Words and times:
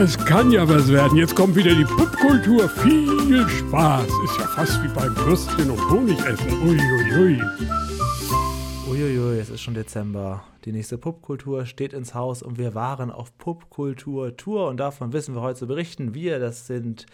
Das 0.00 0.16
kann 0.16 0.50
ja 0.50 0.66
was 0.66 0.90
werden. 0.90 1.18
Jetzt 1.18 1.36
kommt 1.36 1.54
wieder 1.56 1.74
die 1.74 1.84
Popkultur. 1.84 2.70
Viel 2.70 3.46
Spaß. 3.46 4.06
Ist 4.06 4.38
ja 4.38 4.46
fast 4.46 4.82
wie 4.82 4.88
beim 4.88 5.14
Würstchen 5.14 5.70
und 5.70 5.90
Honigessen. 5.90 6.50
Uiuiui. 6.62 7.38
Uiuiui, 8.88 9.38
es 9.38 9.50
ist 9.50 9.60
schon 9.60 9.74
Dezember. 9.74 10.42
Die 10.64 10.72
nächste 10.72 10.96
Popkultur 10.96 11.66
steht 11.66 11.92
ins 11.92 12.14
Haus 12.14 12.42
und 12.42 12.56
wir 12.56 12.74
waren 12.74 13.10
auf 13.10 13.36
Popkultur-Tour 13.36 14.68
und 14.68 14.78
davon 14.78 15.12
wissen 15.12 15.34
wir 15.34 15.42
heute 15.42 15.58
zu 15.58 15.66
berichten. 15.66 16.14
Wir, 16.14 16.38
das 16.38 16.66
sind 16.66 17.04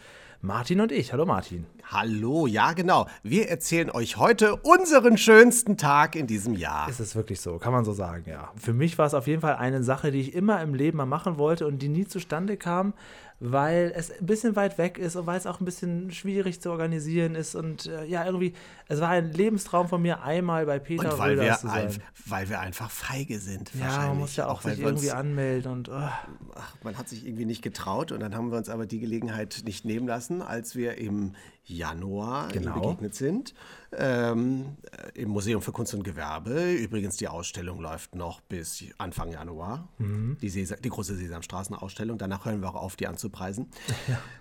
Martin 0.47 0.81
und 0.81 0.93
ich. 0.93 1.13
Hallo 1.13 1.27
Martin. 1.27 1.67
Hallo, 1.91 2.47
ja 2.47 2.73
genau. 2.73 3.09
Wir 3.25 3.49
erzählen 3.49 3.91
euch 3.91 4.17
heute 4.17 4.55
unseren 4.55 5.19
schönsten 5.19 5.77
Tag 5.77 6.15
in 6.15 6.29
diesem 6.29 6.55
Jahr. 6.55 6.89
Ist 6.89 7.01
es 7.01 7.17
wirklich 7.17 7.41
so? 7.41 7.59
Kann 7.59 7.73
man 7.73 7.85
so 7.85 7.93
sagen, 7.93 8.23
ja. 8.29 8.53
Für 8.55 8.73
mich 8.73 8.97
war 8.97 9.07
es 9.07 9.15
auf 9.15 9.27
jeden 9.27 9.41
Fall 9.41 9.57
eine 9.57 9.83
Sache, 9.83 10.13
die 10.13 10.21
ich 10.21 10.35
immer 10.35 10.63
im 10.63 10.75
Leben 10.75 10.99
mal 10.99 11.07
machen 11.07 11.37
wollte 11.39 11.67
und 11.67 11.81
die 11.83 11.89
nie 11.89 12.07
zustande 12.07 12.57
kam, 12.57 12.95
weil 13.39 13.93
es 13.95 14.11
ein 14.11 14.25
bisschen 14.27 14.57
weit 14.57 14.79
weg 14.79 14.97
ist 14.99 15.15
und 15.17 15.27
weil 15.27 15.37
es 15.39 15.47
auch 15.47 15.61
ein 15.61 15.65
bisschen 15.67 16.11
schwierig 16.11 16.61
zu 16.61 16.71
organisieren 16.71 17.35
ist. 17.35 17.55
Und 17.55 17.87
äh, 17.87 18.05
ja, 18.07 18.25
irgendwie, 18.25 18.55
es 18.89 19.01
war 19.01 19.11
ein 19.11 19.31
Lebenstraum 19.33 19.89
von 19.89 20.01
mir, 20.01 20.23
einmal 20.23 20.65
bei 20.67 20.79
Peter 20.79 21.13
und 21.13 21.19
weil 21.19 21.33
Röders 21.39 21.47
wir, 21.47 21.59
zu 21.59 21.67
sein. 21.69 21.87
ein, 21.89 22.03
weil 22.25 22.49
wir 22.49 22.61
einfach 22.61 22.91
feige 22.91 23.39
sind. 23.39 23.71
ja, 23.79 24.07
man 24.09 24.19
muss 24.19 24.37
ja 24.37 24.49
auch, 24.49 24.65
weil 24.65 24.73
sich 24.77 24.81
wir 24.81 24.89
uns- 24.89 25.03
irgendwie 25.03 25.13
anmelden 25.19 25.73
und 25.73 25.89
oh. 25.91 25.93
Ach, 25.95 26.77
man 26.83 26.97
hat 26.97 27.09
sich 27.09 27.27
irgendwie 27.27 27.45
nicht 27.45 27.61
getraut 27.63 28.11
und 28.13 28.21
dann 28.21 28.35
haben 28.35 28.51
wir 28.51 28.57
uns 28.59 28.69
aber 28.71 28.87
die 28.87 29.01
Gelegenheit 29.01 29.63
nicht 29.67 29.85
nehmen 29.85 30.07
lassen, 30.07 30.41
als 30.41 30.75
wir 30.75 30.97
im 30.97 31.35
Januar 31.65 32.49
Genau. 32.49 32.81
begegnet 32.81 33.15
sind. 33.15 33.53
Ähm, 33.99 34.77
äh, 35.15 35.23
Im 35.23 35.31
Museum 35.31 35.63
für 35.63 35.73
Kunst 35.73 35.95
und 35.95 36.03
Gewerbe. 36.03 36.75
Übrigens, 36.75 37.17
die 37.17 37.29
Ausstellung 37.29 37.81
läuft 37.81 38.15
noch 38.15 38.41
bis 38.43 38.85
Anfang 38.99 39.33
Januar. 39.33 39.89
Mhm. 39.99 40.37
Die, 40.41 40.49
Sesa 40.51 40.77
die 40.77 40.91
große 40.91 41.17
Sesamstraßenausstellung. 41.17 42.19
Danach 42.19 42.45
hören 42.45 42.61
wir 42.61 42.69
auch 42.69 42.75
auf, 42.75 42.97
die 42.97 43.07
anzupreisen. 43.07 43.71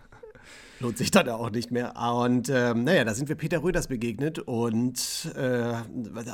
Lohnt 0.82 0.98
sich 0.98 1.10
dann 1.10 1.30
auch 1.30 1.52
nicht 1.52 1.72
mehr. 1.72 1.96
Und 1.96 2.50
ähm, 2.50 2.84
naja, 2.84 3.06
da 3.06 3.14
sind 3.14 3.30
wir 3.30 3.36
Peter 3.36 3.64
Röders 3.64 3.88
begegnet 3.88 4.40
und 4.40 5.32
äh, 5.36 5.74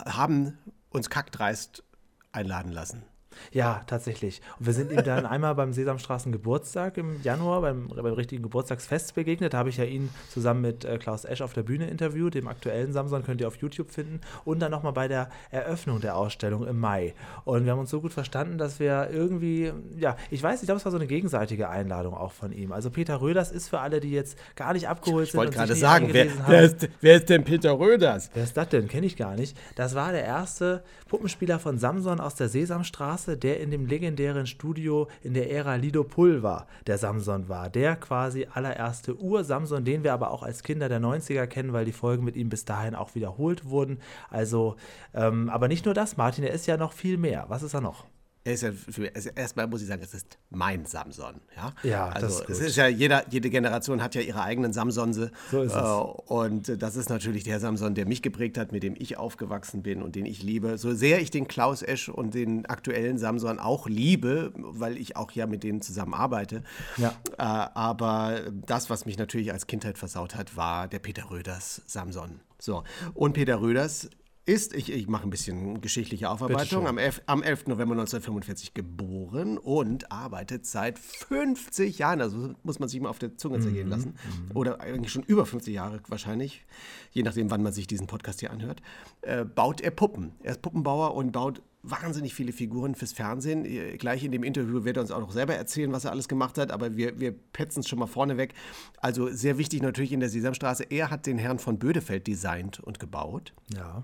haben 0.08 0.58
uns 0.90 1.10
kackdreist 1.10 1.84
einladen 2.32 2.72
lassen. 2.72 3.04
Ja, 3.52 3.82
tatsächlich. 3.88 4.42
Und 4.60 4.66
wir 4.68 4.74
sind 4.74 4.92
ihm 4.92 5.04
dann 5.04 5.26
einmal 5.26 5.56
beim 5.56 5.74
Sesamstraßen 5.74 6.32
Geburtstag 6.32 6.98
im 6.98 7.22
Januar, 7.24 7.62
beim, 7.62 7.88
beim 7.88 8.14
richtigen 8.14 8.44
Geburtstagsfest 8.44 9.16
begegnet. 9.16 9.54
Da 9.54 9.58
habe 9.60 9.70
ich 9.70 9.78
ja 9.78 9.84
ihn 9.84 10.10
zusammen 10.30 10.62
mit 10.62 10.86
äh, 10.86 10.98
Klaus 10.98 11.26
Esch 11.26 11.42
auf 11.42 11.54
der 11.54 11.64
Bühne 11.64 11.88
interviewt. 11.88 12.34
Dem 12.36 12.48
aktuellen 12.48 12.94
Samson 12.94 13.24
könnt 13.24 13.42
ihr 13.42 13.48
auf 13.48 13.58
YouTube 13.58 13.92
finden. 13.92 14.22
Und 14.46 14.60
dann 14.60 14.72
nochmal 14.72 14.94
bei 14.94 15.08
der 15.08 15.30
Eröffnung 15.52 16.00
der 16.02 16.16
Ausstellung 16.16 16.68
im 16.68 16.80
Mai. 16.80 17.14
Und 17.46 17.66
wir 17.66 17.72
haben 17.72 17.80
uns 17.80 17.90
so 17.90 18.02
gut 18.02 18.14
verstanden, 18.14 18.58
dass 18.58 18.80
wir 18.80 19.10
irgendwie, 19.12 19.72
ja, 19.98 20.16
ich 20.30 20.42
weiß, 20.42 20.62
ich 20.62 20.68
glaube, 20.68 20.78
es 20.78 20.86
war 20.86 20.92
so 20.92 20.98
eine 20.98 21.08
gegenseitige 21.08 21.70
Einladung 21.70 22.14
auch 22.14 22.32
von 22.32 22.52
ihm. 22.52 22.72
Also 22.72 22.90
Peter 22.90 23.22
Röders 23.22 23.52
ist 23.52 23.70
für 23.70 23.80
alle, 23.80 24.00
die 24.00 24.12
jetzt 24.12 24.38
gar 24.56 24.74
nicht 24.74 24.88
abgeholt 24.88 25.26
Ich 25.26 25.32
sind. 25.32 25.40
wollte 25.40 25.52
und 25.52 25.58
gerade 25.58 25.76
sagen, 25.76 26.10
wer, 26.12 26.28
wer, 26.48 26.62
ist, 26.64 26.90
wer 27.02 27.16
ist 27.18 27.30
denn 27.30 27.44
Peter 27.44 27.78
Röders? 27.78 28.30
Wer 28.34 28.44
ist 28.44 28.56
das 28.58 28.70
denn? 28.70 28.88
Kenne 28.88 29.06
ich 29.06 29.18
gar 29.18 29.36
nicht. 29.36 29.58
Das 29.76 29.96
war 29.96 30.12
der 30.12 30.24
erste 30.24 30.84
Puppenspieler 31.12 31.60
von 31.60 31.78
Samson 31.78 32.22
aus 32.22 32.36
der 32.36 32.48
Sesamstraße, 32.48 33.36
der 33.36 33.60
in 33.60 33.70
dem 33.70 33.86
legendären 33.86 34.48
Studio 34.48 35.10
in 35.22 35.34
der 35.34 35.52
Ära 35.52 35.76
Lido 35.76 36.06
Pulver 36.06 36.68
der 36.88 36.98
Samson 36.98 37.50
war. 37.50 37.70
Der 37.70 37.98
quasi 37.98 38.48
allererste 38.50 39.20
Ur-Samson, 39.20 39.84
den 39.84 40.06
wir 40.06 40.14
aber 40.14 40.32
auch 40.32 40.42
als 40.42 40.64
Kinder 40.64 40.88
der 40.88 41.02
90er 41.02 41.48
kennen, 41.48 41.74
weil 41.74 41.84
die 41.84 41.92
Folgen 41.92 42.24
mit 42.24 42.38
ihm 42.38 42.48
bis 42.48 42.64
dahin 42.64 42.96
auch 42.96 43.14
wiederholt 43.14 43.66
wurden. 43.66 44.00
Also, 44.30 44.78
ähm, 45.14 45.50
aber 45.50 45.68
nicht 45.68 45.84
nur 45.84 45.94
das, 45.94 46.16
Martin, 46.16 46.46
er 46.46 46.54
ist 46.54 46.66
ja 46.66 46.78
noch 46.78 46.94
viel 46.94 47.18
mehr. 47.18 47.44
Was 47.50 47.62
ist 47.62 47.74
er 47.74 47.82
noch? 47.82 48.06
Er 48.44 48.54
ist 48.54 48.64
ja 48.64 48.72
für, 48.72 49.14
also 49.14 49.30
erstmal 49.36 49.68
muss 49.68 49.82
ich 49.84 49.88
sagen, 49.88 50.02
es 50.02 50.16
ist 50.16 50.40
mein 50.50 50.88
Samson. 50.88 51.42
Ja, 51.56 51.74
Ja, 51.84 52.10
das 52.12 52.24
also 52.24 52.28
ist 52.44 52.50
es 52.50 52.58
gut. 52.60 52.68
ist 52.70 52.76
ja 52.76 52.88
jeder, 52.88 53.24
jede 53.30 53.52
Generation 53.52 54.02
hat 54.02 54.16
ja 54.16 54.22
ihre 54.22 54.42
eigenen 54.42 54.74
Samsonse. 54.74 55.32
So 55.52 55.62
ist 55.62 55.74
es. 55.76 55.78
Äh, 55.78 56.34
Und 56.34 56.82
das 56.82 56.96
ist 56.96 57.10
natürlich 57.10 57.44
der 57.44 57.60
Samson, 57.60 57.94
der 57.94 58.08
mich 58.08 58.24
geprägt 58.24 58.58
hat, 58.58 58.72
mit 58.72 58.82
dem 58.82 58.96
ich 58.98 59.18
aufgewachsen 59.18 59.84
bin 59.84 60.02
und 60.02 60.16
den 60.16 60.26
ich 60.26 60.42
liebe. 60.42 60.80
So 60.80 60.92
sehr 60.96 61.22
ich 61.22 61.30
den 61.30 61.48
Klaus 61.48 61.84
Esch 61.84 62.10
und 62.10 62.34
den 62.34 62.66
aktuellen 62.66 63.20
Samson 63.20 63.60
auch 63.60 63.88
liebe, 63.88 64.52
weil 64.56 64.98
ich 64.98 65.16
auch 65.18 65.32
ja 65.34 65.46
mit 65.46 65.62
denen 65.64 65.82
zusammen 65.82 66.16
arbeite. 66.16 66.64
Ja. 66.98 67.10
Äh, 67.38 67.44
aber 67.44 68.42
das, 68.66 68.90
was 68.90 69.06
mich 69.06 69.20
natürlich 69.20 69.52
als 69.54 69.68
Kindheit 69.68 70.00
versaut 70.00 70.34
hat, 70.34 70.58
war 70.58 70.88
der 70.88 70.98
Peter 71.00 71.30
Röders 71.30 71.84
Samson. 71.86 72.40
So. 72.58 72.84
Und 73.14 73.34
Peter 73.34 73.62
Röders 73.62 74.10
ist, 74.46 74.74
ich, 74.74 74.92
ich 74.92 75.08
mache 75.08 75.24
ein 75.24 75.30
bisschen 75.30 75.82
geschichtliche 75.82 76.30
Aufarbeitung, 76.30 76.88
am 76.88 76.98
11, 76.98 77.22
am 77.28 77.44
11. 77.44 77.68
November 77.68 77.94
1945 77.94 78.74
geboren 78.74 79.58
und 79.58 80.12
arbeitet 80.12 80.66
seit 80.66 80.98
50 80.98 82.00
Jahren, 82.00 82.22
also 82.22 82.56
muss 82.64 82.80
man 82.80 82.90
sich 82.90 83.00
mal 83.00 83.10
auf 83.10 83.20
der 83.20 83.38
Zunge 83.38 83.60
zergehen 83.60 83.88
lassen, 83.88 84.16
oder 84.56 84.82
eigentlich 84.82 85.12
schon 85.12 85.24
über 85.24 85.46
50 85.46 85.74
Jahre 85.74 86.02
wahrscheinlich, 86.08 86.66
je 87.12 87.22
nachdem, 87.22 87.52
wann 87.52 87.62
man 87.62 87.72
sich 87.72 87.86
diesen 87.86 88.08
Podcast 88.08 88.40
hier 88.40 88.52
anhört, 88.52 88.82
äh, 89.22 89.46
baut 89.46 89.80
er 89.80 89.92
Puppen. 89.92 90.34
Er 90.42 90.54
ist 90.54 90.62
Puppenbauer 90.62 91.14
und 91.14 91.32
baut 91.32 91.62
wahnsinnig 91.84 92.34
viele 92.34 92.52
Figuren 92.52 92.96
fürs 92.96 93.12
Fernsehen. 93.12 93.66
Äh, 93.66 93.98
Gleich 93.98 94.24
in 94.24 94.32
dem 94.32 94.44
Interview 94.44 94.84
wird 94.84 94.98
er 94.98 95.02
uns 95.02 95.12
auch 95.12 95.20
noch 95.20 95.32
selber 95.32 95.56
erzählen, 95.56 95.92
was 95.92 96.06
er 96.06 96.12
alles 96.12 96.28
gemacht 96.28 96.58
hat, 96.58 96.72
aber 96.72 96.96
wir, 96.96 97.20
wir 97.20 97.32
petzen 97.32 97.82
es 97.82 97.88
schon 97.88 98.00
mal 98.00 98.08
vorne 98.08 98.38
weg. 98.38 98.54
Also 98.98 99.30
sehr 99.30 99.58
wichtig 99.58 99.82
natürlich 99.82 100.12
in 100.12 100.20
der 100.20 100.30
Sesamstraße, 100.30 100.84
er 100.90 101.10
hat 101.12 101.26
den 101.26 101.38
Herrn 101.38 101.60
von 101.60 101.78
Bödefeld 101.78 102.28
designt 102.28 102.80
und 102.80 103.00
gebaut. 103.00 103.54
Ja. 103.76 104.04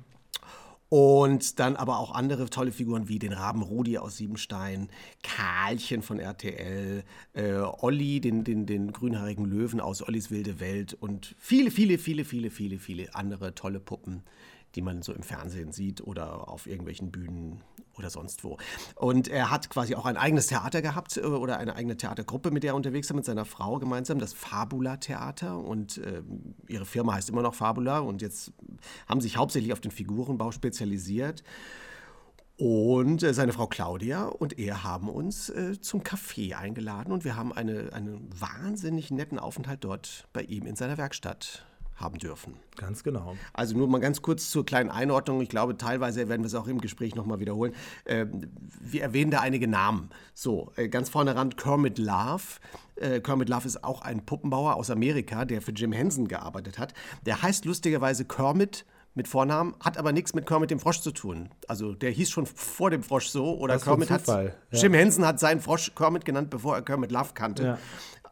Und 0.89 1.59
dann 1.59 1.75
aber 1.75 1.99
auch 1.99 2.11
andere 2.11 2.49
tolle 2.49 2.71
Figuren 2.71 3.09
wie 3.09 3.19
den 3.19 3.33
Raben 3.33 3.61
Rudi 3.61 3.97
aus 3.97 4.17
Siebenstein, 4.17 4.89
Karlchen 5.21 6.01
von 6.01 6.19
RTL, 6.19 7.03
äh, 7.33 7.53
Olli, 7.55 8.21
den, 8.21 8.45
den, 8.45 8.65
den 8.65 8.93
grünhaarigen 8.93 9.45
Löwen 9.45 9.81
aus 9.81 10.01
Ollis 10.01 10.31
wilde 10.31 10.61
Welt 10.61 10.93
und 10.93 11.35
viele, 11.37 11.71
viele, 11.71 11.97
viele, 11.97 12.23
viele, 12.23 12.49
viele, 12.49 12.79
viele 12.79 13.15
andere 13.15 13.53
tolle 13.53 13.81
Puppen, 13.81 14.23
die 14.75 14.81
man 14.81 15.01
so 15.01 15.11
im 15.11 15.23
Fernsehen 15.23 15.73
sieht 15.73 15.99
oder 16.01 16.47
auf 16.47 16.67
irgendwelchen 16.67 17.11
Bühnen 17.11 17.61
oder 17.97 18.09
sonst 18.09 18.43
wo. 18.43 18.57
Und 18.95 19.27
er 19.27 19.51
hat 19.51 19.69
quasi 19.69 19.95
auch 19.95 20.05
ein 20.05 20.17
eigenes 20.17 20.47
Theater 20.47 20.81
gehabt 20.81 21.17
äh, 21.17 21.21
oder 21.21 21.57
eine 21.57 21.75
eigene 21.75 21.97
Theatergruppe, 21.97 22.51
mit 22.51 22.63
der 22.63 22.71
er 22.71 22.75
unterwegs 22.75 23.09
war, 23.09 23.15
mit 23.15 23.25
seiner 23.25 23.45
Frau 23.45 23.79
gemeinsam, 23.79 24.19
das 24.19 24.33
Fabula 24.33 24.97
Theater. 24.97 25.57
Und 25.57 25.99
ähm, 26.05 26.55
ihre 26.67 26.85
Firma 26.85 27.13
heißt 27.13 27.29
immer 27.29 27.41
noch 27.41 27.55
Fabula 27.55 27.99
und 27.99 28.21
jetzt 28.21 28.51
haben 29.07 29.21
sich 29.21 29.37
hauptsächlich 29.37 29.73
auf 29.73 29.81
den 29.81 29.91
Figurenbau 29.91 30.51
spezialisiert. 30.51 31.43
Und 32.57 33.21
äh, 33.21 33.35
seine 33.35 33.53
Frau 33.53 33.67
Claudia 33.67 34.25
und 34.25 34.57
er 34.57 34.83
haben 34.83 35.09
uns 35.09 35.49
äh, 35.49 35.79
zum 35.79 36.01
Café 36.01 36.55
eingeladen 36.55 37.11
und 37.11 37.23
wir 37.23 37.35
haben 37.35 37.53
eine, 37.53 37.93
einen 37.93 38.27
wahnsinnig 38.33 39.11
netten 39.11 39.37
Aufenthalt 39.37 39.83
dort 39.83 40.27
bei 40.33 40.41
ihm 40.41 40.65
in 40.65 40.75
seiner 40.75 40.97
Werkstatt 40.97 41.67
haben 41.97 42.19
dürfen. 42.19 42.55
Ganz 42.77 43.03
genau. 43.03 43.35
Also 43.53 43.75
nur 43.75 43.87
mal 43.87 43.99
ganz 43.99 44.21
kurz 44.21 44.49
zur 44.49 44.65
kleinen 44.65 44.89
Einordnung. 44.89 45.41
Ich 45.41 45.49
glaube, 45.49 45.77
teilweise 45.77 46.29
werden 46.29 46.43
wir 46.43 46.47
es 46.47 46.55
auch 46.55 46.67
im 46.67 46.79
Gespräch 46.79 47.15
nochmal 47.15 47.39
wiederholen. 47.39 47.73
Ähm, 48.05 48.49
wir 48.79 49.01
erwähnen 49.01 49.31
da 49.31 49.39
einige 49.39 49.67
Namen. 49.67 50.09
So, 50.33 50.71
äh, 50.75 50.87
ganz 50.87 51.09
vorne 51.09 51.35
ran 51.35 51.55
Kermit 51.55 51.97
Love. 51.97 52.59
Äh, 52.95 53.19
Kermit 53.19 53.49
Love 53.49 53.67
ist 53.67 53.83
auch 53.83 54.01
ein 54.01 54.25
Puppenbauer 54.25 54.75
aus 54.75 54.89
Amerika, 54.89 55.45
der 55.45 55.61
für 55.61 55.71
Jim 55.71 55.91
Henson 55.91 56.27
gearbeitet 56.27 56.77
hat. 56.77 56.93
Der 57.25 57.41
heißt 57.41 57.65
lustigerweise 57.65 58.25
Kermit 58.25 58.85
mit 59.17 59.27
Vornamen, 59.27 59.75
hat 59.83 59.97
aber 59.97 60.11
nichts 60.13 60.35
mit 60.35 60.45
Kermit 60.45 60.69
dem 60.69 60.79
Frosch 60.79 61.01
zu 61.01 61.11
tun. 61.11 61.49
Also 61.67 61.93
der 61.93 62.11
hieß 62.11 62.29
schon 62.29 62.45
vor 62.45 62.91
dem 62.91 63.01
Frosch 63.01 63.29
so 63.29 63.57
oder 63.57 63.73
ein 63.73 63.81
Kermit 63.81 64.11
hat 64.11 64.27
ja. 64.27 64.51
Jim 64.71 64.93
Henson 64.93 65.25
hat 65.25 65.39
seinen 65.39 65.59
Frosch 65.59 65.91
Kermit 65.95 66.23
genannt, 66.23 66.51
bevor 66.51 66.75
er 66.75 66.83
Kermit 66.83 67.11
Love 67.11 67.31
kannte. 67.33 67.63
Ja. 67.63 67.77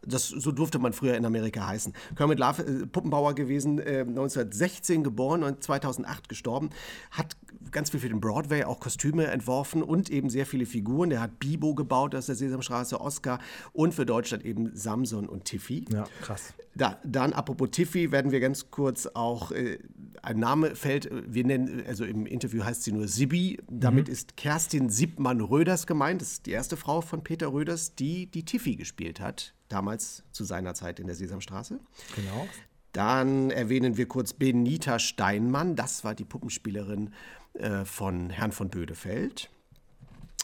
Das, 0.06 0.30
so 0.30 0.52
durfte 0.52 0.80
man 0.80 0.94
früher 0.94 1.16
in 1.16 1.26
Amerika 1.26 1.68
heißen. 1.68 1.94
Kermit 2.16 2.40
Love, 2.40 2.64
äh, 2.64 2.86
Puppenbauer 2.86 3.36
gewesen, 3.36 3.80
äh, 3.80 4.06
1916 4.06 5.04
geboren 5.04 5.44
und 5.44 5.64
2008 5.64 6.30
gestorben, 6.30 6.70
hat 7.12 7.36
ganz 7.72 7.90
viel 7.90 8.00
für 8.00 8.10
den 8.10 8.20
Broadway 8.20 8.64
auch 8.64 8.80
Kostüme 8.80 9.28
entworfen 9.28 9.84
und 9.84 10.10
eben 10.10 10.30
sehr 10.30 10.46
viele 10.46 10.66
Figuren. 10.66 11.10
Der 11.10 11.22
hat 11.22 11.40
Bibo 11.40 11.76
gebaut 11.76 12.16
aus 12.16 12.28
der 12.28 12.36
Sesamstraße, 12.36 13.02
Oscar 13.02 13.40
und 13.74 13.94
für 13.94 14.06
Deutschland 14.06 14.46
eben 14.46 14.76
Samson 14.76 15.28
und 15.28 15.46
Tiffy. 15.46 15.86
Ja, 15.92 16.06
krass. 16.22 16.54
Da, 16.76 17.00
dann, 17.04 17.34
apropos 17.34 17.72
Tiffy, 17.72 18.12
werden 18.12 18.32
wir 18.32 18.42
ganz 18.42 18.70
kurz 18.70 19.08
auch, 19.08 19.52
äh, 19.52 19.80
ein 20.22 20.40
Name 20.40 20.76
fällt, 20.76 21.06
äh, 21.06 21.24
wir 21.26 21.46
nennen, 21.46 21.84
also 21.88 22.06
im 22.06 22.26
Interview 22.26 22.64
heißt 22.64 22.84
sie 22.84 22.92
nur 22.92 23.08
Sibi, 23.08 23.60
damit 23.70 24.10
ist 24.10 24.36
Kerstin 24.36 24.90
Siebmann-Röders 24.90 25.88
gemeint, 25.88 26.22
das 26.22 26.34
ist 26.34 26.46
die 26.46 26.52
erste 26.52 26.76
Frau 26.76 27.02
von 27.02 27.24
Peter 27.24 27.48
Röders, 27.48 27.96
die 27.96 28.28
die 28.28 28.44
Tiffy 28.44 28.76
gespielt 28.76 29.20
hat, 29.20 29.55
damals 29.70 30.24
zu 30.32 30.44
seiner 30.44 30.74
Zeit 30.74 31.00
in 31.00 31.08
der 31.08 31.16
Sesamstraße. 31.16 31.80
Genau. 32.16 32.48
Dann 32.92 33.52
erwähnen 33.52 33.98
wir 33.98 34.08
kurz 34.08 34.34
Benita 34.34 35.00
Steinmann, 35.00 35.76
das 35.76 36.04
war 36.04 36.16
die 36.16 36.24
Puppenspielerin 36.24 37.14
äh, 37.54 37.84
von 37.84 38.30
Herrn 38.30 38.52
von 38.52 38.70
Bödefeld. 38.70 39.50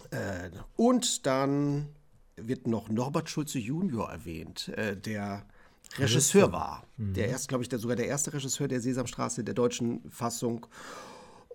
Äh, 0.10 0.50
und 0.76 1.26
dann 1.26 1.88
wird 2.36 2.68
noch 2.68 2.90
Norbert 2.90 3.30
Schulze 3.30 3.60
Junior 3.60 4.10
erwähnt, 4.10 4.68
äh, 4.70 4.98
der 4.98 5.46
Regisseur 5.98 6.52
war. 6.52 6.84
Der 6.98 7.28
erst, 7.28 7.50
glaube 7.50 7.64
ich, 7.64 7.70
der, 7.70 7.80
sogar 7.80 7.96
der 7.96 8.08
erste 8.08 8.34
Regisseur 8.34 8.68
der 8.68 8.82
Sesamstraße 8.82 9.44
der 9.44 9.54
deutschen 9.54 10.02
Fassung. 10.10 10.68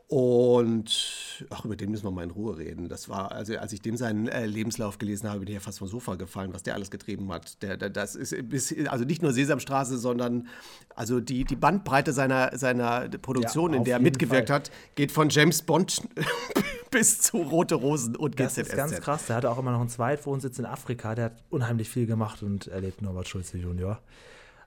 Und 0.08 1.44
ach, 1.50 1.64
über 1.64 1.75
den 1.75 1.91
müssen 1.91 2.05
wir 2.05 2.12
mal 2.12 2.23
in 2.23 2.31
Ruhe 2.31 2.56
reden. 2.58 2.88
Das 2.88 3.08
war, 3.08 3.32
also 3.32 3.56
als 3.58 3.73
ich 3.73 3.81
dem 3.81 3.97
seinen 3.97 4.29
äh, 4.29 4.47
Lebenslauf 4.47 4.99
gelesen 4.99 5.29
habe, 5.29 5.41
bin 5.41 5.49
ich 5.49 5.55
ja 5.55 5.61
fast 5.61 5.81
vom 5.81 5.88
Sofa 5.88 6.14
gefallen, 6.14 6.55
was 6.55 6.62
der 6.62 6.75
alles 6.75 6.93
getrieben 6.93 7.32
hat. 7.32 7.61
Der, 7.62 7.76
der, 7.76 7.91
das 7.91 8.14
ist 8.14 8.35
bis, 8.49 8.73
also 8.87 9.05
nicht 9.05 9.23
nur 9.23 9.32
Sesamstraße, 9.32 9.99
sondern 9.99 10.47
also 10.94 11.19
die, 11.19 11.44
die 11.44 11.56
Bandbreite 11.56 12.12
seiner, 12.12 12.56
seiner 12.56 13.08
Produktion, 13.08 13.73
Ja, 13.73 13.79
in 13.79 13.85
der 13.85 13.97
er 13.97 14.00
mitgewirkt 14.00 14.49
Fall. 14.49 14.56
hat, 14.61 14.70
geht 14.94 15.11
von 15.11 15.29
James 15.29 15.62
Bond 15.62 16.03
bis 16.93 17.20
zu 17.20 17.38
Rote 17.38 17.75
Rosen 17.75 18.14
und 18.14 18.38
Das 18.38 18.59
ist 18.59 18.76
ganz 18.76 18.93
GZSZ. 18.93 19.02
krass. 19.02 19.26
Der 19.26 19.37
hatte 19.37 19.50
auch 19.50 19.59
immer 19.59 19.73
noch 19.73 19.81
einen 19.81 19.88
Zweitwohnsitz 19.88 20.61
in 20.61 20.67
Afrika. 20.67 21.17
Der 21.17 21.25
hat 21.26 21.43
unheimlich 21.50 21.88
viel 21.91 22.06
gemacht 22.06 22.44
und 22.44 22.69
erlebt 22.69 23.02
Norbert 23.02 23.26
Schulze 23.26 23.59
Junior. 23.59 24.00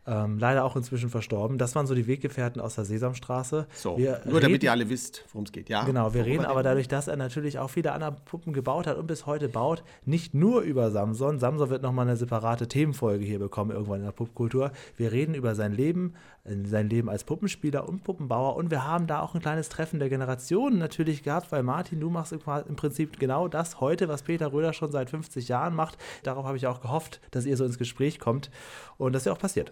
Ähm, 0.07 0.39
leider 0.39 0.63
auch 0.63 0.75
inzwischen 0.75 1.09
verstorben. 1.09 1.57
Das 1.59 1.75
waren 1.75 1.85
so 1.85 1.93
die 1.93 2.07
Weggefährten 2.07 2.59
aus 2.61 2.73
der 2.75 2.85
Sesamstraße. 2.85 3.67
So, 3.75 3.97
Wir 3.97 4.21
nur 4.25 4.39
damit 4.39 4.55
reden- 4.55 4.65
ihr 4.65 4.71
alle 4.71 4.89
wisst, 4.89 5.25
worum 5.33 5.43
es 5.45 5.51
geht. 5.51 5.69
Ja, 5.69 5.83
Genau, 5.83 6.13
wir 6.15 6.25
reden 6.25 6.45
aber 6.45 6.63
dadurch, 6.63 6.87
dass 6.87 7.07
er 7.07 7.15
natürlich 7.17 7.59
auch 7.59 7.69
viele 7.69 7.91
andere 7.91 8.13
Puppen 8.25 8.53
gebaut 8.53 8.87
hat 8.87 8.97
und 8.97 9.05
bis 9.05 9.27
heute 9.27 9.49
baut, 9.49 9.83
nicht 10.05 10.33
nur 10.33 10.61
über 10.61 10.89
Samson. 10.89 11.37
Samson 11.37 11.69
wird 11.69 11.83
nochmal 11.83 12.07
eine 12.07 12.15
separate 12.17 12.67
Themenfolge 12.67 13.23
hier 13.23 13.37
bekommen, 13.37 13.69
irgendwann 13.71 13.99
in 13.99 14.05
der 14.05 14.11
Puppkultur. 14.13 14.71
Wir 14.97 15.11
reden 15.11 15.35
über 15.35 15.53
sein 15.53 15.73
Leben, 15.73 16.13
äh, 16.45 16.55
sein 16.65 16.89
Leben 16.89 17.07
als 17.09 17.23
Puppenspieler 17.23 17.87
und 17.87 18.03
Puppenbauer 18.03 18.55
und 18.55 18.71
wir 18.71 18.87
haben 18.87 19.05
da 19.05 19.19
auch 19.19 19.35
ein 19.35 19.41
kleines 19.41 19.69
Treffen 19.69 19.99
der 19.99 20.09
Generationen 20.09 20.79
natürlich 20.79 21.21
gehabt, 21.21 21.51
weil 21.51 21.61
Martin, 21.61 21.99
du 21.99 22.09
machst 22.09 22.31
im 22.33 22.39
im 22.67 22.75
Prinzip 22.77 23.19
genau 23.19 23.47
das 23.47 23.79
heute, 23.79 24.07
was 24.07 24.23
Peter 24.23 24.51
Röder 24.53 24.73
schon 24.73 24.91
seit 24.91 25.09
50 25.11 25.49
Jahren 25.49 25.75
macht. 25.75 25.97
Darauf 26.23 26.45
habe 26.45 26.57
ich 26.57 26.65
auch 26.65 26.81
gehofft, 26.81 27.19
dass 27.31 27.45
ihr 27.45 27.57
so 27.57 27.65
ins 27.65 27.77
Gespräch 27.77 28.17
kommt 28.19 28.49
und 28.97 29.13
das 29.13 29.21
ist 29.21 29.25
ja 29.27 29.33
auch 29.33 29.37
passiert. 29.39 29.71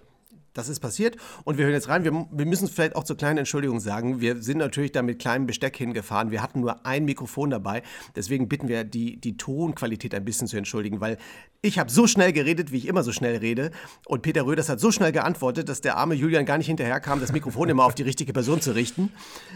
Das 0.57 0.69
ist 0.69 0.79
passiert 0.79 1.17
und 1.43 1.59
wir 1.59 1.65
hören 1.65 1.75
jetzt 1.75 1.87
rein. 1.87 2.03
Wir, 2.03 2.11
wir 2.31 2.45
müssen 2.47 2.67
vielleicht 2.67 2.95
auch 2.95 3.03
zur 3.03 3.15
kleinen 3.15 3.37
Entschuldigung 3.37 3.79
sagen, 3.79 4.21
wir 4.21 4.41
sind 4.41 4.57
natürlich 4.57 4.91
da 4.91 5.03
mit 5.03 5.19
kleinem 5.19 5.45
Besteck 5.45 5.77
hingefahren. 5.77 6.31
Wir 6.31 6.41
hatten 6.41 6.61
nur 6.61 6.83
ein 6.83 7.05
Mikrofon 7.05 7.51
dabei. 7.51 7.83
Deswegen 8.15 8.49
bitten 8.49 8.67
wir, 8.67 8.83
die, 8.83 9.17
die 9.17 9.37
Tonqualität 9.37 10.15
ein 10.15 10.25
bisschen 10.25 10.47
zu 10.47 10.57
entschuldigen, 10.57 10.99
weil 10.99 11.19
ich 11.61 11.79
habe 11.79 11.91
so 11.91 12.07
schnell 12.07 12.33
geredet, 12.33 12.71
wie 12.71 12.77
ich 12.77 12.87
immer 12.87 13.03
so 13.03 13.11
schnell 13.11 13.37
rede. 13.37 13.71
Und 14.05 14.21
Peter 14.21 14.45
Röders 14.45 14.69
hat 14.69 14.79
so 14.79 14.91
schnell 14.91 15.11
geantwortet, 15.11 15.69
dass 15.69 15.81
der 15.81 15.97
arme 15.97 16.15
Julian 16.15 16.45
gar 16.45 16.57
nicht 16.57 16.67
hinterherkam, 16.67 17.19
das 17.19 17.31
Mikrofon 17.31 17.69
immer 17.69 17.85
auf 17.85 17.95
die 17.95 18.03
richtige 18.03 18.33
Person 18.33 18.61
zu 18.61 18.73
richten. 18.73 19.11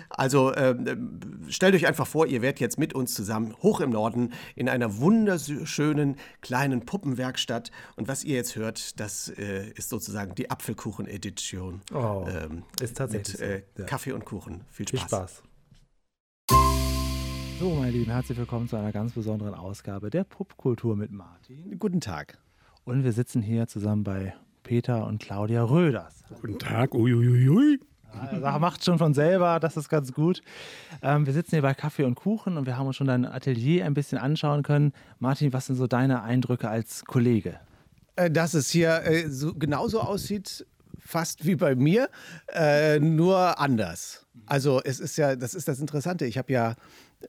Also 0.10 0.54
ähm, 0.56 1.20
stellt 1.50 1.76
euch 1.76 1.88
einfach 1.88 2.08
vor, 2.08 2.28
ihr 2.28 2.42
werdet 2.42 2.60
jetzt 2.60 2.78
mit 2.78 2.94
uns 2.94 3.14
zusammen 3.14 3.56
hoch 3.62 3.82
im 3.82 3.92
Norden 3.92 4.34
in 4.56 4.68
einer 4.68 4.98
wunderschönen 5.00 6.18
kleinen 6.42 6.86
Puppenwerkstatt. 6.86 7.72
Und 7.96 8.08
was 8.08 8.24
ihr 8.24 8.36
jetzt 8.36 8.56
hört, 8.56 9.00
das 9.00 9.30
äh, 9.30 9.72
ist 9.76 9.90
sozusagen 9.90 10.36
die 10.36 10.50
Apfelkuchen-Edition. 10.92 11.82
Oh, 11.94 12.26
ähm, 12.30 12.64
ist 12.82 12.98
tatsächlich 12.98 13.40
mit 13.40 13.48
äh, 13.48 13.64
so, 13.76 13.84
ja. 13.84 13.88
Kaffee 13.88 14.12
und 14.12 14.26
Kuchen. 14.26 14.62
Viel 14.70 14.88
Viel 14.88 15.00
Spaß. 15.00 15.10
Spaß. 15.10 15.44
So, 17.60 17.76
meine 17.76 17.92
Lieben, 17.92 18.12
herzlich 18.12 18.38
willkommen 18.38 18.68
zu 18.68 18.76
einer 18.76 18.92
ganz 18.92 19.14
besonderen 19.14 19.54
Ausgabe 19.54 20.10
der 20.10 20.24
Popkultur 20.24 20.96
mit 20.96 21.12
Martin. 21.12 21.78
Guten 21.80 22.02
Tag. 22.02 22.40
Und 22.84 23.04
wir 23.04 23.14
sitzen 23.14 23.42
hier 23.42 23.68
zusammen 23.68 24.04
bei 24.04 24.34
Peter 24.64 25.06
und 25.06 25.22
Claudia 25.22 25.64
Röders. 25.64 26.24
Guten 26.42 26.60
Tag, 26.60 26.94
uiuiui. 26.94 27.80
Ja, 28.42 28.60
macht 28.60 28.84
schon 28.84 28.98
von 28.98 29.14
selber, 29.14 29.62
das 29.62 29.78
ist 29.78 29.88
ganz 29.88 30.12
gut. 30.12 30.42
Ähm, 31.02 31.26
wir 31.26 31.32
sitzen 31.32 31.52
hier 31.52 31.62
bei 31.62 31.74
Kaffee 31.74 32.04
und 32.04 32.16
Kuchen 32.16 32.58
und 32.58 32.66
wir 32.66 32.78
haben 32.78 32.88
uns 32.88 32.98
schon 32.98 33.08
dein 33.08 33.26
Atelier 33.26 33.86
ein 33.86 33.94
bisschen 33.94 34.18
anschauen 34.18 34.64
können. 34.64 34.92
Martin, 35.20 35.54
was 35.54 35.68
sind 35.68 35.78
so 35.78 35.88
deine 35.88 36.22
Eindrücke 36.24 36.68
als 36.68 37.06
Kollege? 37.06 37.62
äh, 38.16 38.32
dass 38.32 38.54
es 38.54 38.70
hier 38.70 39.04
äh, 39.04 39.30
so, 39.30 39.54
genauso 39.54 40.02
aussieht, 40.02 40.66
fast 41.12 41.46
wie 41.46 41.56
bei 41.56 41.76
mir, 41.76 42.10
äh, 42.54 43.00
nur 43.00 43.60
anders. 43.60 44.26
Also 44.46 44.82
es 44.84 45.00
ist 45.00 45.18
ja, 45.18 45.36
das 45.36 45.54
ist 45.54 45.68
das 45.68 45.80
Interessante. 45.80 46.26
Ich 46.26 46.38
habe 46.38 46.52
ja 46.54 46.76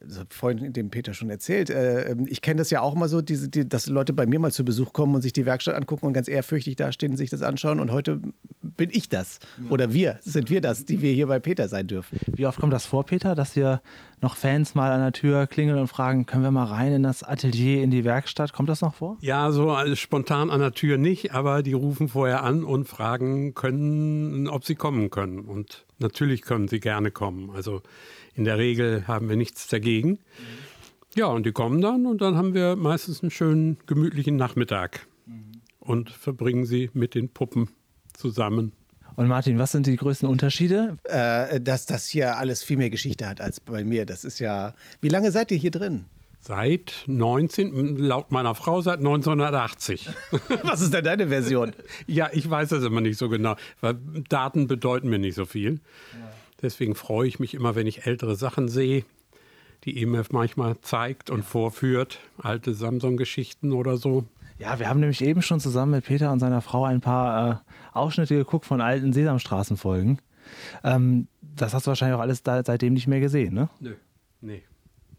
das 0.00 0.18
hab 0.18 0.32
vorhin 0.32 0.72
dem 0.72 0.90
Peter 0.90 1.14
schon 1.14 1.30
erzählt. 1.30 1.70
Äh, 1.70 2.16
ich 2.26 2.42
kenne 2.42 2.58
das 2.58 2.70
ja 2.70 2.80
auch 2.80 2.94
mal 2.94 3.08
so, 3.08 3.20
diese, 3.20 3.48
die, 3.48 3.68
dass 3.68 3.86
Leute 3.86 4.12
bei 4.12 4.26
mir 4.26 4.38
mal 4.38 4.52
zu 4.52 4.64
Besuch 4.64 4.92
kommen 4.92 5.14
und 5.14 5.22
sich 5.22 5.32
die 5.32 5.46
Werkstatt 5.46 5.74
angucken 5.74 6.06
und 6.06 6.12
ganz 6.12 6.28
ehrfürchtig 6.28 6.76
dastehen 6.76 7.12
und 7.12 7.18
sich 7.18 7.30
das 7.30 7.42
anschauen. 7.42 7.80
Und 7.80 7.92
heute 7.92 8.20
bin 8.62 8.90
ich 8.92 9.08
das. 9.08 9.38
Oder 9.70 9.92
wir, 9.92 10.18
sind 10.22 10.50
wir 10.50 10.60
das, 10.60 10.84
die 10.84 11.02
wir 11.02 11.12
hier 11.12 11.26
bei 11.26 11.38
Peter 11.38 11.68
sein 11.68 11.86
dürfen. 11.86 12.18
Wie 12.26 12.46
oft 12.46 12.58
kommt 12.58 12.72
das 12.72 12.86
vor, 12.86 13.04
Peter, 13.04 13.34
dass 13.34 13.52
hier 13.54 13.80
noch 14.20 14.36
Fans 14.36 14.74
mal 14.74 14.92
an 14.92 15.00
der 15.00 15.12
Tür 15.12 15.46
klingeln 15.46 15.78
und 15.78 15.88
fragen, 15.88 16.26
können 16.26 16.44
wir 16.44 16.50
mal 16.50 16.64
rein 16.64 16.92
in 16.92 17.02
das 17.02 17.22
Atelier, 17.22 17.82
in 17.82 17.90
die 17.90 18.04
Werkstatt? 18.04 18.52
Kommt 18.52 18.68
das 18.68 18.80
noch 18.80 18.94
vor? 18.94 19.18
Ja, 19.20 19.50
so 19.50 19.72
alles 19.72 19.98
spontan 19.98 20.50
an 20.50 20.60
der 20.60 20.72
Tür 20.72 20.96
nicht, 20.96 21.34
aber 21.34 21.62
die 21.62 21.72
rufen 21.72 22.08
vorher 22.08 22.44
an 22.44 22.64
und 22.64 22.86
fragen 22.88 23.54
können, 23.54 24.48
ob 24.48 24.64
sie 24.64 24.76
kommen 24.76 25.10
können. 25.10 25.40
Und 25.40 25.84
natürlich 25.98 26.42
können 26.42 26.68
sie 26.68 26.80
gerne 26.80 27.10
kommen. 27.10 27.50
Also 27.50 27.82
in 28.34 28.44
der 28.44 28.58
Regel 28.58 29.06
haben 29.06 29.28
wir 29.28 29.36
nichts 29.36 29.68
dagegen. 29.68 30.18
Ja, 31.14 31.26
und 31.26 31.44
die 31.44 31.52
kommen 31.52 31.80
dann 31.80 32.06
und 32.06 32.22
dann 32.22 32.36
haben 32.36 32.54
wir 32.54 32.76
meistens 32.76 33.22
einen 33.22 33.30
schönen, 33.30 33.78
gemütlichen 33.86 34.36
Nachmittag 34.36 35.06
und 35.78 36.10
verbringen 36.10 36.64
sie 36.64 36.90
mit 36.94 37.14
den 37.14 37.28
Puppen 37.28 37.68
zusammen. 38.14 38.72
Und 39.14 39.28
Martin, 39.28 39.58
was 39.58 39.72
sind 39.72 39.86
die 39.86 39.96
größten 39.96 40.26
Unterschiede? 40.28 40.96
Äh, 41.04 41.60
dass 41.60 41.84
das 41.84 42.06
hier 42.06 42.38
alles 42.38 42.62
viel 42.62 42.78
mehr 42.78 42.88
Geschichte 42.88 43.28
hat 43.28 43.42
als 43.42 43.60
bei 43.60 43.84
mir. 43.84 44.06
Das 44.06 44.24
ist 44.24 44.38
ja. 44.38 44.74
Wie 45.02 45.10
lange 45.10 45.30
seid 45.32 45.50
ihr 45.50 45.58
hier 45.58 45.70
drin? 45.70 46.06
Seit 46.40 47.04
19, 47.06 47.98
laut 47.98 48.32
meiner 48.32 48.54
Frau 48.54 48.80
seit 48.80 48.98
1980. 48.98 50.08
Was 50.64 50.80
ist 50.80 50.92
denn 50.92 51.04
deine 51.04 51.28
Version? 51.28 51.72
Ja, 52.08 52.30
ich 52.32 52.48
weiß 52.48 52.70
das 52.70 52.82
immer 52.82 53.00
nicht 53.00 53.16
so 53.16 53.28
genau, 53.28 53.54
weil 53.80 53.98
Daten 54.28 54.66
bedeuten 54.66 55.08
mir 55.08 55.20
nicht 55.20 55.36
so 55.36 55.44
viel. 55.44 55.80
Deswegen 56.62 56.94
freue 56.94 57.28
ich 57.28 57.40
mich 57.40 57.54
immer, 57.54 57.74
wenn 57.74 57.86
ich 57.86 58.06
ältere 58.06 58.36
Sachen 58.36 58.68
sehe, 58.68 59.04
die 59.84 60.00
EMF 60.00 60.30
manchmal 60.30 60.80
zeigt 60.80 61.28
und 61.28 61.42
vorführt, 61.42 62.20
alte 62.38 62.72
Samsung-Geschichten 62.72 63.72
oder 63.72 63.96
so. 63.96 64.24
Ja, 64.58 64.78
wir 64.78 64.88
haben 64.88 65.00
nämlich 65.00 65.22
eben 65.22 65.42
schon 65.42 65.58
zusammen 65.58 65.92
mit 65.92 66.04
Peter 66.04 66.30
und 66.30 66.38
seiner 66.38 66.60
Frau 66.60 66.84
ein 66.84 67.00
paar 67.00 67.50
äh, 67.50 67.98
Ausschnitte 67.98 68.36
geguckt 68.36 68.64
von 68.64 68.80
alten 68.80 69.12
Sesamstraßenfolgen. 69.12 70.20
Ähm, 70.84 71.26
das 71.40 71.74
hast 71.74 71.86
du 71.86 71.88
wahrscheinlich 71.88 72.16
auch 72.16 72.20
alles 72.22 72.44
da, 72.44 72.62
seitdem 72.64 72.94
nicht 72.94 73.08
mehr 73.08 73.20
gesehen, 73.20 73.54
ne? 73.54 73.68
Nö. 73.80 73.94
Nee, 74.40 74.62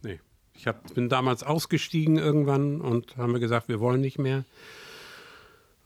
nee. 0.02 0.20
Ich 0.54 0.68
hab, 0.68 0.94
bin 0.94 1.10
damals 1.10 1.44
ausgestiegen 1.44 2.18
irgendwann 2.18 2.80
und 2.80 3.18
haben 3.18 3.34
wir 3.34 3.40
gesagt, 3.40 3.68
wir 3.68 3.80
wollen 3.80 4.02
nicht 4.02 4.20
mehr. 4.20 4.46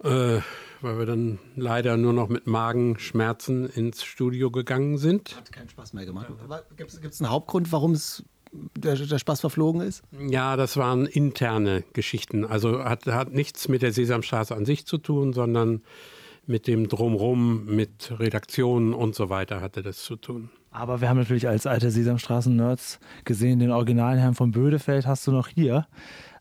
Äh, 0.03 0.41
weil 0.81 0.97
wir 0.97 1.05
dann 1.05 1.39
leider 1.55 1.97
nur 1.97 2.13
noch 2.13 2.29
mit 2.29 2.47
Magenschmerzen 2.47 3.69
ins 3.69 4.03
Studio 4.03 4.51
gegangen 4.51 4.97
sind. 4.97 5.35
Hat 5.35 5.51
keinen 5.51 5.69
Spaß 5.69 5.93
mehr 5.93 6.05
gemacht. 6.05 6.27
Gibt 6.75 6.91
es 6.91 7.21
einen 7.21 7.29
Hauptgrund, 7.29 7.71
warum 7.71 7.93
es 7.93 8.23
der, 8.51 8.95
der 8.95 9.19
Spaß 9.19 9.41
verflogen 9.41 9.81
ist? 9.81 10.03
Ja, 10.29 10.55
das 10.55 10.77
waren 10.77 11.05
interne 11.05 11.83
Geschichten. 11.93 12.45
Also 12.45 12.83
hat, 12.83 13.05
hat 13.07 13.33
nichts 13.33 13.67
mit 13.67 13.81
der 13.81 13.91
Sesamstraße 13.91 14.55
an 14.55 14.65
sich 14.65 14.85
zu 14.85 14.97
tun, 14.97 15.33
sondern 15.33 15.81
mit 16.45 16.67
dem 16.67 16.87
Drumrum, 16.87 17.65
mit 17.65 18.13
Redaktionen 18.19 18.93
und 18.93 19.15
so 19.15 19.29
weiter 19.29 19.61
hatte 19.61 19.83
das 19.83 19.97
zu 19.97 20.15
tun. 20.15 20.49
Aber 20.71 21.01
wir 21.01 21.09
haben 21.09 21.17
natürlich 21.17 21.47
als 21.47 21.65
alte 21.65 21.91
Sesamstraßen-Nerds 21.91 22.99
gesehen, 23.25 23.59
den 23.59 23.71
originalen 23.71 24.19
Herrn 24.19 24.35
von 24.35 24.51
Bödefeld 24.51 25.07
hast 25.07 25.27
du 25.27 25.31
noch 25.31 25.47
hier. 25.47 25.87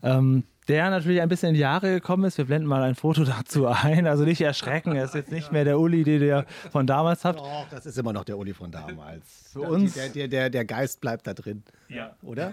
Ähm, 0.02 0.44
der 0.68 0.90
natürlich 0.90 1.20
ein 1.20 1.28
bisschen 1.28 1.50
in 1.50 1.54
die 1.54 1.60
Jahre 1.60 1.90
gekommen 1.94 2.24
ist. 2.24 2.38
Wir 2.38 2.44
blenden 2.44 2.66
mal 2.68 2.82
ein 2.82 2.94
Foto 2.94 3.24
dazu 3.24 3.66
ein. 3.66 4.06
Also 4.06 4.24
nicht 4.24 4.40
erschrecken, 4.40 4.96
er 4.96 5.04
ist 5.04 5.14
jetzt 5.14 5.30
nicht 5.32 5.52
mehr 5.52 5.64
der 5.64 5.78
Uli, 5.78 6.02
den 6.04 6.22
ihr 6.22 6.46
von 6.70 6.86
damals 6.86 7.24
habt. 7.24 7.38
Doch, 7.40 7.66
das 7.70 7.86
ist 7.86 7.98
immer 7.98 8.12
noch 8.12 8.24
der 8.24 8.36
Uli 8.38 8.52
von 8.54 8.70
damals. 8.70 9.50
Für 9.52 9.60
uns- 9.62 9.94
Der, 9.94 10.08
der, 10.08 10.28
der, 10.28 10.50
der 10.50 10.64
Geist 10.64 11.00
bleibt 11.00 11.26
da 11.26 11.34
drin. 11.34 11.62
Ja. 11.88 12.14
Oder? 12.22 12.52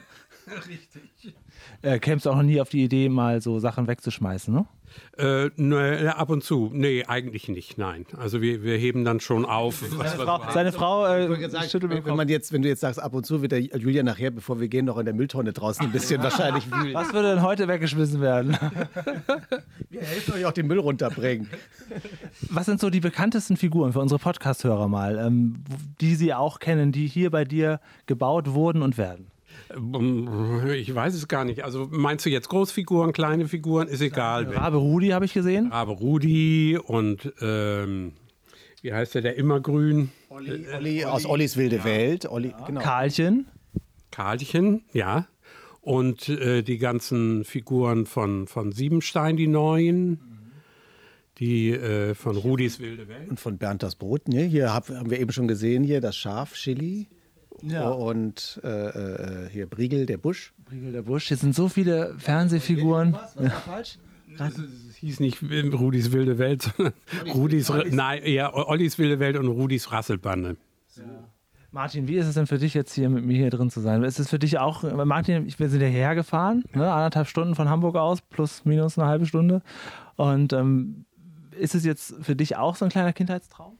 Äh, 1.81 1.99
kämst 1.99 2.25
du 2.25 2.29
auch 2.31 2.35
noch 2.35 2.43
nie 2.43 2.59
auf 2.59 2.69
die 2.69 2.83
Idee, 2.83 3.07
mal 3.09 3.41
so 3.41 3.59
Sachen 3.59 3.87
wegzuschmeißen, 3.87 4.53
ne? 4.53 4.65
Äh, 5.17 5.49
ne, 5.57 6.15
ab 6.15 6.29
und 6.29 6.43
zu. 6.43 6.71
Nee, 6.73 7.05
eigentlich 7.05 7.47
nicht, 7.47 7.77
nein. 7.77 8.05
Also 8.17 8.41
wir, 8.41 8.63
wir 8.63 8.77
heben 8.77 9.05
dann 9.05 9.19
schon 9.19 9.45
auf. 9.45 9.83
Was, 9.97 10.13
Seine 10.13 10.23
Frau, 10.23 10.51
seine 10.51 10.71
Frau 10.71 11.05
äh, 11.05 11.49
sagen, 11.49 11.69
schüttelt 11.69 12.05
wenn, 12.05 12.15
man 12.15 12.27
jetzt, 12.29 12.51
wenn 12.51 12.63
du 12.63 12.67
jetzt 12.67 12.81
sagst, 12.81 13.01
ab 13.01 13.13
und 13.13 13.25
zu 13.25 13.41
wird 13.41 13.51
der 13.51 13.59
Julian 13.59 14.05
nachher, 14.05 14.31
bevor 14.31 14.59
wir 14.59 14.67
gehen, 14.67 14.85
noch 14.85 14.97
in 14.97 15.05
der 15.05 15.13
Mülltonne 15.13 15.53
draußen 15.53 15.85
ein 15.85 15.91
bisschen 15.91 16.21
wahrscheinlich 16.23 16.69
wühlen. 16.71 16.93
Was 16.93 17.13
würde 17.13 17.29
denn 17.35 17.43
heute 17.43 17.67
weggeschmissen 17.67 18.21
werden? 18.21 18.57
Wir 19.89 20.01
helfen 20.01 20.33
euch 20.33 20.45
auch 20.45 20.51
den 20.51 20.65
Müll 20.65 20.79
runterbringen. 20.79 21.47
Was 22.49 22.65
sind 22.65 22.79
so 22.79 22.89
die 22.89 22.99
bekanntesten 22.99 23.57
Figuren 23.57 23.93
für 23.93 23.99
unsere 23.99 24.19
Podcast-Hörer 24.19 24.87
mal, 24.87 25.19
ähm, 25.19 25.63
die 26.01 26.15
sie 26.15 26.33
auch 26.33 26.59
kennen, 26.59 26.91
die 26.91 27.07
hier 27.07 27.29
bei 27.29 27.45
dir 27.45 27.79
gebaut 28.07 28.53
wurden 28.53 28.81
und 28.81 28.97
werden? 28.97 29.32
Ich 30.75 30.93
weiß 30.93 31.13
es 31.13 31.27
gar 31.27 31.45
nicht. 31.45 31.63
Also 31.63 31.87
meinst 31.89 32.25
du 32.25 32.29
jetzt 32.29 32.49
Großfiguren, 32.49 33.13
kleine 33.13 33.47
Figuren? 33.47 33.87
Ist 33.87 34.01
egal. 34.01 34.49
wer. 34.49 34.57
Rabe 34.57 34.77
Rudi 34.77 35.09
habe 35.09 35.25
ich 35.25 35.33
gesehen. 35.33 35.71
Aber 35.71 35.93
Rudi 35.93 36.77
und 36.77 37.33
ähm, 37.41 38.13
wie 38.81 38.93
heißt 38.93 39.15
der, 39.15 39.21
der 39.21 39.37
Immergrün? 39.37 40.11
Olli, 40.29 40.65
Olli 40.75 41.05
aus 41.05 41.25
Ollis 41.25 41.57
wilde 41.57 41.83
Welt. 41.83 42.29
Olli, 42.29 42.53
genau. 42.65 42.81
Karlchen. 42.81 43.47
Karlchen, 44.11 44.83
ja. 44.91 45.27
Und 45.81 46.29
äh, 46.29 46.61
die 46.63 46.77
ganzen 46.77 47.43
Figuren 47.45 48.05
von, 48.05 48.47
von 48.47 48.71
Siebenstein, 48.71 49.37
die 49.37 49.47
neuen. 49.47 50.19
Die 51.39 51.71
äh, 51.71 52.13
von 52.13 52.37
Rudis 52.37 52.79
Wilde 52.79 53.07
Welt. 53.07 53.29
Und 53.29 53.39
von 53.39 53.57
Bernd 53.57 53.83
das 53.83 53.95
Brot. 53.95 54.27
Ne? 54.27 54.43
Hier 54.43 54.73
hab, 54.73 54.89
haben 54.89 55.09
wir 55.09 55.19
eben 55.19 55.31
schon 55.31 55.47
gesehen, 55.47 55.83
hier 55.83 55.99
das 55.99 56.15
Schaf, 56.15 56.53
Chili. 56.53 57.07
Ja. 57.63 57.89
und 57.89 58.59
äh, 58.63 58.67
äh, 58.67 59.49
hier 59.49 59.67
Briegel, 59.67 60.05
der 60.05 60.17
Busch. 60.17 60.53
Briegel, 60.65 60.91
der 60.91 61.01
Busch. 61.03 61.27
Hier 61.27 61.37
sind 61.37 61.55
so 61.55 61.69
viele 61.69 62.15
Fernsehfiguren. 62.17 63.13
Was, 63.13 63.35
was 63.35 63.43
war 63.43 63.51
falsch? 63.51 63.97
Es 64.39 64.95
hieß 64.95 65.19
nicht 65.19 65.43
Rudis 65.43 66.11
wilde 66.11 66.37
Welt, 66.37 66.63
sondern 66.63 66.93
Rudis, 67.33 67.71
Rudis, 67.71 67.93
nein, 67.93 68.23
eher 68.23 68.55
Ollis 68.55 68.97
wilde 68.97 69.19
Welt 69.19 69.37
und 69.37 69.47
Rudis 69.47 69.91
Rasselbande. 69.91 70.57
Ja. 70.95 71.03
Martin, 71.71 72.07
wie 72.07 72.15
ist 72.17 72.27
es 72.27 72.35
denn 72.35 72.45
für 72.45 72.59
dich 72.59 72.75
jetzt 72.75 72.93
hier 72.93 73.09
mit 73.09 73.25
mir 73.25 73.35
hier 73.35 73.49
drin 73.49 73.71
zu 73.71 73.79
sein? 73.79 74.03
Ist 74.03 74.19
es 74.19 74.29
für 74.29 74.37
dich 74.37 74.59
auch, 74.59 74.83
Martin, 75.05 75.51
wir 75.57 75.69
sind 75.69 75.81
ja 75.81 75.87
hierher 75.87 76.13
gefahren, 76.13 76.63
ne, 76.73 76.91
anderthalb 76.91 77.27
Stunden 77.27 77.55
von 77.55 77.67
Hamburg 77.67 77.95
aus, 77.95 78.21
plus 78.21 78.63
minus 78.63 78.99
eine 78.99 79.07
halbe 79.07 79.25
Stunde. 79.25 79.63
Und 80.15 80.53
ähm, 80.53 81.05
ist 81.59 81.73
es 81.73 81.83
jetzt 81.83 82.13
für 82.21 82.35
dich 82.35 82.57
auch 82.57 82.75
so 82.75 82.85
ein 82.85 82.91
kleiner 82.91 83.11
Kindheitstraum? 83.11 83.77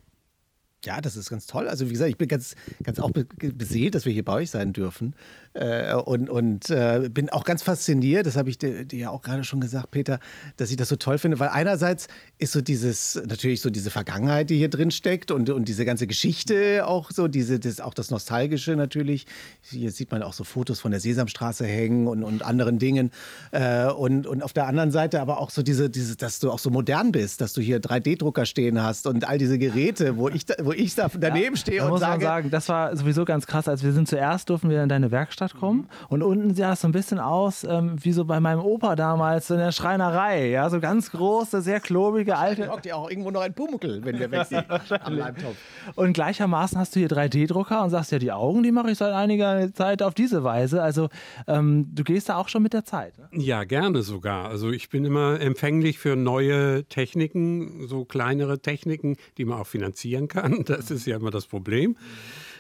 Ja, 0.86 1.00
das 1.00 1.16
ist 1.16 1.30
ganz 1.30 1.48
toll. 1.48 1.68
Also 1.68 1.88
wie 1.88 1.94
gesagt, 1.94 2.10
ich 2.10 2.18
bin 2.18 2.28
ganz, 2.28 2.56
ganz 2.84 3.00
auch 3.00 3.12
beseelt, 3.12 3.96
dass 3.96 4.06
wir 4.06 4.12
hier 4.12 4.26
bei 4.26 4.34
euch 4.34 4.52
sein 4.52 4.74
dürfen. 4.74 5.16
Äh, 5.54 5.94
und 5.94 6.30
und 6.30 6.70
äh, 6.72 7.10
bin 7.12 7.30
auch 7.30 7.44
ganz 7.44 7.62
fasziniert, 7.62 8.26
das 8.26 8.36
habe 8.36 8.50
ich 8.50 8.58
dir, 8.58 8.86
dir 8.86 9.00
ja 9.00 9.10
auch 9.12 9.22
gerade 9.22 9.44
schon 9.44 9.62
gesagt, 9.62 9.92
Peter, 9.92 10.20
dass 10.58 10.72
ich 10.72 10.78
das 10.78 10.90
so 10.90 10.96
toll 10.96 11.20
finde, 11.20 11.40
weil 11.40 11.50
einerseits 11.50 12.08
ist 12.40 12.54
so 12.54 12.62
dieses, 12.62 13.22
natürlich 13.28 13.62
so 13.62 13.70
diese 13.70 13.92
Vergangenheit, 13.92 14.50
die 14.50 14.58
hier 14.58 14.70
drin 14.70 14.90
steckt 14.90 15.30
und, 15.30 15.52
und 15.52 15.68
diese 15.68 15.86
ganze 15.86 16.08
Geschichte 16.08 16.88
auch 16.88 17.12
so, 17.12 17.28
diese, 17.28 17.60
das, 17.60 17.82
auch 17.82 17.94
das 17.94 18.10
Nostalgische 18.10 18.76
natürlich. 18.76 19.28
Hier 19.62 19.92
sieht 19.92 20.12
man 20.12 20.24
auch 20.24 20.34
so 20.34 20.44
Fotos 20.44 20.80
von 20.80 20.90
der 20.90 21.00
Sesamstraße 21.00 21.66
hängen 21.66 22.08
und, 22.08 22.24
und 22.24 22.42
anderen 22.44 22.80
Dingen. 22.80 23.12
Äh, 23.52 23.92
und, 23.92 24.26
und 24.26 24.42
auf 24.42 24.54
der 24.54 24.66
anderen 24.66 24.90
Seite 24.90 25.22
aber 25.22 25.40
auch 25.40 25.52
so 25.52 25.62
diese, 25.62 25.88
diese, 25.92 26.16
dass 26.16 26.40
du 26.40 26.50
auch 26.50 26.60
so 26.60 26.72
modern 26.72 27.12
bist, 27.12 27.42
dass 27.42 27.54
du 27.54 27.62
hier 27.62 27.80
3D-Drucker 27.80 28.48
stehen 28.48 28.82
hast 28.82 29.06
und 29.06 29.28
all 29.28 29.38
diese 29.38 29.60
Geräte, 29.60 30.18
wo 30.18 30.30
ich, 30.30 30.48
da, 30.48 30.56
wo 30.64 30.72
ich 30.72 30.96
da 30.96 31.12
daneben 31.16 31.54
ja, 31.54 31.62
stehe 31.62 31.78
da 31.78 31.86
und 31.86 31.92
muss 31.92 32.00
sage. 32.00 32.26
Man 32.26 32.34
sagen, 32.34 32.50
das 32.50 32.70
war 32.70 32.98
sowieso 32.98 33.24
ganz 33.24 33.46
krass, 33.46 33.68
als 33.68 33.84
wir 33.84 33.94
sind 33.94 34.08
zuerst 34.08 34.50
durften 34.50 34.72
wir 34.72 34.82
in 34.82 34.90
deine 34.90 35.12
Werkstatt 35.12 35.43
Werkstatt 35.44 35.60
kommen. 35.60 35.88
Und 36.10 36.24
unten 36.24 36.54
sah 36.54 36.74
es 36.74 36.82
so 36.82 36.88
ein 36.88 36.92
bisschen 36.92 37.20
aus 37.20 37.64
ähm, 37.64 37.96
wie 38.02 38.12
so 38.12 38.26
bei 38.26 38.40
meinem 38.40 38.62
Opa 38.62 38.96
damals 38.96 39.50
in 39.50 39.58
der 39.58 39.72
Schreinerei. 39.72 40.50
Ja, 40.50 40.70
so 40.70 40.80
ganz 40.80 41.12
große, 41.12 41.62
sehr 41.62 41.80
klobige 41.80 42.38
alte. 42.38 42.70
Hockt 42.70 42.86
ja 42.86 42.96
auch 42.96 43.10
irgendwo 43.10 43.32
noch 43.32 43.42
ein 43.42 43.54
Pumuckel, 43.54 44.04
wenn 44.04 44.20
wir 44.20 44.32
weg 44.32 44.46
sind 44.46 44.66
am 44.70 45.16
Leibtopf. 45.16 45.56
Und 45.96 46.14
gleichermaßen 46.14 46.78
hast 46.78 46.96
du 46.96 47.00
hier 47.00 47.10
3D-Drucker 47.10 47.84
und 47.84 47.90
sagst 47.90 48.12
ja, 48.12 48.20
die 48.20 48.32
Augen, 48.32 48.64
die 48.64 48.72
mache 48.72 48.92
ich 48.92 48.98
seit 48.98 49.14
einiger 49.14 49.74
Zeit 49.74 50.02
auf 50.02 50.14
diese 50.14 50.44
Weise. 50.44 50.82
Also 50.82 51.10
ähm, 51.48 51.88
du 51.94 52.04
gehst 52.04 52.30
da 52.30 52.38
auch 52.38 52.50
schon 52.50 52.64
mit 52.64 52.74
der 52.74 52.86
Zeit. 52.86 53.18
Ne? 53.18 53.28
Ja, 53.32 53.64
gerne 53.64 54.02
sogar. 54.04 54.50
Also 54.50 54.72
ich 54.72 54.90
bin 54.90 55.06
immer 55.06 55.40
empfänglich 55.40 56.00
für 56.00 56.16
neue 56.16 56.86
Techniken, 56.86 57.88
so 57.88 58.06
kleinere 58.06 58.60
Techniken, 58.60 59.18
die 59.38 59.46
man 59.46 59.60
auch 59.60 59.68
finanzieren 59.68 60.28
kann. 60.28 60.64
Das 60.74 60.90
ist 60.92 61.06
ja 61.06 61.18
immer 61.18 61.30
das 61.30 61.46
Problem. 61.46 61.98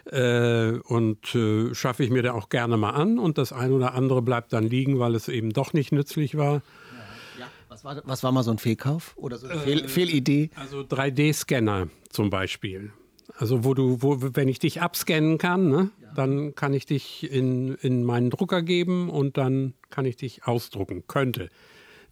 Äh, 0.05 0.79
und 0.83 1.33
äh, 1.33 1.74
schaffe 1.74 2.03
ich 2.03 2.10
mir 2.10 2.24
da 2.24 2.33
auch 2.33 2.50
gerne 2.50 2.75
mal 2.75 2.91
an 2.91 3.19
und 3.19 3.38
das 3.38 3.53
eine 3.53 3.74
oder 3.74 3.93
andere 3.93 4.22
bleibt 4.22 4.51
dann 4.51 4.65
liegen, 4.65 5.00
weil 5.00 5.15
es 5.15 5.29
eben 5.29 5.51
doch 5.51 5.72
nicht 5.72 5.93
nützlich 5.93 6.36
war. 6.36 6.62
Ja. 7.39 7.48
Was, 7.69 7.86
war 7.86 8.01
was 8.03 8.22
war 8.22 8.33
mal 8.33 8.43
so 8.43 8.51
ein 8.51 8.57
Fehlkauf 8.57 9.13
oder 9.15 9.38
so 9.38 9.48
eine 9.48 9.62
äh, 9.62 9.63
Fehl, 9.63 9.88
Fehlidee? 9.88 10.50
Also 10.55 10.81
3D-Scanner 10.81 11.88
zum 12.10 12.29
Beispiel. 12.29 12.91
Also 13.38 13.63
wo 13.63 13.74
du, 13.74 14.01
wo, 14.01 14.17
wenn 14.19 14.50
ich 14.50 14.60
dich 14.60 14.81
abscannen 14.81 15.38
kann, 15.38 15.69
ne, 15.69 15.91
ja. 16.01 16.12
dann 16.13 16.53
kann 16.53 16.74
ich 16.74 16.86
dich 16.86 17.31
in, 17.31 17.75
in 17.75 18.03
meinen 18.03 18.29
Drucker 18.29 18.62
geben 18.62 19.10
und 19.10 19.38
dann 19.38 19.74
kann 19.89 20.05
ich 20.05 20.17
dich 20.17 20.45
ausdrucken. 20.45 21.05
Könnte 21.07 21.50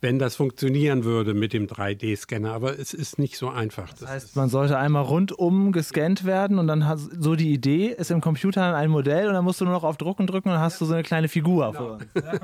wenn 0.01 0.17
das 0.17 0.35
funktionieren 0.35 1.03
würde 1.03 1.33
mit 1.33 1.53
dem 1.53 1.67
3D-Scanner. 1.67 2.51
Aber 2.51 2.77
es 2.77 2.93
ist 2.93 3.19
nicht 3.19 3.37
so 3.37 3.49
einfach. 3.49 3.93
Das, 3.93 4.09
heißt, 4.09 4.35
man 4.35 4.49
sollte 4.49 4.77
einmal 4.77 5.03
rundum 5.03 5.71
gescannt 5.71 6.25
werden 6.25 6.59
und 6.59 6.67
dann 6.67 6.87
hat 6.87 6.99
so 6.99 7.35
die 7.35 7.53
Idee, 7.53 7.87
ist 7.87 8.11
im 8.11 8.19
Computer 8.19 8.75
ein 8.75 8.89
Modell 8.89 9.27
und 9.27 9.33
dann 9.33 9.43
musst 9.45 9.61
du 9.61 9.65
nur 9.65 9.73
noch 9.73 9.83
auf 9.83 9.97
Drucken 9.97 10.27
drücken 10.27 10.49
und 10.49 10.55
dann 10.55 10.63
hast 10.63 10.81
du 10.81 10.85
so 10.85 10.93
eine 10.93 11.03
kleine 11.03 11.27
Figur. 11.27 11.71
Genau. 12.13 12.39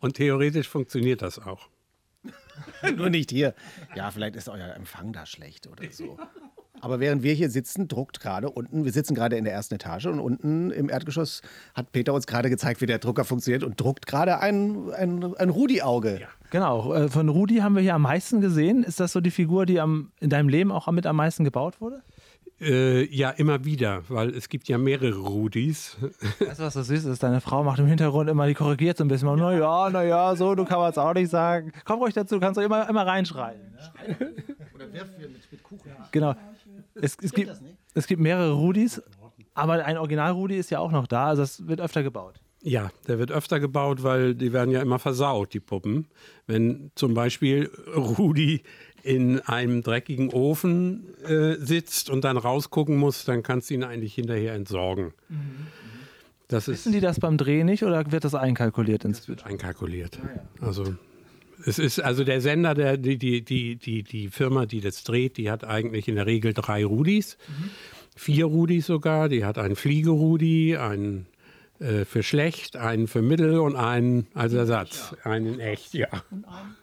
und 0.00 0.14
theoretisch 0.14 0.68
funktioniert 0.68 1.22
das 1.22 1.38
auch. 1.38 1.68
nur 2.96 3.10
nicht 3.10 3.30
hier. 3.30 3.54
Ja, 3.94 4.10
vielleicht 4.10 4.36
ist 4.36 4.48
euer 4.48 4.74
Empfang 4.74 5.12
da 5.12 5.26
schlecht 5.26 5.66
oder 5.66 5.84
so. 5.90 6.18
Aber 6.80 7.00
während 7.00 7.22
wir 7.22 7.32
hier 7.32 7.50
sitzen, 7.50 7.88
druckt 7.88 8.20
gerade 8.20 8.50
unten, 8.50 8.84
wir 8.84 8.92
sitzen 8.92 9.14
gerade 9.14 9.36
in 9.36 9.44
der 9.44 9.52
ersten 9.52 9.74
Etage 9.74 10.06
und 10.06 10.20
unten 10.20 10.70
im 10.70 10.88
Erdgeschoss 10.88 11.42
hat 11.74 11.92
Peter 11.92 12.12
uns 12.14 12.26
gerade 12.26 12.50
gezeigt, 12.50 12.80
wie 12.80 12.86
der 12.86 12.98
Drucker 12.98 13.24
funktioniert 13.24 13.64
und 13.64 13.80
druckt 13.80 14.06
gerade 14.06 14.38
ein, 14.40 14.90
ein, 14.92 15.34
ein 15.36 15.50
Rudi-Auge. 15.50 16.20
Ja. 16.20 16.28
Genau, 16.50 16.94
äh, 16.94 17.08
von 17.08 17.28
Rudi 17.28 17.56
haben 17.56 17.74
wir 17.74 17.82
hier 17.82 17.94
am 17.94 18.02
meisten 18.02 18.40
gesehen. 18.40 18.84
Ist 18.84 19.00
das 19.00 19.12
so 19.12 19.20
die 19.20 19.30
Figur, 19.30 19.66
die 19.66 19.80
am, 19.80 20.12
in 20.20 20.30
deinem 20.30 20.48
Leben 20.48 20.70
auch 20.70 20.90
mit 20.92 21.06
am 21.06 21.16
meisten 21.16 21.44
gebaut 21.44 21.80
wurde? 21.80 22.02
Äh, 22.58 23.04
ja, 23.14 23.30
immer 23.30 23.66
wieder, 23.66 24.02
weil 24.08 24.30
es 24.30 24.48
gibt 24.48 24.68
ja 24.68 24.78
mehrere 24.78 25.14
Rudis. 25.14 25.98
Weißt 26.38 26.58
du, 26.58 26.64
was 26.64 26.74
das 26.74 26.88
ist? 26.88 27.22
Deine 27.22 27.42
Frau 27.42 27.62
macht 27.62 27.78
im 27.80 27.86
Hintergrund 27.86 28.30
immer, 28.30 28.46
die 28.46 28.54
korrigiert 28.54 28.96
so 28.96 29.04
ein 29.04 29.08
bisschen. 29.08 29.28
Na 29.36 29.52
ja, 29.52 29.90
na 29.90 30.02
ja, 30.02 30.34
so, 30.36 30.54
du 30.54 30.64
kannst 30.64 30.96
es 30.96 30.98
auch 30.98 31.12
nicht 31.12 31.28
sagen. 31.28 31.72
Komm 31.84 32.00
ruhig 32.00 32.14
dazu, 32.14 32.40
kannst 32.40 32.56
du 32.56 32.62
immer, 32.62 32.88
immer 32.88 33.06
reinschreien. 33.06 33.60
Ne? 33.72 34.32
Oder 34.74 34.90
werf 34.90 35.08
mit, 35.18 35.52
mit 35.52 35.62
Kuchen. 35.62 35.90
Genau. 36.12 36.34
Es, 37.00 37.16
es, 37.22 37.32
gibt, 37.32 37.52
es 37.94 38.06
gibt 38.06 38.20
mehrere 38.20 38.52
Rudis, 38.52 39.02
aber 39.54 39.84
ein 39.84 39.98
Original-Rudi 39.98 40.56
ist 40.56 40.70
ja 40.70 40.78
auch 40.78 40.92
noch 40.92 41.06
da, 41.06 41.28
also 41.28 41.42
es 41.42 41.66
wird 41.66 41.80
öfter 41.80 42.02
gebaut. 42.02 42.40
Ja, 42.62 42.90
der 43.06 43.18
wird 43.18 43.30
öfter 43.30 43.60
gebaut, 43.60 44.02
weil 44.02 44.34
die 44.34 44.52
werden 44.52 44.70
ja 44.70 44.82
immer 44.82 44.98
versaut, 44.98 45.54
die 45.54 45.60
Puppen. 45.60 46.08
Wenn 46.46 46.90
zum 46.94 47.14
Beispiel 47.14 47.70
Rudi 47.94 48.62
in 49.02 49.38
einem 49.40 49.82
dreckigen 49.82 50.30
Ofen 50.30 51.14
äh, 51.24 51.54
sitzt 51.54 52.10
und 52.10 52.24
dann 52.24 52.36
rausgucken 52.36 52.96
muss, 52.96 53.24
dann 53.24 53.44
kannst 53.44 53.70
du 53.70 53.74
ihn 53.74 53.84
eigentlich 53.84 54.14
hinterher 54.14 54.54
entsorgen. 54.54 55.12
Mhm. 55.28 55.68
Das 56.48 56.68
Wissen 56.68 56.92
die 56.92 57.00
das 57.00 57.20
beim 57.20 57.38
Dreh 57.38 57.64
nicht 57.64 57.82
oder 57.82 58.10
wird 58.10 58.24
das 58.24 58.34
einkalkuliert 58.34 59.04
ins 59.04 59.18
das 59.18 59.28
wird 59.28 59.46
einkalkuliert. 59.46 60.18
Ah, 60.22 60.28
ja. 60.36 60.66
Also 60.66 60.96
es 61.66 61.78
ist 61.78 62.00
also 62.00 62.22
der 62.22 62.40
Sender, 62.40 62.74
der, 62.74 62.96
die, 62.96 63.18
die, 63.18 63.42
die, 63.42 63.76
die, 63.76 64.02
die 64.02 64.28
Firma, 64.28 64.66
die 64.66 64.80
das 64.80 65.02
dreht, 65.02 65.36
die 65.36 65.50
hat 65.50 65.64
eigentlich 65.64 66.06
in 66.08 66.14
der 66.14 66.26
Regel 66.26 66.54
drei 66.54 66.84
Rudis. 66.84 67.36
Mhm. 67.48 67.70
Vier 68.14 68.46
Rudis 68.46 68.86
sogar. 68.86 69.28
Die 69.28 69.44
hat 69.44 69.58
einen 69.58 69.76
Fliegerudi, 69.76 70.76
einen 70.76 71.26
äh, 71.78 72.04
für 72.04 72.22
schlecht, 72.22 72.76
einen 72.76 73.06
für 73.06 73.20
mittel 73.20 73.58
und 73.58 73.76
einen 73.76 74.26
als 74.34 74.54
Ersatz. 74.54 75.14
Einen 75.24 75.60
echt, 75.60 75.92
ja. 75.92 76.08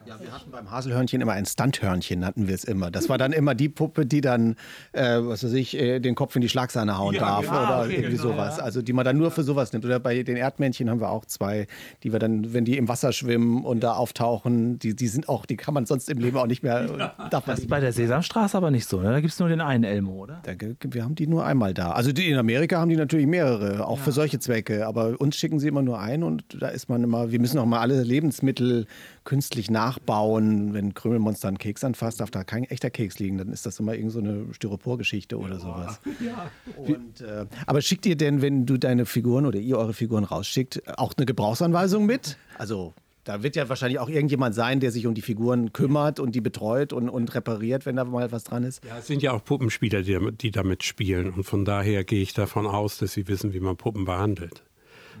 Ja, 0.06 0.20
wir 0.20 0.32
hatten 0.32 0.50
beim 0.50 0.70
Haselhörnchen 0.70 1.20
immer 1.20 1.32
ein 1.32 1.46
Stunthörnchen, 1.46 2.20
nannten 2.20 2.46
wir 2.46 2.54
es 2.54 2.64
immer. 2.64 2.90
Das 2.90 3.08
war 3.08 3.18
dann 3.18 3.32
immer 3.32 3.54
die 3.54 3.68
Puppe, 3.68 4.06
die 4.06 4.20
dann, 4.20 4.56
äh, 4.92 5.18
was 5.20 5.42
weiß 5.42 5.52
ich, 5.54 5.76
äh, 5.76 5.98
den 5.98 6.14
Kopf 6.14 6.36
in 6.36 6.42
die 6.42 6.48
Schlagsahne 6.48 6.96
hauen 6.96 7.14
ja, 7.14 7.20
darf 7.20 7.46
genau, 7.46 7.56
oder 7.56 7.80
okay, 7.80 7.94
irgendwie 7.94 8.16
genau, 8.16 8.22
sowas. 8.22 8.58
Ja. 8.58 8.64
Also 8.64 8.82
die 8.82 8.92
man 8.92 9.04
dann 9.04 9.18
nur 9.18 9.30
für 9.30 9.42
sowas 9.42 9.72
nimmt. 9.72 9.84
Oder 9.84 9.98
bei 9.98 10.22
den 10.22 10.36
Erdmännchen 10.36 10.88
haben 10.88 11.00
wir 11.00 11.10
auch 11.10 11.24
zwei, 11.24 11.66
die 12.02 12.12
wir 12.12 12.18
dann, 12.18 12.52
wenn 12.52 12.64
die 12.64 12.76
im 12.76 12.88
Wasser 12.88 13.12
schwimmen 13.12 13.64
und 13.64 13.80
da 13.80 13.94
auftauchen, 13.94 14.78
die, 14.78 14.94
die 14.94 15.08
sind 15.08 15.28
auch, 15.28 15.46
die 15.46 15.56
kann 15.56 15.74
man 15.74 15.86
sonst 15.86 16.08
im 16.08 16.18
Leben 16.18 16.36
auch 16.36 16.46
nicht 16.46 16.62
mehr. 16.62 16.88
Ja. 16.94 17.12
Darf 17.30 17.44
das 17.44 17.58
ist 17.60 17.68
bei 17.68 17.80
der 17.80 17.92
Sesamstraße 17.92 18.56
aber 18.56 18.70
nicht 18.70 18.88
so, 18.88 19.00
ne? 19.00 19.10
Da 19.10 19.20
gibt 19.20 19.32
es 19.32 19.40
nur 19.40 19.48
den 19.48 19.60
einen 19.60 19.82
Elmo, 19.82 20.12
oder? 20.12 20.40
Da, 20.44 20.52
wir 20.80 21.02
haben 21.02 21.16
die 21.16 21.26
nur 21.26 21.44
einmal 21.44 21.74
da. 21.74 21.90
Also 21.90 22.12
die, 22.12 22.30
in 22.30 22.38
Amerika 22.38 22.78
haben 22.78 22.88
die 22.88 22.96
natürlich 22.96 23.26
mehrere, 23.26 23.86
auch 23.86 23.98
für 23.98 24.12
solche 24.12 24.38
Zwecke 24.38 24.83
aber 24.84 25.20
uns 25.20 25.36
schicken 25.36 25.58
sie 25.58 25.68
immer 25.68 25.82
nur 25.82 25.98
ein 25.98 26.22
und 26.22 26.44
da 26.60 26.68
ist 26.68 26.88
man 26.88 27.02
immer, 27.02 27.30
wir 27.30 27.40
müssen 27.40 27.58
auch 27.58 27.66
mal 27.66 27.80
alle 27.80 28.02
Lebensmittel 28.02 28.86
künstlich 29.24 29.70
nachbauen. 29.70 30.74
Wenn 30.74 30.94
Krümelmonster 30.94 31.48
einen 31.48 31.58
Keks 31.58 31.84
anfasst, 31.84 32.20
darf 32.20 32.30
da 32.30 32.44
kein 32.44 32.64
echter 32.64 32.90
Keks 32.90 33.18
liegen, 33.18 33.38
dann 33.38 33.48
ist 33.48 33.66
das 33.66 33.80
immer 33.80 33.94
irgendeine 33.94 34.46
so 34.46 34.52
Styroporgeschichte 34.52 35.38
oder 35.38 35.58
sowas. 35.58 36.00
Ja. 36.20 36.50
Und, 36.76 37.20
äh, 37.20 37.44
aber 37.66 37.82
schickt 37.82 38.06
ihr 38.06 38.16
denn, 38.16 38.40
wenn 38.40 38.66
du 38.66 38.78
deine 38.78 39.04
Figuren 39.04 39.46
oder 39.46 39.58
ihr 39.58 39.76
eure 39.76 39.92
Figuren 39.92 40.24
rausschickt, 40.24 40.82
auch 40.96 41.12
eine 41.16 41.26
Gebrauchsanweisung 41.26 42.06
mit? 42.06 42.38
Also 42.56 42.94
da 43.24 43.42
wird 43.42 43.56
ja 43.56 43.68
wahrscheinlich 43.68 43.98
auch 43.98 44.08
irgendjemand 44.08 44.54
sein, 44.54 44.80
der 44.80 44.90
sich 44.90 45.06
um 45.06 45.14
die 45.14 45.22
Figuren 45.22 45.72
kümmert 45.72 46.20
und 46.20 46.34
die 46.34 46.42
betreut 46.42 46.92
und, 46.92 47.08
und 47.08 47.34
repariert, 47.34 47.86
wenn 47.86 47.96
da 47.96 48.04
mal 48.04 48.30
was 48.32 48.44
dran 48.44 48.64
ist. 48.64 48.84
Ja, 48.84 48.98
es 48.98 49.06
sind 49.06 49.22
ja 49.22 49.32
auch 49.32 49.42
Puppenspieler, 49.42 50.02
die, 50.02 50.18
die 50.32 50.50
damit 50.50 50.84
spielen. 50.84 51.30
Und 51.30 51.44
von 51.44 51.64
daher 51.64 52.04
gehe 52.04 52.22
ich 52.22 52.34
davon 52.34 52.66
aus, 52.66 52.98
dass 52.98 53.14
sie 53.14 53.26
wissen, 53.26 53.54
wie 53.54 53.60
man 53.60 53.76
Puppen 53.76 54.04
behandelt. 54.04 54.62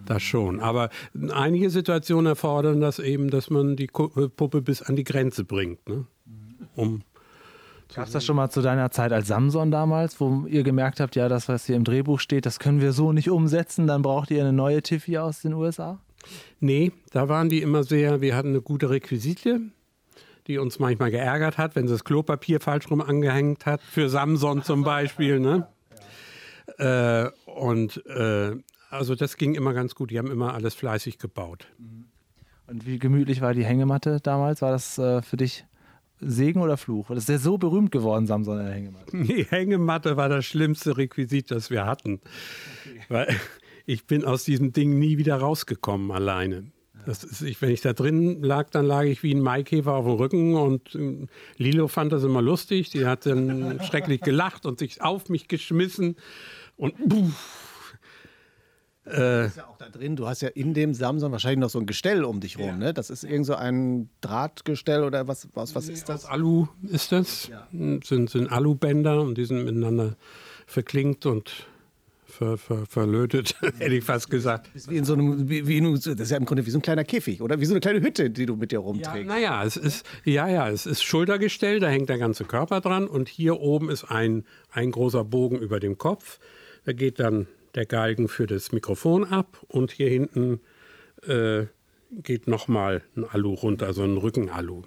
Das 0.06 0.22
schon. 0.22 0.60
Aber 0.60 0.90
einige 1.32 1.70
Situationen 1.70 2.26
erfordern 2.26 2.80
das 2.80 2.98
eben, 2.98 3.30
dass 3.30 3.50
man 3.50 3.76
die 3.76 3.86
äh, 3.86 4.28
Puppe 4.28 4.62
bis 4.62 4.82
an 4.82 4.96
die 4.96 5.04
Grenze 5.04 5.44
bringt. 5.44 5.88
Ne? 5.88 6.06
Um 6.74 7.02
Gab 7.94 8.06
es 8.06 8.12
das 8.12 8.24
schon 8.24 8.36
mal 8.36 8.50
zu 8.50 8.60
deiner 8.60 8.90
Zeit 8.90 9.12
als 9.12 9.28
Samson 9.28 9.70
damals, 9.70 10.18
wo 10.20 10.46
ihr 10.48 10.64
gemerkt 10.64 10.98
habt, 10.98 11.14
ja, 11.14 11.28
das, 11.28 11.48
was 11.48 11.66
hier 11.66 11.76
im 11.76 11.84
Drehbuch 11.84 12.18
steht, 12.18 12.44
das 12.44 12.58
können 12.58 12.80
wir 12.80 12.92
so 12.92 13.12
nicht 13.12 13.30
umsetzen, 13.30 13.86
dann 13.86 14.02
braucht 14.02 14.30
ihr 14.32 14.40
eine 14.40 14.52
neue 14.52 14.82
Tiffy 14.82 15.18
aus 15.18 15.42
den 15.42 15.52
USA? 15.52 16.00
Nee, 16.58 16.92
da 17.12 17.28
waren 17.28 17.48
die 17.48 17.62
immer 17.62 17.84
sehr, 17.84 18.20
wir 18.20 18.34
hatten 18.34 18.48
eine 18.48 18.62
gute 18.62 18.90
Requisite, 18.90 19.60
die 20.46 20.58
uns 20.58 20.78
manchmal 20.78 21.10
geärgert 21.10 21.56
hat, 21.56 21.76
wenn 21.76 21.86
sie 21.86 21.94
das 21.94 22.04
Klopapier 22.04 22.60
falsch 22.60 22.90
rum 22.90 23.00
angehängt 23.00 23.66
hat, 23.66 23.80
für 23.80 24.08
Samson 24.08 24.62
zum 24.62 24.82
Beispiel. 24.82 25.38
Ne? 25.38 25.68
Äh, 26.78 27.28
und 27.48 28.04
äh, 28.06 28.56
also 28.94 29.14
das 29.14 29.36
ging 29.36 29.54
immer 29.54 29.74
ganz 29.74 29.94
gut. 29.94 30.10
Die 30.10 30.18
haben 30.18 30.30
immer 30.30 30.54
alles 30.54 30.74
fleißig 30.74 31.18
gebaut. 31.18 31.66
Und 32.66 32.86
wie 32.86 32.98
gemütlich 32.98 33.40
war 33.40 33.52
die 33.52 33.64
Hängematte 33.64 34.20
damals? 34.22 34.62
War 34.62 34.72
das 34.72 34.98
äh, 34.98 35.20
für 35.22 35.36
dich 35.36 35.64
Segen 36.20 36.62
oder 36.62 36.76
Fluch? 36.76 37.08
Das 37.08 37.18
ist 37.18 37.28
ja 37.28 37.38
so 37.38 37.58
berühmt 37.58 37.90
geworden, 37.90 38.26
Samson, 38.26 38.58
der 38.58 38.72
Hängematte. 38.72 39.16
Die 39.24 39.44
Hängematte 39.44 40.16
war 40.16 40.28
das 40.28 40.46
schlimmste 40.46 40.96
Requisit, 40.96 41.50
das 41.50 41.70
wir 41.70 41.84
hatten. 41.84 42.20
Okay. 42.84 43.00
Weil 43.08 43.36
ich 43.84 44.06
bin 44.06 44.24
aus 44.24 44.44
diesem 44.44 44.72
Ding 44.72 44.98
nie 44.98 45.18
wieder 45.18 45.36
rausgekommen 45.36 46.10
alleine. 46.10 46.72
Ist, 47.06 47.42
ich, 47.42 47.60
wenn 47.60 47.68
ich 47.68 47.82
da 47.82 47.92
drin 47.92 48.42
lag, 48.42 48.70
dann 48.70 48.86
lag 48.86 49.02
ich 49.02 49.22
wie 49.22 49.34
ein 49.34 49.40
Maikäfer 49.40 49.92
auf 49.92 50.06
dem 50.06 50.14
Rücken 50.14 50.54
und 50.54 50.94
äh, 50.94 51.26
Lilo 51.58 51.88
fand 51.88 52.12
das 52.12 52.24
immer 52.24 52.40
lustig. 52.40 52.88
Die 52.90 53.04
hat 53.04 53.26
dann 53.26 53.80
schrecklich 53.84 54.22
gelacht 54.22 54.64
und 54.64 54.78
sich 54.78 55.02
auf 55.02 55.28
mich 55.28 55.48
geschmissen 55.48 56.16
und 56.76 56.96
puff, 57.08 57.73
äh, 59.06 59.46
ist 59.46 59.56
ja 59.56 59.66
auch 59.66 59.76
da 59.76 59.88
drin. 59.88 60.16
Du 60.16 60.26
hast 60.26 60.40
ja 60.42 60.48
in 60.48 60.74
dem 60.74 60.94
Samsung 60.94 61.32
wahrscheinlich 61.32 61.60
noch 61.60 61.70
so 61.70 61.78
ein 61.78 61.86
Gestell 61.86 62.24
um 62.24 62.40
dich 62.40 62.58
rum. 62.58 62.66
Ja. 62.66 62.76
Ne? 62.76 62.94
Das 62.94 63.10
ist 63.10 63.24
irgend 63.24 63.46
so 63.46 63.54
ein 63.54 64.08
Drahtgestell 64.20 65.04
oder 65.04 65.28
was, 65.28 65.48
was, 65.54 65.74
was 65.74 65.88
ist 65.88 66.08
das? 66.08 66.24
Aus 66.24 66.30
Alu 66.30 66.68
ist 66.82 67.12
das. 67.12 67.48
Ja. 67.48 67.66
Sind, 67.72 68.30
sind 68.30 68.50
Alubänder 68.50 69.20
und 69.20 69.36
die 69.36 69.44
sind 69.44 69.64
miteinander 69.64 70.16
verklinkt 70.66 71.26
und 71.26 71.66
ver, 72.34 72.58
ver, 72.58 72.86
verlötet, 72.86 73.56
hätte 73.78 73.94
ich 73.94 74.04
fast 74.04 74.30
gesagt. 74.30 74.68
Das 74.74 74.82
ist, 74.82 74.90
wie 74.90 74.96
in 74.96 75.04
so 75.04 75.14
einem, 75.14 75.48
wie, 75.48 75.66
wie 75.66 75.78
in, 75.78 75.94
das 75.94 76.06
ist 76.06 76.30
ja 76.30 76.36
im 76.36 76.44
Grunde 76.44 76.66
wie 76.66 76.70
so 76.70 76.78
ein 76.78 76.82
kleiner 76.82 77.04
Käfig 77.04 77.40
oder 77.40 77.60
wie 77.60 77.64
so 77.64 77.72
eine 77.72 77.80
kleine 77.80 78.00
Hütte, 78.00 78.30
die 78.30 78.46
du 78.46 78.56
mit 78.56 78.72
dir 78.72 78.78
rumträgst. 78.78 79.16
Ja, 79.16 79.24
naja, 79.24 79.64
es 79.64 79.76
ist, 79.76 80.06
ja, 80.24 80.48
ja, 80.48 80.68
es 80.68 80.86
ist 80.86 81.02
Schultergestell, 81.02 81.80
da 81.80 81.88
hängt 81.88 82.08
der 82.08 82.18
ganze 82.18 82.44
Körper 82.44 82.80
dran 82.80 83.06
und 83.06 83.28
hier 83.28 83.60
oben 83.60 83.90
ist 83.90 84.04
ein, 84.04 84.44
ein 84.70 84.90
großer 84.90 85.24
Bogen 85.24 85.58
über 85.58 85.80
dem 85.80 85.98
Kopf. 85.98 86.38
Da 86.84 86.92
geht 86.92 87.20
dann 87.20 87.46
der 87.74 87.86
Galgen 87.86 88.28
für 88.28 88.46
das 88.46 88.72
Mikrofon 88.72 89.24
ab 89.24 89.58
und 89.68 89.90
hier 89.90 90.08
hinten 90.08 90.60
äh, 91.26 91.66
geht 92.10 92.46
nochmal 92.46 93.02
ein 93.16 93.24
Alu 93.24 93.54
runter, 93.54 93.92
so 93.92 94.02
ein 94.02 94.16
Rückenalu. 94.16 94.82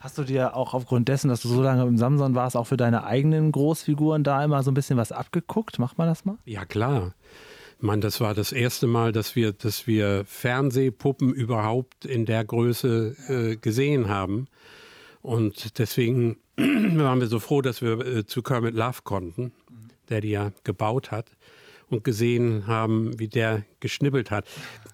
Hast 0.00 0.16
du 0.16 0.22
dir 0.22 0.54
auch 0.54 0.74
aufgrund 0.74 1.08
dessen, 1.08 1.28
dass 1.28 1.42
du 1.42 1.48
so 1.48 1.62
lange 1.62 1.82
im 1.82 1.98
Samson 1.98 2.34
warst, 2.34 2.56
auch 2.56 2.66
für 2.66 2.76
deine 2.76 3.04
eigenen 3.04 3.50
Großfiguren 3.52 4.22
da 4.22 4.42
immer 4.44 4.62
so 4.62 4.70
ein 4.70 4.74
bisschen 4.74 4.96
was 4.96 5.12
abgeguckt? 5.12 5.78
Macht 5.78 5.98
man 5.98 6.06
das 6.06 6.24
mal? 6.24 6.38
Ja, 6.44 6.64
klar. 6.64 7.14
Ich 7.78 7.82
meine, 7.82 8.00
das 8.00 8.20
war 8.20 8.34
das 8.34 8.52
erste 8.52 8.86
Mal, 8.86 9.12
dass 9.12 9.36
wir, 9.36 9.52
dass 9.52 9.86
wir 9.86 10.24
Fernsehpuppen 10.24 11.32
überhaupt 11.32 12.04
in 12.04 12.26
der 12.26 12.44
Größe 12.44 13.16
äh, 13.28 13.56
gesehen 13.56 14.08
haben. 14.08 14.46
Und 15.20 15.78
deswegen 15.78 16.38
waren 16.56 17.20
wir 17.20 17.26
so 17.26 17.40
froh, 17.40 17.60
dass 17.60 17.82
wir 17.82 17.98
äh, 17.98 18.26
zu 18.26 18.42
Kermit 18.42 18.74
Love 18.74 19.00
konnten, 19.02 19.52
der 20.08 20.20
die 20.20 20.30
ja 20.30 20.52
gebaut 20.64 21.10
hat 21.10 21.26
und 21.90 22.04
gesehen 22.04 22.66
haben, 22.66 23.18
wie 23.18 23.28
der 23.28 23.64
geschnibbelt 23.80 24.30
hat. 24.30 24.46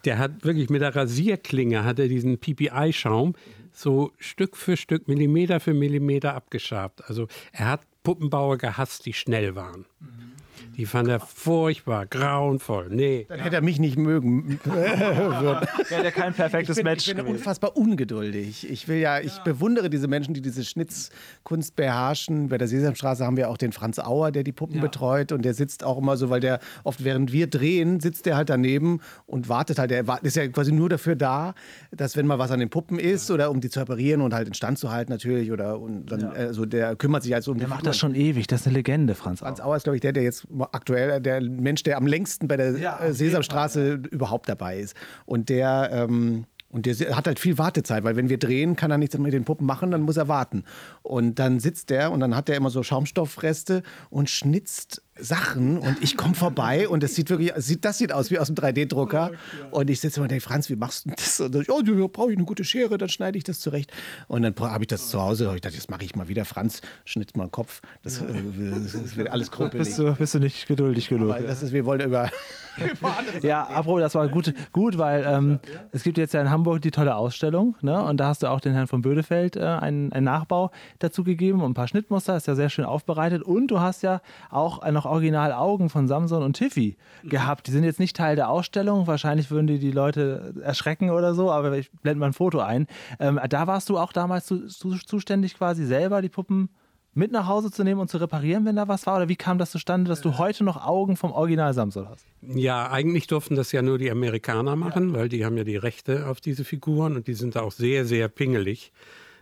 Der 0.04 0.18
hat 0.18 0.44
wirklich 0.44 0.70
mit 0.70 0.82
der 0.82 0.94
Rasierklinge 0.94 1.84
hat 1.84 1.98
er 1.98 2.08
diesen 2.08 2.38
PPI-Schaum 2.38 3.34
so 3.72 4.12
Stück 4.18 4.56
für 4.56 4.76
Stück, 4.76 5.08
Millimeter 5.08 5.60
für 5.60 5.74
Millimeter 5.74 6.34
abgeschabt. 6.34 7.02
Also 7.08 7.26
er 7.52 7.66
hat 7.70 7.80
Puppenbauer 8.04 8.58
gehasst, 8.58 9.06
die 9.06 9.12
schnell 9.12 9.54
waren. 9.56 9.86
Mhm. 10.00 10.33
Die 10.76 10.86
fand 10.86 11.08
er 11.08 11.20
furchtbar, 11.20 12.06
grauenvoll. 12.06 12.88
Nee. 12.90 13.26
Dann 13.28 13.40
hätte 13.40 13.56
er 13.56 13.62
mich 13.62 13.78
nicht 13.78 13.96
mögen. 13.96 14.58
Wäre 14.64 16.04
ja, 16.04 16.10
kein 16.10 16.34
perfektes 16.34 16.78
ich 16.78 16.84
bin, 16.84 16.92
Match. 16.92 17.08
Ich 17.08 17.14
bin 17.14 17.26
unfassbar 17.26 17.76
ungeduldig. 17.76 18.68
Ich 18.70 18.88
will 18.88 18.98
ja, 18.98 19.20
ich 19.20 19.38
bewundere 19.40 19.90
diese 19.90 20.08
Menschen, 20.08 20.34
die 20.34 20.40
diese 20.40 20.64
Schnitzkunst 20.64 21.76
beherrschen. 21.76 22.48
Bei 22.48 22.58
der 22.58 22.68
Sesamstraße 22.68 23.24
haben 23.24 23.36
wir 23.36 23.50
auch 23.50 23.56
den 23.56 23.72
Franz 23.72 23.98
Auer, 23.98 24.32
der 24.32 24.42
die 24.42 24.52
Puppen 24.52 24.76
ja. 24.76 24.82
betreut 24.82 25.32
und 25.32 25.44
der 25.44 25.54
sitzt 25.54 25.84
auch 25.84 25.98
immer 25.98 26.16
so, 26.16 26.30
weil 26.30 26.40
der 26.40 26.60
oft 26.82 27.04
während 27.04 27.32
wir 27.32 27.46
drehen, 27.46 28.00
sitzt 28.00 28.26
der 28.26 28.36
halt 28.36 28.50
daneben 28.50 29.00
und 29.26 29.48
wartet 29.48 29.78
halt. 29.78 29.90
Der 29.90 30.04
ist 30.22 30.36
ja 30.36 30.46
quasi 30.48 30.72
nur 30.72 30.88
dafür 30.88 31.16
da, 31.16 31.54
dass 31.92 32.16
wenn 32.16 32.26
mal 32.26 32.38
was 32.38 32.50
an 32.50 32.60
den 32.60 32.70
Puppen 32.70 32.98
ist 32.98 33.30
oder 33.30 33.50
um 33.50 33.60
die 33.60 33.70
zu 33.70 33.80
reparieren 33.80 34.20
und 34.20 34.34
halt 34.34 34.48
in 34.48 34.54
Stand 34.54 34.78
zu 34.78 34.90
halten 34.90 35.12
natürlich 35.12 35.52
oder 35.52 35.78
und 35.78 36.06
dann, 36.06 36.20
ja. 36.20 36.30
also 36.30 36.66
der 36.66 36.96
kümmert 36.96 37.22
sich 37.22 37.34
also 37.34 37.52
um 37.52 37.58
der 37.58 37.66
die 37.66 37.70
Der 37.70 37.76
macht 37.76 37.86
das 37.86 37.98
schon 37.98 38.14
ewig. 38.14 38.46
Das 38.46 38.62
ist 38.62 38.66
eine 38.66 38.76
Legende, 38.76 39.14
Franz 39.14 39.42
Auer. 39.42 39.48
Franz 39.48 39.60
Auer 39.60 39.76
ist 39.76 39.84
glaube 39.84 39.96
ich 39.96 40.00
der, 40.00 40.12
der 40.12 40.22
jetzt 40.22 40.46
aktuell 40.72 41.20
der 41.20 41.40
Mensch, 41.40 41.82
der 41.82 41.96
am 41.96 42.06
längsten 42.06 42.48
bei 42.48 42.56
der 42.56 42.78
ja, 42.78 43.12
Sesamstraße 43.12 44.00
überhaupt 44.10 44.48
dabei 44.48 44.78
ist. 44.78 44.96
Und 45.26 45.48
der 45.48 45.90
ähm, 45.92 46.46
und 46.74 46.86
der 46.86 47.16
hat 47.16 47.28
halt 47.28 47.38
viel 47.38 47.56
Wartezeit, 47.56 48.02
weil 48.02 48.16
wenn 48.16 48.28
wir 48.28 48.38
drehen, 48.38 48.74
kann 48.74 48.90
er 48.90 48.98
nichts 48.98 49.16
mit 49.16 49.32
den 49.32 49.44
Puppen 49.44 49.64
machen, 49.64 49.92
dann 49.92 50.02
muss 50.02 50.16
er 50.16 50.26
warten. 50.26 50.64
Und 51.02 51.38
dann 51.38 51.60
sitzt 51.60 51.88
der 51.88 52.10
und 52.10 52.18
dann 52.18 52.34
hat 52.34 52.48
er 52.48 52.56
immer 52.56 52.68
so 52.68 52.82
Schaumstoffreste 52.82 53.84
und 54.10 54.28
schnitzt 54.28 55.03
Sachen 55.16 55.78
und 55.78 56.02
ich 56.02 56.16
komme 56.16 56.34
vorbei 56.34 56.88
und 56.88 57.02
das 57.02 57.14
sieht 57.14 57.30
wirklich, 57.30 57.52
das 57.80 57.98
sieht 57.98 58.12
aus 58.12 58.30
wie 58.30 58.38
aus 58.38 58.48
dem 58.48 58.56
3D-Drucker. 58.56 59.30
Und 59.70 59.88
ich 59.88 60.00
sitze 60.00 60.20
und 60.20 60.30
denke, 60.30 60.42
Franz, 60.42 60.68
wie 60.70 60.76
machst 60.76 61.06
du 61.06 61.10
das? 61.10 61.40
Und 61.40 61.54
ich, 61.54 61.70
oh, 61.70 61.82
da 61.82 61.92
brauche 62.08 62.32
ich 62.32 62.36
eine 62.36 62.44
gute 62.44 62.64
Schere, 62.64 62.98
dann 62.98 63.08
schneide 63.08 63.38
ich 63.38 63.44
das 63.44 63.60
zurecht. 63.60 63.92
Und 64.26 64.42
dann 64.42 64.54
habe 64.58 64.84
ich 64.84 64.88
das 64.88 65.08
zu 65.08 65.20
Hause. 65.20 65.52
Ich 65.54 65.60
dachte, 65.60 65.76
das 65.76 65.88
mache 65.88 66.04
ich 66.04 66.16
mal 66.16 66.26
wieder. 66.28 66.44
Franz, 66.44 66.80
schnitt 67.04 67.36
mal 67.36 67.44
den 67.44 67.52
Kopf. 67.52 67.80
Das, 68.02 68.20
ja. 68.20 68.26
das, 68.26 68.92
das 68.92 69.16
wird 69.16 69.30
alles 69.30 69.50
krumpelig. 69.50 69.86
Bist 69.86 69.98
du, 69.98 70.14
bist 70.14 70.34
du 70.34 70.38
nicht 70.40 70.66
geduldig 70.66 71.08
genug? 71.08 71.30
Aber 71.30 71.40
das 71.40 71.62
ist, 71.62 71.72
wir 71.72 71.84
wollen 71.84 72.00
über. 72.00 72.30
ja, 73.42 73.62
apropos, 73.62 74.00
das 74.00 74.14
war 74.16 74.26
gut, 74.28 74.52
gut 74.72 74.98
weil 74.98 75.24
ähm, 75.26 75.60
es 75.92 76.02
gibt 76.02 76.18
jetzt 76.18 76.34
ja 76.34 76.40
in 76.40 76.50
Hamburg 76.50 76.82
die 76.82 76.90
tolle 76.90 77.14
Ausstellung. 77.14 77.76
Ne? 77.82 78.02
Und 78.02 78.18
da 78.18 78.26
hast 78.26 78.42
du 78.42 78.48
auch 78.48 78.60
den 78.60 78.72
Herrn 78.72 78.88
von 78.88 79.02
Bödefeld 79.02 79.54
äh, 79.56 79.60
einen, 79.60 80.12
einen 80.12 80.24
Nachbau 80.24 80.72
dazu 80.98 81.22
gegeben 81.22 81.62
und 81.62 81.70
ein 81.70 81.74
paar 81.74 81.86
Schnittmuster. 81.86 82.36
Ist 82.36 82.48
ja 82.48 82.56
sehr 82.56 82.70
schön 82.70 82.84
aufbereitet. 82.84 83.42
Und 83.42 83.68
du 83.68 83.80
hast 83.80 84.02
ja 84.02 84.20
auch 84.50 84.84
noch 84.90 85.03
original 85.04 85.52
Augen 85.52 85.88
von 85.88 86.08
Samson 86.08 86.42
und 86.42 86.54
Tiffy 86.54 86.96
gehabt. 87.24 87.66
Die 87.66 87.70
sind 87.70 87.84
jetzt 87.84 88.00
nicht 88.00 88.16
Teil 88.16 88.36
der 88.36 88.48
Ausstellung. 88.48 89.06
Wahrscheinlich 89.06 89.50
würden 89.50 89.66
die 89.66 89.78
die 89.78 89.90
Leute 89.90 90.54
erschrecken 90.62 91.10
oder 91.10 91.34
so, 91.34 91.50
aber 91.50 91.76
ich 91.76 91.90
blende 91.90 92.20
mal 92.20 92.26
ein 92.26 92.32
Foto 92.32 92.60
ein. 92.60 92.86
Ähm, 93.18 93.40
da 93.48 93.66
warst 93.66 93.88
du 93.88 93.98
auch 93.98 94.12
damals 94.12 94.46
zu, 94.46 94.66
zu, 94.66 94.96
zuständig, 94.96 95.56
quasi 95.56 95.84
selber 95.84 96.22
die 96.22 96.28
Puppen 96.28 96.68
mit 97.14 97.30
nach 97.30 97.46
Hause 97.46 97.70
zu 97.70 97.84
nehmen 97.84 98.00
und 98.00 98.10
zu 98.10 98.18
reparieren, 98.18 98.64
wenn 98.64 98.76
da 98.76 98.88
was 98.88 99.06
war? 99.06 99.16
Oder 99.16 99.28
wie 99.28 99.36
kam 99.36 99.58
das 99.58 99.70
zustande, 99.70 100.08
dass 100.08 100.20
du 100.20 100.36
heute 100.38 100.64
noch 100.64 100.84
Augen 100.84 101.16
vom 101.16 101.32
Original 101.32 101.72
Samson 101.72 102.08
hast? 102.08 102.26
Ja, 102.42 102.90
eigentlich 102.90 103.26
durften 103.28 103.54
das 103.54 103.72
ja 103.72 103.82
nur 103.82 103.98
die 103.98 104.10
Amerikaner 104.10 104.76
machen, 104.76 105.10
ja. 105.10 105.20
weil 105.20 105.28
die 105.28 105.44
haben 105.44 105.56
ja 105.56 105.64
die 105.64 105.76
Rechte 105.76 106.26
auf 106.26 106.40
diese 106.40 106.64
Figuren 106.64 107.16
und 107.16 107.26
die 107.26 107.34
sind 107.34 107.56
da 107.56 107.62
auch 107.62 107.72
sehr, 107.72 108.04
sehr 108.04 108.28
pingelig. 108.28 108.92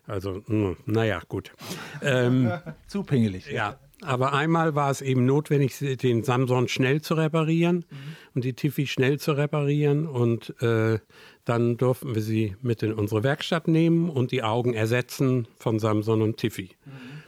Also, 0.06 0.42
hm, 0.46 0.76
naja, 0.84 1.22
gut. 1.28 1.52
Ähm, 2.02 2.52
Zu 2.86 3.04
pingelig. 3.04 3.50
Ja, 3.50 3.76
aber 4.04 4.32
einmal 4.32 4.74
war 4.74 4.90
es 4.90 5.00
eben 5.00 5.26
notwendig, 5.26 5.78
den 5.78 6.24
Samson 6.24 6.68
schnell 6.68 7.00
zu 7.02 7.14
reparieren 7.14 7.84
mhm. 7.88 7.96
und 8.34 8.44
die 8.44 8.54
Tiffy 8.54 8.86
schnell 8.86 9.18
zu 9.18 9.32
reparieren. 9.32 10.06
Und 10.06 10.60
äh, 10.62 10.98
dann 11.44 11.76
durften 11.76 12.14
wir 12.14 12.22
sie 12.22 12.56
mit 12.62 12.82
in 12.82 12.92
unsere 12.92 13.22
Werkstatt 13.22 13.68
nehmen 13.68 14.10
und 14.10 14.32
die 14.32 14.42
Augen 14.42 14.74
ersetzen 14.74 15.48
von 15.58 15.78
Samson 15.78 16.22
und 16.22 16.36
Tiffy. 16.36 16.70
Mhm. 16.84 17.22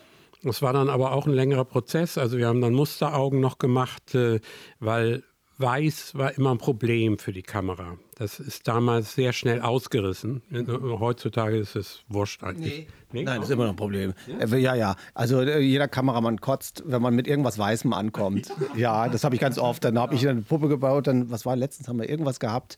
Das 0.45 0.61
war 0.61 0.73
dann 0.73 0.91
aber 0.91 1.13
auch 1.13 1.27
ein 1.27 1.33
längerer 1.33 1.65
Prozess. 1.65 2.19
Also 2.19 2.37
wir 2.37 2.47
haben 2.47 2.61
dann 2.61 2.75
Musteraugen 2.75 3.41
noch 3.41 3.59
gemacht, 3.59 4.15
äh, 4.15 4.41
weil 4.79 5.23
Weiß 5.59 6.15
war 6.17 6.37
immer 6.37 6.51
ein 6.51 6.59
Problem 6.59 7.19
für 7.19 7.33
die 7.33 7.43
Kamera. 7.43 7.97
Das 8.17 8.41
ist 8.41 8.67
damals 8.67 9.15
sehr 9.15 9.33
schnell 9.33 9.61
ausgerissen. 9.61 10.43
Heutzutage 11.01 11.57
ist 11.57 11.77
es 11.77 12.03
wurscht 12.09 12.43
eigentlich. 12.43 12.79
Nee. 12.79 12.87
Nee? 13.13 13.23
Nein, 13.23 13.41
das 13.41 13.49
ist 13.49 13.55
immer 13.55 13.65
noch 13.65 13.75
ein 13.75 13.77
Problem. 13.77 14.15
Ja, 14.27 14.39
äh, 14.39 14.59
ja. 14.59 14.75
ja. 14.75 14.97
Also 15.15 15.41
äh, 15.41 15.61
jeder 15.61 15.87
Kameramann 15.87 16.41
kotzt, 16.41 16.83
wenn 16.87 17.01
man 17.01 17.15
mit 17.15 17.29
irgendwas 17.29 17.59
Weißem 17.59 17.93
ankommt. 17.93 18.53
ja, 18.77 19.09
das 19.09 19.23
habe 19.23 19.37
ich 19.37 19.41
ganz 19.41 19.57
oft. 19.59 19.85
Dann 19.85 19.99
habe 19.99 20.17
ich 20.17 20.29
eine 20.29 20.43
Puppe 20.43 20.69
gebaut, 20.69 21.07
dann, 21.07 21.31
was 21.31 21.47
war 21.47 21.55
letztens, 21.55 21.89
haben 21.89 22.01
wir 22.01 22.09
irgendwas 22.09 22.41
gehabt 22.41 22.77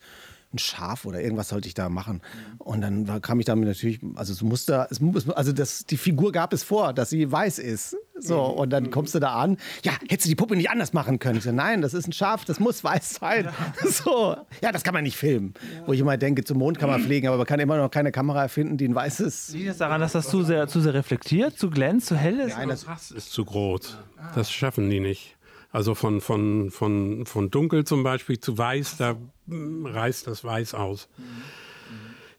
ein 0.57 0.59
Schaf 0.59 1.05
oder 1.05 1.21
irgendwas 1.21 1.49
sollte 1.49 1.69
ich 1.69 1.75
da 1.75 1.88
machen. 1.88 2.21
Und 2.59 2.81
dann 2.81 3.07
war, 3.07 3.21
kam 3.21 3.38
ich 3.38 3.47
damit 3.47 3.69
natürlich, 3.69 4.01
also 4.14 4.33
es 4.33 4.42
musste, 4.42 4.88
es, 4.90 5.01
also 5.31 5.53
das, 5.53 5.85
die 5.85 5.97
Figur 5.97 6.33
gab 6.33 6.53
es 6.53 6.62
vor, 6.62 6.92
dass 6.92 7.11
sie 7.11 7.31
weiß 7.31 7.59
ist. 7.59 7.97
So, 8.19 8.42
und 8.42 8.71
dann 8.71 8.90
kommst 8.90 9.14
du 9.14 9.19
da 9.19 9.35
an, 9.35 9.59
ja, 9.85 9.92
hättest 10.09 10.25
du 10.25 10.29
die 10.31 10.37
Puppe 10.37 10.57
nicht 10.57 10.71
anders 10.71 10.95
machen 10.95 11.19
können? 11.19 11.37
Ich 11.37 11.45
so, 11.45 11.53
nein, 11.53 11.83
das 11.83 11.92
ist 11.92 12.09
ein 12.09 12.12
Schaf, 12.12 12.47
das 12.47 12.59
muss 12.59 12.83
weiß 12.83 13.14
sein. 13.21 13.45
Ja. 13.45 13.53
So, 13.87 14.37
ja, 14.62 14.73
das 14.73 14.85
kann 14.85 14.95
man 14.95 15.05
nicht 15.05 15.16
filmen. 15.16 15.55
Ja. 15.75 15.87
Wo 15.87 15.92
ich 15.92 16.01
immer 16.01 16.16
denke, 16.16 16.45
zum 16.45 16.59
Mond 16.59 16.79
kann 16.79 16.88
man 16.88 17.01
fliegen, 17.01 17.29
aber 17.29 17.37
man 17.37 17.47
kann 17.47 17.61
immer 17.61 17.77
noch 17.77 17.90
keine 17.90 18.12
Kamera 18.12 18.42
erfinden, 18.42 18.77
die 18.79 18.88
ein 18.88 18.95
weißes. 18.95 19.53
Liegt 19.53 19.71
es 19.71 19.79
daran, 19.79 20.01
dass 20.01 20.12
das 20.12 20.29
zu 20.29 20.42
sehr, 20.42 20.66
zu 20.66 20.81
sehr 20.81 20.95
reflektiert, 20.95 21.59
zu 21.59 21.71
glänzt, 21.71 22.07
zu 22.07 22.16
hell 22.16 22.40
ist? 22.40 22.57
Nein, 22.57 22.69
das 22.69 23.11
ist 23.11 23.33
zu 23.33 23.45
groß. 23.45 23.99
Das 24.35 24.51
schaffen 24.51 24.88
die 24.90 25.01
nicht. 25.01 25.37
Also 25.71 25.95
von, 25.95 26.21
von, 26.21 26.71
von, 26.71 27.27
von 27.27 27.51
dunkel 27.51 27.85
zum 27.85 28.03
Beispiel 28.03 28.40
zu 28.40 28.57
weiß, 28.57 28.97
da 28.97 29.16
reißt 29.48 30.26
das 30.26 30.44
Weiß 30.44 30.74
aus. 30.74 31.09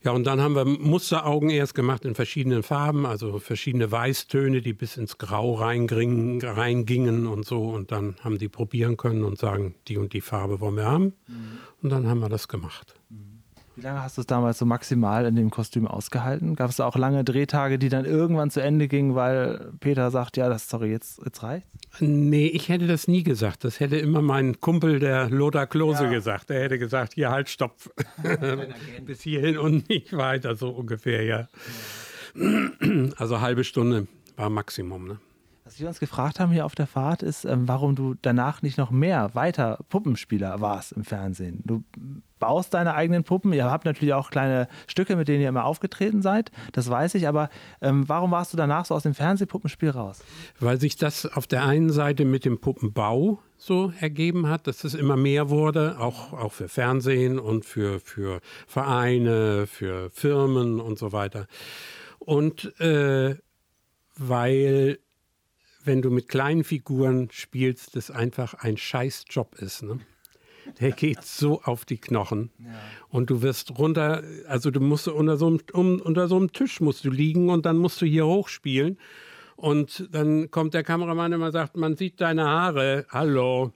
Ja, 0.04 0.12
und 0.12 0.26
dann 0.26 0.40
haben 0.40 0.56
wir 0.56 0.64
Musteraugen 0.64 1.50
erst 1.50 1.76
gemacht 1.76 2.06
in 2.06 2.16
verschiedenen 2.16 2.64
Farben, 2.64 3.06
also 3.06 3.40
verschiedene 3.40 3.92
Weißtöne, 3.92 4.62
die 4.62 4.74
bis 4.74 4.96
ins 4.96 5.18
Grau 5.18 5.56
reingingen, 5.56 6.42
reingingen 6.42 7.28
und 7.28 7.46
so. 7.46 7.70
Und 7.70 7.92
dann 7.92 8.16
haben 8.24 8.38
die 8.38 8.48
probieren 8.48 8.96
können 8.96 9.24
und 9.24 9.38
sagen, 9.38 9.76
die 9.88 9.98
und 9.98 10.14
die 10.14 10.22
Farbe 10.22 10.62
wollen 10.62 10.78
wir 10.78 10.86
haben. 10.86 11.14
Mhm. 11.28 11.58
Und 11.82 11.90
dann 11.90 12.08
haben 12.08 12.20
wir 12.20 12.30
das 12.30 12.48
gemacht. 12.48 12.96
Mhm. 13.10 13.27
Wie 13.78 13.84
lange 13.84 14.02
hast 14.02 14.18
du 14.18 14.22
es 14.22 14.28
damals 14.28 14.58
so 14.58 14.66
maximal 14.66 15.28
in 15.28 15.36
dem 15.36 15.52
Kostüm 15.52 15.86
ausgehalten? 15.88 16.56
Gab 16.56 16.72
es 16.72 16.78
da 16.78 16.88
auch 16.88 16.96
lange 16.96 17.24
Drehtage, 17.24 17.78
die 17.78 17.90
dann 17.90 18.06
irgendwann 18.06 18.50
zu 18.50 18.60
Ende 18.60 18.88
gingen, 18.88 19.14
weil 19.14 19.72
Peter 19.80 20.10
sagt, 20.10 20.36
ja, 20.36 20.50
das 20.50 20.68
sorry, 20.68 20.90
jetzt, 20.90 21.22
jetzt 21.24 21.44
reicht? 21.44 21.68
Nee, 22.00 22.48
ich 22.48 22.70
hätte 22.70 22.88
das 22.88 23.08
nie 23.08 23.22
gesagt. 23.22 23.64
Das 23.64 23.80
hätte 23.80 23.98
immer 23.98 24.24
mein 24.24 24.60
Kumpel, 24.62 24.98
der 24.98 25.30
Lothar 25.30 25.68
Klose, 25.68 26.06
ja. 26.06 26.10
gesagt. 26.10 26.50
Der 26.50 26.64
hätte 26.64 26.80
gesagt, 26.80 27.14
hier 27.14 27.30
halt, 27.30 27.50
stopp. 27.50 27.76
Bis 29.06 29.22
hierhin 29.22 29.60
und 29.60 29.88
nicht 29.90 30.18
weiter, 30.18 30.56
so 30.56 30.70
ungefähr, 30.70 31.24
ja. 31.24 31.48
Also 33.18 33.42
halbe 33.42 33.64
Stunde 33.64 34.08
war 34.38 34.50
Maximum, 34.50 35.08
ne? 35.08 35.20
Was 35.68 35.82
wir 35.82 35.90
uns 35.90 36.00
gefragt 36.00 36.40
haben 36.40 36.54
hier 36.54 36.66
auf 36.66 36.76
der 36.76 36.88
Fahrt 36.88 37.22
ist, 37.22 37.44
ähm, 37.44 37.68
warum 37.68 37.94
du 37.94 38.16
danach 38.22 38.62
nicht 38.62 38.78
noch 38.78 38.90
mehr 38.90 39.36
weiter 39.36 39.80
Puppenspieler 39.90 40.62
warst 40.62 40.94
im 40.94 41.04
Fernsehen. 41.04 41.62
Du 41.66 41.84
baust 42.40 42.74
deine 42.74 42.96
eigenen 42.96 43.26
Puppen. 43.26 43.52
Ihr 43.52 43.66
habt 43.66 43.84
natürlich 43.84 44.14
auch 44.14 44.30
kleine 44.30 44.70
Stücke, 44.88 45.18
mit 45.18 45.28
denen 45.28 45.42
ihr 45.42 45.50
immer 45.50 45.66
aufgetreten 45.66 46.22
seid. 46.22 46.54
Das 46.72 46.90
weiß 46.90 47.16
ich. 47.16 47.28
Aber 47.28 47.50
ähm, 47.82 48.08
warum 48.08 48.32
warst 48.32 48.54
du 48.54 48.58
danach 48.58 48.86
so 48.86 48.96
aus 48.96 49.04
dem 49.04 49.14
Fernsehpuppenspiel 49.14 49.90
raus? 49.90 50.24
Weil 50.62 50.80
sich 50.80 50.96
das 50.96 51.26
auf 51.26 51.48
der 51.48 51.66
einen 51.66 51.90
Seite 51.90 52.24
mit 52.24 52.46
dem 52.46 52.62
Puppenbau 52.62 53.40
so 53.58 53.92
ergeben 54.00 54.48
hat, 54.48 54.68
dass 54.68 54.86
es 54.86 54.94
immer 54.94 55.18
mehr 55.18 55.50
wurde, 55.50 55.98
auch, 56.00 56.32
auch 56.32 56.54
für 56.54 56.70
Fernsehen 56.70 57.40
und 57.40 57.66
für, 57.66 58.00
für 58.00 58.40
Vereine, 58.68 59.68
für 59.68 60.12
Firmen 60.12 60.80
und 60.80 60.98
so 60.98 61.12
weiter. 61.12 61.46
Und 62.20 62.80
äh, 62.80 63.36
weil 64.16 65.00
wenn 65.88 66.02
du 66.02 66.12
mit 66.12 66.28
kleinen 66.28 66.64
Figuren 66.64 67.30
spielst, 67.32 67.96
das 67.96 68.12
einfach 68.12 68.54
ein 68.56 68.78
Scheißjob 68.78 69.56
ist. 69.56 69.84
Ne? 69.84 70.00
Der 70.80 70.92
geht 70.92 71.24
so 71.24 71.62
auf 71.64 71.86
die 71.86 71.98
Knochen. 71.98 72.52
Ja. 72.60 72.66
Und 73.10 73.30
du 73.30 73.42
wirst 73.42 73.78
runter, 73.80 74.22
also 74.48 74.70
du 74.70 74.82
musst 74.82 75.08
unter 75.08 75.38
so, 75.38 75.48
einem, 75.48 75.60
um, 75.74 76.02
unter 76.02 76.28
so 76.28 76.36
einem 76.36 76.52
Tisch 76.52 76.82
musst 76.82 77.06
du 77.06 77.10
liegen 77.10 77.50
und 77.50 77.66
dann 77.66 77.78
musst 77.78 78.02
du 78.02 78.06
hier 78.06 78.28
hochspielen. 78.28 79.00
Und 79.56 80.10
dann 80.12 80.52
kommt 80.52 80.76
der 80.76 80.84
Kameramann 80.84 81.32
immer 81.32 81.48
und 81.48 81.52
sagt, 81.54 81.78
man 81.78 81.96
sieht 81.96 82.22
deine 82.22 82.46
Haare. 82.46 83.06
Hallo. 83.10 83.72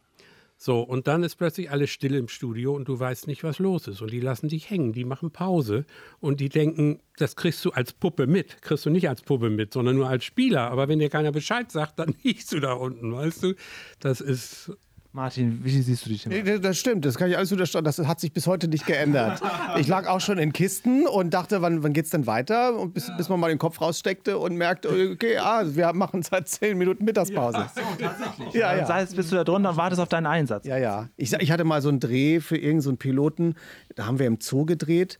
So, 0.63 0.81
und 0.81 1.07
dann 1.07 1.23
ist 1.23 1.37
plötzlich 1.37 1.71
alles 1.71 1.89
still 1.89 2.13
im 2.13 2.27
Studio 2.27 2.75
und 2.75 2.87
du 2.87 2.99
weißt 2.99 3.25
nicht, 3.25 3.43
was 3.43 3.57
los 3.57 3.87
ist. 3.87 3.99
Und 4.03 4.11
die 4.11 4.19
lassen 4.19 4.47
dich 4.47 4.69
hängen, 4.69 4.93
die 4.93 5.05
machen 5.05 5.31
Pause 5.31 5.85
und 6.19 6.39
die 6.39 6.49
denken, 6.49 6.99
das 7.17 7.35
kriegst 7.35 7.65
du 7.65 7.71
als 7.71 7.93
Puppe 7.93 8.27
mit. 8.27 8.61
Kriegst 8.61 8.85
du 8.85 8.91
nicht 8.91 9.09
als 9.09 9.23
Puppe 9.23 9.49
mit, 9.49 9.73
sondern 9.73 9.95
nur 9.95 10.07
als 10.07 10.23
Spieler. 10.23 10.69
Aber 10.69 10.87
wenn 10.87 10.99
dir 10.99 11.09
keiner 11.09 11.31
Bescheid 11.31 11.71
sagt, 11.71 11.97
dann 11.97 12.13
liegst 12.21 12.51
du 12.51 12.59
da 12.59 12.73
unten, 12.73 13.11
weißt 13.11 13.41
du? 13.41 13.55
Das 14.01 14.21
ist 14.21 14.71
Martin, 15.13 15.59
wie 15.63 15.81
siehst 15.81 16.05
du 16.05 16.09
dich 16.09 16.23
denn? 16.23 16.61
Das 16.61 16.77
stimmt, 16.77 17.03
das 17.03 17.17
kann 17.17 17.29
ich 17.29 17.35
alles 17.35 17.51
unterstreichen. 17.51 17.83
Das 17.83 17.99
hat 17.99 18.21
sich 18.21 18.31
bis 18.31 18.47
heute 18.47 18.67
nicht 18.67 18.85
geändert. 18.85 19.41
Ich 19.77 19.87
lag 19.87 20.07
auch 20.07 20.19
schon 20.19 20.37
in 20.37 20.51
Kisten 20.51 21.07
und 21.07 21.33
dachte, 21.33 21.61
wann, 21.61 21.81
wann 21.81 21.93
es 21.95 22.09
denn 22.09 22.27
weiter? 22.27 22.77
Und 22.77 22.93
bis, 22.93 23.07
ja. 23.07 23.15
bis 23.15 23.29
man 23.29 23.39
mal 23.39 23.47
den 23.47 23.57
Kopf 23.57 23.79
raussteckte 23.79 24.37
und 24.37 24.55
merkt, 24.55 24.85
okay, 24.85 25.37
ah, 25.37 25.63
wir 25.65 25.93
machen 25.93 26.23
seit 26.23 26.49
zehn 26.49 26.77
Minuten 26.77 27.05
Mittagspause. 27.05 27.57
Ja, 27.57 27.71
so, 27.73 27.81
tatsächlich. 28.03 28.53
Ja, 28.53 28.73
ja. 28.73 28.81
Das 28.81 28.89
heißt, 28.89 29.15
bist 29.15 29.31
du 29.31 29.37
da 29.37 29.43
drunter 29.43 29.69
und 29.71 29.77
wartest 29.77 30.01
auf 30.01 30.09
deinen 30.09 30.25
Einsatz. 30.25 30.65
Ja, 30.65 30.77
ja. 30.77 31.09
Ich, 31.15 31.31
ich 31.33 31.51
hatte 31.51 31.63
mal 31.63 31.81
so 31.81 31.89
einen 31.89 31.99
Dreh 31.99 32.41
für 32.41 32.57
irgendeinen 32.57 32.81
so 32.81 32.95
Piloten, 32.95 33.55
da 33.95 34.05
haben 34.05 34.19
wir 34.19 34.27
im 34.27 34.39
Zoo 34.41 34.65
gedreht 34.65 35.19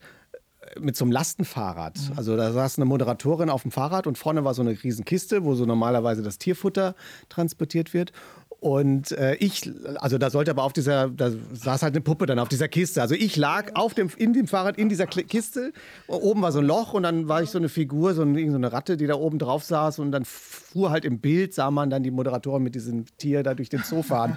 äh, 0.60 0.80
mit 0.80 0.96
so 0.96 1.04
einem 1.04 1.12
Lastenfahrrad. 1.12 1.98
Mhm. 1.98 2.18
Also 2.18 2.36
da 2.36 2.52
saß 2.52 2.78
eine 2.78 2.84
Moderatorin 2.84 3.48
auf 3.48 3.62
dem 3.62 3.70
Fahrrad 3.70 4.06
und 4.06 4.18
vorne 4.18 4.44
war 4.44 4.54
so 4.54 4.62
eine 4.62 4.70
Riesenkiste, 4.70 5.44
wo 5.44 5.54
so 5.54 5.64
normalerweise 5.64 6.22
das 6.22 6.38
Tierfutter 6.38 6.94
transportiert 7.30 7.94
wird. 7.94 8.12
Und 8.62 9.10
äh, 9.18 9.34
ich, 9.40 9.68
also 9.96 10.18
da 10.18 10.30
sollte 10.30 10.52
aber 10.52 10.62
auf 10.62 10.72
dieser, 10.72 11.08
da 11.08 11.32
saß 11.52 11.82
halt 11.82 11.94
eine 11.94 12.00
Puppe 12.00 12.26
dann 12.26 12.38
auf 12.38 12.48
dieser 12.48 12.68
Kiste. 12.68 13.02
Also 13.02 13.16
ich 13.16 13.34
lag 13.34 13.74
auf 13.74 13.92
dem, 13.92 14.08
in 14.16 14.32
dem 14.34 14.46
Fahrrad 14.46 14.78
in 14.78 14.88
dieser 14.88 15.08
Kiste. 15.08 15.72
Oben 16.06 16.42
war 16.42 16.52
so 16.52 16.60
ein 16.60 16.66
Loch 16.66 16.92
und 16.92 17.02
dann 17.02 17.26
war 17.26 17.42
ich 17.42 17.50
so 17.50 17.58
eine 17.58 17.68
Figur, 17.68 18.14
so 18.14 18.22
eine, 18.22 18.48
so 18.48 18.56
eine 18.56 18.72
Ratte, 18.72 18.96
die 18.96 19.08
da 19.08 19.16
oben 19.16 19.40
drauf 19.40 19.64
saß. 19.64 19.98
Und 19.98 20.12
dann 20.12 20.24
fuhr 20.24 20.90
halt 20.90 21.04
im 21.04 21.18
Bild, 21.18 21.54
sah 21.54 21.72
man 21.72 21.90
dann 21.90 22.04
die 22.04 22.12
Moderatoren 22.12 22.62
mit 22.62 22.76
diesem 22.76 23.04
Tier 23.18 23.42
da 23.42 23.54
durch 23.54 23.68
den 23.68 23.82
Zoo 23.82 24.04
fahren. 24.04 24.36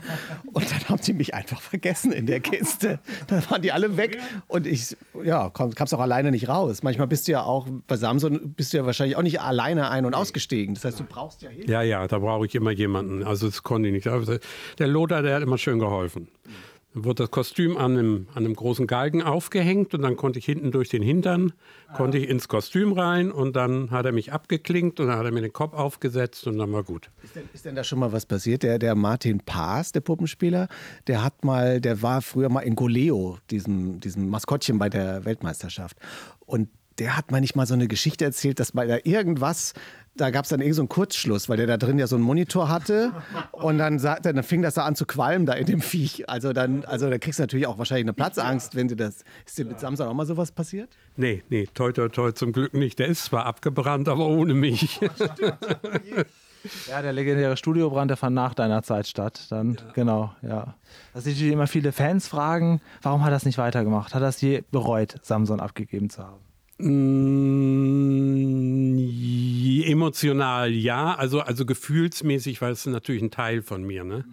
Und 0.51 0.71
dann 0.71 0.89
haben 0.89 1.03
sie 1.03 1.13
mich 1.13 1.35
einfach 1.35 1.61
vergessen 1.61 2.11
in 2.11 2.25
der 2.25 2.39
Kiste. 2.39 2.97
Dann 3.27 3.47
waren 3.51 3.61
die 3.61 3.71
alle 3.71 3.95
weg. 3.95 4.17
Und 4.47 4.65
ich, 4.65 4.97
ja, 5.23 5.51
kam 5.51 5.71
es 5.77 5.93
auch 5.93 5.99
alleine 5.99 6.31
nicht 6.31 6.49
raus. 6.49 6.81
Manchmal 6.81 7.05
bist 7.05 7.27
du 7.27 7.33
ja 7.33 7.43
auch, 7.43 7.67
bei 7.85 7.95
Samson 7.95 8.55
bist 8.55 8.73
du 8.73 8.77
ja 8.77 8.87
wahrscheinlich 8.87 9.17
auch 9.17 9.21
nicht 9.21 9.39
alleine 9.39 9.91
ein- 9.91 10.05
und 10.05 10.15
ausgestiegen. 10.15 10.73
Das 10.73 10.83
heißt, 10.83 10.99
du 10.99 11.03
brauchst 11.03 11.43
ja 11.43 11.49
Hilfe. 11.49 11.71
Ja, 11.71 11.83
ja, 11.83 12.07
da 12.07 12.17
brauche 12.17 12.47
ich 12.47 12.55
immer 12.55 12.71
jemanden. 12.71 13.21
Also 13.21 13.45
das 13.45 13.61
konnte 13.61 13.89
ich 13.89 13.93
nicht 13.93 14.14
der 14.79 14.87
Lothar, 14.87 15.21
der 15.21 15.35
hat 15.35 15.43
immer 15.43 15.57
schön 15.57 15.79
geholfen. 15.79 16.27
Dann 16.95 17.03
wurde 17.03 17.23
das 17.23 17.31
Kostüm 17.31 17.75
an 17.75 17.97
einem, 17.97 18.27
an 18.33 18.45
einem 18.45 18.55
großen 18.55 18.87
Galgen 18.87 19.21
aufgehängt 19.21 19.93
und 19.93 20.01
dann 20.01 20.15
konnte 20.15 20.39
ich 20.39 20.45
hinten 20.45 20.71
durch 20.71 20.87
den 20.87 21.03
Hintern, 21.03 21.51
konnte 21.93 22.17
ich 22.17 22.29
ins 22.29 22.47
Kostüm 22.47 22.93
rein 22.93 23.31
und 23.31 23.57
dann 23.57 23.91
hat 23.91 24.05
er 24.05 24.13
mich 24.13 24.31
abgeklinkt 24.31 25.01
und 25.01 25.07
dann 25.07 25.17
hat 25.17 25.25
er 25.25 25.31
mir 25.33 25.41
den 25.41 25.51
Kopf 25.51 25.73
aufgesetzt 25.73 26.47
und 26.47 26.57
dann 26.57 26.71
war 26.71 26.83
gut. 26.83 27.11
Ist 27.21 27.35
denn, 27.35 27.49
ist 27.53 27.65
denn 27.65 27.75
da 27.75 27.83
schon 27.83 27.99
mal 27.99 28.13
was 28.13 28.25
passiert? 28.25 28.63
Der, 28.63 28.79
der 28.79 28.95
Martin 28.95 29.41
Paas, 29.41 29.91
der 29.91 29.99
Puppenspieler, 29.99 30.69
der 31.07 31.21
hat 31.21 31.43
mal, 31.43 31.81
der 31.81 32.01
war 32.01 32.21
früher 32.21 32.47
mal 32.47 32.61
in 32.61 32.75
Goleo, 32.75 33.39
diesem, 33.51 33.99
diesem 33.99 34.29
Maskottchen 34.29 34.79
bei 34.79 34.87
der 34.87 35.25
Weltmeisterschaft. 35.25 35.97
Und 36.45 36.69
der 36.97 37.17
hat 37.17 37.29
manchmal 37.29 37.67
so 37.67 37.73
eine 37.73 37.89
Geschichte 37.89 38.23
erzählt, 38.23 38.61
dass 38.61 38.71
bei 38.71 38.87
da 38.87 38.99
irgendwas 39.03 39.73
da 40.15 40.29
gab 40.29 40.45
es 40.45 40.49
dann 40.49 40.61
irgendwie 40.61 40.75
so 40.75 40.81
einen 40.81 40.89
Kurzschluss, 40.89 41.49
weil 41.49 41.57
der 41.57 41.67
da 41.67 41.77
drin 41.77 41.99
ja 41.99 42.07
so 42.07 42.15
einen 42.15 42.23
Monitor 42.23 42.69
hatte 42.69 43.11
und 43.51 43.77
dann, 43.77 43.99
sagte, 43.99 44.33
dann 44.33 44.43
fing 44.43 44.61
das 44.61 44.75
da 44.75 44.85
an 44.85 44.95
zu 44.95 45.05
qualmen 45.05 45.45
da 45.45 45.53
in 45.53 45.65
dem 45.65 45.81
Viech. 45.81 46.29
Also 46.29 46.53
dann, 46.53 46.85
also 46.85 47.09
da 47.09 47.17
kriegst 47.17 47.39
du 47.39 47.43
natürlich 47.43 47.67
auch 47.67 47.77
wahrscheinlich 47.77 48.05
eine 48.05 48.13
Platzangst, 48.13 48.75
wenn 48.75 48.87
du 48.87 48.95
das. 48.95 49.23
Ist 49.45 49.57
dir 49.57 49.65
mit 49.65 49.79
Samson 49.79 50.07
auch 50.07 50.13
mal 50.13 50.25
sowas 50.25 50.51
passiert? 50.51 50.89
Nee, 51.17 51.43
nee, 51.49 51.67
toi, 51.73 51.91
toi, 51.91 52.07
toi, 52.07 52.31
zum 52.31 52.53
Glück 52.53 52.73
nicht. 52.73 52.99
Der 52.99 53.07
ist 53.07 53.25
zwar 53.25 53.45
abgebrannt, 53.45 54.07
aber 54.07 54.27
ohne 54.27 54.53
mich. 54.53 54.99
Ja, 56.89 57.03
der 57.03 57.13
legendäre 57.13 57.57
Studiobrand, 57.57 58.09
der 58.09 58.17
fand 58.17 58.35
nach 58.35 58.55
deiner 58.55 58.81
Zeit 58.81 59.07
statt. 59.07 59.45
Dann, 59.51 59.75
ja. 59.75 59.91
genau, 59.93 60.33
ja. 60.41 60.75
Da 61.13 61.21
sind 61.21 61.33
natürlich 61.33 61.53
immer 61.53 61.67
viele 61.67 61.91
Fans 61.91 62.27
fragen, 62.27 62.81
warum 63.03 63.21
hat 63.21 63.29
er 63.29 63.35
das 63.35 63.45
nicht 63.45 63.59
weitergemacht? 63.59 64.15
Hat 64.15 64.23
er 64.23 64.29
es 64.29 64.41
je 64.41 64.63
bereut, 64.71 65.15
Samson 65.21 65.59
abgegeben 65.59 66.09
zu 66.09 66.23
haben? 66.23 66.44
Mm, 66.77 67.85
emotional 69.85 70.71
ja, 70.71 71.15
also, 71.15 71.39
also 71.39 71.65
gefühlsmäßig, 71.65 72.61
weil 72.61 72.73
es 72.73 72.85
natürlich 72.85 73.21
ein 73.21 73.31
Teil 73.31 73.61
von 73.61 73.83
mir, 73.83 74.03
ne? 74.03 74.25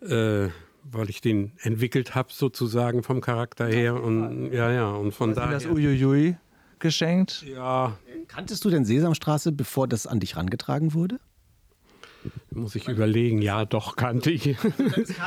Mhm. 0.00 0.10
Äh, 0.10 0.48
weil 0.90 1.10
ich 1.10 1.20
den 1.20 1.52
entwickelt 1.62 2.14
habe 2.14 2.32
sozusagen 2.32 3.02
vom 3.02 3.20
Charakter 3.20 3.66
her 3.66 4.00
und 4.02 4.52
ja, 4.52 4.70
ja, 4.70 4.90
und 4.90 5.12
von 5.12 5.34
daher. 5.34 5.52
das 5.52 5.66
Uiuiui 5.66 6.36
geschenkt? 6.78 7.42
Ja. 7.42 7.98
Kanntest 8.28 8.64
du 8.64 8.70
denn 8.70 8.84
Sesamstraße, 8.84 9.52
bevor 9.52 9.88
das 9.88 10.06
an 10.06 10.20
dich 10.20 10.36
rangetragen 10.36 10.94
wurde? 10.94 11.18
Muss 12.50 12.74
ich 12.74 12.88
überlegen, 12.88 13.42
ja, 13.42 13.64
doch 13.64 13.96
kannte 13.96 14.30
ich. 14.30 14.56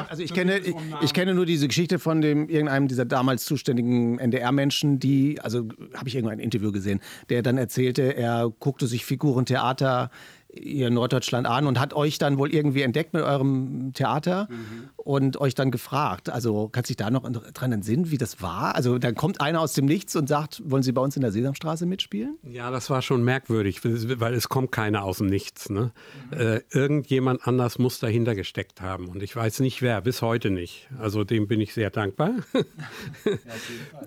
Also 0.10 0.24
ich 0.24 0.34
kenne, 0.34 0.60
ich, 0.60 0.76
ich, 1.02 1.14
kenne 1.14 1.34
nur 1.34 1.46
diese 1.46 1.68
Geschichte 1.68 2.00
von 2.00 2.22
dem 2.22 2.50
irgendeinem 2.50 2.88
dieser 2.88 3.06
damals 3.06 3.46
zuständigen 3.46 4.18
NDR-Menschen, 4.20 5.00
die, 5.00 5.40
also 5.42 5.68
habe 5.94 6.08
ich 6.08 6.16
irgendwo 6.16 6.32
ein 6.32 6.40
Interview 6.40 6.72
gesehen, 6.72 7.00
der 7.30 7.42
dann 7.42 7.58
erzählte, 7.58 8.16
er 8.16 8.52
guckte 8.60 8.88
sich 8.88 9.06
Figurentheater 9.06 10.10
ihr 10.54 10.90
Norddeutschland 10.90 11.48
an 11.48 11.68
und 11.68 11.80
hat 11.80 11.94
euch 11.94 12.18
dann 12.18 12.38
wohl 12.38 12.54
irgendwie 12.54 12.82
entdeckt 12.82 13.14
mit 13.14 13.24
eurem 13.24 13.94
Theater 13.94 14.48
mhm. 14.50 14.90
und 14.96 15.40
euch 15.40 15.54
dann 15.54 15.70
gefragt. 15.70 16.30
Also 16.30 16.70
kannst 16.70 16.90
du 16.90 16.94
dich 16.94 16.98
da 16.98 17.12
noch 17.12 17.30
dran 17.54 17.72
entsinnen, 17.72 18.10
wie 18.10 18.18
das 18.18 18.42
war? 18.42 18.76
Also 18.76 18.98
dann 18.98 19.16
kommt 19.16 19.42
einer 19.42 19.62
aus 19.62 19.74
dem 19.74 19.86
Nichts 19.86 20.16
und 20.16 20.28
sagt, 20.28 20.62
wollen 20.66 20.84
Sie 20.84 20.92
bei 20.92 21.02
uns 21.02 21.16
in 21.16 21.22
der 21.22 21.32
Sesamstraße 21.32 21.86
mitspielen? 21.86 22.38
Ja, 22.44 22.72
das 22.72 22.90
war 22.90 23.02
schon 23.02 23.24
merkwürdig, 23.24 23.82
weil 23.84 24.34
es 24.34 24.50
kommt 24.50 24.72
keiner 24.72 25.04
aus 25.04 25.20
dem 25.20 25.28
Nichts. 25.28 25.70
Ne? 25.70 25.92
Mhm. 26.32 26.40
Äh, 26.40 26.62
irgendjemand 26.72 27.48
anders 27.48 27.78
muss 27.78 28.00
dahinter 28.00 28.34
gesteckt 28.34 28.82
haben 28.82 29.08
und 29.08 29.22
ich 29.22 29.36
weiß 29.36 29.60
nicht 29.60 29.82
wer, 29.82 30.02
bis 30.02 30.22
heute 30.22 30.50
nicht. 30.50 30.88
Also 31.00 31.24
dem 31.24 31.48
bin 31.48 31.62
ich 31.62 31.74
sehr 31.74 31.92
dankbar. 31.92 32.32
ja, 32.54 33.34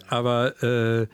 Aber 0.08 0.62
äh, 0.62 1.06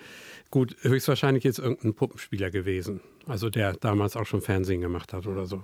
gut, 0.50 0.76
höchstwahrscheinlich 0.80 1.44
ist 1.44 1.58
irgendein 1.58 1.94
Puppenspieler 1.94 2.50
gewesen. 2.50 3.00
Also 3.28 3.50
der 3.50 3.74
damals 3.74 4.16
auch 4.16 4.26
schon 4.26 4.40
Fernsehen 4.40 4.80
gemacht 4.80 5.12
hat 5.12 5.26
oder 5.26 5.46
so. 5.46 5.62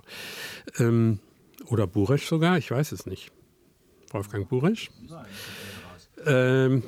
Ähm, 0.77 1.19
oder 1.67 1.87
Buresch 1.87 2.25
sogar, 2.27 2.57
ich 2.57 2.71
weiß 2.71 2.91
es 2.91 3.05
nicht. 3.05 3.31
Wolfgang 4.11 4.47
Buresch. 4.47 4.91
Ähm, 6.25 6.83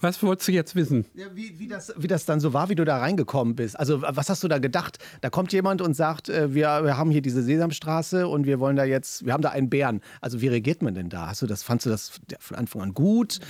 was 0.00 0.22
wolltest 0.22 0.46
du 0.46 0.52
jetzt 0.52 0.76
wissen? 0.76 1.06
Ja, 1.14 1.26
wie, 1.34 1.58
wie, 1.58 1.66
das, 1.66 1.92
wie 1.96 2.06
das 2.06 2.24
dann 2.24 2.38
so 2.38 2.52
war, 2.52 2.68
wie 2.68 2.76
du 2.76 2.84
da 2.84 2.98
reingekommen 2.98 3.56
bist. 3.56 3.78
Also, 3.78 4.00
was 4.02 4.30
hast 4.30 4.44
du 4.44 4.48
da 4.48 4.58
gedacht? 4.58 4.98
Da 5.22 5.30
kommt 5.30 5.52
jemand 5.52 5.82
und 5.82 5.94
sagt, 5.94 6.28
äh, 6.28 6.54
wir, 6.54 6.84
wir 6.84 6.96
haben 6.96 7.10
hier 7.10 7.20
diese 7.20 7.42
Sesamstraße 7.42 8.28
und 8.28 8.46
wir 8.46 8.60
wollen 8.60 8.76
da 8.76 8.84
jetzt, 8.84 9.26
wir 9.26 9.32
haben 9.32 9.42
da 9.42 9.50
einen 9.50 9.68
Bären. 9.68 10.00
Also, 10.20 10.40
wie 10.40 10.48
reagiert 10.48 10.82
man 10.82 10.94
denn 10.94 11.08
da? 11.08 11.26
Hast 11.26 11.42
du 11.42 11.46
das, 11.46 11.64
fandst 11.64 11.86
du 11.86 11.90
das 11.90 12.20
von 12.38 12.56
Anfang 12.56 12.82
an 12.82 12.94
gut? 12.94 13.40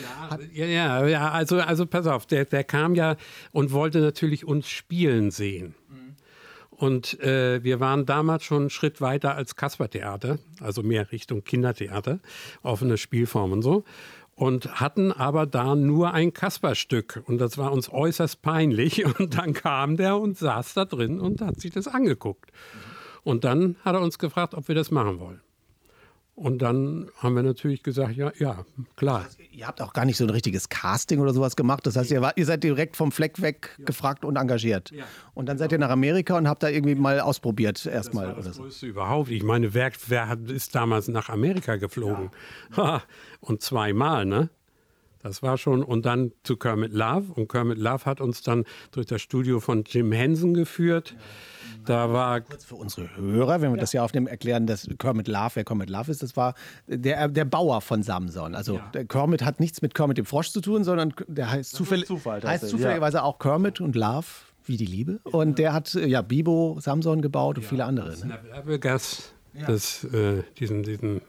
Ja, 0.55 0.65
ja, 0.65 1.07
ja, 1.07 1.31
also, 1.31 1.61
also 1.61 1.85
pass 1.85 2.07
auf, 2.07 2.25
der, 2.25 2.47
der 2.47 2.65
kam 2.65 2.95
ja 2.95 3.17
und 3.53 3.73
wollte 3.73 4.01
natürlich 4.01 4.47
uns 4.47 4.69
spielen 4.69 5.31
sehen. 5.31 5.75
Und 6.79 7.19
äh, 7.19 7.63
wir 7.65 7.81
waren 7.81 8.07
damals 8.07 8.45
schon 8.45 8.59
einen 8.59 8.71
Schritt 8.71 9.01
weiter 9.01 9.35
als 9.35 9.57
Kaspertheater, 9.57 10.39
also 10.61 10.85
mehr 10.85 11.11
Richtung 11.11 11.43
Kindertheater, 11.43 12.21
offene 12.63 12.97
Spielform 12.97 13.51
und 13.51 13.63
so. 13.63 13.85
Und 14.37 14.81
hatten 14.81 15.11
aber 15.11 15.47
da 15.47 15.75
nur 15.75 16.15
ein 16.15 16.33
Kasperstück. 16.33 17.25
Und 17.27 17.39
das 17.39 17.59
war 17.59 17.73
uns 17.73 17.93
äußerst 17.93 18.43
peinlich. 18.43 19.05
Und 19.19 19.37
dann 19.37 19.55
kam 19.55 19.97
der 19.97 20.17
und 20.19 20.39
saß 20.39 20.75
da 20.75 20.85
drin 20.85 21.19
und 21.19 21.41
hat 21.41 21.61
sich 21.61 21.73
das 21.73 21.89
angeguckt. 21.89 22.53
Und 23.25 23.43
dann 23.43 23.75
hat 23.85 23.97
er 23.97 24.01
uns 24.01 24.21
gefragt, 24.21 24.55
ob 24.55 24.69
wir 24.69 24.77
das 24.77 24.93
machen 24.93 25.19
wollen. 25.19 25.41
Und 26.39 26.63
dann 26.63 27.11
haben 27.17 27.35
wir 27.35 27.43
natürlich 27.43 27.83
gesagt, 27.83 28.15
ja, 28.15 28.31
ja, 28.39 28.65
klar. 28.95 29.27
Ihr 29.51 29.67
habt 29.67 29.83
auch 29.83 29.93
gar 29.93 30.05
nicht 30.05 30.17
so 30.17 30.25
ein 30.25 30.31
richtiges 30.31 30.69
Casting 30.69 31.19
oder 31.19 31.35
sowas 31.35 31.57
gemacht. 31.57 31.85
Das 31.85 31.97
heißt, 31.97 32.13
ihr, 32.13 32.23
war, 32.23 32.37
ihr 32.37 32.47
seid 32.47 32.63
direkt 32.63 32.97
vom 32.97 33.11
Fleck 33.11 33.43
weg 33.43 33.77
gefragt 33.85 34.25
und 34.25 34.37
engagiert. 34.37 34.93
Und 35.35 35.47
dann 35.47 35.59
seid 35.59 35.73
ihr 35.73 35.79
nach 35.79 35.91
Amerika 35.91 36.39
und 36.39 36.47
habt 36.47 36.63
da 36.63 36.69
irgendwie 36.69 36.95
mal 36.95 37.19
ausprobiert 37.19 37.85
erstmal 37.85 38.29
Das 38.29 38.37
war 38.37 38.45
das 38.45 38.57
so. 38.57 38.63
Größte 38.63 38.87
überhaupt. 38.87 39.31
Ich 39.31 39.43
meine, 39.43 39.75
wer, 39.75 39.91
wer 40.07 40.29
hat, 40.29 40.49
ist 40.49 40.77
damals 40.77 41.09
nach 41.09 41.29
Amerika 41.29 41.75
geflogen? 41.75 42.31
Ha, 42.77 43.03
und 43.41 43.61
zweimal, 43.61 44.25
ne? 44.25 44.49
Das 45.21 45.43
war 45.43 45.59
schon. 45.59 45.83
Und 45.83 46.07
dann 46.07 46.31
zu 46.45 46.57
Kermit 46.57 46.93
Love. 46.93 47.33
Und 47.35 47.49
Kermit 47.51 47.79
Love 47.79 48.05
hat 48.05 48.21
uns 48.21 48.43
dann 48.43 48.65
durch 48.93 49.07
das 49.07 49.21
Studio 49.23 49.59
von 49.59 49.83
Jim 49.83 50.13
Henson 50.13 50.55
geführt. 50.55 51.17
Da 51.89 52.13
war 52.13 52.43
Kurz 52.43 52.65
für 52.65 52.75
unsere 52.75 53.17
Hörer, 53.17 53.63
wenn 53.63 53.73
wir 53.73 53.81
das 53.81 53.95
ja 53.95 54.05
aufnehmen, 54.05 54.27
erklären, 54.27 54.67
dass 54.67 54.87
Kermit 54.99 55.27
Love, 55.27 55.53
wer 55.55 55.65
Kermit 55.65 55.89
Love 55.89 56.11
ist, 56.11 56.23
das 56.23 56.37
war 56.37 56.55
der, 56.87 57.29
der 57.29 57.47
Bauer 57.47 57.81
von 57.81 58.03
Samson. 58.03 58.55
Also 58.55 58.79
der 58.93 59.07
Kermit 59.07 59.43
hat 59.43 59.59
nichts 59.59 59.81
mit 59.81 59.95
Kermit 59.95 60.19
dem 60.19 60.27
Frosch 60.27 60.51
zu 60.51 60.61
tun, 60.61 60.85
sondern 60.85 61.15
der 61.27 61.51
heißt, 61.51 61.71
zufällig, 61.75 62.07
Zufall 62.07 62.43
heißt 62.43 62.69
zufälligerweise 62.69 63.23
auch 63.23 63.39
Kermit 63.39 63.81
und 63.81 63.97
Love, 63.97 64.27
wie 64.67 64.77
die 64.77 64.85
Liebe. 64.85 65.21
Und 65.25 65.59
der 65.59 65.73
hat 65.73 65.95
äh, 65.95 66.07
ja 66.07 66.21
Bibo, 66.21 66.77
Samson 66.79 67.23
gebaut 67.23 67.57
und 67.57 67.65
viele 67.65 67.87
andere. 67.87 68.11
Ne? 68.11 68.17
Snappergas. 68.17 69.33
Das, 69.67 70.05
äh, 70.05 70.43
diesen, 70.59 70.83
diesen 70.83 71.23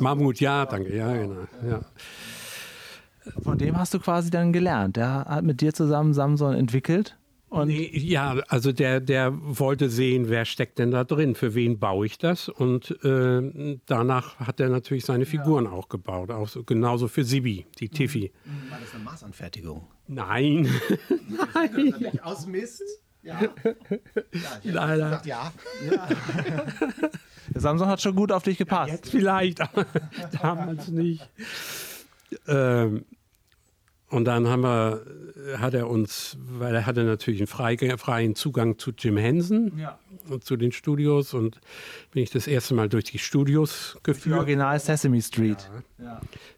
Mammut, 0.00 0.40
ja, 0.40 0.66
danke, 0.66 0.94
ja, 0.96 1.12
genau. 1.12 1.46
Ja. 1.64 1.80
Von 3.40 3.56
dem 3.56 3.78
hast 3.78 3.94
du 3.94 4.00
quasi 4.00 4.30
dann 4.30 4.52
gelernt. 4.52 4.96
Der 4.96 5.26
hat 5.26 5.44
mit 5.44 5.60
dir 5.60 5.72
zusammen 5.72 6.12
Samson 6.12 6.54
entwickelt. 6.54 7.16
Und 7.48 7.68
Nee, 7.68 7.90
ja, 7.94 8.32
also 8.48 8.72
der, 8.72 9.00
der 9.00 9.32
wollte 9.34 9.88
sehen, 9.88 10.28
wer 10.28 10.44
steckt 10.44 10.78
denn 10.78 10.90
da 10.90 11.04
drin, 11.04 11.34
für 11.34 11.54
wen 11.54 11.78
baue 11.78 12.06
ich 12.06 12.18
das. 12.18 12.48
Und 12.48 12.90
äh, 13.04 13.78
danach 13.86 14.38
hat 14.40 14.58
er 14.60 14.68
natürlich 14.68 15.04
seine 15.04 15.26
Figuren 15.26 15.66
auch 15.66 15.88
gebaut, 15.88 16.30
auch 16.30 16.48
so, 16.48 16.64
genauso 16.64 17.06
für 17.08 17.24
Sibi, 17.24 17.66
die 17.78 17.88
Tiffy. 17.88 18.32
War 18.68 18.78
das 18.80 18.94
eine 18.94 19.04
Maßanfertigung? 19.04 19.86
Nein, 20.08 20.68
Aus 22.22 22.46
Mist? 22.46 22.82
Ja. 23.26 23.40
leider. 24.62 25.20
Ja. 25.24 25.52
der 27.52 27.60
Samson 27.60 27.88
hat 27.88 28.00
schon 28.00 28.14
gut 28.14 28.30
auf 28.30 28.44
dich 28.44 28.56
gepasst. 28.56 28.92
Jetzt 28.92 29.10
vielleicht, 29.10 29.60
aber 29.60 29.84
damals 30.42 30.86
nicht. 30.86 31.28
Ähm, 32.46 33.04
und 34.08 34.24
dann 34.24 34.46
haben 34.48 34.62
wir, 34.62 35.02
hat 35.58 35.74
er 35.74 35.88
uns, 35.90 36.36
weil 36.40 36.74
er 36.74 36.86
hatte 36.86 37.02
natürlich 37.04 37.40
einen 37.40 37.46
freie- 37.48 37.98
freien 37.98 38.34
Zugang 38.34 38.78
zu 38.78 38.92
Jim 38.96 39.16
Henson 39.16 39.72
Ja. 39.78 39.98
und 40.28 40.44
zu 40.44 40.56
den 40.56 40.70
Studios 40.72 41.34
und 41.34 41.60
bin 42.12 42.22
ich 42.22 42.30
das 42.30 42.46
erste 42.46 42.74
Mal 42.74 42.88
durch 42.88 43.04
die 43.04 43.18
Studios 43.18 43.94
Die 43.98 44.02
geführt. 44.04 44.38
Original 44.38 44.78
Sesame 44.78 45.20
Street. 45.22 45.68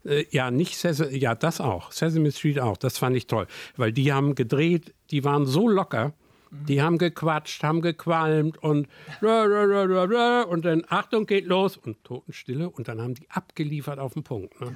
Äh, 0.04 0.24
ja, 0.30 0.50
nicht 0.50 0.76
Sesame, 0.76 1.16
ja, 1.16 1.34
das 1.34 1.60
auch. 1.60 1.90
Sesame 1.92 2.30
Street 2.32 2.60
auch. 2.60 2.76
Das 2.76 2.98
fand 2.98 3.16
ich 3.16 3.26
toll. 3.26 3.46
Weil 3.76 3.92
die 3.92 4.12
haben 4.12 4.34
gedreht, 4.34 4.92
die 5.10 5.24
waren 5.24 5.46
so 5.46 5.68
locker. 5.68 6.12
Die 6.50 6.80
haben 6.80 6.96
gequatscht, 6.96 7.62
haben 7.62 7.82
gequalmt 7.82 8.56
und 8.62 8.88
und 9.20 10.64
dann 10.64 10.82
Achtung 10.88 11.26
geht 11.26 11.44
los 11.46 11.76
und 11.76 12.02
Totenstille 12.04 12.70
und 12.70 12.88
dann 12.88 13.02
haben 13.02 13.12
die 13.14 13.28
abgeliefert 13.30 13.98
auf 13.98 14.14
den 14.14 14.22
Punkt. 14.22 14.58
Ne? 14.60 14.74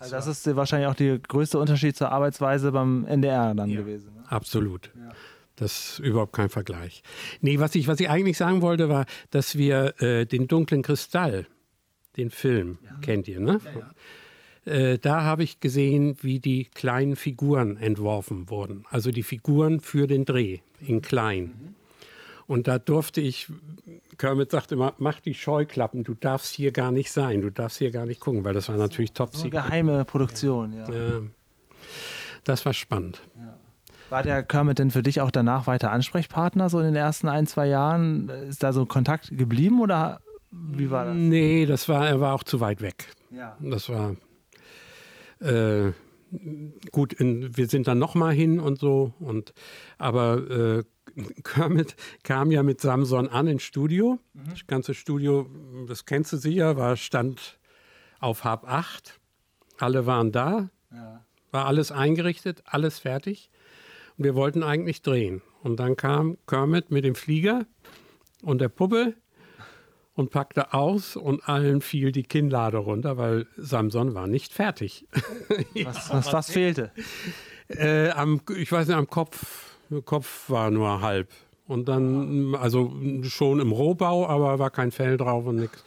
Also 0.00 0.16
das 0.16 0.26
ist 0.26 0.56
wahrscheinlich 0.56 0.88
auch 0.88 0.94
der 0.94 1.18
größte 1.18 1.58
Unterschied 1.58 1.96
zur 1.96 2.10
Arbeitsweise 2.10 2.72
beim 2.72 3.04
NDR 3.04 3.54
dann 3.54 3.70
gewesen. 3.70 4.14
Ne? 4.14 4.24
Absolut. 4.28 4.90
Das 5.56 5.90
ist 5.90 5.98
überhaupt 5.98 6.32
kein 6.32 6.48
Vergleich. 6.48 7.02
Nee, 7.42 7.58
was 7.58 7.74
ich, 7.74 7.86
was 7.86 8.00
ich 8.00 8.08
eigentlich 8.08 8.38
sagen 8.38 8.62
wollte, 8.62 8.88
war, 8.88 9.04
dass 9.30 9.58
wir 9.58 10.00
äh, 10.00 10.24
den 10.24 10.48
dunklen 10.48 10.82
Kristall, 10.82 11.46
den 12.16 12.30
Film, 12.30 12.78
kennt 13.02 13.28
ihr, 13.28 13.40
ne? 13.40 13.60
Äh, 14.64 14.98
da 14.98 15.22
habe 15.22 15.42
ich 15.42 15.60
gesehen, 15.60 16.16
wie 16.22 16.38
die 16.38 16.64
kleinen 16.64 17.16
Figuren 17.16 17.76
entworfen 17.76 18.48
wurden. 18.48 18.84
Also 18.90 19.10
die 19.10 19.22
Figuren 19.22 19.80
für 19.80 20.06
den 20.06 20.24
Dreh 20.24 20.60
in 20.80 21.02
klein. 21.02 21.74
Und 22.50 22.66
da 22.66 22.80
durfte 22.80 23.20
ich, 23.20 23.46
Kermit 24.18 24.50
sagt 24.50 24.72
immer, 24.72 24.94
mach 24.98 25.20
die 25.20 25.34
Scheuklappen, 25.34 26.02
du 26.02 26.14
darfst 26.14 26.52
hier 26.52 26.72
gar 26.72 26.90
nicht 26.90 27.12
sein, 27.12 27.42
du 27.42 27.50
darfst 27.50 27.78
hier 27.78 27.92
gar 27.92 28.06
nicht 28.06 28.18
gucken, 28.18 28.42
weil 28.42 28.54
das 28.54 28.68
war 28.68 28.76
natürlich 28.76 29.12
top 29.12 29.36
So 29.36 29.42
eine 29.42 29.50
geheime 29.50 30.04
Produktion, 30.04 30.72
ja. 30.72 30.92
Ja. 30.92 31.20
Das 32.42 32.66
war 32.66 32.72
spannend. 32.72 33.22
War 34.08 34.24
der 34.24 34.42
Kermit 34.42 34.80
denn 34.80 34.90
für 34.90 35.04
dich 35.04 35.20
auch 35.20 35.30
danach 35.30 35.68
weiter 35.68 35.92
Ansprechpartner, 35.92 36.68
so 36.70 36.80
in 36.80 36.86
den 36.86 36.96
ersten 36.96 37.28
ein, 37.28 37.46
zwei 37.46 37.68
Jahren? 37.68 38.28
Ist 38.28 38.64
da 38.64 38.72
so 38.72 38.84
Kontakt 38.84 39.30
geblieben 39.30 39.80
oder 39.80 40.20
wie 40.50 40.90
war 40.90 41.04
das? 41.04 41.14
Nee, 41.14 41.66
das 41.66 41.88
war, 41.88 42.08
er 42.08 42.20
war 42.20 42.34
auch 42.34 42.42
zu 42.42 42.58
weit 42.58 42.82
weg. 42.82 43.14
Ja. 43.30 43.56
Das 43.60 43.88
war 43.88 44.16
äh, 45.38 45.92
gut. 46.90 47.12
In, 47.12 47.56
wir 47.56 47.68
sind 47.68 47.86
dann 47.86 48.00
noch 48.00 48.16
mal 48.16 48.34
hin 48.34 48.58
und 48.58 48.80
so. 48.80 49.14
Und 49.20 49.54
aber 49.98 50.50
äh, 50.50 50.82
Kermit 51.44 51.96
kam 52.22 52.50
ja 52.50 52.62
mit 52.62 52.80
Samson 52.80 53.28
an 53.28 53.46
ins 53.46 53.62
Studio. 53.62 54.18
Das 54.50 54.66
ganze 54.66 54.94
Studio, 54.94 55.48
das 55.86 56.06
kennst 56.06 56.32
du 56.32 56.36
sicher, 56.36 56.76
war 56.76 56.96
stand 56.96 57.58
auf 58.18 58.44
halb 58.44 58.64
acht. 58.64 59.20
Alle 59.78 60.06
waren 60.06 60.32
da, 60.32 60.70
war 61.50 61.66
alles 61.66 61.90
eingerichtet, 61.92 62.62
alles 62.66 62.98
fertig. 62.98 63.50
Und 64.16 64.24
wir 64.24 64.34
wollten 64.34 64.62
eigentlich 64.62 65.02
drehen. 65.02 65.42
Und 65.62 65.80
dann 65.80 65.96
kam 65.96 66.36
Kermit 66.46 66.90
mit 66.90 67.04
dem 67.04 67.14
Flieger 67.14 67.66
und 68.42 68.60
der 68.60 68.68
Puppe 68.68 69.14
und 70.14 70.30
packte 70.30 70.74
aus 70.74 71.16
und 71.16 71.48
allen 71.48 71.80
fiel 71.80 72.12
die 72.12 72.24
Kinnlade 72.24 72.76
runter, 72.78 73.16
weil 73.16 73.46
Samson 73.56 74.14
war 74.14 74.26
nicht 74.26 74.52
fertig. 74.52 75.06
Was, 75.84 76.10
was, 76.10 76.32
was 76.32 76.50
fehlte? 76.50 76.92
äh, 77.70 78.10
am, 78.10 78.40
ich 78.56 78.70
weiß 78.70 78.88
nicht, 78.88 78.96
am 78.96 79.08
Kopf, 79.08 79.69
Kopf 80.04 80.48
war 80.48 80.70
nur 80.70 81.00
halb. 81.00 81.28
Und 81.66 81.88
dann, 81.88 82.54
also 82.56 82.92
schon 83.22 83.60
im 83.60 83.70
Rohbau, 83.70 84.26
aber 84.26 84.58
war 84.58 84.70
kein 84.70 84.90
Fell 84.90 85.16
drauf 85.16 85.46
und 85.46 85.56
nichts. 85.56 85.84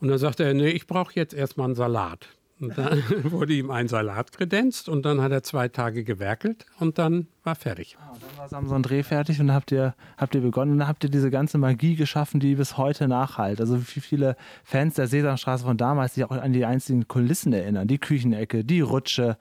Und 0.00 0.08
dann 0.08 0.18
sagte 0.18 0.44
er, 0.44 0.54
nee, 0.54 0.70
ich 0.70 0.86
brauche 0.86 1.12
jetzt 1.14 1.34
erstmal 1.34 1.66
einen 1.66 1.74
Salat. 1.74 2.28
Und 2.60 2.76
dann 2.76 3.02
wurde 3.24 3.52
ihm 3.52 3.70
ein 3.70 3.86
Salat 3.86 4.32
kredenzt 4.32 4.88
und 4.88 5.04
dann 5.04 5.20
hat 5.20 5.30
er 5.30 5.42
zwei 5.42 5.68
Tage 5.68 6.02
gewerkelt 6.02 6.66
und 6.80 6.98
dann 6.98 7.28
war 7.44 7.54
fertig. 7.54 7.96
Ah, 8.00 8.16
dann 8.20 8.38
war 8.38 8.48
Samson 8.48 8.82
Dreh 8.82 9.02
fertig 9.02 9.40
und 9.40 9.52
habt 9.52 9.70
ihr, 9.70 9.94
habt 10.16 10.34
ihr 10.34 10.40
begonnen 10.40 10.72
und 10.72 10.78
dann 10.78 10.88
habt 10.88 11.04
ihr 11.04 11.10
diese 11.10 11.30
ganze 11.30 11.58
Magie 11.58 11.94
geschaffen, 11.94 12.40
die 12.40 12.56
bis 12.56 12.76
heute 12.76 13.06
nachhalt. 13.06 13.60
Also 13.60 13.78
wie 13.80 14.00
viele 14.00 14.36
Fans 14.64 14.94
der 14.94 15.06
Sesamstraße 15.06 15.64
von 15.64 15.76
damals 15.76 16.14
sich 16.14 16.24
auch 16.24 16.32
an 16.32 16.52
die 16.52 16.64
einzelnen 16.64 17.06
Kulissen 17.06 17.52
erinnern. 17.52 17.86
Die 17.86 17.98
Küchenecke, 17.98 18.64
die 18.64 18.80
Rutsche, 18.80 19.36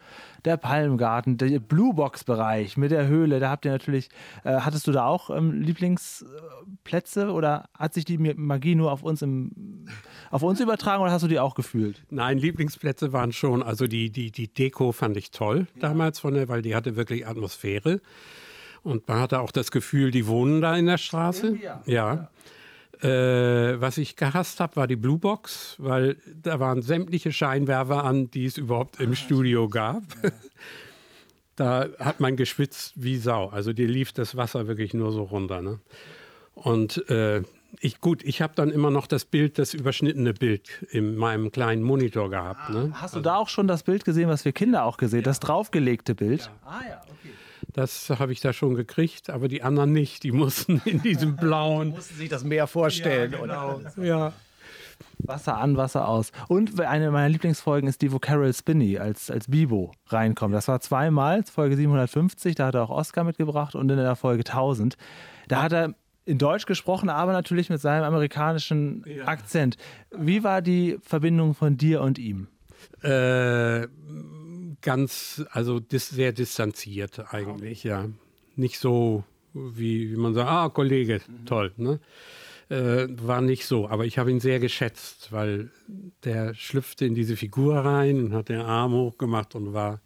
der 0.47 0.57
Palmgarten, 0.57 1.37
der 1.37 1.59
Bluebox-Bereich 1.59 2.77
mit 2.77 2.91
der 2.91 3.07
Höhle. 3.07 3.39
Da 3.39 3.49
habt 3.49 3.65
ihr 3.65 3.71
natürlich, 3.71 4.09
äh, 4.43 4.61
hattest 4.61 4.87
du 4.87 4.91
da 4.93 5.05
auch 5.05 5.29
ähm, 5.29 5.51
Lieblingsplätze 5.61 7.31
oder 7.31 7.69
hat 7.77 7.93
sich 7.93 8.05
die 8.05 8.17
Magie 8.17 8.75
nur 8.75 8.91
auf 8.91 9.03
uns, 9.03 9.21
im, 9.21 9.85
auf 10.31 10.43
uns 10.43 10.61
übertragen 10.61 11.03
oder 11.03 11.11
hast 11.11 11.23
du 11.23 11.27
die 11.27 11.39
auch 11.39 11.53
gefühlt? 11.53 12.03
Nein, 12.09 12.37
Lieblingsplätze 12.37 13.11
waren 13.11 13.33
schon, 13.33 13.61
also 13.61 13.87
die, 13.87 14.09
die, 14.09 14.31
die 14.31 14.47
Deko 14.47 14.93
fand 14.93 15.17
ich 15.17 15.31
toll 15.31 15.67
damals, 15.79 16.19
von 16.19 16.33
der, 16.33 16.47
weil 16.47 16.61
die 16.61 16.75
hatte 16.75 16.95
wirklich 16.95 17.27
Atmosphäre. 17.27 17.99
Und 18.83 19.05
man 19.09 19.19
hatte 19.19 19.41
auch 19.41 19.51
das 19.51 19.69
Gefühl, 19.69 20.11
die 20.11 20.27
wohnen 20.27 20.61
da 20.61 20.77
in 20.77 20.85
der 20.85 20.97
Straße. 20.97 21.57
Ja. 21.85 22.29
Äh, 23.01 23.79
was 23.79 23.97
ich 23.97 24.15
gehasst 24.15 24.59
habe, 24.59 24.75
war 24.75 24.87
die 24.87 24.95
Blue 24.95 25.19
Box, 25.19 25.75
weil 25.77 26.17
da 26.41 26.59
waren 26.59 26.81
sämtliche 26.81 27.31
Scheinwerfer 27.31 28.03
an, 28.03 28.31
die 28.31 28.45
es 28.45 28.57
überhaupt 28.57 28.99
im 28.99 29.13
Studio 29.13 29.69
gab. 29.69 30.03
da 31.55 31.87
hat 31.99 32.19
man 32.19 32.35
geschwitzt 32.35 32.93
wie 32.95 33.17
Sau. 33.17 33.49
Also 33.49 33.73
dir 33.73 33.87
lief 33.87 34.13
das 34.13 34.35
Wasser 34.35 34.67
wirklich 34.67 34.93
nur 34.93 35.11
so 35.11 35.23
runter. 35.23 35.61
Ne? 35.61 35.79
Und 36.55 37.07
äh, 37.09 37.43
ich, 37.79 38.01
gut, 38.01 38.23
ich 38.23 38.41
habe 38.41 38.53
dann 38.55 38.71
immer 38.71 38.89
noch 38.89 39.05
das 39.05 39.25
Bild, 39.25 39.59
das 39.59 39.73
überschnittene 39.73 40.33
Bild 40.33 40.85
in 40.89 41.15
meinem 41.17 41.51
kleinen 41.51 41.83
Monitor 41.83 42.29
gehabt. 42.29 42.69
Ne? 42.69 42.91
Hast 42.93 43.15
du 43.15 43.19
da 43.19 43.35
auch 43.35 43.49
schon 43.49 43.67
das 43.67 43.83
Bild 43.83 44.05
gesehen, 44.05 44.29
was 44.29 44.45
wir 44.45 44.53
Kinder 44.53 44.85
auch 44.85 44.97
gesehen, 44.97 45.23
das 45.23 45.39
draufgelegte 45.39 46.15
Bild? 46.15 46.49
Ah 46.65 46.81
ja, 46.87 47.01
okay. 47.03 47.33
Das 47.73 48.09
habe 48.09 48.31
ich 48.31 48.39
da 48.39 48.53
schon 48.53 48.75
gekriegt, 48.75 49.29
aber 49.29 49.47
die 49.47 49.61
anderen 49.61 49.91
nicht. 49.91 50.23
Die 50.23 50.31
mussten 50.31 50.81
in 50.85 51.01
diesem 51.01 51.35
blauen. 51.35 51.89
Mussten 51.89 52.15
sich 52.15 52.29
das 52.29 52.43
mehr 52.43 52.67
vorstellen. 52.67 53.35
oder? 53.35 53.81
Ja. 54.01 54.33
Wasser 55.19 55.57
an, 55.57 55.77
Wasser 55.77 56.07
aus. 56.07 56.31
Und 56.47 56.79
eine 56.79 57.11
meiner 57.11 57.29
Lieblingsfolgen 57.29 57.89
ist 57.89 58.01
die, 58.01 58.11
wo 58.11 58.19
Carol 58.19 58.53
Spinney 58.53 58.97
als, 58.97 59.29
als 59.29 59.47
Bibo 59.49 59.91
reinkommt. 60.07 60.53
Das 60.53 60.67
war 60.67 60.79
zweimal, 60.79 61.43
Folge 61.43 61.75
750, 61.75 62.55
da 62.55 62.67
hat 62.67 62.75
er 62.75 62.83
auch 62.83 62.89
Oscar 62.89 63.23
mitgebracht 63.23 63.75
und 63.75 63.89
in 63.89 63.97
der 63.97 64.15
Folge 64.15 64.43
1000. 64.45 64.95
Da 65.47 65.61
hat 65.63 65.73
er 65.73 65.93
in 66.25 66.37
Deutsch 66.37 66.65
gesprochen, 66.65 67.09
aber 67.09 67.31
natürlich 67.31 67.69
mit 67.69 67.81
seinem 67.81 68.03
amerikanischen 68.03 69.03
Akzent. 69.25 69.77
Wie 70.11 70.43
war 70.43 70.61
die 70.61 70.97
Verbindung 71.01 71.53
von 71.55 71.77
dir 71.77 72.01
und 72.01 72.19
ihm? 72.19 72.47
Äh, 73.01 73.87
ganz, 74.81 75.43
also 75.51 75.79
dis, 75.79 76.09
sehr 76.09 76.31
distanziert 76.31 77.33
eigentlich, 77.33 77.83
ja. 77.83 78.09
Nicht 78.55 78.79
so, 78.79 79.23
wie, 79.53 80.11
wie 80.11 80.17
man 80.17 80.33
sagt, 80.33 80.49
ah, 80.49 80.69
Kollege, 80.69 81.21
toll. 81.45 81.73
Ne? 81.77 81.99
äh, 82.69 83.07
war 83.09 83.41
nicht 83.41 83.65
so. 83.65 83.87
Aber 83.87 84.05
ich 84.05 84.17
habe 84.17 84.31
ihn 84.31 84.39
sehr 84.39 84.59
geschätzt, 84.59 85.31
weil 85.31 85.71
der 86.23 86.53
schlüpfte 86.53 87.05
in 87.05 87.15
diese 87.15 87.37
Figur 87.37 87.77
rein 87.77 88.19
und 88.23 88.33
hat 88.33 88.49
den 88.49 88.61
Arm 88.61 88.93
hochgemacht 88.93 89.55
und 89.55 89.73
war, 89.73 90.01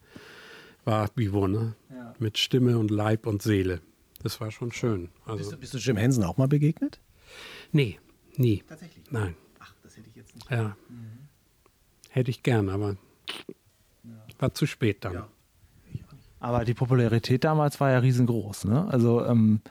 war 0.85 1.07
Bibo, 1.09 1.47
ne? 1.47 1.75
Ja. 1.89 2.13
Mit 2.19 2.37
Stimme 2.37 2.77
und 2.77 2.91
Leib 2.91 3.25
und 3.25 3.41
Seele. 3.41 3.81
Das 4.21 4.39
war 4.39 4.51
schon 4.51 4.71
schön. 4.71 5.09
Also, 5.25 5.37
Bist 5.37 5.51
du, 5.51 5.57
bist 5.57 5.73
du 5.73 5.77
Jim 5.79 5.97
Henson 5.97 6.23
auch 6.23 6.37
mal 6.37 6.47
begegnet? 6.47 6.99
nee, 7.71 7.97
nie. 8.35 8.63
Tatsächlich. 8.67 9.05
Nein. 9.09 9.35
Ach, 9.59 9.73
das 9.83 9.97
hätte 9.97 10.09
ich 10.09 10.15
jetzt 10.15 10.35
nicht. 10.35 10.49
Ja. 10.51 10.75
Hätte 12.09 12.29
ich 12.29 12.43
gern, 12.43 12.69
aber 12.69 12.97
war 14.41 14.53
zu 14.53 14.65
spät 14.65 15.03
dann. 15.05 15.23
Aber 16.39 16.65
die 16.65 16.73
Popularität 16.73 17.43
damals 17.43 17.79
war 17.79 17.91
ja 17.91 17.99
riesengroß. 17.99 18.65
Ne? 18.65 18.87
Also 18.89 19.23
ähm, 19.25 19.61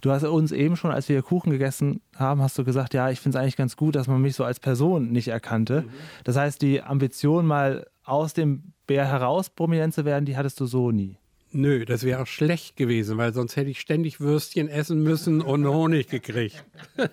du 0.00 0.12
hast 0.12 0.24
uns 0.24 0.52
eben 0.52 0.76
schon, 0.76 0.92
als 0.92 1.08
wir 1.08 1.22
Kuchen 1.22 1.50
gegessen 1.50 2.00
haben, 2.14 2.40
hast 2.40 2.56
du 2.56 2.64
gesagt, 2.64 2.94
ja, 2.94 3.10
ich 3.10 3.20
finde 3.20 3.36
es 3.36 3.42
eigentlich 3.42 3.56
ganz 3.56 3.76
gut, 3.76 3.96
dass 3.96 4.06
man 4.06 4.22
mich 4.22 4.36
so 4.36 4.44
als 4.44 4.60
Person 4.60 5.10
nicht 5.10 5.28
erkannte. 5.28 5.84
Das 6.22 6.36
heißt, 6.36 6.62
die 6.62 6.82
Ambition, 6.82 7.46
mal 7.46 7.86
aus 8.04 8.32
dem 8.32 8.72
Bär 8.86 9.06
heraus 9.06 9.50
prominent 9.50 9.92
zu 9.92 10.04
werden, 10.04 10.24
die 10.24 10.36
hattest 10.36 10.60
du 10.60 10.66
so 10.66 10.92
nie. 10.92 11.16
Nö, 11.52 11.84
das 11.84 12.04
wäre 12.04 12.22
auch 12.22 12.26
schlecht 12.26 12.76
gewesen, 12.76 13.18
weil 13.18 13.32
sonst 13.32 13.56
hätte 13.56 13.70
ich 13.70 13.80
ständig 13.80 14.20
Würstchen 14.20 14.68
essen 14.68 15.02
müssen 15.02 15.40
und 15.40 15.66
Honig 15.66 16.08
gekriegt. 16.08 16.64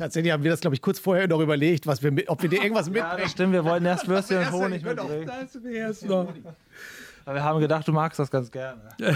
Tatsächlich 0.00 0.32
haben 0.32 0.42
wir 0.42 0.50
das, 0.50 0.60
glaube 0.60 0.74
ich, 0.74 0.82
kurz 0.82 0.98
vorher 0.98 1.28
noch 1.28 1.40
überlegt, 1.40 1.86
was 1.86 2.02
wir 2.02 2.10
mit, 2.10 2.28
ob 2.28 2.40
wir 2.42 2.48
dir 2.48 2.62
irgendwas 2.62 2.86
Ja, 2.86 2.92
mitbringen. 2.94 3.18
das 3.22 3.30
stimmt, 3.32 3.52
wir 3.52 3.64
wollten 3.64 3.84
erst 3.84 4.08
Würstchen 4.08 4.38
und 4.38 4.42
Erst- 4.44 4.52
Honig 4.54 4.82
mitbringen. 4.82 5.26
Das 5.26 5.62
wär's 5.62 6.02
noch. 6.02 6.28
Aber 7.26 7.34
wir 7.34 7.44
haben 7.44 7.60
gedacht, 7.60 7.86
du 7.86 7.92
magst 7.92 8.18
das 8.18 8.30
ganz 8.30 8.50
gerne. 8.50 8.80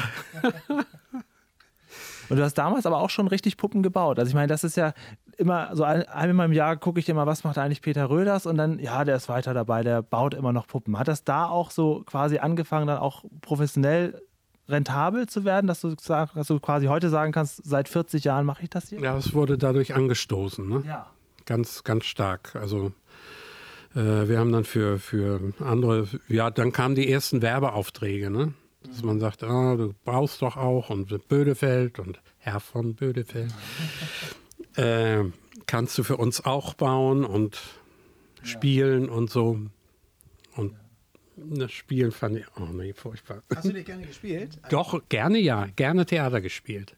Und 2.31 2.39
du 2.39 2.43
hast 2.43 2.55
damals 2.55 2.87
aber 2.87 3.01
auch 3.01 3.11
schon 3.11 3.29
richtig 3.29 3.59
Puppen 3.59 3.83
gebaut. 3.83 4.19
Also 4.19 4.29
ich 4.31 4.35
meine, 4.35 4.47
das 4.47 4.65
ist 4.65 4.77
ja 4.77 4.95
immer 5.37 5.77
so 5.77 5.85
ein, 5.85 6.09
einmal 6.09 6.47
im 6.47 6.53
Jahr 6.55 6.77
gucke 6.79 6.99
ich 6.99 7.09
immer, 7.11 7.27
was 7.27 7.45
macht 7.45 7.59
eigentlich 7.59 7.83
Peter 7.83 8.09
Röders 8.09 8.47
und 8.47 8.57
dann, 8.57 8.79
ja, 8.79 9.05
der 9.05 9.17
ist 9.17 9.29
weiter 9.29 9.53
dabei, 9.53 9.83
der 9.83 10.01
baut 10.03 10.33
immer 10.33 10.53
noch 10.53 10.67
Puppen. 10.67 10.99
Hat 10.99 11.07
das 11.09 11.25
da 11.25 11.47
auch 11.47 11.71
so 11.71 12.03
quasi 12.07 12.39
angefangen, 12.39 12.87
dann 12.87 12.97
auch 12.99 13.25
professionell 13.43 14.23
rentabel 14.69 15.27
zu 15.29 15.45
werden, 15.45 15.67
dass 15.67 15.81
du, 15.81 15.95
dass 15.95 16.47
du 16.47 16.61
quasi 16.61 16.87
heute 16.87 17.11
sagen 17.11 17.33
kannst, 17.33 17.65
seit 17.65 17.89
40 17.89 18.25
Jahren 18.25 18.47
mache 18.47 18.63
ich 18.63 18.71
das 18.71 18.89
hier? 18.89 19.01
Ja, 19.01 19.17
es 19.17 19.35
wurde 19.35 19.59
dadurch 19.59 19.95
angestoßen, 19.95 20.69
ne? 20.69 20.83
Ja. 20.87 21.11
Ganz, 21.47 21.85
ganz 21.85 22.07
stark. 22.07 22.57
Also 22.57 22.93
äh, 23.95 24.29
wir 24.29 24.39
haben 24.39 24.53
dann 24.53 24.65
für, 24.65 24.99
für 24.99 25.53
andere, 25.61 26.09
ja, 26.29 26.51
dann 26.51 26.73
kamen 26.73 26.95
die 26.95 27.11
ersten 27.11 27.43
Werbeaufträge, 27.43 28.31
ne? 28.31 28.55
Dass 28.87 29.03
man 29.03 29.19
sagt, 29.19 29.43
ah, 29.43 29.77
du 29.77 29.95
brauchst 30.05 30.43
doch 30.43 30.57
auch 30.57 30.91
und 30.91 31.29
Bödefeld 31.29 31.99
und 31.99 32.21
Herr 32.39 32.61
von 32.61 32.95
Bödefeld. 32.95 33.55
äh, 34.77 35.25
kannst 35.67 35.97
du 35.97 36.03
für 36.03 36.17
uns 36.17 36.45
auch 36.45 36.75
bauen 36.75 37.25
und 37.25 37.61
spielen 38.43 39.09
und 39.09 39.31
so. 39.31 39.59
Das 41.37 41.73
Spielen 41.73 42.13
fand 42.13 42.37
ich, 42.39 42.45
oh 42.61 42.65
nee, 42.73 42.93
furchtbar. 42.93 43.43
Hast 43.55 43.65
du 43.69 43.73
nicht 43.73 43.87
gerne 43.87 44.07
gespielt? 44.07 44.59
Doch, 44.71 45.03
gerne 45.09 45.39
ja, 45.39 45.67
gerne 45.77 46.07
Theater 46.07 46.41
gespielt. 46.41 46.97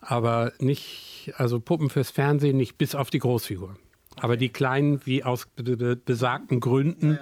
Aber 0.00 0.52
nicht, 0.60 1.32
also 1.36 1.58
Puppen 1.58 1.90
fürs 1.90 2.10
Fernsehen 2.10 2.56
nicht 2.56 2.78
bis 2.78 2.94
auf 2.94 3.10
die 3.10 3.18
Großfigur. 3.18 3.76
Aber 4.16 4.36
die 4.36 4.48
kleinen, 4.48 5.04
wie 5.06 5.24
aus 5.24 5.46
be- 5.56 5.76
be- 5.76 5.96
besagten 5.96 6.60
Gründen, 6.60 7.18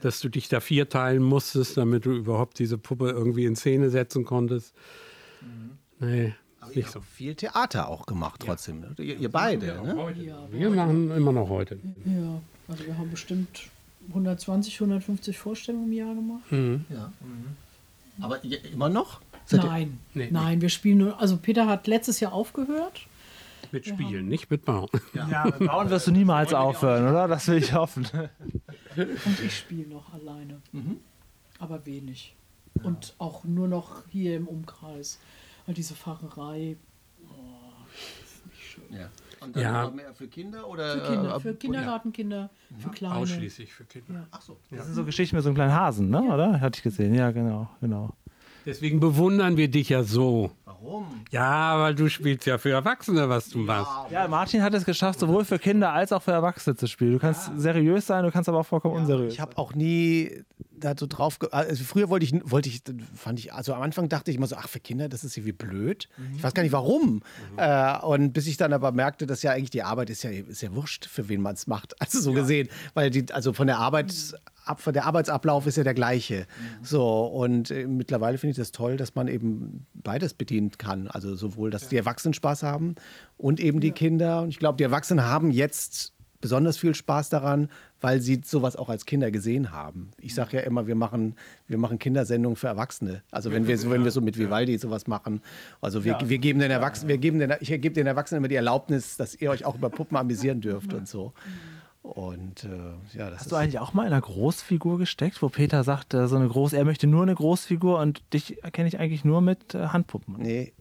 dass 0.00 0.20
du 0.20 0.28
dich 0.28 0.48
da 0.48 0.60
vierteilen 0.60 1.22
musstest, 1.22 1.76
damit 1.76 2.06
du 2.06 2.12
überhaupt 2.12 2.58
diese 2.58 2.78
Puppe 2.78 3.10
irgendwie 3.10 3.44
in 3.44 3.56
Szene 3.56 3.90
setzen 3.90 4.24
konntest. 4.24 4.74
Nee, 5.98 6.34
nicht 6.74 6.90
so. 6.90 7.00
Viel 7.00 7.34
Theater 7.34 7.88
auch 7.88 8.06
gemacht 8.06 8.42
trotzdem. 8.44 8.80
ne? 8.80 8.94
Ihr, 8.98 9.16
ihr 9.16 9.30
beide, 9.30 9.66
ne? 9.82 10.48
Wir 10.50 10.70
machen 10.70 11.10
immer 11.16 11.32
noch 11.32 11.48
heute. 11.48 11.78
Ja, 12.04 12.40
also 12.68 12.86
wir 12.86 12.96
haben 12.96 13.10
bestimmt 13.10 13.68
120, 14.08 14.74
150 14.80 15.38
Vorstellungen 15.38 15.86
im 15.86 15.92
Jahr 15.92 16.14
gemacht. 16.14 16.84
Ja. 16.88 17.12
Aber 18.20 18.42
ihr- 18.44 18.64
immer 18.72 18.88
noch? 18.88 19.20
Seid 19.46 19.64
Nein, 19.64 19.98
Nee, 20.14 20.28
nein, 20.30 20.60
wir 20.60 20.68
spielen 20.68 20.98
nur. 20.98 21.20
Also 21.20 21.36
Peter 21.36 21.66
hat 21.66 21.86
letztes 21.86 22.20
Jahr 22.20 22.32
aufgehört. 22.32 23.06
Mit 23.72 23.86
Spielen, 23.86 24.26
nicht 24.28 24.50
mit 24.50 24.64
Bauen. 24.64 24.88
Ja, 25.14 25.44
mit 25.44 25.58
Bauen 25.68 25.90
wirst 25.90 26.06
du 26.08 26.10
niemals 26.10 26.52
aufhören, 26.54 27.08
oder? 27.08 27.28
Das 27.28 27.46
will 27.48 27.58
ich 27.58 27.72
hoffen. 27.72 28.06
Und 28.96 29.40
ich 29.44 29.56
spiele 29.56 29.88
noch 29.88 30.12
alleine. 30.12 30.60
Aber 31.58 31.84
wenig. 31.86 32.34
Und 32.82 33.14
auch 33.18 33.44
nur 33.44 33.68
noch 33.68 34.02
hier 34.10 34.36
im 34.36 34.48
Umkreis. 34.48 35.18
Weil 35.66 35.74
diese 35.74 35.94
Facherei 35.94 36.76
Ja. 38.90 39.08
Und 39.42 39.56
dann 39.56 39.62
Ja. 39.62 39.90
mehr 39.90 40.12
für 40.14 40.28
Kinder 40.28 40.68
oder? 40.68 40.92
für 40.92 41.12
Kinder, 41.12 41.36
äh, 41.36 41.40
für 41.40 41.54
Kindergartenkinder, 41.54 42.50
für 42.78 42.90
Kleine. 42.90 43.14
Ausschließlich 43.16 43.72
für 43.72 43.84
Kinder. 43.84 44.26
Ach 44.30 44.42
so. 44.42 44.58
Das 44.70 44.86
sind 44.86 44.94
so 44.94 45.04
Geschichten 45.04 45.36
mit 45.36 45.42
so 45.42 45.48
einem 45.48 45.56
kleinen 45.56 45.74
Hasen, 45.74 46.10
ne? 46.10 46.22
oder? 46.22 46.60
Hatte 46.60 46.76
ich 46.78 46.82
gesehen. 46.82 47.14
Ja, 47.14 47.30
genau, 47.30 47.68
genau. 47.80 48.10
Deswegen 48.66 49.00
bewundern 49.00 49.56
wir 49.56 49.70
dich 49.70 49.88
ja 49.88 50.02
so. 50.02 50.50
Warum? 50.66 51.06
Ja, 51.30 51.80
weil 51.80 51.94
du 51.94 52.08
spielst 52.10 52.44
ja 52.46 52.58
für 52.58 52.70
Erwachsene, 52.70 53.28
was 53.28 53.48
du 53.48 53.58
machst. 53.58 54.12
Ja, 54.12 54.28
Martin 54.28 54.62
hat 54.62 54.74
es 54.74 54.84
geschafft, 54.84 55.18
sowohl 55.18 55.46
für 55.46 55.58
Kinder 55.58 55.92
als 55.92 56.12
auch 56.12 56.20
für 56.22 56.32
Erwachsene 56.32 56.76
zu 56.76 56.86
spielen. 56.86 57.12
Du 57.12 57.18
kannst 57.18 57.50
seriös 57.58 58.06
sein, 58.06 58.22
du 58.24 58.30
kannst 58.30 58.48
aber 58.50 58.58
auch 58.58 58.66
vollkommen 58.66 58.96
unseriös. 58.96 59.32
Ich 59.32 59.40
habe 59.40 59.56
auch 59.56 59.74
nie 59.74 60.44
da 60.80 60.94
so 60.98 61.06
drauf. 61.06 61.38
Also 61.52 61.84
früher 61.84 62.08
wollte 62.08 62.24
ich, 62.24 62.32
wollte 62.44 62.68
ich, 62.68 62.82
fand 63.14 63.38
ich, 63.38 63.52
also 63.52 63.74
am 63.74 63.82
Anfang 63.82 64.08
dachte 64.08 64.30
ich 64.30 64.36
immer 64.36 64.46
so, 64.46 64.56
ach, 64.56 64.68
für 64.68 64.80
Kinder, 64.80 65.08
das 65.08 65.24
ist 65.24 65.36
irgendwie 65.36 65.52
blöd. 65.52 66.08
Ich 66.36 66.42
weiß 66.42 66.54
gar 66.54 66.62
nicht 66.62 66.72
warum. 66.72 67.22
Äh, 67.56 67.98
und 67.98 68.32
bis 68.32 68.46
ich 68.46 68.56
dann 68.56 68.72
aber 68.72 68.92
merkte, 68.92 69.26
dass 69.26 69.42
ja 69.42 69.52
eigentlich 69.52 69.70
die 69.70 69.82
Arbeit 69.82 70.10
ist 70.10 70.22
ja, 70.22 70.30
ist 70.30 70.62
ja 70.62 70.74
wurscht, 70.74 71.06
für 71.06 71.28
wen 71.28 71.40
man 71.40 71.54
es 71.54 71.66
macht. 71.66 71.94
Also 72.00 72.20
so 72.20 72.32
gesehen. 72.32 72.68
Weil 72.94 73.10
die, 73.10 73.32
also 73.32 73.52
von 73.52 73.66
der 73.66 73.78
Arbeit. 73.78 74.14
Ab, 74.66 74.82
von 74.82 74.92
der 74.92 75.06
Arbeitsablauf 75.06 75.66
ist 75.66 75.78
ja 75.78 75.84
der 75.84 75.94
gleiche. 75.94 76.46
So, 76.82 77.24
und 77.24 77.70
äh, 77.70 77.86
mittlerweile 77.86 78.36
finde 78.36 78.50
ich 78.52 78.56
das 78.58 78.72
toll, 78.72 78.98
dass 78.98 79.14
man 79.14 79.26
eben 79.26 79.86
beides 79.94 80.34
bedienen 80.34 80.70
kann. 80.72 81.08
Also 81.08 81.34
sowohl, 81.34 81.70
dass 81.70 81.88
die 81.88 81.96
Erwachsenen 81.96 82.34
Spaß 82.34 82.62
haben 82.62 82.94
und 83.38 83.58
eben 83.58 83.80
die 83.80 83.92
Kinder. 83.92 84.42
Und 84.42 84.50
ich 84.50 84.58
glaube, 84.58 84.76
die 84.76 84.84
Erwachsenen 84.84 85.24
haben 85.24 85.50
jetzt 85.50 86.12
besonders 86.40 86.76
viel 86.78 86.94
Spaß 86.94 87.28
daran, 87.30 87.68
weil 88.00 88.20
sie 88.20 88.40
sowas 88.44 88.76
auch 88.76 88.88
als 88.88 89.04
Kinder 89.06 89.30
gesehen 89.30 89.72
haben. 89.72 90.10
Ich 90.20 90.34
sage 90.34 90.56
ja 90.58 90.62
immer, 90.62 90.86
wir 90.86 90.94
machen, 90.94 91.34
wir 91.68 91.76
machen 91.78 91.98
Kindersendungen 91.98 92.56
für 92.56 92.68
Erwachsene. 92.68 93.22
Also 93.30 93.52
wenn 93.52 93.66
wir, 93.66 93.76
so- 93.78 93.90
wenn 93.90 94.04
wir 94.04 94.10
so 94.10 94.20
mit 94.20 94.38
Vivaldi 94.38 94.78
sowas 94.78 95.06
machen. 95.06 95.42
Also 95.80 96.04
wir, 96.04 96.18
wir 96.30 96.38
geben 96.38 96.60
den 96.60 96.70
Erwachsenen, 96.70 97.08
wir 97.08 97.18
geben 97.18 97.38
den, 97.38 97.52
ich 97.60 97.68
gebe 97.68 97.90
den 97.90 98.06
Erwachsenen 98.06 98.38
immer 98.38 98.48
die 98.48 98.54
Erlaubnis, 98.54 99.16
dass 99.16 99.34
ihr 99.34 99.50
euch 99.50 99.64
auch 99.64 99.74
über 99.76 99.90
Puppen 99.90 100.16
amüsieren 100.16 100.60
dürft 100.60 100.92
und 100.94 101.08
so. 101.08 101.32
Und 102.02 102.64
äh, 102.64 103.18
ja, 103.18 103.28
das 103.28 103.40
Hast 103.40 103.52
du 103.52 103.56
eigentlich 103.56 103.78
auch 103.78 103.92
mal 103.92 104.06
in 104.06 104.12
einer 104.12 104.22
Großfigur 104.22 104.98
gesteckt, 104.98 105.42
wo 105.42 105.50
Peter 105.50 105.84
sagt, 105.84 106.14
äh, 106.14 106.28
so 106.28 106.36
eine 106.36 106.48
Groß, 106.48 106.72
er 106.72 106.86
möchte 106.86 107.06
nur 107.06 107.22
eine 107.22 107.34
Großfigur 107.34 107.98
und 107.98 108.22
dich 108.32 108.64
erkenne 108.64 108.88
ich 108.88 108.98
eigentlich 108.98 109.22
nur 109.26 109.42
mit 109.42 109.74
äh, 109.74 109.88
Handpuppen. 109.88 110.36
Nee, 110.38 110.72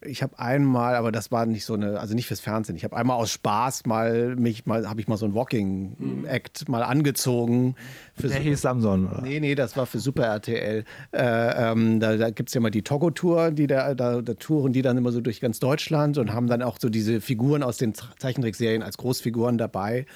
ich 0.00 0.22
habe 0.24 0.38
einmal, 0.40 0.96
aber 0.96 1.12
das 1.12 1.30
war 1.30 1.46
nicht 1.46 1.64
so 1.64 1.74
eine, 1.74 2.00
also 2.00 2.16
nicht 2.16 2.26
fürs 2.26 2.40
Fernsehen. 2.40 2.74
Ich 2.74 2.82
habe 2.82 2.96
einmal 2.96 3.16
aus 3.16 3.30
Spaß 3.30 3.86
mal 3.86 4.34
mich 4.34 4.66
mal, 4.66 4.88
habe 4.88 5.00
ich 5.00 5.06
mal 5.06 5.16
so 5.16 5.24
ein 5.24 5.34
Walking 5.34 6.24
Act 6.26 6.68
mal 6.68 6.82
angezogen. 6.82 7.76
Für 8.16 8.26
Der 8.26 8.40
hieß 8.40 8.60
Samson, 8.60 9.06
oder? 9.06 9.22
Nee, 9.22 9.38
nee, 9.38 9.54
das 9.54 9.76
war 9.76 9.86
für 9.86 10.00
Super 10.00 10.24
RTL. 10.24 10.84
Äh, 11.12 11.70
ähm, 11.70 12.00
da 12.00 12.16
da 12.16 12.30
gibt 12.30 12.48
es 12.48 12.54
ja 12.54 12.58
immer 12.58 12.70
die 12.70 12.82
Togo-Tour, 12.82 13.52
die 13.52 13.68
da, 13.68 13.94
da, 13.94 14.20
da 14.20 14.34
touren 14.34 14.72
die 14.72 14.82
dann 14.82 14.98
immer 14.98 15.12
so 15.12 15.20
durch 15.20 15.40
ganz 15.40 15.60
Deutschland 15.60 16.18
und 16.18 16.32
haben 16.32 16.48
dann 16.48 16.60
auch 16.62 16.78
so 16.80 16.88
diese 16.88 17.20
Figuren 17.20 17.62
aus 17.62 17.76
den 17.76 17.94
Zeichentrickserien 17.94 18.82
als 18.82 18.98
Großfiguren 18.98 19.56
dabei 19.56 20.06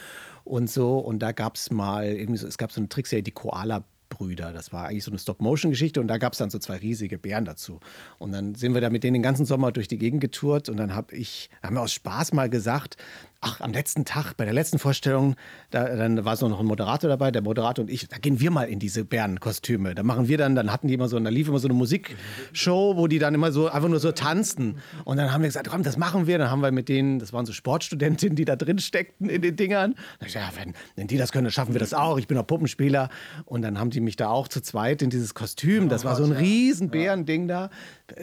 und 0.44 0.70
so. 0.70 0.98
Und 0.98 1.20
da 1.20 1.32
gab 1.32 1.56
es 1.56 1.70
mal, 1.70 2.06
irgendwie 2.06 2.38
so, 2.38 2.46
es 2.46 2.58
gab 2.58 2.72
so 2.72 2.80
eine 2.80 2.88
Trickserie, 2.88 3.22
die 3.22 3.32
Koala. 3.32 3.84
Brüder. 4.10 4.52
Das 4.52 4.72
war 4.72 4.86
eigentlich 4.86 5.04
so 5.04 5.10
eine 5.10 5.18
Stop-Motion-Geschichte 5.18 6.00
und 6.00 6.08
da 6.08 6.18
gab 6.18 6.34
es 6.34 6.38
dann 6.38 6.50
so 6.50 6.58
zwei 6.58 6.76
riesige 6.76 7.18
Bären 7.18 7.44
dazu. 7.44 7.80
Und 8.18 8.32
dann 8.32 8.54
sind 8.54 8.74
wir 8.74 8.80
da 8.80 8.90
mit 8.90 9.02
denen 9.02 9.14
den 9.14 9.22
ganzen 9.22 9.44
Sommer 9.44 9.72
durch 9.72 9.88
die 9.88 9.98
Gegend 9.98 10.20
getourt 10.20 10.68
und 10.68 10.76
dann 10.76 10.94
habe 10.94 11.14
ich, 11.16 11.50
haben 11.62 11.74
wir 11.74 11.82
aus 11.82 11.92
Spaß 11.92 12.32
mal 12.32 12.48
gesagt, 12.48 12.96
ach, 13.44 13.60
am 13.60 13.72
letzten 13.72 14.04
Tag, 14.04 14.36
bei 14.36 14.44
der 14.44 14.54
letzten 14.54 14.78
Vorstellung, 14.78 15.36
da, 15.70 15.84
dann 15.96 16.24
war 16.24 16.36
so 16.36 16.48
noch 16.48 16.60
ein 16.60 16.66
Moderator 16.66 17.08
dabei, 17.08 17.30
der 17.30 17.42
Moderator 17.42 17.84
und 17.84 17.90
ich, 17.90 18.08
da 18.08 18.18
gehen 18.18 18.40
wir 18.40 18.50
mal 18.50 18.64
in 18.64 18.78
diese 18.78 19.04
Bärenkostüme. 19.04 19.94
Da 19.94 20.02
machen 20.02 20.28
wir 20.28 20.38
dann, 20.38 20.54
dann 20.54 20.72
hatten 20.72 20.88
die 20.88 20.94
immer 20.94 21.08
so, 21.08 21.18
da 21.18 21.30
lief 21.30 21.48
immer 21.48 21.58
so 21.58 21.68
eine 21.68 21.74
Musikshow, 21.74 22.96
wo 22.96 23.06
die 23.06 23.18
dann 23.18 23.34
immer 23.34 23.52
so 23.52 23.68
einfach 23.68 23.88
nur 23.88 24.00
so 24.00 24.12
tanzten. 24.12 24.76
Und 25.04 25.18
dann 25.18 25.32
haben 25.32 25.42
wir 25.42 25.48
gesagt, 25.48 25.68
komm, 25.68 25.82
das 25.82 25.96
machen 25.96 26.26
wir. 26.26 26.38
Dann 26.38 26.50
haben 26.50 26.60
wir 26.60 26.72
mit 26.72 26.88
denen, 26.88 27.18
das 27.18 27.32
waren 27.32 27.46
so 27.46 27.52
Sportstudentinnen, 27.52 28.36
die 28.36 28.44
da 28.44 28.56
drin 28.56 28.78
steckten 28.78 29.28
in 29.28 29.42
den 29.42 29.56
Dingern. 29.56 29.94
Da 30.20 30.26
ich 30.26 30.34
ja, 30.34 30.50
wenn, 30.56 30.74
wenn 30.96 31.06
die 31.06 31.16
das 31.16 31.32
können, 31.32 31.44
dann 31.44 31.52
schaffen 31.52 31.74
wir 31.74 31.80
das 31.80 31.94
auch. 31.94 32.18
Ich 32.18 32.26
bin 32.26 32.36
doch 32.36 32.46
Puppenspieler. 32.46 33.10
Und 33.44 33.62
dann 33.62 33.78
haben 33.78 33.90
die 33.90 34.00
mich 34.00 34.16
da 34.16 34.28
auch 34.28 34.48
zu 34.48 34.60
zweit 34.60 35.02
in 35.02 35.10
dieses 35.10 35.34
Kostüm. 35.34 35.88
Das 35.88 36.04
war 36.04 36.16
so 36.16 36.24
ein 36.24 36.32
riesen 36.32 36.90
Bärending 36.90 37.48
da. 37.48 37.70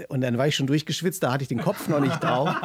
Und 0.09 0.21
dann 0.21 0.37
war 0.37 0.47
ich 0.47 0.55
schon 0.55 0.67
durchgeschwitzt, 0.67 1.23
da 1.23 1.33
hatte 1.33 1.41
ich 1.41 1.47
den 1.47 1.59
Kopf 1.59 1.87
noch 1.87 1.99
nicht 1.99 2.23
drauf. 2.23 2.55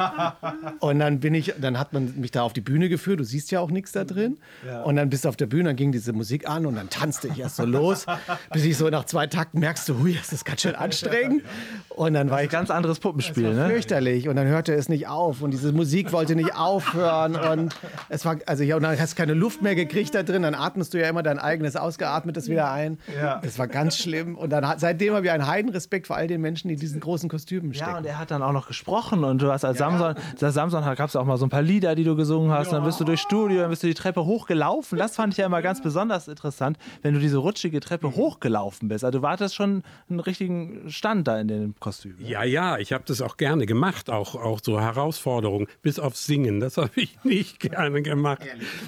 Und 0.79 0.99
dann 0.99 1.19
bin 1.19 1.33
ich, 1.33 1.53
dann 1.59 1.79
hat 1.79 1.91
man 1.91 2.13
mich 2.19 2.31
da 2.31 2.43
auf 2.43 2.53
die 2.53 2.61
Bühne 2.61 2.89
geführt. 2.89 3.19
Du 3.19 3.23
siehst 3.23 3.49
ja 3.51 3.59
auch 3.59 3.71
nichts 3.71 3.91
da 3.91 4.03
drin. 4.03 4.37
Und 4.83 4.95
dann 4.97 5.09
bist 5.09 5.25
du 5.25 5.29
auf 5.29 5.35
der 5.35 5.47
Bühne, 5.47 5.65
dann 5.65 5.75
ging 5.75 5.91
diese 5.91 6.13
Musik 6.13 6.47
an 6.47 6.65
und 6.65 6.75
dann 6.75 6.89
tanzte 6.89 7.27
ich 7.27 7.39
erst 7.39 7.55
so 7.55 7.65
los, 7.65 8.05
bis 8.53 8.65
ich 8.65 8.77
so 8.77 8.89
nach 8.89 9.05
zwei 9.05 9.27
Takten 9.27 9.59
merkst 9.59 9.89
du, 9.89 9.99
hui, 9.99 10.13
das 10.13 10.31
ist 10.31 10.45
ganz 10.45 10.61
schön 10.61 10.75
anstrengend. 10.75 11.43
Und 11.89 12.13
dann 12.13 12.29
war 12.29 12.43
ich 12.43 12.49
ganz 12.49 12.69
anderes 12.69 12.99
Puppenspiel, 12.99 13.53
ne? 13.53 13.69
fürchterlich 13.69 14.29
und 14.29 14.35
dann 14.35 14.45
hörte 14.45 14.73
es 14.73 14.87
nicht 14.87 15.07
auf 15.07 15.41
und 15.41 15.49
diese 15.49 15.71
Musik 15.71 16.11
wollte 16.13 16.35
nicht 16.35 16.55
aufhören 16.55 17.35
und 17.35 17.75
es 18.09 18.23
war 18.23 18.37
also 18.45 18.63
ja 18.63 18.75
und 18.75 18.83
dann 18.83 18.99
hast 18.99 19.13
du 19.13 19.17
keine 19.17 19.33
Luft 19.33 19.63
mehr 19.63 19.73
gekriegt 19.73 20.13
da 20.13 20.21
drin, 20.21 20.43
dann 20.43 20.53
atmest 20.53 20.93
du 20.93 20.99
ja 20.99 21.09
immer 21.09 21.23
dein 21.23 21.39
eigenes 21.39 21.75
ausgeatmetes 21.75 22.49
wieder 22.49 22.71
ein. 22.71 22.99
Ja. 23.19 23.41
Das 23.43 23.57
war 23.57 23.67
ganz 23.67 23.97
schlimm 23.97 24.35
und 24.35 24.51
dann 24.51 24.77
seitdem 24.77 25.15
habe 25.15 25.25
ich 25.25 25.31
einen 25.31 25.47
Heidenrespekt 25.47 26.05
vor 26.05 26.17
all 26.17 26.27
den 26.27 26.39
Menschen, 26.39 26.67
die 26.67 26.75
diesen 26.75 26.99
großen 27.07 27.29
Kostümen 27.29 27.73
stecken. 27.73 27.91
Ja, 27.91 27.97
und 27.97 28.05
er 28.05 28.19
hat 28.19 28.31
dann 28.31 28.43
auch 28.43 28.51
noch 28.51 28.67
gesprochen 28.67 29.23
und 29.23 29.41
du 29.41 29.49
hast 29.49 29.63
als 29.63 29.77
Samson, 29.77 30.15
als 30.39 30.53
Samson 30.53 30.83
gab 30.83 31.09
es 31.09 31.15
auch 31.15 31.25
mal 31.25 31.37
so 31.37 31.45
ein 31.45 31.49
paar 31.49 31.61
Lieder, 31.61 31.95
die 31.95 32.03
du 32.03 32.15
gesungen 32.15 32.51
hast, 32.51 32.73
dann 32.73 32.83
bist 32.83 32.99
du 32.99 33.05
durchs 33.05 33.21
Studio, 33.21 33.61
dann 33.61 33.69
bist 33.69 33.81
du 33.81 33.87
die 33.87 33.93
Treppe 33.93 34.25
hochgelaufen. 34.25 34.97
Das 34.97 35.15
fand 35.15 35.33
ich 35.33 35.37
ja 35.37 35.45
immer 35.45 35.61
ganz 35.61 35.81
besonders 35.81 36.27
interessant, 36.27 36.77
wenn 37.01 37.13
du 37.13 37.19
diese 37.19 37.37
rutschige 37.37 37.79
Treppe 37.79 38.15
hochgelaufen 38.15 38.89
bist. 38.89 39.05
Also 39.05 39.19
du 39.19 39.27
hattest 39.27 39.55
schon 39.55 39.83
einen 40.09 40.19
richtigen 40.19 40.89
Stand 40.89 41.27
da 41.27 41.39
in 41.39 41.47
den 41.47 41.75
Kostümen. 41.79 42.17
Ja, 42.19 42.43
ja, 42.43 42.77
ich 42.77 42.91
habe 42.91 43.05
das 43.07 43.21
auch 43.21 43.37
gerne 43.37 43.65
gemacht, 43.65 44.09
auch, 44.09 44.35
auch 44.35 44.59
so 44.61 44.81
Herausforderungen, 44.81 45.67
bis 45.81 45.99
auf 45.99 46.17
Singen. 46.17 46.59
Das 46.59 46.75
habe 46.77 46.91
ich 46.95 47.17
nicht 47.23 47.61
gerne 47.61 48.01
gemacht. 48.01 48.41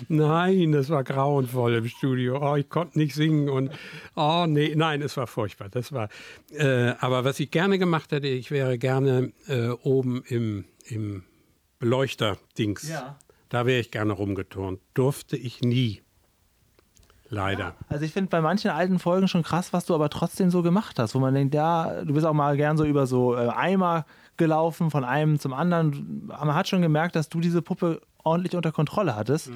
Nein, 0.09 0.73
das 0.73 0.89
war 0.89 1.05
grauenvoll 1.05 1.75
im 1.75 1.87
Studio. 1.87 2.39
Oh, 2.41 2.55
ich 2.55 2.67
konnte 2.67 2.99
nicht 2.99 3.15
singen 3.15 3.47
und 3.47 3.71
oh 4.15 4.45
nee, 4.45 4.73
nein, 4.75 5.01
es 5.01 5.15
war 5.15 5.27
furchtbar. 5.27 5.69
Das 5.69 5.93
war. 5.93 6.09
Äh, 6.51 6.95
aber 6.99 7.23
was 7.23 7.39
ich 7.39 7.49
gerne 7.49 7.79
gemacht 7.79 8.08
hätte, 8.11 8.27
ich 8.27 8.51
wäre 8.51 8.77
gerne 8.77 9.31
äh, 9.47 9.69
oben 9.69 10.23
im, 10.27 10.65
im 10.85 11.23
Beleuchter-Dings. 11.79 12.89
Ja. 12.89 13.17
Da 13.49 13.65
wäre 13.65 13.79
ich 13.79 13.91
gerne 13.91 14.13
rumgeturnt. 14.13 14.79
Durfte 14.93 15.37
ich 15.37 15.61
nie. 15.61 16.01
Leider. 17.31 17.75
Also 17.87 18.05
ich 18.05 18.11
finde 18.11 18.29
bei 18.29 18.41
manchen 18.41 18.71
alten 18.71 18.97
Folgen 18.97 19.27
schon 19.27 19.43
krass, 19.43 19.71
was 19.71 19.85
du 19.85 19.93
aber 19.93 20.09
trotzdem 20.09 20.49
so 20.49 20.63
gemacht 20.63 20.97
hast, 20.97 21.13
wo 21.13 21.19
man 21.19 21.33
denkt, 21.33 21.53
ja, 21.53 22.03
du 22.03 22.13
bist 22.13 22.25
auch 22.25 22.33
mal 22.33 22.57
gern 22.57 22.75
so 22.75 22.85
über 22.85 23.05
so 23.05 23.35
äh, 23.35 23.49
Eimer 23.49 24.05
gelaufen 24.37 24.89
von 24.89 25.03
einem 25.03 25.37
zum 25.37 25.53
anderen. 25.53 26.25
Man 26.27 26.55
hat 26.55 26.67
schon 26.67 26.81
gemerkt, 26.81 27.15
dass 27.15 27.29
du 27.29 27.39
diese 27.39 27.61
Puppe 27.61 28.01
ordentlich 28.23 28.55
unter 28.55 28.71
Kontrolle 28.71 29.15
hattest. 29.15 29.51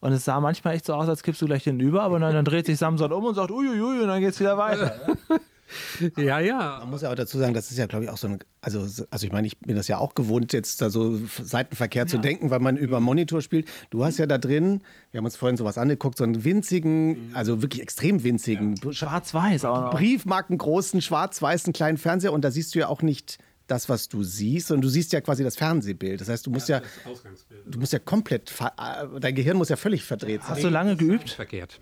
Und 0.00 0.12
es 0.12 0.26
sah 0.26 0.38
manchmal 0.38 0.74
echt 0.74 0.84
so 0.84 0.92
aus, 0.92 1.08
als 1.08 1.22
kippst 1.22 1.40
du 1.40 1.46
gleich 1.46 1.64
hinüber, 1.64 2.02
aber 2.02 2.18
dann, 2.18 2.34
dann 2.34 2.44
dreht 2.44 2.66
sich 2.66 2.76
Samson 2.76 3.10
um 3.10 3.24
und 3.24 3.34
sagt, 3.34 3.50
uiuiui, 3.50 4.02
und 4.02 4.08
dann 4.08 4.20
geht's 4.20 4.38
wieder 4.38 4.58
weiter. 4.58 4.94
Ja, 5.30 5.36
ja. 6.16 6.78
Man 6.80 6.90
muss 6.90 7.02
ja 7.02 7.10
auch 7.10 7.14
dazu 7.14 7.38
sagen, 7.38 7.54
das 7.54 7.70
ist 7.70 7.78
ja, 7.78 7.86
glaube 7.86 8.04
ich, 8.04 8.10
auch 8.10 8.16
so 8.16 8.28
ein, 8.28 8.38
also, 8.60 8.80
also 9.10 9.26
ich 9.26 9.32
meine, 9.32 9.46
ich 9.46 9.58
bin 9.58 9.76
das 9.76 9.88
ja 9.88 9.98
auch 9.98 10.14
gewohnt, 10.14 10.52
jetzt 10.52 10.80
da 10.80 10.90
so 10.90 11.20
Seitenverkehr 11.42 12.06
zu 12.06 12.18
denken, 12.18 12.50
weil 12.50 12.60
man 12.60 12.76
über 12.76 13.00
Monitor 13.00 13.42
spielt. 13.42 13.68
Du 13.90 14.04
hast 14.04 14.18
ja 14.18 14.26
da 14.26 14.38
drin, 14.38 14.82
wir 15.10 15.18
haben 15.18 15.24
uns 15.24 15.36
vorhin 15.36 15.56
sowas 15.56 15.78
angeguckt, 15.78 16.18
so 16.18 16.24
einen 16.24 16.44
winzigen, 16.44 17.30
also 17.34 17.62
wirklich 17.62 17.82
extrem 17.82 18.24
winzigen, 18.24 18.78
Schwarz-Weiß 18.90 19.64
auch 19.64 19.80
noch. 19.80 19.90
briefmarkengroßen, 19.92 21.00
schwarz-weißen 21.02 21.72
kleinen 21.72 21.98
Fernseher 21.98 22.32
und 22.32 22.42
da 22.44 22.50
siehst 22.50 22.74
du 22.74 22.78
ja 22.80 22.88
auch 22.88 23.02
nicht 23.02 23.38
das, 23.66 23.88
was 23.88 24.08
du 24.08 24.22
siehst, 24.22 24.68
sondern 24.68 24.82
du 24.82 24.88
siehst 24.88 25.12
ja 25.12 25.20
quasi 25.20 25.42
das 25.42 25.56
Fernsehbild. 25.56 26.20
Das 26.20 26.28
heißt, 26.28 26.46
du 26.46 26.50
musst 26.50 26.68
ja, 26.68 26.82
du 27.66 27.78
musst 27.78 27.92
ja 27.92 27.98
komplett, 27.98 28.52
äh, 28.60 29.20
dein 29.20 29.34
Gehirn 29.34 29.56
muss 29.56 29.68
ja 29.68 29.76
völlig 29.76 30.04
verdreht 30.04 30.42
sein. 30.42 30.50
Hast 30.50 30.64
du 30.64 30.68
lange 30.68 30.96
geübt? 30.96 31.30
Verkehrt. 31.30 31.80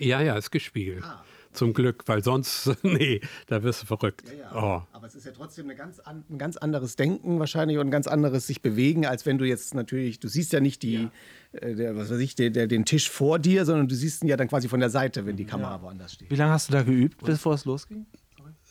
Ja, 0.00 0.20
ja, 0.20 0.36
ist 0.36 0.50
gespiegelt. 0.50 1.04
Zum 1.52 1.74
Glück, 1.74 2.04
weil 2.06 2.24
sonst, 2.24 2.70
nee, 2.82 3.20
da 3.46 3.62
wirst 3.62 3.82
du 3.82 3.86
verrückt. 3.86 4.24
Oh. 4.54 4.80
Aber 4.92 5.06
es 5.06 5.14
ist 5.14 5.26
ja 5.26 5.32
trotzdem 5.32 5.66
eine 5.66 5.76
ganz 5.76 6.00
an, 6.00 6.24
ein 6.30 6.38
ganz 6.38 6.56
anderes 6.56 6.96
Denken 6.96 7.38
wahrscheinlich 7.38 7.78
und 7.78 7.88
ein 7.88 7.90
ganz 7.90 8.06
anderes 8.06 8.46
sich 8.46 8.62
bewegen, 8.62 9.04
als 9.06 9.26
wenn 9.26 9.38
du 9.38 9.44
jetzt 9.44 9.74
natürlich, 9.74 10.18
du 10.18 10.28
siehst 10.28 10.52
ja 10.52 10.60
nicht 10.60 10.82
die, 10.82 11.08
äh, 11.52 11.74
der, 11.74 11.96
was 11.96 12.10
weiß 12.10 12.20
ich, 12.20 12.34
der, 12.34 12.50
der, 12.50 12.66
den 12.66 12.84
Tisch 12.84 13.10
vor 13.10 13.38
dir, 13.38 13.64
sondern 13.64 13.88
du 13.88 13.94
siehst 13.94 14.22
ihn 14.22 14.28
ja 14.28 14.36
dann 14.36 14.48
quasi 14.48 14.68
von 14.68 14.80
der 14.80 14.90
Seite, 14.90 15.26
wenn 15.26 15.36
die 15.36 15.44
Kamera 15.44 15.82
woanders 15.82 16.14
steht. 16.14 16.30
Wie 16.30 16.36
lange 16.36 16.52
hast 16.52 16.68
du 16.68 16.72
da 16.72 16.82
geübt, 16.82 17.22
bevor 17.22 17.54
es 17.54 17.64
losging? 17.64 18.06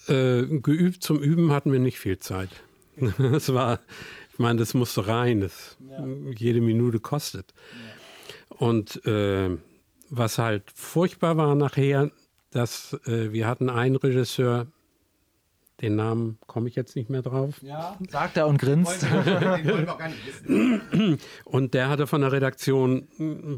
Äh, 0.08 0.46
geübt 0.48 1.04
zum 1.04 1.22
Üben 1.22 1.52
hatten 1.52 1.72
wir 1.72 1.80
nicht 1.80 2.00
viel 2.00 2.20
Zeit. 2.20 2.50
Das 3.18 3.54
war, 3.54 3.80
ich 4.34 4.40
meine, 4.40 4.60
das 4.60 4.74
musste 4.74 5.08
rein, 5.08 5.42
das 5.42 5.78
jede 6.36 6.62
Minute 6.62 7.00
kostet. 7.00 7.54
Und 8.50 9.04
äh, 9.06 9.58
was 10.10 10.38
halt 10.38 10.64
furchtbar 10.76 11.38
war 11.38 11.56
nachher, 11.56 12.12
dass 12.52 12.94
äh, 13.06 13.32
wir 13.32 13.48
hatten 13.48 13.70
einen 13.70 13.96
Regisseur, 13.96 14.68
den 15.82 15.96
Namen 15.96 16.38
komme 16.46 16.70
ich 16.70 16.76
jetzt 16.76 16.96
nicht 16.96 17.10
mehr 17.10 17.24
drauf, 17.24 17.56
Ja. 17.64 17.98
Sagt 18.10 18.38
er 18.38 18.48
und 18.48 18.60
grinst. 18.60 19.04
Und 21.46 21.74
der 21.74 21.90
hatte 21.90 22.06
von 22.06 22.22
der 22.22 22.32
Redaktion 22.32 23.08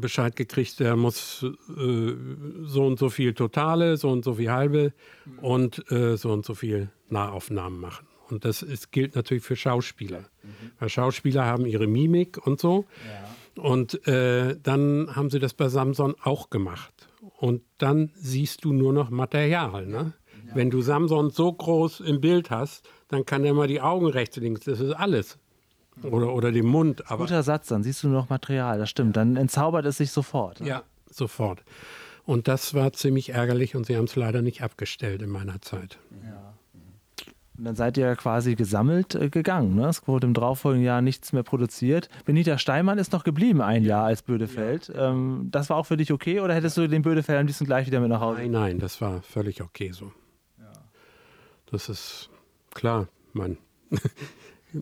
Bescheid 0.00 0.34
gekriegt, 0.34 0.80
der 0.80 0.96
muss 0.96 1.42
äh, 1.42 2.14
so 2.62 2.86
und 2.86 2.98
so 2.98 3.10
viel 3.10 3.34
Totale, 3.34 3.98
so 3.98 4.10
und 4.10 4.24
so 4.24 4.34
viel 4.34 4.50
halbe 4.50 4.94
und 5.42 5.90
äh, 5.92 6.16
so 6.16 6.32
und 6.32 6.46
so 6.46 6.54
viel 6.54 6.88
Nahaufnahmen 7.10 7.78
machen. 7.78 8.06
Und 8.30 8.46
das 8.46 8.62
ist, 8.62 8.90
gilt 8.90 9.16
natürlich 9.16 9.44
für 9.44 9.56
Schauspieler. 9.56 10.24
Weil 10.78 10.88
Schauspieler 10.88 11.44
haben 11.44 11.66
ihre 11.66 11.86
Mimik 11.86 12.38
und 12.46 12.58
so. 12.58 12.86
Und 13.56 14.06
äh, 14.08 14.56
dann 14.62 15.14
haben 15.14 15.28
sie 15.28 15.38
das 15.38 15.52
bei 15.52 15.68
Samson 15.68 16.14
auch 16.22 16.48
gemacht. 16.48 16.93
Und 17.44 17.60
dann 17.76 18.10
siehst 18.14 18.64
du 18.64 18.72
nur 18.72 18.94
noch 18.94 19.10
Material. 19.10 19.84
Ne? 19.84 20.14
Wenn 20.54 20.70
du 20.70 20.80
Samson 20.80 21.28
so 21.28 21.52
groß 21.52 22.00
im 22.00 22.22
Bild 22.22 22.50
hast, 22.50 22.88
dann 23.08 23.26
kann 23.26 23.44
er 23.44 23.52
mal 23.52 23.68
die 23.68 23.82
Augen 23.82 24.06
rechts, 24.06 24.38
links, 24.38 24.62
das 24.62 24.80
ist 24.80 24.94
alles. 24.94 25.36
Oder, 26.02 26.32
oder 26.32 26.52
den 26.52 26.64
Mund. 26.64 27.10
Aber 27.10 27.24
Guter 27.24 27.42
Satz, 27.42 27.66
dann 27.66 27.82
siehst 27.82 28.02
du 28.02 28.08
noch 28.08 28.30
Material, 28.30 28.78
das 28.78 28.88
stimmt. 28.88 29.18
Dann 29.18 29.36
entzaubert 29.36 29.84
es 29.84 29.98
sich 29.98 30.10
sofort. 30.10 30.60
ja, 30.60 30.84
sofort. 31.10 31.62
Und 32.24 32.48
das 32.48 32.72
war 32.72 32.94
ziemlich 32.94 33.28
ärgerlich 33.28 33.76
und 33.76 33.84
sie 33.84 33.98
haben 33.98 34.04
es 34.04 34.16
leider 34.16 34.40
nicht 34.40 34.62
abgestellt 34.62 35.20
in 35.20 35.28
meiner 35.28 35.60
Zeit. 35.60 35.98
Und 37.56 37.64
dann 37.64 37.76
seid 37.76 37.96
ihr 37.96 38.16
quasi 38.16 38.56
gesammelt 38.56 39.14
äh, 39.14 39.30
gegangen. 39.30 39.76
Ne? 39.76 39.86
Es 39.88 40.06
wurde 40.08 40.26
im 40.26 40.34
darauffolgenden 40.34 40.84
Jahr 40.84 41.02
nichts 41.02 41.32
mehr 41.32 41.44
produziert. 41.44 42.08
Benita 42.24 42.58
Steinmann 42.58 42.98
ist 42.98 43.12
noch 43.12 43.22
geblieben 43.22 43.62
ein 43.62 43.84
Jahr 43.84 44.04
als 44.04 44.22
Bödefeld. 44.22 44.92
Ähm, 44.94 45.48
das 45.52 45.70
war 45.70 45.76
auch 45.76 45.86
für 45.86 45.96
dich 45.96 46.12
okay 46.12 46.40
oder 46.40 46.54
hättest 46.54 46.76
du 46.76 46.88
den 46.88 47.02
Bödefeld 47.02 47.38
am 47.38 47.46
liebsten 47.46 47.64
gleich 47.64 47.86
wieder 47.86 48.00
mit 48.00 48.10
nach 48.10 48.20
Hause? 48.20 48.40
Nein, 48.40 48.50
nein, 48.50 48.78
das 48.80 49.00
war 49.00 49.22
völlig 49.22 49.62
okay 49.62 49.92
so. 49.92 50.12
Das 51.66 51.88
ist 51.88 52.30
klar, 52.72 53.08
Mann. 53.32 53.58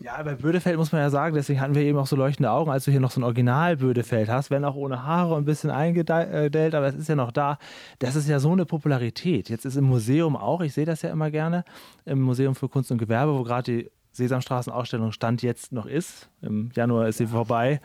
Ja, 0.01 0.21
bei 0.23 0.33
Bödefeld 0.33 0.77
muss 0.77 0.91
man 0.91 1.01
ja 1.01 1.09
sagen, 1.09 1.35
deswegen 1.35 1.61
hatten 1.61 1.75
wir 1.75 1.83
eben 1.83 1.97
auch 1.99 2.07
so 2.07 2.15
leuchtende 2.15 2.49
Augen, 2.49 2.71
als 2.71 2.85
du 2.85 2.91
hier 2.91 2.99
noch 2.99 3.11
so 3.11 3.21
ein 3.21 3.23
Original 3.23 3.77
Bödefeld 3.77 4.27
hast, 4.27 4.49
wenn 4.49 4.65
auch 4.65 4.75
ohne 4.75 5.03
Haare 5.03 5.35
und 5.35 5.43
ein 5.43 5.45
bisschen 5.45 5.69
eingedellt, 5.69 6.73
aber 6.73 6.87
es 6.87 6.95
ist 6.95 7.09
ja 7.09 7.15
noch 7.15 7.31
da. 7.31 7.59
Das 7.99 8.15
ist 8.15 8.27
ja 8.27 8.39
so 8.39 8.51
eine 8.51 8.65
Popularität. 8.65 9.49
Jetzt 9.49 9.65
ist 9.65 9.75
im 9.75 9.85
Museum 9.85 10.35
auch, 10.35 10.61
ich 10.61 10.73
sehe 10.73 10.85
das 10.85 11.03
ja 11.03 11.11
immer 11.11 11.29
gerne, 11.29 11.63
im 12.05 12.21
Museum 12.21 12.55
für 12.55 12.69
Kunst 12.69 12.91
und 12.91 12.97
Gewerbe, 12.97 13.37
wo 13.37 13.43
gerade 13.43 13.71
die 13.71 13.91
Sesamstraßenausstellung 14.13 15.11
Stand 15.11 15.41
jetzt 15.41 15.71
noch 15.71 15.85
ist. 15.85 16.29
Im 16.41 16.71
Januar 16.73 17.07
ist 17.07 17.17
sie 17.17 17.27
vorbei. 17.27 17.79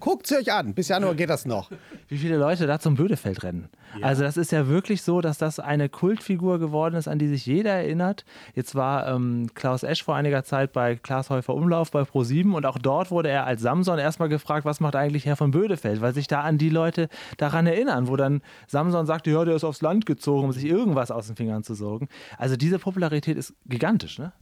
Guckt 0.00 0.26
sie 0.26 0.36
euch 0.36 0.52
an, 0.52 0.74
bis 0.74 0.88
Januar 0.88 1.14
geht 1.14 1.30
das 1.30 1.46
noch. 1.46 1.70
Wie 2.08 2.18
viele 2.18 2.36
Leute 2.38 2.66
da 2.66 2.80
zum 2.80 2.96
Bödefeld 2.96 3.42
rennen. 3.42 3.68
Also 4.02 4.22
das 4.22 4.36
ist 4.36 4.50
ja 4.52 4.68
wirklich 4.68 5.02
so, 5.02 5.20
dass 5.20 5.38
das 5.38 5.60
eine 5.60 5.88
Kultfigur 5.88 6.58
geworden 6.58 6.94
ist, 6.94 7.08
an 7.08 7.18
die 7.18 7.28
sich 7.28 7.44
jeder 7.44 7.72
erinnert. 7.72 8.24
Jetzt 8.54 8.74
war 8.74 9.08
ähm, 9.08 9.48
Klaus 9.54 9.82
Esch 9.82 10.02
vor 10.02 10.14
einiger 10.14 10.44
Zeit 10.44 10.72
bei 10.72 10.96
Klaas 10.96 11.28
Häufer 11.28 11.54
Umlauf 11.54 11.90
bei 11.90 12.02
Pro7 12.02 12.52
und 12.52 12.66
auch 12.66 12.78
dort 12.78 13.10
wurde 13.10 13.28
er 13.28 13.46
als 13.46 13.62
Samson 13.62 13.98
erstmal 13.98 14.28
gefragt, 14.28 14.64
was 14.64 14.80
macht 14.80 14.96
eigentlich 14.96 15.26
Herr 15.26 15.36
von 15.36 15.50
Bödefeld, 15.50 16.00
weil 16.00 16.14
sich 16.14 16.28
da 16.28 16.42
an 16.42 16.56
die 16.56 16.70
Leute 16.70 17.08
daran 17.36 17.66
erinnern, 17.66 18.08
wo 18.08 18.16
dann 18.16 18.42
Samson 18.68 19.06
sagte, 19.06 19.30
ja, 19.30 19.44
der 19.44 19.56
ist 19.56 19.64
aufs 19.64 19.82
Land 19.82 20.06
gezogen, 20.06 20.44
um 20.44 20.52
sich 20.52 20.64
irgendwas 20.64 21.10
aus 21.10 21.26
den 21.26 21.36
Fingern 21.36 21.62
zu 21.62 21.74
sorgen. 21.74 22.08
Also 22.38 22.56
diese 22.56 22.78
Popularität 22.78 23.36
ist 23.36 23.54
gigantisch, 23.66 24.18
ne? 24.18 24.32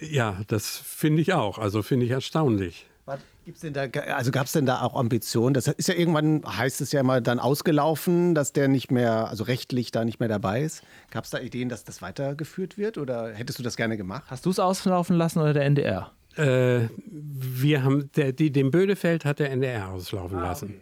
Ja, 0.00 0.40
das 0.48 0.78
finde 0.78 1.22
ich 1.22 1.32
auch. 1.32 1.58
Also 1.58 1.82
finde 1.82 2.06
ich 2.06 2.10
erstaunlich. 2.10 2.86
Gibt's 3.44 3.62
denn 3.62 3.72
da, 3.72 3.82
also 4.14 4.30
gab 4.30 4.46
es 4.46 4.52
denn 4.52 4.66
da 4.66 4.82
auch 4.82 4.94
Ambitionen? 4.94 5.54
Das 5.54 5.66
ist 5.66 5.88
ja 5.88 5.94
irgendwann, 5.94 6.42
heißt 6.46 6.80
es 6.80 6.92
ja 6.92 7.00
immer, 7.00 7.20
dann 7.20 7.38
ausgelaufen, 7.38 8.34
dass 8.34 8.52
der 8.52 8.68
nicht 8.68 8.90
mehr, 8.90 9.28
also 9.28 9.44
rechtlich 9.44 9.90
da 9.90 10.04
nicht 10.04 10.20
mehr 10.20 10.28
dabei 10.28 10.62
ist. 10.62 10.82
Gab 11.10 11.24
es 11.24 11.30
da 11.30 11.38
Ideen, 11.38 11.68
dass 11.68 11.84
das 11.84 12.02
weitergeführt 12.02 12.78
wird 12.78 12.98
oder 12.98 13.32
hättest 13.32 13.58
du 13.58 13.62
das 13.62 13.76
gerne 13.76 13.96
gemacht? 13.96 14.24
Hast 14.28 14.46
du 14.46 14.50
es 14.50 14.58
auslaufen 14.58 15.16
lassen 15.16 15.40
oder 15.40 15.52
der 15.52 15.64
NDR? 15.64 16.12
Äh, 16.36 16.88
wir 17.06 17.82
haben, 17.82 18.10
der, 18.12 18.32
die, 18.32 18.52
den 18.52 18.70
Bödefeld 18.70 19.24
hat 19.24 19.38
der 19.38 19.50
NDR 19.50 19.88
auslaufen 19.88 20.38
lassen. 20.38 20.74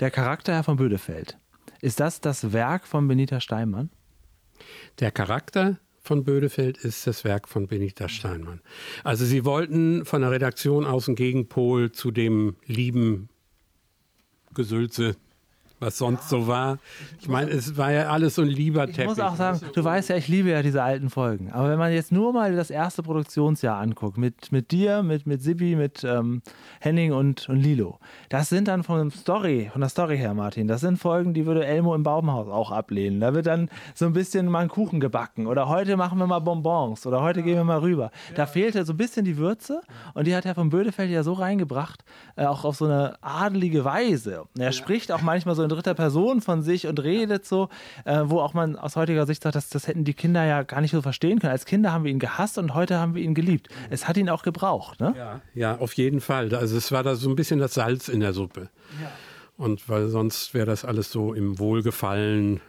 Der 0.00 0.10
Charakter 0.10 0.54
Herr 0.54 0.64
von 0.64 0.76
Bödefeld. 0.76 1.38
Ist 1.80 2.00
das 2.00 2.20
das 2.20 2.52
Werk 2.52 2.86
von 2.86 3.06
Benita 3.08 3.40
Steinmann? 3.40 3.90
Der 4.98 5.10
Charakter 5.10 5.78
von 6.10 6.24
Bödefeld 6.24 6.76
ist 6.76 7.06
das 7.06 7.22
Werk 7.22 7.46
von 7.46 7.68
Benita 7.68 8.08
Steinmann. 8.08 8.60
Also 9.04 9.24
sie 9.24 9.44
wollten 9.44 10.04
von 10.04 10.22
der 10.22 10.32
Redaktion 10.32 10.84
aus 10.84 11.06
einen 11.06 11.14
Gegenpol 11.14 11.92
zu 11.92 12.10
dem 12.10 12.56
lieben 12.66 13.28
Gesülze 14.52 15.14
was 15.80 15.96
sonst 15.96 16.28
so 16.28 16.46
war. 16.46 16.78
Ich 17.20 17.28
meine, 17.28 17.50
es 17.50 17.76
war 17.76 17.90
ja 17.90 18.10
alles 18.10 18.34
so 18.34 18.42
ein 18.42 18.48
lieber 18.48 18.86
Teppich. 18.86 19.00
Ich 19.00 19.06
muss 19.08 19.20
auch 19.20 19.36
sagen, 19.36 19.60
du 19.72 19.82
weißt 19.82 20.10
ja, 20.10 20.16
ich 20.16 20.28
liebe 20.28 20.50
ja 20.50 20.62
diese 20.62 20.82
alten 20.82 21.08
Folgen. 21.08 21.50
Aber 21.52 21.70
wenn 21.70 21.78
man 21.78 21.92
jetzt 21.92 22.12
nur 22.12 22.32
mal 22.32 22.54
das 22.54 22.70
erste 22.70 23.02
Produktionsjahr 23.02 23.78
anguckt, 23.78 24.18
mit, 24.18 24.52
mit 24.52 24.70
dir, 24.70 25.02
mit, 25.02 25.26
mit 25.26 25.42
Sibi, 25.42 25.76
mit 25.76 26.04
ähm, 26.04 26.42
Henning 26.80 27.12
und, 27.12 27.48
und 27.48 27.56
Lilo, 27.56 27.98
das 28.28 28.50
sind 28.50 28.68
dann 28.68 28.82
von, 28.84 29.10
Story, 29.10 29.70
von 29.72 29.80
der 29.80 29.88
Story 29.88 30.18
her, 30.18 30.34
Martin, 30.34 30.68
das 30.68 30.82
sind 30.82 30.98
Folgen, 30.98 31.32
die 31.32 31.46
würde 31.46 31.64
Elmo 31.64 31.94
im 31.94 32.02
Baumhaus 32.02 32.48
auch 32.48 32.70
ablehnen. 32.70 33.20
Da 33.20 33.34
wird 33.34 33.46
dann 33.46 33.70
so 33.94 34.04
ein 34.04 34.12
bisschen 34.12 34.46
mal 34.46 34.60
ein 34.60 34.68
Kuchen 34.68 35.00
gebacken 35.00 35.46
oder 35.46 35.68
heute 35.68 35.96
machen 35.96 36.18
wir 36.18 36.26
mal 36.26 36.40
Bonbons 36.40 37.06
oder 37.06 37.22
heute 37.22 37.42
gehen 37.42 37.56
wir 37.56 37.64
mal 37.64 37.78
rüber. 37.78 38.10
Da 38.34 38.44
fehlte 38.44 38.84
so 38.84 38.92
ein 38.92 38.98
bisschen 38.98 39.24
die 39.24 39.38
Würze 39.38 39.80
und 40.12 40.26
die 40.26 40.36
hat 40.36 40.44
Herr 40.44 40.54
von 40.54 40.68
Bödefeld 40.68 41.10
ja 41.10 41.22
so 41.22 41.32
reingebracht, 41.32 42.04
äh, 42.36 42.44
auch 42.44 42.66
auf 42.66 42.76
so 42.76 42.84
eine 42.84 43.14
adelige 43.22 43.84
Weise. 43.86 44.44
Er 44.58 44.72
spricht 44.72 45.10
auch 45.10 45.22
manchmal 45.22 45.54
so 45.54 45.62
in 45.62 45.69
dritter 45.70 45.94
Person 45.94 46.42
von 46.42 46.62
sich 46.62 46.86
und 46.86 47.02
redet 47.02 47.46
so, 47.46 47.68
äh, 48.04 48.20
wo 48.24 48.40
auch 48.40 48.52
man 48.52 48.76
aus 48.76 48.96
heutiger 48.96 49.26
Sicht 49.26 49.42
sagt, 49.42 49.54
das, 49.54 49.70
das 49.70 49.86
hätten 49.86 50.04
die 50.04 50.14
Kinder 50.14 50.44
ja 50.44 50.62
gar 50.62 50.80
nicht 50.80 50.90
so 50.90 51.00
verstehen 51.00 51.38
können. 51.38 51.52
Als 51.52 51.64
Kinder 51.64 51.92
haben 51.92 52.04
wir 52.04 52.10
ihn 52.10 52.18
gehasst 52.18 52.58
und 52.58 52.74
heute 52.74 52.98
haben 52.98 53.14
wir 53.14 53.22
ihn 53.22 53.34
geliebt. 53.34 53.68
Es 53.88 54.06
hat 54.06 54.16
ihn 54.16 54.28
auch 54.28 54.42
gebraucht. 54.42 55.00
Ne? 55.00 55.14
Ja, 55.16 55.40
ja, 55.54 55.78
auf 55.78 55.94
jeden 55.94 56.20
Fall. 56.20 56.54
Also 56.54 56.76
es 56.76 56.92
war 56.92 57.02
da 57.02 57.14
so 57.14 57.30
ein 57.30 57.36
bisschen 57.36 57.58
das 57.58 57.74
Salz 57.74 58.08
in 58.08 58.20
der 58.20 58.32
Suppe. 58.32 58.68
Und 59.56 59.88
weil 59.88 60.08
sonst 60.08 60.54
wäre 60.54 60.66
das 60.66 60.84
alles 60.84 61.10
so 61.12 61.34
im 61.34 61.58
Wohlgefallen 61.58 62.60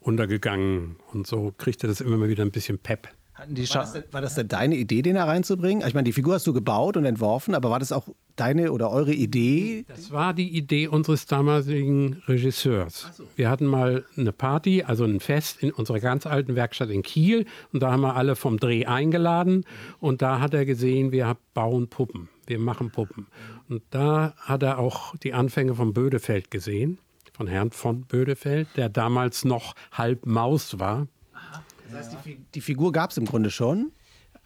untergegangen. 0.00 0.96
Und 1.12 1.26
so 1.26 1.52
kriegte 1.56 1.86
das 1.86 2.00
immer 2.00 2.16
mal 2.16 2.28
wieder 2.28 2.44
ein 2.44 2.50
bisschen 2.50 2.78
Pep. 2.78 3.08
Hatten 3.34 3.56
die 3.56 3.68
War 3.68 3.80
das, 3.82 3.92
denn, 3.92 4.04
war 4.12 4.20
das 4.20 4.34
denn 4.36 4.46
deine 4.46 4.76
Idee, 4.76 5.02
den 5.02 5.16
da 5.16 5.24
reinzubringen? 5.24 5.86
Ich 5.86 5.92
meine, 5.92 6.04
die 6.04 6.12
Figur 6.12 6.34
hast 6.34 6.46
du 6.46 6.52
gebaut 6.52 6.96
und 6.96 7.04
entworfen, 7.04 7.56
aber 7.56 7.68
war 7.68 7.80
das 7.80 7.90
auch 7.90 8.08
deine 8.36 8.70
oder 8.70 8.90
eure 8.90 9.12
Idee? 9.12 9.84
Das 9.88 10.12
war 10.12 10.34
die 10.34 10.56
Idee 10.56 10.86
unseres 10.86 11.26
damaligen 11.26 12.22
Regisseurs. 12.28 13.10
Wir 13.34 13.50
hatten 13.50 13.66
mal 13.66 14.04
eine 14.16 14.32
Party, 14.32 14.84
also 14.84 15.04
ein 15.04 15.18
Fest 15.18 15.64
in 15.64 15.72
unserer 15.72 15.98
ganz 15.98 16.26
alten 16.26 16.54
Werkstatt 16.54 16.90
in 16.90 17.02
Kiel 17.02 17.46
und 17.72 17.82
da 17.82 17.90
haben 17.90 18.02
wir 18.02 18.14
alle 18.14 18.36
vom 18.36 18.58
Dreh 18.58 18.86
eingeladen 18.86 19.64
und 19.98 20.22
da 20.22 20.38
hat 20.38 20.54
er 20.54 20.64
gesehen, 20.64 21.10
wir 21.10 21.36
bauen 21.54 21.88
Puppen, 21.88 22.28
wir 22.46 22.60
machen 22.60 22.92
Puppen. 22.92 23.26
Und 23.68 23.82
da 23.90 24.34
hat 24.36 24.62
er 24.62 24.78
auch 24.78 25.16
die 25.16 25.34
Anfänge 25.34 25.74
von 25.74 25.92
Bödefeld 25.92 26.52
gesehen, 26.52 26.98
von 27.32 27.48
Herrn 27.48 27.72
von 27.72 28.02
Bödefeld, 28.02 28.68
der 28.76 28.88
damals 28.88 29.44
noch 29.44 29.74
halb 29.90 30.24
Maus 30.24 30.78
war. 30.78 31.08
Das 31.94 32.06
heißt, 32.06 32.12
die, 32.24 32.28
Fi- 32.30 32.38
die 32.54 32.60
Figur 32.60 32.92
gab 32.92 33.10
es 33.10 33.16
im 33.16 33.24
Grunde 33.24 33.50
schon. 33.50 33.92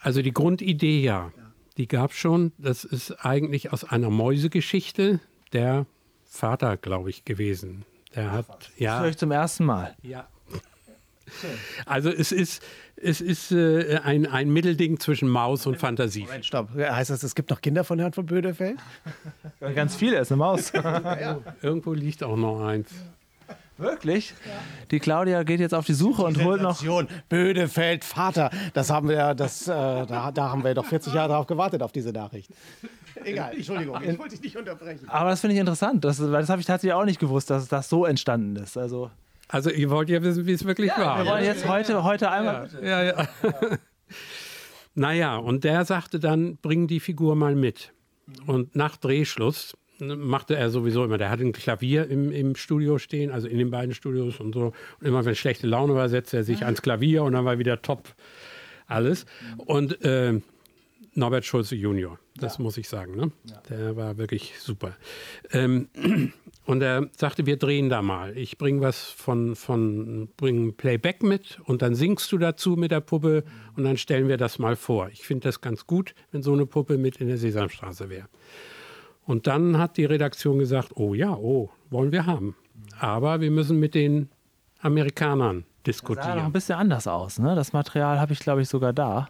Also 0.01 0.23
die 0.23 0.33
Grundidee 0.33 1.01
ja, 1.03 1.33
die 1.77 1.89
gab 1.89 2.13
schon. 2.13 2.53
Das 2.59 2.85
ist 2.85 3.13
eigentlich 3.25 3.73
aus 3.73 3.85
einer 3.85 4.11
Mäusegeschichte 4.11 5.21
der 5.53 5.87
Vater, 6.25 6.77
glaube 6.77 7.11
ich, 7.11 7.25
gewesen. 7.25 7.85
Der 8.15 8.33
hat 8.33 8.49
Das 8.49 8.71
ja, 8.79 9.01
höre 9.01 9.09
ich 9.09 9.17
zum 9.17 9.31
ersten 9.33 9.65
Mal. 9.65 9.97
ja. 10.03 10.29
Also 11.85 12.09
es 12.11 12.33
ist 12.33 12.63
es 12.97 13.21
ist 13.21 13.53
äh, 13.53 13.99
ein, 14.03 14.25
ein 14.27 14.51
Mittelding 14.51 14.99
zwischen 14.99 15.29
Maus 15.29 15.67
und 15.67 15.77
Fantasie. 15.77 16.23
Moment, 16.23 16.47
stopp. 16.47 16.71
Heißt 16.75 17.11
das, 17.11 17.23
es 17.23 17.35
gibt 17.35 17.51
noch 17.51 17.61
Kinder 17.61 17.85
von 17.85 17.99
Herrn 17.99 18.15
von 18.15 18.25
Bödefeld? 18.27 18.79
Ganz 19.61 19.95
viele, 19.95 20.19
ist 20.21 20.33
eine 20.33 20.39
Maus. 20.39 20.73
Irgendwo 21.63 21.93
liegt 21.93 22.25
auch 22.25 22.37
noch 22.37 22.65
eins. 22.67 22.89
Wirklich? 23.79 24.35
Die 24.91 24.99
Claudia 24.99 25.45
geht 25.45 25.61
jetzt 25.61 25.73
auf 25.75 25.87
die 25.87 25.95
Suche 25.95 26.23
und 26.25 26.43
holt 26.43 26.61
noch. 26.61 26.83
Bödefeld, 27.29 28.05
Vater. 28.05 28.51
Das 28.75 28.91
haben 28.91 29.09
wir, 29.09 29.35
das, 29.35 29.69
äh, 29.69 29.73
da, 29.73 30.33
da 30.33 30.51
haben 30.51 30.65
wir 30.65 30.75
doch 30.75 30.85
40 30.85 31.15
Jahre 31.15 31.33
drauf 31.33 31.47
gewartet, 31.47 31.83
auf 31.83 31.93
diese 31.93 32.11
Nachricht. 32.11 32.51
Egal, 33.25 33.55
Entschuldigung, 33.55 34.01
ich 34.03 34.19
wollte 34.19 34.35
dich 34.35 34.43
nicht 34.43 34.57
unterbrechen. 34.57 35.09
Aber 35.09 35.31
das 35.31 35.41
finde 35.41 35.55
ich 35.55 35.61
interessant, 35.61 36.05
das, 36.05 36.21
weil 36.21 36.41
das 36.41 36.49
habe 36.49 36.61
ich 36.61 36.67
tatsächlich 36.67 36.95
auch 36.95 37.05
nicht 37.05 37.21
gewusst, 37.21 37.51
dass 37.51 37.69
das 37.69 37.89
so 37.89 38.05
entstanden 38.05 38.57
ist. 38.57 38.77
Also, 38.77 39.11
Also 39.49 39.71
ihr 39.71 39.91
wollt 39.91 40.09
ja 40.11 40.23
wissen, 40.23 40.47
wie 40.47 40.53
es 40.53 40.65
wirklich 40.65 40.91
war. 40.91 41.25
wir 41.25 41.31
wollen 41.31 41.45
jetzt 41.45 41.67
heute, 41.69 42.03
heute 42.03 42.31
einmal. 42.31 42.69
Ja, 42.83 43.03
ja. 43.03 43.29
naja, 44.95 45.37
und 45.37 45.65
der 45.65 45.85
sagte 45.85 46.19
dann, 46.21 46.57
bring 46.57 46.87
die 46.89 47.01
Figur 47.01 47.37
mal 47.37 47.55
mit. 47.55 47.93
Und 48.47 48.77
nach 48.77 48.97
Drehschluss 48.97 49.77
machte 50.01 50.57
er 50.57 50.71
sowieso 50.71 51.05
immer, 51.05 51.19
der 51.19 51.31
hatte 51.31 51.45
ein 51.45 51.53
Klavier 51.53 52.09
im, 52.09 52.31
im 52.31 52.57
Studio 52.57 52.99
stehen, 52.99 53.31
also 53.31 53.49
in 53.49 53.59
den 53.59 53.71
beiden 53.71 53.95
Studios 53.95 54.41
und 54.41 54.55
so. 54.55 54.73
Und 55.01 55.07
immer 55.07 55.25
wenn 55.25 55.35
schlechte 55.35 55.67
Laune 55.67 55.95
war, 55.95 56.09
setzte 56.09 56.39
er 56.39 56.45
sich 56.45 56.65
ans 56.65 56.83
Klavier 56.83 57.25
und 57.25 57.33
dann 57.33 57.45
war 57.45 57.59
wieder 57.59 57.83
top 57.83 58.15
alles. 58.87 59.27
Und 59.57 60.03
äh, 60.03 60.41
Norbert 61.15 61.45
Schulze 61.45 61.75
Junior, 61.75 62.19
das 62.37 62.59
muss 62.59 62.77
ich 62.77 62.89
sagen, 62.89 63.17
ne? 63.17 63.33
der 63.69 63.97
war 63.97 64.19
wirklich 64.19 64.55
super. 64.61 64.97
Ähm, 65.53 65.89
und 66.65 66.83
er 66.83 67.09
sagte, 67.17 67.45
wir 67.45 67.57
drehen 67.57 67.89
da 67.89 68.03
mal. 68.03 68.37
Ich 68.37 68.57
bringe 68.57 68.81
was 68.81 69.11
von, 69.11 69.57
von 69.57 70.29
bring 70.37 70.75
Playback 70.75 71.23
mit 71.23 71.59
und 71.65 71.83
dann 71.83 71.95
singst 71.97 72.31
du 72.31 72.39
dazu 72.39 72.77
mit 72.77 72.93
der 72.93 73.01
Puppe 73.01 73.43
und 73.77 73.85
dann 73.85 73.97
stellen 73.97 74.29
wir 74.29 74.37
das 74.37 74.61
mal 74.61 74.77
vor. 74.77 75.09
Ich 75.09 75.27
finde 75.27 75.49
das 75.49 75.61
ganz 75.61 75.87
gut, 75.87 76.15
wenn 76.31 76.43
so 76.43 76.53
eine 76.53 76.67
Puppe 76.67 76.99
mit 76.99 77.17
in 77.17 77.27
der 77.27 77.39
Sesamstraße 77.39 78.09
wäre. 78.11 78.29
Und 79.29 79.47
dann 79.47 79.77
hat 79.77 79.99
die 79.99 80.07
Redaktion 80.07 80.59
gesagt, 80.59 80.93
oh 80.95 81.13
ja, 81.13 81.35
oh, 81.35 81.69
wollen 81.91 82.13
wir 82.13 82.25
haben. 82.25 82.57
Aber 82.99 83.43
wir 83.43 83.51
müssen 83.51 83.79
mit 83.79 83.95
den 83.95 84.31
Amerikanern 84.81 85.59
Sah 85.59 85.67
noch 85.67 85.83
diskutieren. 85.85 86.39
ein 86.39 86.53
bisschen 86.53 86.77
anders 86.77 87.07
aus. 87.07 87.39
Ne? 87.39 87.55
Das 87.55 87.75
Material 87.75 88.19
habe 88.21 88.33
ich, 88.33 88.41
glaube 88.41 88.63
ich, 88.63 88.71
sogar 88.71 88.95
da. 88.95 89.29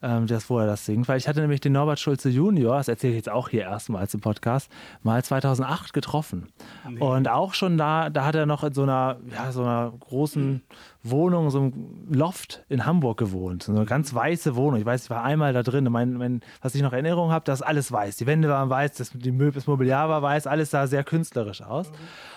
Ähm, 0.00 0.28
das, 0.28 0.48
wo 0.48 0.58
er 0.60 0.66
das 0.66 0.84
singt, 0.84 1.08
weil 1.08 1.16
ich 1.18 1.26
hatte 1.26 1.40
nämlich 1.40 1.60
den 1.60 1.72
Norbert 1.72 1.98
Schulze 1.98 2.28
Junior, 2.28 2.76
das 2.76 2.86
erzähle 2.86 3.14
ich 3.14 3.16
jetzt 3.16 3.30
auch 3.30 3.48
hier 3.48 3.62
erstmals 3.62 4.12
im 4.12 4.20
Podcast, 4.20 4.70
mal 5.02 5.24
2008 5.24 5.92
getroffen. 5.92 6.52
Und 7.00 7.28
auch 7.28 7.54
schon 7.54 7.78
da, 7.78 8.10
da 8.10 8.26
hat 8.26 8.34
er 8.34 8.44
noch 8.44 8.62
in 8.62 8.74
so 8.74 8.82
einer, 8.82 9.16
ja, 9.32 9.50
so 9.50 9.62
einer 9.62 9.92
großen 9.98 10.62
Wohnung, 11.10 11.50
so 11.50 11.58
einem 11.58 12.06
Loft 12.10 12.64
in 12.68 12.86
Hamburg 12.86 13.18
gewohnt. 13.18 13.62
So 13.62 13.72
eine 13.72 13.84
ganz 13.84 14.14
weiße 14.14 14.56
Wohnung. 14.56 14.80
Ich 14.80 14.86
weiß, 14.86 15.04
ich 15.04 15.10
war 15.10 15.22
einmal 15.22 15.52
da 15.52 15.62
drin. 15.62 15.84
Mein, 15.90 16.14
mein, 16.14 16.40
was 16.62 16.74
ich 16.74 16.82
noch 16.82 16.92
in 16.92 17.04
Erinnerung 17.04 17.30
habe, 17.30 17.44
das 17.44 17.60
ist 17.60 17.66
alles 17.66 17.90
weiß. 17.90 18.16
Die 18.16 18.26
Wände 18.26 18.48
waren 18.48 18.70
weiß, 18.70 18.94
das, 18.94 19.10
die 19.10 19.32
Möbel, 19.32 19.54
das 19.54 19.66
Mobiliar 19.66 20.08
war 20.08 20.22
weiß, 20.22 20.46
alles 20.46 20.70
sah 20.70 20.86
sehr 20.86 21.04
künstlerisch 21.04 21.62
aus. 21.62 21.90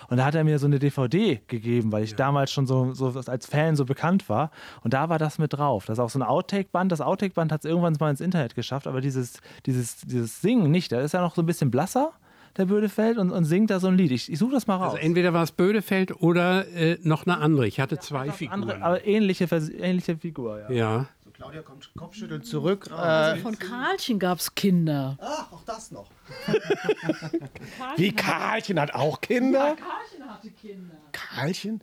Und 0.08 0.16
da 0.16 0.24
hat 0.24 0.34
er 0.34 0.44
mir 0.44 0.58
so 0.58 0.66
eine 0.66 0.78
DVD 0.78 1.40
gegeben, 1.46 1.92
weil 1.92 2.04
ich 2.04 2.14
damals 2.16 2.50
schon 2.52 2.66
so, 2.66 2.92
so 2.94 3.12
als 3.26 3.46
Fan 3.46 3.76
so 3.76 3.84
bekannt 3.84 4.28
war. 4.28 4.50
Und 4.82 4.94
da 4.94 5.08
war 5.08 5.18
das 5.18 5.38
mit 5.38 5.52
drauf. 5.52 5.86
Das 5.86 5.98
ist 5.98 6.04
auch 6.04 6.10
so 6.10 6.18
ein 6.18 6.22
Outtake-Band. 6.22 6.90
Das 6.90 7.00
Outtake-Band 7.00 7.52
hat 7.52 7.64
es 7.64 7.70
irgendwann 7.70 7.96
mal 8.00 8.10
ins 8.10 8.20
Internet 8.20 8.54
geschafft, 8.54 8.86
aber 8.86 9.00
dieses, 9.00 9.40
dieses, 9.66 10.00
dieses 10.00 10.40
Singen 10.40 10.70
nicht. 10.70 10.92
Da 10.92 11.00
ist 11.00 11.12
ja 11.12 11.20
noch 11.20 11.34
so 11.34 11.42
ein 11.42 11.46
bisschen 11.46 11.70
blasser, 11.70 12.12
der 12.56 12.66
Bödefeld, 12.66 13.18
und, 13.18 13.30
und 13.30 13.44
singt 13.44 13.70
da 13.70 13.80
so 13.80 13.88
ein 13.88 13.96
Lied. 13.96 14.10
Ich, 14.10 14.30
ich 14.30 14.38
suche 14.38 14.52
das 14.52 14.66
mal 14.66 14.76
raus. 14.76 14.94
Also 14.94 14.96
entweder 14.98 15.32
war 15.32 15.42
es 15.42 15.52
Bödefeld 15.52 16.20
oder 16.20 16.66
äh, 16.68 16.98
noch 17.02 17.26
eine 17.26 17.38
andere. 17.38 17.66
Ich 17.66 17.80
hatte 17.80 17.98
zwei 17.98 18.30
Figuren. 18.30 18.62
Andere, 18.62 18.82
aber 18.82 19.06
ähnliche, 19.06 19.44
ähnliche 19.78 20.16
Figur, 20.16 20.60
ja. 20.60 20.70
ja. 20.70 21.06
Claudia 21.34 21.62
kommt 21.62 21.90
Kopfschütteln 21.96 22.42
zurück. 22.42 22.88
Äh, 22.90 22.94
Also 22.94 23.42
von 23.42 23.58
Karlchen 23.58 24.18
gab 24.18 24.38
es 24.40 24.54
Kinder. 24.54 25.16
ach, 25.20 25.50
auch 25.52 25.64
das 25.64 25.90
noch. 25.90 26.06
Wie 27.96 28.12
Karlchen 28.12 28.78
hat 28.80 28.94
auch 28.94 29.20
Kinder? 29.20 29.76
Karlchen 29.76 30.28
hatte 30.28 30.50
Kinder. 30.50 30.94
Karlchen? 31.12 31.80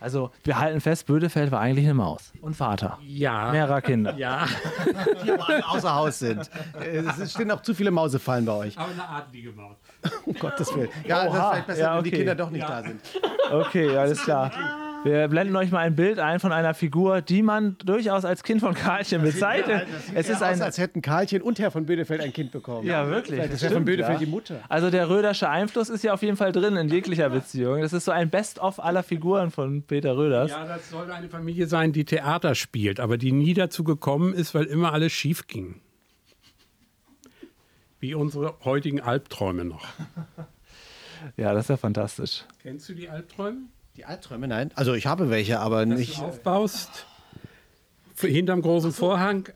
Also, 0.00 0.30
wir 0.44 0.58
halten 0.60 0.80
fest, 0.80 1.06
Bödefeld 1.06 1.50
war 1.50 1.58
eigentlich 1.60 1.84
eine 1.84 1.94
Maus. 1.94 2.32
Und 2.40 2.54
Vater. 2.54 2.98
Ja. 3.02 3.50
Mehrerer 3.50 3.80
Kinder. 3.82 4.14
Ja. 4.16 4.46
Die 5.24 5.32
aber 5.32 5.48
alle 5.48 5.68
außer 5.68 5.92
Haus 5.92 6.20
sind. 6.20 6.48
Äh, 6.80 6.98
Es 7.20 7.32
stehen 7.32 7.50
auch 7.50 7.62
zu 7.62 7.74
viele 7.74 7.90
Mausefallen 7.90 8.44
bei 8.44 8.52
euch. 8.52 8.78
Aber 8.78 8.92
eine 8.92 9.08
adlige 9.08 9.50
Maus. 9.52 9.76
Um 10.24 10.34
Gottes 10.34 10.74
Willen. 10.74 10.88
Ja, 11.06 11.24
das 11.24 11.32
ist 11.34 11.38
Oha. 11.38 11.50
vielleicht 11.50 11.66
besser, 11.66 11.80
Ja, 11.80 11.96
wenn 11.96 12.04
die 12.04 12.10
okay. 12.10 12.16
Kinder 12.18 12.34
doch 12.34 12.50
nicht 12.50 12.68
da 12.68 12.82
sind. 12.82 13.00
Okay, 13.50 13.96
alles 13.96 14.22
klar. 14.22 14.50
Wir 15.04 15.28
blenden 15.28 15.54
euch 15.54 15.70
mal 15.70 15.78
ein 15.78 15.94
Bild 15.94 16.18
ein 16.18 16.40
von 16.40 16.52
einer 16.52 16.74
Figur, 16.74 17.22
die 17.22 17.42
man 17.42 17.76
durchaus 17.84 18.24
als 18.24 18.42
Kind 18.42 18.60
von 18.60 18.74
Karlchen 18.74 19.22
bezeichnet. 19.22 19.86
Es 20.12 20.28
ist 20.28 20.40
Eher 20.40 20.50
aus, 20.50 20.56
ein. 20.56 20.62
als 20.62 20.78
hätten 20.78 21.02
Karlchen 21.02 21.40
und 21.40 21.58
Herr 21.60 21.70
von 21.70 21.86
Bödefeld 21.86 22.20
ein 22.20 22.32
Kind 22.32 22.50
bekommen. 22.50 22.86
Ja, 22.86 23.08
wirklich. 23.08 23.36
Vielleicht 23.36 23.52
das 23.52 23.62
ist 23.62 23.68
Herr 23.68 23.76
von 23.76 23.84
Bödefeld 23.84 24.20
ja. 24.20 24.26
die 24.26 24.30
Mutter. 24.30 24.60
Also 24.68 24.90
der 24.90 25.08
Rödersche 25.08 25.48
Einfluss 25.48 25.88
ist 25.88 26.02
ja 26.02 26.12
auf 26.14 26.22
jeden 26.22 26.36
Fall 26.36 26.50
drin 26.52 26.76
in 26.76 26.88
jeglicher 26.88 27.30
Beziehung. 27.30 27.80
Das 27.80 27.92
ist 27.92 28.06
so 28.06 28.10
ein 28.10 28.28
Best-of 28.28 28.82
aller 28.82 29.04
Figuren 29.04 29.50
von 29.52 29.82
Peter 29.82 30.16
Röders. 30.16 30.50
Ja, 30.50 30.64
das 30.66 30.90
sollte 30.90 31.14
eine 31.14 31.28
Familie 31.28 31.68
sein, 31.68 31.92
die 31.92 32.04
Theater 32.04 32.54
spielt, 32.56 32.98
aber 32.98 33.18
die 33.18 33.30
nie 33.32 33.54
dazu 33.54 33.84
gekommen 33.84 34.34
ist, 34.34 34.54
weil 34.54 34.64
immer 34.64 34.92
alles 34.92 35.12
schief 35.12 35.46
ging. 35.46 35.80
Wie 38.00 38.14
unsere 38.14 38.54
heutigen 38.64 39.00
Albträume 39.00 39.64
noch. 39.64 39.86
Ja, 41.36 41.52
das 41.52 41.64
ist 41.64 41.70
ja 41.70 41.76
fantastisch. 41.76 42.44
Kennst 42.62 42.88
du 42.88 42.94
die 42.94 43.08
Albträume? 43.08 43.62
Die 43.96 44.04
Albträume, 44.04 44.46
nein. 44.46 44.70
Also 44.76 44.94
ich 44.94 45.08
habe 45.08 45.30
welche, 45.30 45.58
aber 45.58 45.84
nicht. 45.84 46.18
Du 46.18 46.22
aufbaust, 46.26 47.06
hinterm 48.20 48.62
großen 48.62 48.92
Vorhang, 48.92 49.48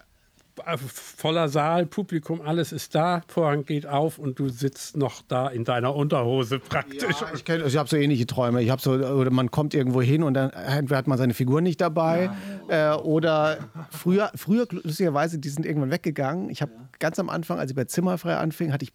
voller 0.86 1.48
Saal, 1.48 1.86
Publikum, 1.86 2.40
alles 2.40 2.72
ist 2.72 2.94
da, 2.94 3.22
Vorhang 3.28 3.64
geht 3.64 3.86
auf 3.86 4.18
und 4.18 4.38
du 4.38 4.48
sitzt 4.48 4.96
noch 4.96 5.22
da 5.26 5.48
in 5.48 5.64
deiner 5.64 5.94
Unterhose 5.94 6.59
praktisch. 6.59 7.03
Ja, 7.20 7.26
ich 7.34 7.42
kenn- 7.42 7.64
ich 7.66 7.76
habe 7.76 7.88
so 7.88 7.96
ähnliche 7.96 8.26
Träume. 8.26 8.62
Ich 8.62 8.70
habe 8.70 8.80
so, 8.82 8.92
oder 8.92 9.30
man 9.30 9.50
kommt 9.50 9.74
irgendwo 9.74 10.03
hin 10.03 10.22
und 10.22 10.34
dann 10.34 10.50
entweder 10.50 10.98
hat 10.98 11.07
man 11.07 11.18
seine 11.18 11.34
Figur 11.34 11.61
nicht 11.61 11.80
dabei 11.80 12.30
äh, 12.68 12.90
oder 12.92 13.59
früher, 13.90 14.30
früher 14.34 14.66
lustigerweise, 14.70 15.38
die 15.38 15.48
sind 15.48 15.64
irgendwann 15.66 15.90
weggegangen. 15.90 16.50
Ich 16.50 16.62
habe 16.62 16.72
ganz 16.98 17.18
am 17.18 17.28
Anfang, 17.30 17.59
als 17.59 17.70
ich 17.70 17.76
bei 17.76 17.84
Zimmerfrei 17.84 18.36
anfing, 18.36 18.72
hatte 18.72 18.84
ich 18.84 18.90
äh, 18.90 18.92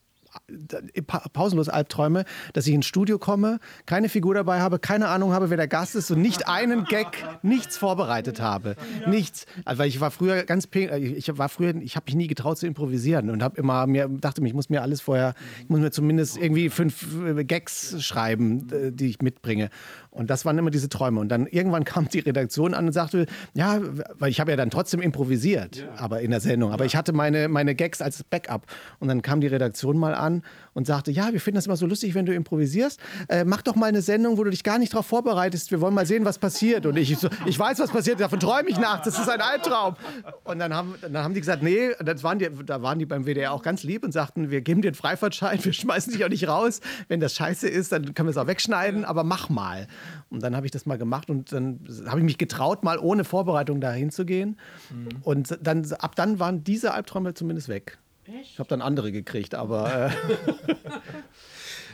pa 1.05 1.23
pausenlos 1.33 1.69
Albträume, 1.69 2.25
dass 2.53 2.67
ich 2.67 2.73
ins 2.73 2.85
Studio 2.85 3.17
komme, 3.19 3.59
keine 3.85 4.09
Figur 4.09 4.33
dabei 4.33 4.61
habe, 4.61 4.79
keine 4.79 5.09
Ahnung 5.09 5.33
habe, 5.33 5.49
wer 5.49 5.57
der 5.57 5.67
Gast 5.67 5.95
ist 5.95 6.11
und 6.11 6.21
nicht 6.21 6.47
einen 6.47 6.85
Gag, 6.85 7.07
nichts 7.41 7.77
vorbereitet 7.77 8.41
habe. 8.41 8.75
Nichts. 9.07 9.45
Also, 9.65 9.79
weil 9.79 9.89
ich 9.89 9.99
war 9.99 10.11
früher 10.11 10.43
ganz 10.43 10.67
äh, 10.73 10.97
ich 10.97 11.37
war 11.37 11.49
früher, 11.49 11.75
ich 11.75 11.95
habe 11.95 12.05
mich 12.05 12.15
nie 12.15 12.27
getraut 12.27 12.57
zu 12.57 12.67
improvisieren 12.67 13.29
und 13.29 13.43
habe 13.43 13.57
immer 13.57 13.87
mir 13.87 14.07
dachte 14.07 14.45
ich 14.45 14.53
muss 14.53 14.69
mir 14.69 14.81
alles 14.81 15.01
vorher, 15.01 15.33
ich 15.61 15.69
muss 15.69 15.79
mir 15.79 15.91
zumindest 15.91 16.37
irgendwie 16.37 16.69
fünf 16.69 17.05
äh, 17.25 17.43
Gags 17.43 18.03
schreiben, 18.03 18.67
äh, 18.71 18.91
die 18.91 19.07
ich 19.07 19.21
mitbringe. 19.21 19.69
Und 20.17 20.29
das 20.29 20.45
waren 20.45 20.57
immer 20.57 20.71
diese 20.71 20.89
Träume. 20.89 21.19
Und 21.19 21.29
dann 21.29 21.47
irgendwann 21.47 21.83
kam 21.85 22.07
die 22.07 22.19
Redaktion 22.19 22.73
an 22.73 22.87
und 22.87 22.91
sagte, 22.91 23.25
ja, 23.53 23.79
weil 24.19 24.29
ich 24.29 24.39
habe 24.39 24.51
ja 24.51 24.57
dann 24.57 24.69
trotzdem 24.69 25.01
improvisiert, 25.01 25.87
aber 25.97 26.21
in 26.21 26.31
der 26.31 26.39
Sendung. 26.39 26.71
Aber 26.71 26.85
ich 26.85 26.95
hatte 26.95 27.13
meine, 27.13 27.47
meine 27.47 27.75
Gags 27.75 28.01
als 28.01 28.23
Backup. 28.23 28.65
Und 28.99 29.07
dann 29.07 29.21
kam 29.21 29.41
die 29.41 29.47
Redaktion 29.47 29.97
mal 29.97 30.15
an 30.15 30.43
und 30.77 30.85
sagte, 30.85 31.09
ja, 31.09 31.33
wir 31.33 31.41
finden 31.41 31.55
das 31.55 31.65
immer 31.65 31.75
so 31.75 31.87
lustig, 31.87 32.13
wenn 32.13 32.27
du 32.27 32.35
improvisierst. 32.35 32.99
Äh, 33.29 33.45
mach 33.45 33.63
doch 33.63 33.75
mal 33.75 33.87
eine 33.87 34.03
Sendung, 34.03 34.37
wo 34.37 34.43
du 34.43 34.51
dich 34.51 34.63
gar 34.63 34.77
nicht 34.77 34.93
darauf 34.93 35.07
vorbereitest. 35.07 35.71
Wir 35.71 35.81
wollen 35.81 35.95
mal 35.95 36.05
sehen, 36.05 36.23
was 36.23 36.37
passiert. 36.37 36.85
Und 36.85 36.97
ich 36.97 37.17
so, 37.17 37.29
ich 37.47 37.57
weiß, 37.57 37.79
was 37.79 37.89
passiert, 37.89 38.19
davon 38.19 38.39
träume 38.39 38.69
ich 38.69 38.77
nachts. 38.77 39.05
Das 39.05 39.17
ist 39.17 39.27
ein 39.27 39.41
Albtraum. 39.41 39.95
Und 40.43 40.59
dann 40.59 40.75
haben, 40.75 40.93
dann 41.01 41.17
haben 41.17 41.33
die 41.33 41.39
gesagt, 41.39 41.63
nee, 41.63 41.93
das 42.05 42.23
waren 42.23 42.37
die, 42.37 42.47
da 42.63 42.83
waren 42.83 42.99
die 42.99 43.07
beim 43.07 43.25
WDR 43.25 43.53
auch 43.53 43.63
ganz 43.63 43.81
lieb 43.81 44.03
und 44.03 44.11
sagten, 44.11 44.51
wir 44.51 44.61
geben 44.61 44.83
dir 44.83 44.89
einen 44.89 44.95
Freifahrtschein, 44.95 45.65
wir 45.65 45.73
schmeißen 45.73 46.13
dich 46.13 46.23
auch 46.23 46.29
nicht 46.29 46.47
raus. 46.47 46.79
Wenn 47.07 47.21
das 47.21 47.33
scheiße 47.33 47.67
ist, 47.67 47.91
dann 47.91 48.13
können 48.13 48.27
wir 48.27 48.31
es 48.31 48.37
auch 48.37 48.45
wegschneiden, 48.45 49.03
aber 49.03 49.23
mach 49.23 49.49
mal. 49.49 49.87
Und 50.29 50.43
dann 50.43 50.55
habe 50.55 50.67
ich 50.67 50.71
das 50.71 50.85
mal 50.85 50.99
gemacht 50.99 51.31
und 51.31 51.51
dann 51.51 51.79
habe 52.05 52.19
ich 52.19 52.25
mich 52.25 52.37
getraut, 52.37 52.83
mal 52.83 52.99
ohne 52.99 53.23
Vorbereitung 53.23 53.81
dahin 53.81 54.11
zu 54.11 54.25
gehen. 54.25 54.59
Mhm. 54.91 55.07
Und 55.23 55.57
dann, 55.59 55.91
ab 55.93 56.15
dann 56.15 56.37
waren 56.37 56.63
diese 56.63 56.93
Albträume 56.93 57.33
zumindest 57.33 57.67
weg. 57.67 57.97
Ich 58.41 58.59
habe 58.59 58.69
dann 58.69 58.81
andere 58.81 59.11
gekriegt, 59.11 59.55
aber 59.55 60.07
äh, 60.07 60.11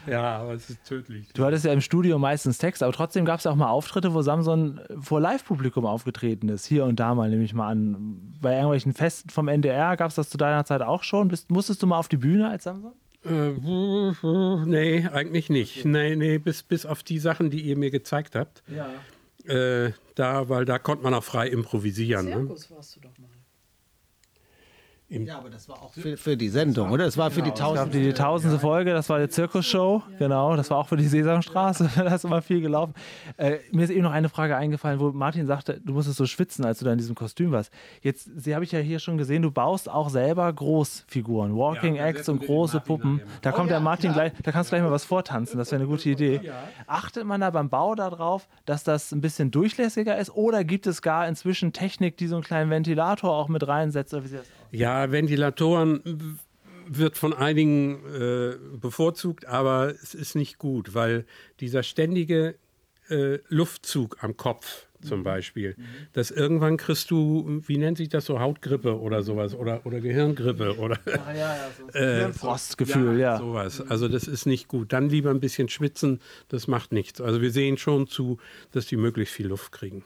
Ja, 0.08 0.38
aber 0.40 0.54
es 0.54 0.70
ist 0.70 0.84
tödlich. 0.86 1.28
Du 1.34 1.46
hattest 1.46 1.66
ja 1.66 1.72
im 1.72 1.82
Studio 1.82 2.20
meistens 2.20 2.58
Text, 2.58 2.84
aber 2.84 2.92
trotzdem 2.92 3.26
gab 3.26 3.40
es 3.40 3.48
auch 3.48 3.56
mal 3.56 3.70
Auftritte, 3.70 4.14
wo 4.14 4.22
Samson 4.22 4.82
vor 5.00 5.22
Live-Publikum 5.22 5.86
aufgetreten 5.86 6.50
ist. 6.50 6.66
Hier 6.66 6.86
und 6.86 7.00
da 7.00 7.16
mal, 7.16 7.30
nehme 7.30 7.44
ich 7.44 7.54
mal 7.54 7.70
an. 7.70 8.36
Bei 8.42 8.54
irgendwelchen 8.54 8.94
Festen 8.94 9.30
vom 9.30 9.48
NDR 9.48 9.96
gab 9.96 10.10
es 10.10 10.16
das 10.16 10.30
zu 10.30 10.38
deiner 10.38 10.66
Zeit 10.66 10.82
auch 10.82 11.04
schon. 11.04 11.30
Bist, 11.30 11.52
musstest 11.52 11.82
du 11.82 11.88
mal 11.88 11.98
auf 11.98 12.10
die 12.10 12.18
Bühne 12.18 12.50
als 12.50 12.66
Samson? 12.66 12.94
Äh, 13.26 13.52
nee, 14.66 15.08
eigentlich 15.08 15.50
nicht. 15.50 15.86
Nee, 15.86 16.16
nee, 16.16 16.38
bis, 16.38 16.64
bis 16.64 16.86
auf 16.86 17.04
die 17.04 17.20
Sachen, 17.20 17.50
die 17.50 17.62
ihr 17.62 17.78
mir 17.78 17.90
gezeigt 17.90 18.36
habt. 18.36 18.64
Ja. 18.68 18.90
Äh, 19.50 19.94
da, 20.16 20.50
weil 20.50 20.66
da 20.66 20.80
konnte 20.80 21.04
man 21.04 21.14
auch 21.14 21.24
frei 21.24 21.48
improvisieren. 21.48 22.26
Ne? 22.26 22.32
Zirkus 22.32 22.72
warst 22.72 22.96
du 22.98 23.00
doch 23.02 23.18
mal. 23.18 23.30
Ja, 25.22 25.38
aber 25.38 25.50
das 25.50 25.70
war 25.70 25.82
auch 25.82 25.94
für, 25.94 26.18
für 26.18 26.36
die 26.36 26.50
Sendung, 26.50 26.92
oder? 26.92 27.06
Das 27.06 27.18
war 27.18 27.30
für 27.32 27.42
die 27.42 27.52
Es 27.52 27.60
gab 27.60 27.76
tausend. 27.76 27.94
die, 27.94 28.02
die 28.02 28.14
tausendste 28.14 28.60
Folge, 28.60 28.94
das 28.94 29.10
war 29.10 29.20
die 29.20 29.30
Zirkusshow, 29.30 30.04
genau, 30.18 30.56
das 30.56 30.70
war 30.70 30.78
auch 30.80 30.88
für 30.88 30.98
die 30.98 31.08
Sesamstraße, 31.08 31.90
da 31.96 32.16
ist 32.16 32.26
immer 32.26 32.42
viel 32.42 32.62
gelaufen. 32.62 32.94
Äh, 33.38 33.58
mir 33.72 33.84
ist 33.84 33.90
eben 33.92 34.02
noch 34.04 34.12
eine 34.12 34.30
Frage 34.30 34.56
eingefallen, 34.58 35.00
wo 35.00 35.12
Martin 35.12 35.46
sagte, 35.46 35.80
du 35.84 35.94
musstest 35.94 36.18
so 36.18 36.26
schwitzen, 36.26 36.66
als 36.66 36.80
du 36.80 36.86
da 36.86 36.92
in 36.92 36.98
diesem 36.98 37.16
Kostüm 37.16 37.52
warst. 37.52 37.72
Jetzt 38.02 38.30
sie 38.36 38.56
habe 38.56 38.64
ich 38.64 38.72
ja 38.72 38.80
hier 38.80 39.00
schon 39.00 39.18
gesehen, 39.18 39.42
du 39.42 39.52
baust 39.52 39.90
auch 39.90 40.10
selber 40.10 40.52
Großfiguren, 40.52 41.56
Walking 41.56 41.96
Ja, 41.96 42.06
Acts 42.06 42.28
und 42.30 42.44
große 42.46 42.80
Puppen. 42.80 43.22
Da 43.42 43.52
kommt 43.52 43.70
der 43.70 43.80
Martin 43.80 44.14
gleich, 44.14 44.34
da 44.44 44.52
kannst 44.52 44.72
du 44.72 44.76
gleich 44.76 44.84
mal 44.84 44.92
was 44.92 45.06
vortanzen, 45.06 45.58
das 45.58 45.72
wäre 45.72 45.82
eine 45.82 45.90
gute 45.90 46.10
Idee. 46.10 46.42
Achtet 46.88 47.26
man 47.26 47.42
da 47.42 47.50
beim 47.50 47.70
Bau 47.70 47.96
darauf, 47.96 48.48
dass 48.66 48.84
das 48.84 49.12
ein 49.12 49.22
bisschen 49.22 49.52
durchlässiger 49.52 50.18
ist 50.18 50.30
oder 50.32 50.64
gibt 50.64 50.88
es 50.88 51.02
gar 51.02 51.28
inzwischen 51.28 51.74
Technik, 51.74 52.18
die 52.18 52.28
so 52.28 52.36
einen 52.36 52.44
kleinen 52.44 52.70
Ventilator 52.70 53.32
auch 53.32 53.48
mit 53.48 53.68
reinsetzt? 53.68 54.14
Oder 54.14 54.24
wie 54.24 54.28
sieht 54.28 54.40
das? 54.40 54.48
Ja, 54.74 55.12
Ventilatoren 55.12 56.40
wird 56.88 57.18
von 57.18 57.34
einigen 57.34 58.04
äh, 58.14 58.56
bevorzugt, 58.78 59.46
aber 59.46 59.94
es 60.02 60.16
ist 60.16 60.36
nicht 60.36 60.58
gut, 60.58 60.96
weil 60.96 61.26
dieser 61.60 61.84
ständige 61.84 62.56
äh, 63.10 63.38
Luftzug 63.50 64.18
am 64.24 64.36
Kopf 64.36 64.88
zum 65.02 65.24
Beispiel, 65.24 65.76
dass 66.14 66.32
irgendwann 66.32 66.78
kriegst 66.78 67.12
du, 67.12 67.62
wie 67.68 67.78
nennt 67.78 67.98
sich 67.98 68.10
das 68.10 68.26
so, 68.26 68.40
Hautgrippe 68.40 69.00
oder 69.00 69.22
sowas 69.22 69.54
oder, 69.54 69.86
oder 69.86 70.00
Gehirngrippe 70.00 70.78
oder 70.78 70.98
äh, 71.94 72.32
Frostgefühl, 72.32 73.20
ja. 73.20 73.38
sowas. 73.38 73.82
Also 73.90 74.08
das 74.08 74.28
ist 74.28 74.46
nicht 74.46 74.70
gut. 74.70 74.94
Dann 74.94 75.10
lieber 75.10 75.30
ein 75.30 75.42
bisschen 75.42 75.70
schwitzen, 75.70 76.20
das 76.48 76.68
macht 76.68 76.94
nichts. 76.94 77.22
Also 77.22 77.42
wir 77.42 77.52
sehen 77.52 77.78
schon 77.78 78.08
zu, 78.08 78.38
dass 78.72 78.86
die 78.88 78.96
möglichst 78.98 79.36
viel 79.36 79.48
Luft 79.48 79.72
kriegen. 79.72 80.04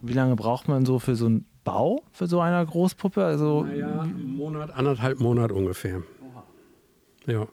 Wie 0.00 0.14
lange 0.14 0.36
braucht 0.36 0.68
man 0.68 0.86
so 0.86 0.98
für 0.98 1.14
so 1.14 1.26
einen 1.26 1.46
Bau, 1.64 2.02
für 2.12 2.26
so 2.26 2.40
eine 2.40 2.64
Großpuppe? 2.64 3.24
Also, 3.24 3.66
Ja, 3.66 4.00
einen 4.02 4.36
Monat, 4.36 4.70
anderthalb 4.72 5.20
Monat 5.20 5.52
ungefähr. 5.52 6.02
Ja. 7.26 7.46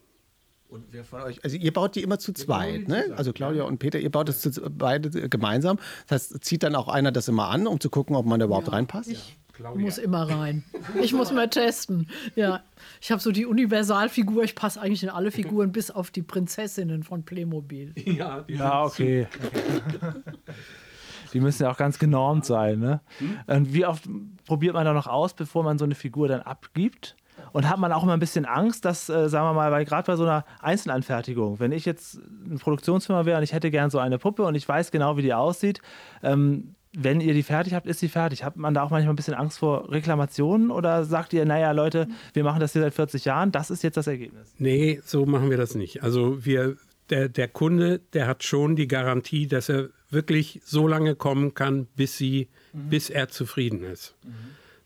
Und 0.70 0.86
wer 0.92 1.04
von 1.04 1.22
euch, 1.22 1.44
also 1.44 1.58
ihr 1.58 1.74
baut 1.74 1.96
die 1.96 2.04
immer 2.04 2.20
zu 2.20 2.32
zweit, 2.32 2.88
ne? 2.88 3.06
Also 3.18 3.34
Claudia 3.34 3.64
und 3.64 3.80
Peter, 3.80 3.98
ihr 4.00 4.12
baut 4.12 4.30
das 4.30 4.42
zu, 4.42 4.52
beide 4.70 5.10
gemeinsam. 5.28 5.80
Das 6.08 6.32
heißt, 6.32 6.44
zieht 6.44 6.62
dann 6.62 6.76
auch 6.76 6.88
einer 6.88 7.12
das 7.12 7.28
immer 7.28 7.48
an, 7.50 7.66
um 7.66 7.80
zu 7.80 7.90
gucken, 7.90 8.16
ob 8.16 8.28
man 8.28 8.40
da 8.40 8.46
überhaupt 8.46 8.72
reinpasst? 8.72 9.12
Ich 9.60 9.76
muss 9.76 9.98
immer 9.98 10.30
rein. 10.30 10.64
Ich 11.02 11.12
muss 11.12 11.34
mal 11.34 11.50
testen. 11.50 12.08
Ja, 12.38 12.64
ich 13.02 13.12
habe 13.12 13.22
so 13.22 13.34
die 13.34 13.46
Universalfigur. 13.46 14.46
Ich 14.46 14.56
passe 14.56 14.80
eigentlich 14.80 15.04
in 15.04 15.10
alle 15.10 15.32
Figuren, 15.32 15.74
bis 15.74 15.92
auf 15.92 16.12
die 16.12 16.22
Prinzessinnen 16.22 17.04
von 17.04 17.24
Playmobil. 17.24 17.92
Ja, 18.06 18.46
die 18.48 18.54
ja, 18.54 18.86
okay. 18.86 19.28
Die 21.34 21.40
müssen 21.40 21.64
ja 21.64 21.72
auch 21.72 21.78
ganz 21.78 22.00
genormt 22.00 22.46
sein. 22.46 22.80
Ne? 22.80 23.02
Und 23.48 23.74
wie 23.74 23.86
oft 23.86 24.08
probiert 24.46 24.74
man 24.74 24.86
da 24.86 24.94
noch 24.94 25.08
aus, 25.08 25.34
bevor 25.34 25.64
man 25.64 25.78
so 25.78 25.86
eine 25.86 25.96
Figur 25.96 26.28
dann 26.28 26.42
abgibt? 26.42 27.16
Und 27.54 27.70
hat 27.70 27.80
man 27.80 27.92
auch 27.94 28.04
immer 28.04 28.14
ein 28.14 28.20
bisschen 28.20 28.46
Angst, 28.46 28.86
dass, 28.86 29.10
äh, 29.10 29.30
sagen 29.30 29.48
wir 29.48 29.54
mal, 29.54 29.72
weil 29.72 29.86
gerade 29.86 30.06
bei 30.06 30.16
so 30.16 30.24
einer 30.24 30.44
Einzelanfertigung, 30.62 31.60
wenn 31.60 31.72
ich 31.72 31.86
jetzt 31.86 32.20
eine 32.46 32.58
Produktionsfirma 32.58 33.26
wäre 33.26 33.38
und 33.38 33.44
ich 33.44 33.54
hätte 33.54 33.72
gern 33.72 33.90
so 33.90 33.98
eine 33.98 34.18
Puppe 34.18 34.44
und 34.44 34.56
ich 34.56 34.68
weiß 34.68 34.92
genau, 34.92 35.18
wie 35.18 35.22
die 35.22 35.34
aussieht, 35.34 35.82
ähm, 36.22 36.76
wenn 36.98 37.22
ihr 37.22 37.34
die 37.34 37.44
fertig 37.44 37.76
habt, 37.76 37.86
ist 37.86 38.00
sie 38.00 38.08
fertig. 38.08 38.44
Hat 38.44 38.56
man 38.56 38.74
da 38.74 38.84
auch 38.84 38.90
manchmal 38.90 39.14
ein 39.14 39.16
bisschen 39.16 39.36
Angst 39.36 39.60
vor 39.60 39.92
Reklamationen 39.92 40.72
oder 40.72 41.06
sagt 41.06 41.34
ihr, 41.34 41.46
naja, 41.46 41.72
Leute, 41.72 42.08
wir 42.34 42.44
machen 42.44 42.60
das 42.60 42.74
hier 42.74 42.82
seit 42.82 42.96
40 42.96 43.26
Jahren, 43.26 43.52
das 43.52 43.70
ist 43.70 43.84
jetzt 43.84 43.96
das 43.96 44.08
Ergebnis? 44.08 44.54
Nee, 44.58 45.00
so 45.06 45.26
machen 45.26 45.50
wir 45.50 45.58
das 45.58 45.76
nicht. 45.76 46.02
Also 46.02 46.44
wir, 46.46 46.78
der, 47.10 47.30
der 47.30 47.48
Kunde, 47.48 48.00
der 48.14 48.28
hat 48.28 48.44
schon 48.44 48.76
die 48.76 48.88
Garantie, 48.88 49.48
dass 49.48 49.70
er 49.70 49.90
wirklich 50.10 50.62
so 50.64 50.88
lange 50.88 51.16
kommen 51.16 51.54
kann, 51.54 51.88
bis 51.96 52.18
sie, 52.18 52.50
bis 52.74 53.10
er 53.10 53.30
zufrieden 53.30 53.84
ist. 53.84 54.16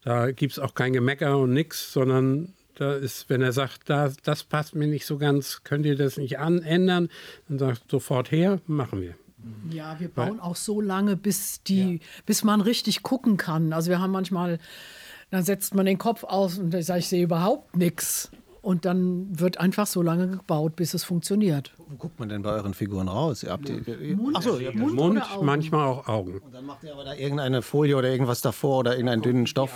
Da 0.03 0.31
gibt 0.31 0.53
es 0.53 0.59
auch 0.59 0.75
kein 0.75 0.93
Gemecker 0.93 1.37
und 1.37 1.53
nichts, 1.53 1.93
sondern 1.93 2.53
da 2.75 2.93
ist, 2.95 3.29
wenn 3.29 3.41
er 3.41 3.53
sagt, 3.53 3.89
da, 3.89 4.11
das 4.23 4.43
passt 4.43 4.75
mir 4.75 4.87
nicht 4.87 5.05
so 5.05 5.17
ganz, 5.17 5.61
könnt 5.63 5.85
ihr 5.85 5.95
das 5.95 6.17
nicht 6.17 6.39
an, 6.39 6.61
ändern, 6.61 7.09
dann 7.47 7.59
sagt 7.59 7.89
sofort 7.89 8.31
her, 8.31 8.59
machen 8.67 9.01
wir. 9.01 9.15
Ja, 9.69 9.99
wir 9.99 10.07
bauen 10.07 10.39
auch 10.39 10.55
so 10.55 10.81
lange, 10.81 11.17
bis 11.17 11.63
die, 11.63 11.99
bis 12.25 12.43
man 12.43 12.61
richtig 12.61 13.03
gucken 13.03 13.37
kann. 13.37 13.73
Also 13.73 13.89
wir 13.89 13.99
haben 13.99 14.11
manchmal, 14.11 14.57
dann 15.31 15.43
setzt 15.43 15.75
man 15.75 15.85
den 15.85 15.97
Kopf 15.97 16.23
aus 16.23 16.57
und 16.57 16.73
ich 16.73 16.85
sage, 16.85 16.99
ich 16.99 17.07
sehe 17.07 17.23
überhaupt 17.23 17.75
nichts. 17.75 18.31
Und 18.63 18.85
dann 18.85 19.27
wird 19.37 19.59
einfach 19.59 19.85
so 19.85 20.01
lange 20.01 20.25
gebaut, 20.25 20.77
bis 20.77 20.93
es 20.93 21.03
funktioniert. 21.03 21.73
Wo 21.77 21.97
guckt 21.97 22.17
man 22.17 22.29
denn 22.29 22.43
bei 22.43 22.51
euren 22.51 22.73
Figuren 22.73 23.09
raus? 23.09 23.43
Ihr 23.43 23.51
habt 23.51 23.67
die, 23.67 24.17
Achso, 24.33 24.57
ihr 24.57 24.69
habt, 24.69 24.77
Mund 24.77 24.95
Mund, 24.95 25.21
manchmal 25.41 25.85
auch 25.85 26.07
Augen. 26.07 26.41
dann 26.49 26.65
macht 26.65 26.81
ihr 26.85 26.93
aber 26.93 27.03
da 27.03 27.13
irgendeine 27.13 27.61
Folie 27.61 27.97
oder 27.97 28.09
irgendwas 28.09 28.41
davor 28.41 28.79
oder 28.79 28.93
irgendeinen 28.93 29.21
dünnen 29.21 29.47
Stoff. 29.47 29.69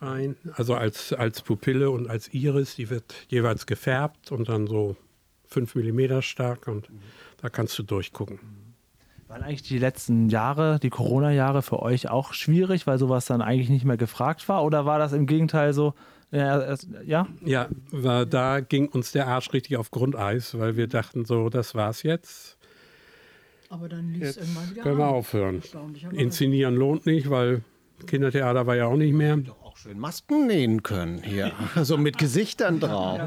Rein. 0.00 0.36
Also 0.52 0.76
als, 0.76 1.12
als 1.12 1.42
Pupille 1.42 1.90
und 1.90 2.08
als 2.08 2.32
Iris, 2.32 2.76
die 2.76 2.88
wird 2.88 3.12
jeweils 3.30 3.66
gefärbt 3.66 4.30
und 4.30 4.48
dann 4.48 4.68
so 4.68 4.94
5 5.48 5.74
mm 5.74 6.20
stark 6.20 6.68
und 6.68 6.88
da 7.42 7.48
kannst 7.48 7.76
du 7.80 7.82
durchgucken. 7.82 8.38
Waren 9.26 9.42
eigentlich 9.42 9.62
die 9.62 9.78
letzten 9.78 10.28
Jahre, 10.28 10.78
die 10.80 10.90
Corona-Jahre 10.90 11.62
für 11.62 11.82
euch 11.82 12.08
auch 12.08 12.32
schwierig, 12.32 12.86
weil 12.86 12.98
sowas 12.98 13.26
dann 13.26 13.42
eigentlich 13.42 13.70
nicht 13.70 13.84
mehr 13.84 13.96
gefragt 13.96 14.48
war? 14.48 14.64
Oder 14.64 14.86
war 14.86 15.00
das 15.00 15.12
im 15.12 15.26
Gegenteil 15.26 15.72
so, 15.72 15.94
ja, 16.30 16.58
es- 16.60 16.86
ja? 17.04 17.26
Ja, 17.44 17.68
war, 17.90 18.26
da 18.26 18.60
ging 18.60 18.88
uns 18.88 19.12
der 19.12 19.26
Arsch 19.28 19.52
richtig 19.52 19.76
auf 19.76 19.90
Grundeis, 19.90 20.58
weil 20.58 20.76
wir 20.76 20.86
dachten 20.86 21.24
so, 21.24 21.48
das 21.48 21.74
war's 21.74 22.02
jetzt. 22.02 22.56
Aber 23.70 23.88
dann 23.88 24.12
lief 24.12 24.22
es 24.22 24.36
Jetzt 24.36 24.44
irgendwann 24.48 24.70
wieder 24.70 24.82
können 24.82 24.98
wir 24.98 25.04
an. 25.04 25.14
aufhören. 25.14 25.62
Inszenieren 26.12 26.74
lohnt 26.76 27.04
nicht, 27.06 27.28
weil 27.28 27.62
Kindertheater 28.06 28.66
war 28.66 28.76
ja 28.76 28.86
auch 28.86 28.96
nicht 28.96 29.12
mehr. 29.12 29.38
Auch 29.62 29.76
schön 29.76 29.98
Masken 29.98 30.46
nähen 30.46 30.82
können 30.82 31.22
hier. 31.22 31.52
so 31.82 31.98
mit 31.98 32.16
Gesichtern 32.18 32.80
drauf. 32.80 33.20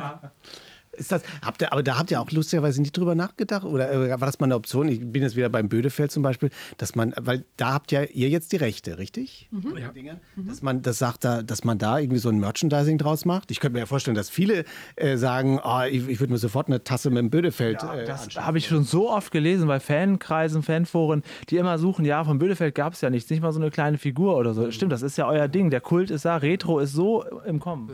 Ist 0.93 1.11
das, 1.11 1.23
habt 1.41 1.61
ihr, 1.61 1.71
aber 1.71 1.83
da 1.83 1.97
habt 1.97 2.11
ihr 2.11 2.19
auch 2.19 2.29
lustigerweise 2.31 2.81
nicht 2.81 2.97
drüber 2.97 3.15
nachgedacht? 3.15 3.63
Oder 3.63 3.91
äh, 3.91 4.09
war 4.09 4.25
das 4.25 4.39
mal 4.39 4.45
eine 4.45 4.55
Option? 4.55 4.89
Ich 4.89 4.99
bin 4.99 5.21
jetzt 5.21 5.37
wieder 5.37 5.47
beim 5.47 5.69
Bödefeld 5.69 6.11
zum 6.11 6.21
Beispiel, 6.21 6.49
dass 6.77 6.95
man, 6.95 7.13
weil 7.19 7.45
da 7.55 7.73
habt 7.73 7.93
ja 7.93 8.03
ihr 8.03 8.27
jetzt 8.27 8.51
die 8.51 8.57
Rechte, 8.57 8.97
richtig? 8.97 9.49
Ja. 9.77 9.91
Dass 10.35 10.61
man 10.61 10.81
das 10.81 10.97
sagt, 10.97 11.23
da, 11.23 11.43
dass 11.43 11.63
man 11.63 11.77
da 11.77 11.97
irgendwie 11.97 12.19
so 12.19 12.27
ein 12.27 12.39
Merchandising 12.39 12.97
draus 12.97 13.23
macht. 13.23 13.51
Ich 13.51 13.61
könnte 13.61 13.75
mir 13.75 13.79
ja 13.79 13.85
vorstellen, 13.85 14.15
dass 14.15 14.29
viele 14.29 14.65
äh, 14.97 15.15
sagen, 15.15 15.61
oh, 15.63 15.81
ich, 15.89 16.09
ich 16.09 16.19
würde 16.19 16.33
mir 16.33 16.39
sofort 16.39 16.67
eine 16.67 16.83
Tasse 16.83 17.09
mit 17.09 17.19
dem 17.19 17.29
Bödefeld 17.29 17.83
äh, 17.83 18.05
Das 18.05 18.27
habe 18.35 18.57
ich 18.57 18.67
schon 18.67 18.83
so 18.83 19.09
oft 19.09 19.31
gelesen 19.31 19.67
bei 19.67 19.79
Fankreisen, 19.79 20.61
Fanforen, 20.61 21.23
die 21.49 21.55
immer 21.55 21.77
suchen, 21.77 22.03
ja, 22.03 22.23
von 22.25 22.37
Bödefeld 22.37 22.75
gab 22.75 22.93
es 22.93 23.01
ja 23.01 23.09
nichts, 23.09 23.29
nicht 23.29 23.41
mal 23.41 23.53
so 23.53 23.61
eine 23.61 23.71
kleine 23.71 23.97
Figur 23.97 24.35
oder 24.35 24.53
so. 24.53 24.69
Stimmt, 24.71 24.91
das 24.91 25.03
ist 25.03 25.17
ja 25.17 25.27
euer 25.27 25.47
Ding. 25.47 25.69
Der 25.69 25.81
Kult 25.81 26.11
ist 26.11 26.25
da, 26.25 26.35
Retro 26.35 26.79
ist 26.79 26.91
so 26.91 27.23
im 27.45 27.59
Kommen. 27.59 27.89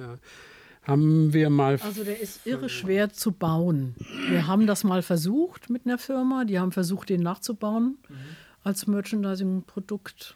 Haben 0.88 1.33
wir 1.33 1.49
mal. 1.49 1.77
Also 1.83 2.03
der 2.03 2.19
ist 2.19 2.45
irre 2.47 2.69
schwer 2.69 3.11
zu 3.11 3.31
bauen. 3.33 3.95
Wir 4.29 4.47
haben 4.47 4.65
das 4.67 4.83
mal 4.83 5.01
versucht 5.01 5.69
mit 5.69 5.85
einer 5.85 5.97
Firma, 5.97 6.45
die 6.45 6.57
haben 6.59 6.71
versucht, 6.71 7.09
den 7.09 7.21
nachzubauen 7.21 7.97
als 8.63 8.88
Merchandising-Produkt. 8.88 10.35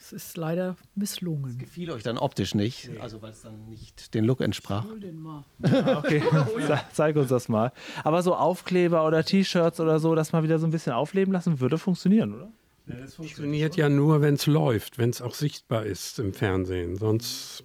Es 0.00 0.12
ist 0.12 0.36
leider 0.36 0.76
misslungen. 0.94 1.58
Gefiel 1.58 1.90
euch 1.90 2.02
dann 2.02 2.18
optisch 2.18 2.54
nicht, 2.54 2.88
also 3.00 3.20
weil 3.20 3.32
es 3.32 3.42
dann 3.42 3.68
nicht 3.68 4.14
den 4.14 4.24
Look 4.24 4.40
entsprach. 4.40 4.84
Hol 4.88 5.00
den 5.00 5.18
mal. 5.18 5.44
Okay, 5.60 6.22
Ze- 6.66 6.80
zeig 6.92 7.16
uns 7.16 7.28
das 7.28 7.48
mal. 7.48 7.72
Aber 8.04 8.22
so 8.22 8.34
Aufkleber 8.34 9.06
oder 9.06 9.24
T-Shirts 9.24 9.80
oder 9.80 9.98
so, 9.98 10.14
das 10.14 10.32
mal 10.32 10.42
wieder 10.44 10.58
so 10.58 10.66
ein 10.66 10.70
bisschen 10.70 10.92
aufleben 10.92 11.32
lassen, 11.32 11.60
würde 11.60 11.78
funktionieren, 11.78 12.32
oder? 12.34 12.50
Das 12.86 13.16
funktioniert 13.16 13.76
ja 13.76 13.90
nur, 13.90 14.22
wenn 14.22 14.34
es 14.34 14.46
läuft, 14.46 14.96
wenn 14.96 15.10
es 15.10 15.20
auch 15.20 15.34
sichtbar 15.34 15.84
ist 15.84 16.18
im 16.20 16.32
Fernsehen. 16.32 16.96
Sonst 16.96 17.64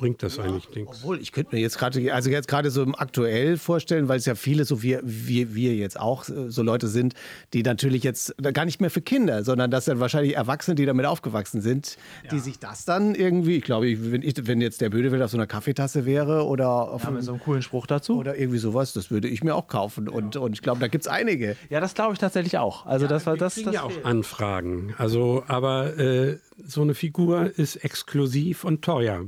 bringt 0.00 0.22
das 0.22 0.38
eigentlich 0.38 0.74
nichts. 0.74 1.02
Obwohl, 1.02 1.20
ich 1.20 1.30
könnte 1.30 1.54
mir 1.54 1.60
jetzt 1.60 1.78
gerade, 1.78 2.14
also 2.14 2.30
jetzt 2.30 2.48
gerade 2.48 2.70
so 2.70 2.82
im 2.82 2.94
aktuell 2.94 3.58
vorstellen, 3.58 4.08
weil 4.08 4.16
es 4.16 4.24
ja 4.24 4.34
viele, 4.34 4.64
so 4.64 4.82
wie 4.82 4.98
wir, 5.02 5.54
wir 5.54 5.74
jetzt 5.74 6.00
auch, 6.00 6.26
äh, 6.30 6.48
so 6.48 6.62
Leute 6.62 6.88
sind, 6.88 7.12
die 7.52 7.62
natürlich 7.62 8.02
jetzt 8.02 8.34
gar 8.54 8.64
nicht 8.64 8.80
mehr 8.80 8.90
für 8.90 9.02
Kinder, 9.02 9.44
sondern 9.44 9.70
das 9.70 9.84
sind 9.84 10.00
wahrscheinlich 10.00 10.36
Erwachsene, 10.36 10.74
die 10.74 10.86
damit 10.86 11.04
aufgewachsen 11.04 11.60
sind, 11.60 11.98
die 12.30 12.38
sich 12.38 12.58
das 12.58 12.86
dann 12.86 13.14
irgendwie, 13.14 13.56
ich 13.56 13.64
glaube, 13.64 13.94
wenn, 14.10 14.22
ich, 14.22 14.34
wenn 14.46 14.62
jetzt 14.62 14.80
der 14.80 14.88
Bödewild 14.88 15.20
auf 15.20 15.30
so 15.30 15.36
einer 15.36 15.46
Kaffeetasse 15.46 16.06
wäre 16.06 16.46
oder 16.46 16.70
auf 16.70 17.04
Ja, 17.04 17.10
mit 17.10 17.22
so 17.22 17.32
einem 17.32 17.40
coolen 17.42 17.60
Spruch 17.60 17.86
dazu. 17.86 18.16
oder 18.18 18.38
irgendwie 18.38 18.58
sowas, 18.58 18.94
das 18.94 19.10
würde 19.10 19.28
ich 19.28 19.44
mir 19.44 19.54
auch 19.54 19.68
kaufen. 19.68 20.08
Und, 20.08 20.36
und 20.36 20.54
ich 20.54 20.62
glaube, 20.62 20.80
da 20.80 20.88
gibt 20.88 21.04
es 21.04 21.08
einige. 21.08 21.56
Ja, 21.68 21.80
das 21.80 21.92
glaube 21.92 22.14
ich 22.14 22.18
tatsächlich 22.18 22.56
auch. 22.56 22.86
Also 22.86 23.06
das 23.06 23.26
war 23.26 23.36
das. 23.36 23.56
das 23.56 23.74
ja 23.74 23.82
auch 23.82 24.04
Anfragen. 24.04 24.94
Also, 24.96 25.44
aber 25.46 25.98
äh, 25.98 26.38
so 26.66 26.80
eine 26.80 26.94
Figur 26.94 27.50
ist 27.58 27.76
exklusiv 27.76 28.64
und 28.64 28.82
teuer. 28.82 29.26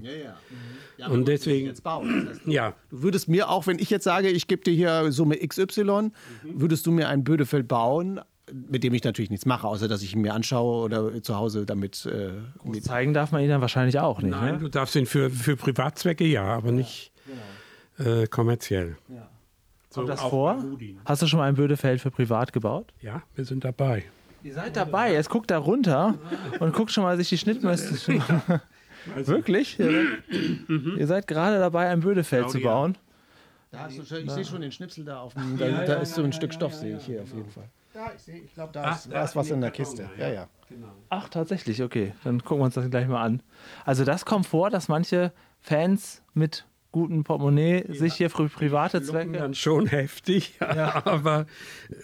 Und 1.09 1.29
deswegen, 1.29 1.73
ja, 2.47 2.75
Du 2.91 3.03
würdest 3.03 3.29
mir 3.29 3.49
auch, 3.49 3.67
wenn 3.67 3.79
ich 3.79 3.91
jetzt 3.91 4.05
sage, 4.05 4.29
ich 4.29 4.47
gebe 4.47 4.63
dir 4.63 4.75
hier 4.75 5.13
Summe 5.13 5.37
XY, 5.37 6.11
würdest 6.43 6.87
du 6.87 6.93
mir 6.93 7.09
ein 7.09 7.25
Bödefeld 7.25 7.69
bauen, 7.69 8.21
mit 8.53 8.85
dem 8.85 8.93
ich 8.95 9.05
natürlich 9.05 9.31
nichts 9.31 9.47
mache, 9.47 9.67
außer 9.67 9.89
dass 9.89 10.03
ich 10.03 10.15
ihn 10.15 10.21
mir 10.21 10.35
anschaue 10.35 10.85
oder 10.85 11.23
zu 11.23 11.37
Hause 11.37 11.65
damit. 11.65 12.07
Äh, 12.07 12.33
mit 12.65 12.85
zeigen 12.85 13.15
darf 13.15 13.33
man 13.33 13.43
ihn 13.43 13.49
dann 13.49 13.61
wahrscheinlich 13.61 13.99
auch 13.99 14.21
nicht. 14.21 14.31
nein, 14.31 14.55
ne? 14.55 14.61
du 14.61 14.69
darfst 14.69 14.95
ihn 14.97 15.07
für, 15.07 15.31
für 15.31 15.57
Privatzwecke 15.57 16.25
ja, 16.25 16.45
aber 16.45 16.73
nicht 16.73 17.13
äh, 17.99 18.27
kommerziell. 18.27 18.97
Kommt 19.93 20.09
das 20.09 20.21
vor? 20.21 20.65
Hast 21.05 21.23
du 21.23 21.27
schon 21.27 21.39
mal 21.39 21.49
ein 21.49 21.55
Bödefeld 21.55 22.01
für 22.01 22.11
privat 22.11 22.53
gebaut? 22.53 22.93
Ja, 23.01 23.23
wir 23.35 23.45
sind 23.45 23.65
dabei. 23.65 24.05
Ihr 24.43 24.55
seid 24.55 24.77
dabei. 24.77 25.13
Jetzt 25.13 25.29
guckt 25.29 25.51
da 25.51 25.59
runter 25.59 26.15
und 26.61 26.73
guckt 26.73 26.91
schon 26.91 27.05
mal 27.05 27.17
sich 27.17 27.29
die 27.29 27.39
Schnittmuster. 29.05 29.33
Wirklich? 29.33 29.79
Ihr 29.79 29.91
seid, 29.91 30.99
ihr 30.99 31.07
seid 31.07 31.27
gerade 31.27 31.59
dabei, 31.59 31.89
ein 31.89 32.01
Bödefeld 32.01 32.51
zu 32.51 32.59
Claudia. 32.59 32.71
bauen. 32.71 32.99
Da 33.71 33.79
hast 33.81 33.99
du 33.99 34.05
schon, 34.05 34.19
ich 34.19 34.31
sehe 34.31 34.45
schon 34.45 34.61
den 34.61 34.73
Schnipsel 34.73 35.05
da 35.05 35.21
auf 35.21 35.35
dem. 35.35 35.57
Da, 35.57 35.85
da 35.85 35.95
ist 35.95 36.15
so 36.15 36.23
ein 36.23 36.33
Stück 36.33 36.53
Stoff, 36.53 36.75
sehe 36.75 36.97
ich 36.97 37.07
hier 37.07 37.23
auf 37.23 37.33
jeden 37.33 37.51
Fall. 37.51 37.69
Da, 37.95 38.13
ich 38.15 38.23
sehe, 38.23 38.41
ich 38.41 38.55
glaube, 38.55 38.73
da, 38.73 38.93
ist, 38.93 39.11
da 39.13 39.25
ist 39.25 39.37
was 39.37 39.51
in 39.51 39.61
der 39.61 39.71
Kiste. 39.71 40.09
Ja, 40.19 40.29
ja. 40.29 40.49
Ach, 41.11 41.29
tatsächlich, 41.29 41.83
okay. 41.83 42.15
Dann 42.25 42.43
gucken 42.43 42.61
wir 42.61 42.65
uns 42.65 42.75
das 42.75 42.89
gleich 42.89 43.07
mal 43.07 43.23
an. 43.23 43.43
Also 43.85 44.05
das 44.05 44.25
kommt 44.25 44.47
vor, 44.47 44.71
dass 44.71 44.89
manche 44.89 45.33
Fans 45.61 46.23
mit 46.33 46.65
gutem 46.93 47.25
Portemonnaie 47.25 47.85
sich 47.89 48.15
hier 48.15 48.31
für 48.31 48.49
private 48.49 49.03
Zwecke... 49.03 49.33
dann 49.33 49.55
schon 49.55 49.87
heftig, 49.87 50.55
aber 50.61 51.47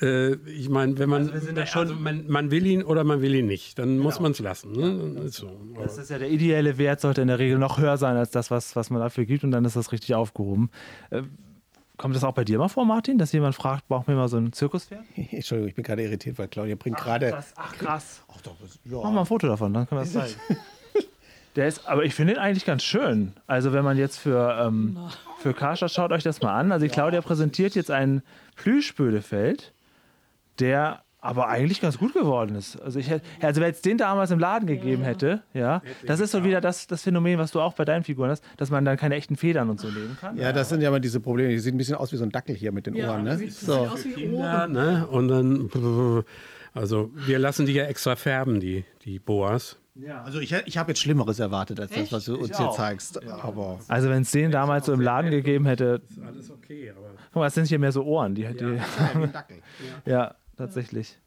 äh, 0.00 0.32
ich 0.50 0.68
meine, 0.68 0.98
wenn 0.98 1.08
man, 1.08 1.32
wir 1.32 1.40
sind 1.40 1.56
da 1.56 1.66
schon- 1.66 1.82
also 1.82 1.94
man, 1.94 2.26
man 2.26 2.50
will 2.50 2.66
ihn 2.66 2.82
oder 2.82 3.04
man 3.04 3.20
will 3.22 3.34
ihn 3.34 3.46
nicht, 3.46 3.78
dann 3.78 3.98
muss 3.98 4.18
man 4.18 4.32
es 4.32 4.38
lassen. 4.40 4.72
Ne? 4.72 5.20
Ist 5.24 5.34
so. 5.36 5.50
Das 5.80 5.98
ist 5.98 6.10
ja 6.10 6.18
der 6.18 6.30
ideelle 6.30 6.78
Wert, 6.78 7.00
sollte 7.00 7.20
in 7.22 7.28
der 7.28 7.38
Regel 7.38 7.58
noch 7.58 7.78
höher 7.78 7.96
sein 7.98 8.16
als 8.16 8.30
das, 8.30 8.50
was, 8.50 8.74
was 8.76 8.90
man 8.90 9.00
dafür 9.00 9.24
gibt 9.26 9.44
und 9.44 9.50
dann 9.50 9.64
ist 9.64 9.76
das 9.76 9.92
richtig 9.92 10.14
aufgehoben. 10.14 10.70
Äh, 11.10 11.22
kommt 11.98 12.14
das 12.16 12.24
auch 12.24 12.32
bei 12.34 12.44
dir 12.44 12.58
mal 12.58 12.68
vor, 12.68 12.84
Martin, 12.86 13.18
dass 13.18 13.32
jemand 13.32 13.54
fragt, 13.56 13.88
brauchen 13.88 14.06
wir 14.08 14.14
mal 14.14 14.28
so 14.28 14.36
ein 14.38 14.52
Zirkuspferd? 14.52 15.02
Entschuldigung, 15.30 15.68
ich 15.68 15.74
bin 15.74 15.84
gerade 15.84 16.02
irritiert, 16.02 16.38
weil 16.38 16.48
Claudia 16.48 16.76
bringt 16.76 16.96
gerade. 16.96 17.30
Das- 17.30 17.52
Ach, 17.56 17.76
krass. 17.76 18.22
Ach 18.28 18.40
doch, 18.40 18.54
das- 18.60 18.78
Mach 18.84 19.02
ja. 19.04 19.10
mal 19.10 19.20
ein 19.20 19.26
Foto 19.26 19.46
davon, 19.48 19.74
dann 19.74 19.86
können 19.88 20.00
wir 20.00 20.04
es 20.04 20.12
zeigen. 20.14 20.34
Der 21.58 21.66
ist, 21.66 21.88
aber 21.88 22.04
ich 22.04 22.14
finde 22.14 22.34
ihn 22.34 22.38
eigentlich 22.38 22.64
ganz 22.64 22.84
schön. 22.84 23.32
Also 23.48 23.72
wenn 23.72 23.82
man 23.84 23.98
jetzt 23.98 24.18
für, 24.18 24.56
ähm, 24.64 24.96
für 25.40 25.52
Karstadt, 25.54 25.90
schaut 25.90 26.12
euch 26.12 26.22
das 26.22 26.40
mal 26.40 26.56
an. 26.56 26.70
Also 26.70 26.86
die 26.86 26.92
Claudia 26.92 27.20
präsentiert 27.20 27.74
jetzt 27.74 27.90
einen 27.90 28.22
Plüschbödefeld, 28.54 29.72
der 30.60 31.02
aber 31.20 31.48
eigentlich 31.48 31.80
ganz 31.80 31.98
gut 31.98 32.12
geworden 32.14 32.54
ist. 32.54 32.80
Also, 32.80 33.00
ich 33.00 33.10
hätte, 33.10 33.26
also 33.42 33.60
wenn 33.60 33.72
es 33.72 33.82
den 33.82 33.98
damals 33.98 34.30
im 34.30 34.38
Laden 34.38 34.68
gegeben 34.68 35.02
hätte, 35.02 35.42
ja, 35.52 35.82
das 36.06 36.20
ist 36.20 36.30
so 36.30 36.44
wieder 36.44 36.60
das, 36.60 36.86
das 36.86 37.02
Phänomen, 37.02 37.40
was 37.40 37.50
du 37.50 37.60
auch 37.60 37.72
bei 37.72 37.84
deinen 37.84 38.04
Figuren 38.04 38.30
hast, 38.30 38.44
dass 38.56 38.70
man 38.70 38.84
dann 38.84 38.96
keine 38.96 39.16
echten 39.16 39.34
Federn 39.34 39.68
und 39.68 39.80
so 39.80 39.88
nehmen 39.88 40.16
kann. 40.20 40.36
ja, 40.36 40.52
das 40.52 40.68
sind 40.68 40.80
ja 40.80 40.92
mal 40.92 41.00
diese 41.00 41.18
Probleme. 41.18 41.48
Die 41.50 41.58
sehen 41.58 41.74
ein 41.74 41.78
bisschen 41.78 41.96
aus 41.96 42.12
wie 42.12 42.16
so 42.16 42.22
ein 42.24 42.30
Dackel 42.30 42.54
hier 42.54 42.70
mit 42.70 42.86
den 42.86 42.94
Ohren. 42.94 43.24
Ne? 43.24 43.36
sieht 43.36 43.52
So. 43.52 43.78
aus 43.78 44.04
wie 44.04 44.12
Kinder, 44.12 44.60
Ohren. 44.60 44.72
ne? 44.72 45.08
Und 45.08 45.26
dann, 45.26 46.24
also 46.72 47.10
wir 47.26 47.40
lassen 47.40 47.66
die 47.66 47.72
ja 47.72 47.84
extra 47.86 48.14
färben, 48.14 48.60
die, 48.60 48.84
die 49.04 49.18
Boas. 49.18 49.76
Also 50.22 50.40
ich, 50.40 50.52
ich 50.52 50.78
habe 50.78 50.90
jetzt 50.90 51.00
Schlimmeres 51.00 51.38
erwartet 51.38 51.80
als 51.80 51.92
das, 51.92 52.12
was 52.12 52.24
du 52.26 52.36
uns 52.36 52.56
hier 52.56 52.70
zeigst. 52.70 53.22
Aber 53.26 53.80
Also 53.88 54.08
wenn 54.08 54.22
es 54.22 54.30
den 54.30 54.50
damals 54.50 54.86
so 54.86 54.92
im 54.92 55.00
Laden 55.00 55.30
gegeben 55.30 55.66
hätte, 55.66 56.02
Alles 56.24 56.50
okay, 56.50 56.90
aber 56.90 57.10
guck 57.32 57.36
mal, 57.36 57.46
das 57.46 57.54
sind 57.54 57.66
hier 57.66 57.78
mehr 57.78 57.92
so 57.92 58.04
Ohren, 58.04 58.34
die, 58.34 58.42
die 58.42 58.64
ja, 58.64 58.84
ein 59.14 59.32
Dackel. 59.32 59.62
ja, 60.04 60.34
tatsächlich. 60.56 61.18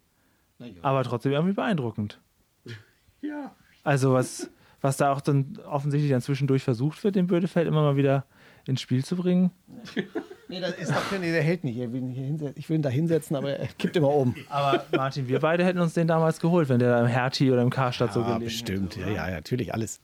Aber 0.82 1.04
trotzdem 1.04 1.32
irgendwie 1.32 1.54
beeindruckend. 1.54 2.20
ja. 3.22 3.56
Also 3.84 4.14
was, 4.14 4.50
was 4.80 4.98
da 4.98 5.12
auch 5.12 5.22
dann 5.22 5.60
offensichtlich 5.66 6.12
dann 6.12 6.22
zwischendurch 6.22 6.64
versucht 6.64 7.04
wird, 7.04 7.16
den 7.16 7.28
Bödefeld 7.28 7.68
immer 7.68 7.82
mal 7.82 7.96
wieder 7.96 8.26
ins 8.66 8.82
Spiel 8.82 9.04
zu 9.04 9.16
bringen. 9.16 9.52
Nee, 10.52 10.60
das 10.60 10.74
ist 10.78 10.92
doch, 10.92 11.12
nee, 11.20 11.32
der 11.32 11.42
hält 11.42 11.64
nicht. 11.64 11.78
Ich 11.78 11.92
will 11.92 12.02
ihn, 12.02 12.10
hier 12.10 12.26
hinsetzen. 12.26 12.56
ich 12.60 12.70
will 12.70 12.76
ihn 12.76 12.82
da 12.82 12.90
hinsetzen, 12.90 13.36
aber 13.38 13.54
er 13.58 13.68
kippt 13.80 13.96
immer 13.96 14.14
um. 14.14 14.36
Aber 14.50 14.84
Martin, 14.96 15.28
wir 15.28 15.40
beide 15.40 15.64
hätten 15.66 15.80
uns 15.80 15.94
den 15.94 16.08
damals 16.08 16.40
geholt, 16.42 16.68
wenn 16.70 16.80
der 16.80 16.90
da 16.92 17.00
im 17.02 17.08
Hertie 17.08 17.50
oder 17.52 17.62
im 17.62 17.70
Karstadt 17.70 18.12
so 18.14 18.20
Ja, 18.20 18.26
gelegen 18.26 18.44
bestimmt. 18.46 18.98
Ja, 18.98 19.08
ja, 19.08 19.32
natürlich 19.32 19.74
alles. 19.74 20.02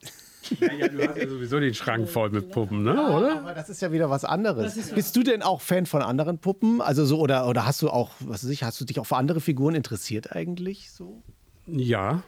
ja, 0.62 0.72
ja, 0.74 0.88
du 0.88 1.06
hast 1.06 1.18
ja 1.18 1.28
sowieso 1.28 1.60
den 1.60 1.74
Schrank 1.74 2.08
voll 2.08 2.30
mit 2.30 2.50
Puppen, 2.52 2.84
ne? 2.84 2.94
oder? 2.94 3.40
Aber 3.40 3.54
das 3.54 3.68
ist 3.70 3.82
ja 3.82 3.92
wieder 3.92 4.10
was 4.10 4.24
anderes. 4.24 4.92
Bist 4.92 5.16
du 5.18 5.24
denn 5.24 5.42
auch 5.42 5.60
Fan 5.60 5.86
von 5.86 6.02
anderen 6.02 6.40
Puppen? 6.40 6.82
Also 6.82 7.06
so 7.06 7.20
oder 7.20 7.48
oder 7.50 7.66
hast 7.66 7.82
du 7.82 7.90
auch, 7.90 8.12
was 8.22 8.44
weiß 8.46 8.50
ich, 8.52 8.64
hast 8.64 8.80
du 8.80 8.86
dich 8.86 9.00
auch 9.02 9.06
für 9.06 9.18
andere 9.18 9.42
Figuren 9.42 9.76
interessiert 9.76 10.34
eigentlich 10.34 10.92
so? 10.92 11.22
Ja, 11.66 12.24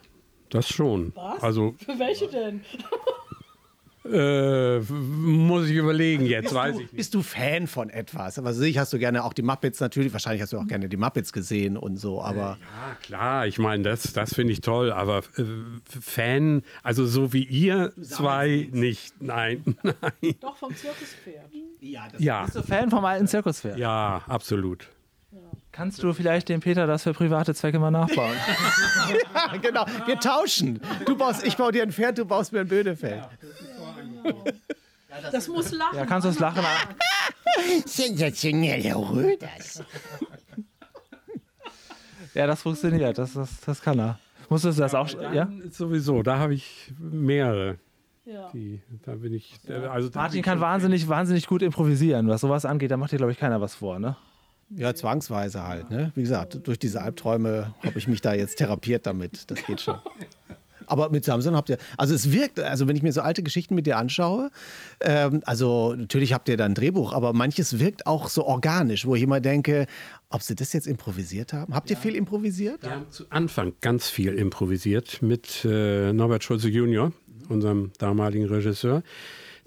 das 0.50 0.68
schon. 0.68 1.14
Was? 1.16 1.42
Also 1.42 1.76
Für 1.78 1.98
welche 1.98 2.28
denn? 2.28 2.62
Äh, 4.12 4.80
muss 4.92 5.68
ich 5.68 5.76
überlegen 5.76 6.26
jetzt, 6.26 6.54
weiß 6.54 6.76
ich 6.76 6.82
nicht. 6.82 6.96
Bist 6.96 7.14
du 7.14 7.22
Fan 7.22 7.68
von 7.68 7.90
etwas? 7.90 8.38
Was 8.44 8.58
weiß 8.58 8.66
ich, 8.66 8.78
hast 8.78 8.92
du 8.94 9.00
gerne 9.00 9.24
auch 9.24 9.34
die 9.34 9.42
Muppets 9.42 9.80
natürlich, 9.80 10.12
wahrscheinlich 10.14 10.42
hast 10.42 10.54
du 10.54 10.58
auch 10.60 10.68
gerne 10.68 10.90
die 10.90 10.98
Muppets 10.98 11.32
gesehen 11.34 11.78
und 11.78 11.98
so, 11.98 12.22
aber 12.22 12.58
Ja, 12.62 12.96
klar, 13.02 13.48
ich 13.48 13.60
meine, 13.60 13.84
das, 13.84 14.14
das 14.14 14.34
finde 14.34 14.54
ich 14.54 14.62
toll, 14.62 14.92
aber 14.92 15.20
äh, 15.38 15.44
Fan, 16.02 16.64
also 16.84 17.06
so 17.06 17.34
wie 17.34 17.44
ihr 17.44 17.94
zwei 18.02 18.70
nicht. 18.72 19.14
Nein, 19.22 19.64
nein. 19.84 20.36
Doch, 20.42 20.58
vom 20.58 20.76
Zirkuspferd. 20.76 21.46
Ja, 22.20 22.44
Bist 22.44 22.56
du 22.58 22.62
Fan 22.64 22.90
vom 22.90 23.06
alten 23.06 23.28
Zirkuspferd? 23.28 23.78
ja, 23.78 24.22
absolut. 24.28 24.88
Kannst 25.72 26.02
du 26.04 26.12
vielleicht 26.14 26.50
dem 26.50 26.60
Peter 26.60 26.88
das 26.88 27.04
für 27.04 27.14
private 27.14 27.54
Zwecke 27.54 27.80
mal 27.80 27.92
nachbauen? 27.92 28.36
Ja, 29.34 29.56
genau, 29.58 29.86
wir 30.06 30.20
tauschen. 30.20 30.80
Du 31.06 31.16
baust, 31.16 31.46
ich 31.46 31.56
baue 31.58 31.72
dir 31.72 31.84
ein 31.84 31.92
Pferd, 31.92 32.18
du 32.18 32.26
baust 32.26 32.52
mir 32.52 32.60
ein 32.62 32.68
Bödefeld. 34.24 34.56
Das 35.32 35.48
muss 35.48 35.72
lachen. 35.72 35.98
ja, 35.98 36.06
kannst 36.06 36.26
du 36.26 36.30
das 36.30 36.40
Lachen 36.40 36.64
an? 36.66 36.96
Sensationell, 37.86 38.82
Herr 38.84 38.98
Röders. 38.98 39.84
Ja, 42.34 42.48
das 42.48 42.62
funktioniert. 42.62 43.18
Das, 43.18 43.34
das, 43.34 43.60
das 43.66 43.82
kann 43.82 44.00
er. 44.00 44.20
Musstest 44.50 44.78
du 44.78 44.82
das 44.84 44.96
auch? 44.96 45.10
Ja? 45.34 45.50
Sowieso, 45.72 46.24
da 46.24 46.38
habe 46.40 46.54
ich 46.54 46.92
mehrere. 47.00 47.78
Ja. 48.26 48.50
Die, 48.54 48.82
da 49.06 49.16
bin 49.16 49.34
ich. 49.34 49.56
Also 49.92 50.10
da 50.10 50.20
Martin 50.20 50.34
bin 50.34 50.40
ich 50.40 50.46
kann 50.46 50.60
wahnsinnig, 50.62 51.08
wahnsinnig 51.08 51.48
gut 51.48 51.62
improvisieren. 51.64 52.28
Was 52.28 52.42
sowas 52.42 52.66
angeht, 52.66 52.92
da 52.92 52.98
macht 52.98 53.12
dir, 53.12 53.18
glaube 53.18 53.32
ich, 53.32 53.40
keiner 53.40 53.60
was 53.62 53.76
vor, 53.76 54.00
ne? 54.00 54.16
Ja, 54.70 54.94
zwangsweise 54.94 55.66
halt. 55.66 55.90
Ne? 55.90 56.12
Wie 56.14 56.22
gesagt, 56.22 56.68
durch 56.68 56.78
diese 56.78 57.02
Albträume 57.02 57.74
habe 57.84 57.98
ich 57.98 58.08
mich 58.08 58.22
da 58.22 58.34
jetzt 58.34 58.58
therapiert 58.58 59.08
damit. 59.08 59.50
Das 59.50 59.66
geht 59.66 59.82
schon. 59.82 59.98
Aber 60.90 61.10
mit 61.10 61.26
Samson 61.26 61.56
habt 61.56 61.70
ihr, 61.70 61.78
also 61.98 62.14
es 62.14 62.32
wirkt, 62.32 62.60
also 62.60 62.88
wenn 62.88 62.96
ich 62.96 63.04
mir 63.04 63.14
so 63.14 63.22
alte 63.22 63.44
Geschichten 63.44 63.76
mit 63.76 63.86
dir 63.86 63.98
anschaue, 63.98 64.50
ähm, 65.02 65.42
also 65.46 65.96
natürlich 65.96 66.34
habt 66.34 66.50
ihr 66.50 66.58
da 66.58 66.66
ein 66.66 66.76
Drehbuch, 66.76 67.14
aber 67.14 67.34
manches 67.34 67.80
wirkt 67.80 68.08
auch 68.08 68.30
so 68.30 68.46
organisch, 68.46 69.06
wo 69.06 69.16
ich 69.16 69.24
immer 69.24 69.40
denke, 69.40 69.88
ob 70.30 70.42
sie 70.42 70.56
das 70.56 70.74
jetzt 70.74 70.88
improvisiert 70.88 71.54
haben. 71.54 71.74
Habt 71.74 71.90
ihr 71.90 71.98
viel 71.98 72.16
improvisiert? 72.16 72.84
Wir 72.84 72.92
haben 72.92 73.12
zu 73.12 73.26
Anfang 73.30 73.74
ganz 73.82 74.10
viel 74.10 74.34
improvisiert 74.34 75.22
mit 75.22 75.66
äh, 75.66 76.14
Norbert 76.14 76.44
Schulze 76.44 76.70
Junior, 76.70 77.12
unserem 77.48 77.92
damaligen 77.98 78.46
Regisseur. 78.46 79.04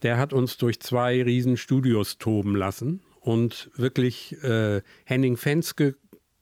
Der 0.03 0.19
hat 0.19 0.33
uns 0.33 0.57
durch 0.57 0.81
zwei 0.81 1.23
riesen 1.23 1.57
Studios 1.57 2.19
toben 2.19 2.57
lassen 2.57 3.01
und 3.21 3.71
wirklich 3.77 4.37
äh, 4.43 4.83
Henning 5.05 5.37
Fenske 5.37 5.95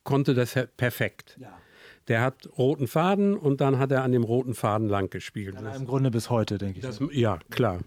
konnte 0.03 0.35
das 0.35 0.59
perfekt. 0.77 1.39
Der 2.11 2.23
hat 2.23 2.49
roten 2.59 2.89
Faden 2.89 3.37
und 3.37 3.61
dann 3.61 3.79
hat 3.79 3.93
er 3.93 4.03
an 4.03 4.11
dem 4.11 4.25
roten 4.25 4.55
Faden 4.55 4.89
lang 4.89 5.11
gespielt. 5.11 5.57
Im 5.77 5.87
Grunde 5.87 6.11
bis 6.11 6.29
heute, 6.29 6.59
denke 6.59 6.81
ich. 6.81 6.85
Das, 6.85 7.01
ja, 7.13 7.39
klar. 7.51 7.79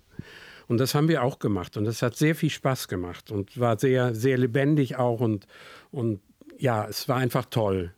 Und 0.70 0.78
das 0.78 0.96
haben 0.96 1.10
wir 1.10 1.24
auch 1.24 1.40
gemacht. 1.40 1.76
Und 1.76 1.84
das 1.84 2.02
hat 2.02 2.16
sehr 2.16 2.34
viel 2.34 2.50
Spaß 2.50 2.88
gemacht 2.88 3.32
und 3.32 3.60
war 3.60 3.78
sehr, 3.78 4.16
sehr 4.16 4.38
lebendig 4.38 4.96
auch. 4.96 5.20
Und, 5.20 5.46
und 5.92 6.22
ja, 6.58 6.88
es 6.88 7.10
war 7.10 7.18
einfach 7.18 7.46
toll. 7.46 7.94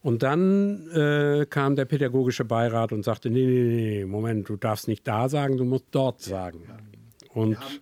Und 0.00 0.24
dann 0.24 0.88
äh, 0.90 1.46
kam 1.48 1.76
der 1.76 1.84
pädagogische 1.84 2.44
Beirat 2.44 2.90
und 2.90 3.04
sagte, 3.04 3.30
nee, 3.30 3.46
nee, 3.46 3.62
nee, 3.62 4.04
Moment, 4.04 4.48
du 4.48 4.56
darfst 4.56 4.88
nicht 4.88 5.06
da 5.06 5.28
sagen, 5.28 5.58
du 5.58 5.64
musst 5.64 5.86
dort 5.92 6.20
sagen. 6.20 6.64
Und 7.34 7.54
Das 7.54 7.80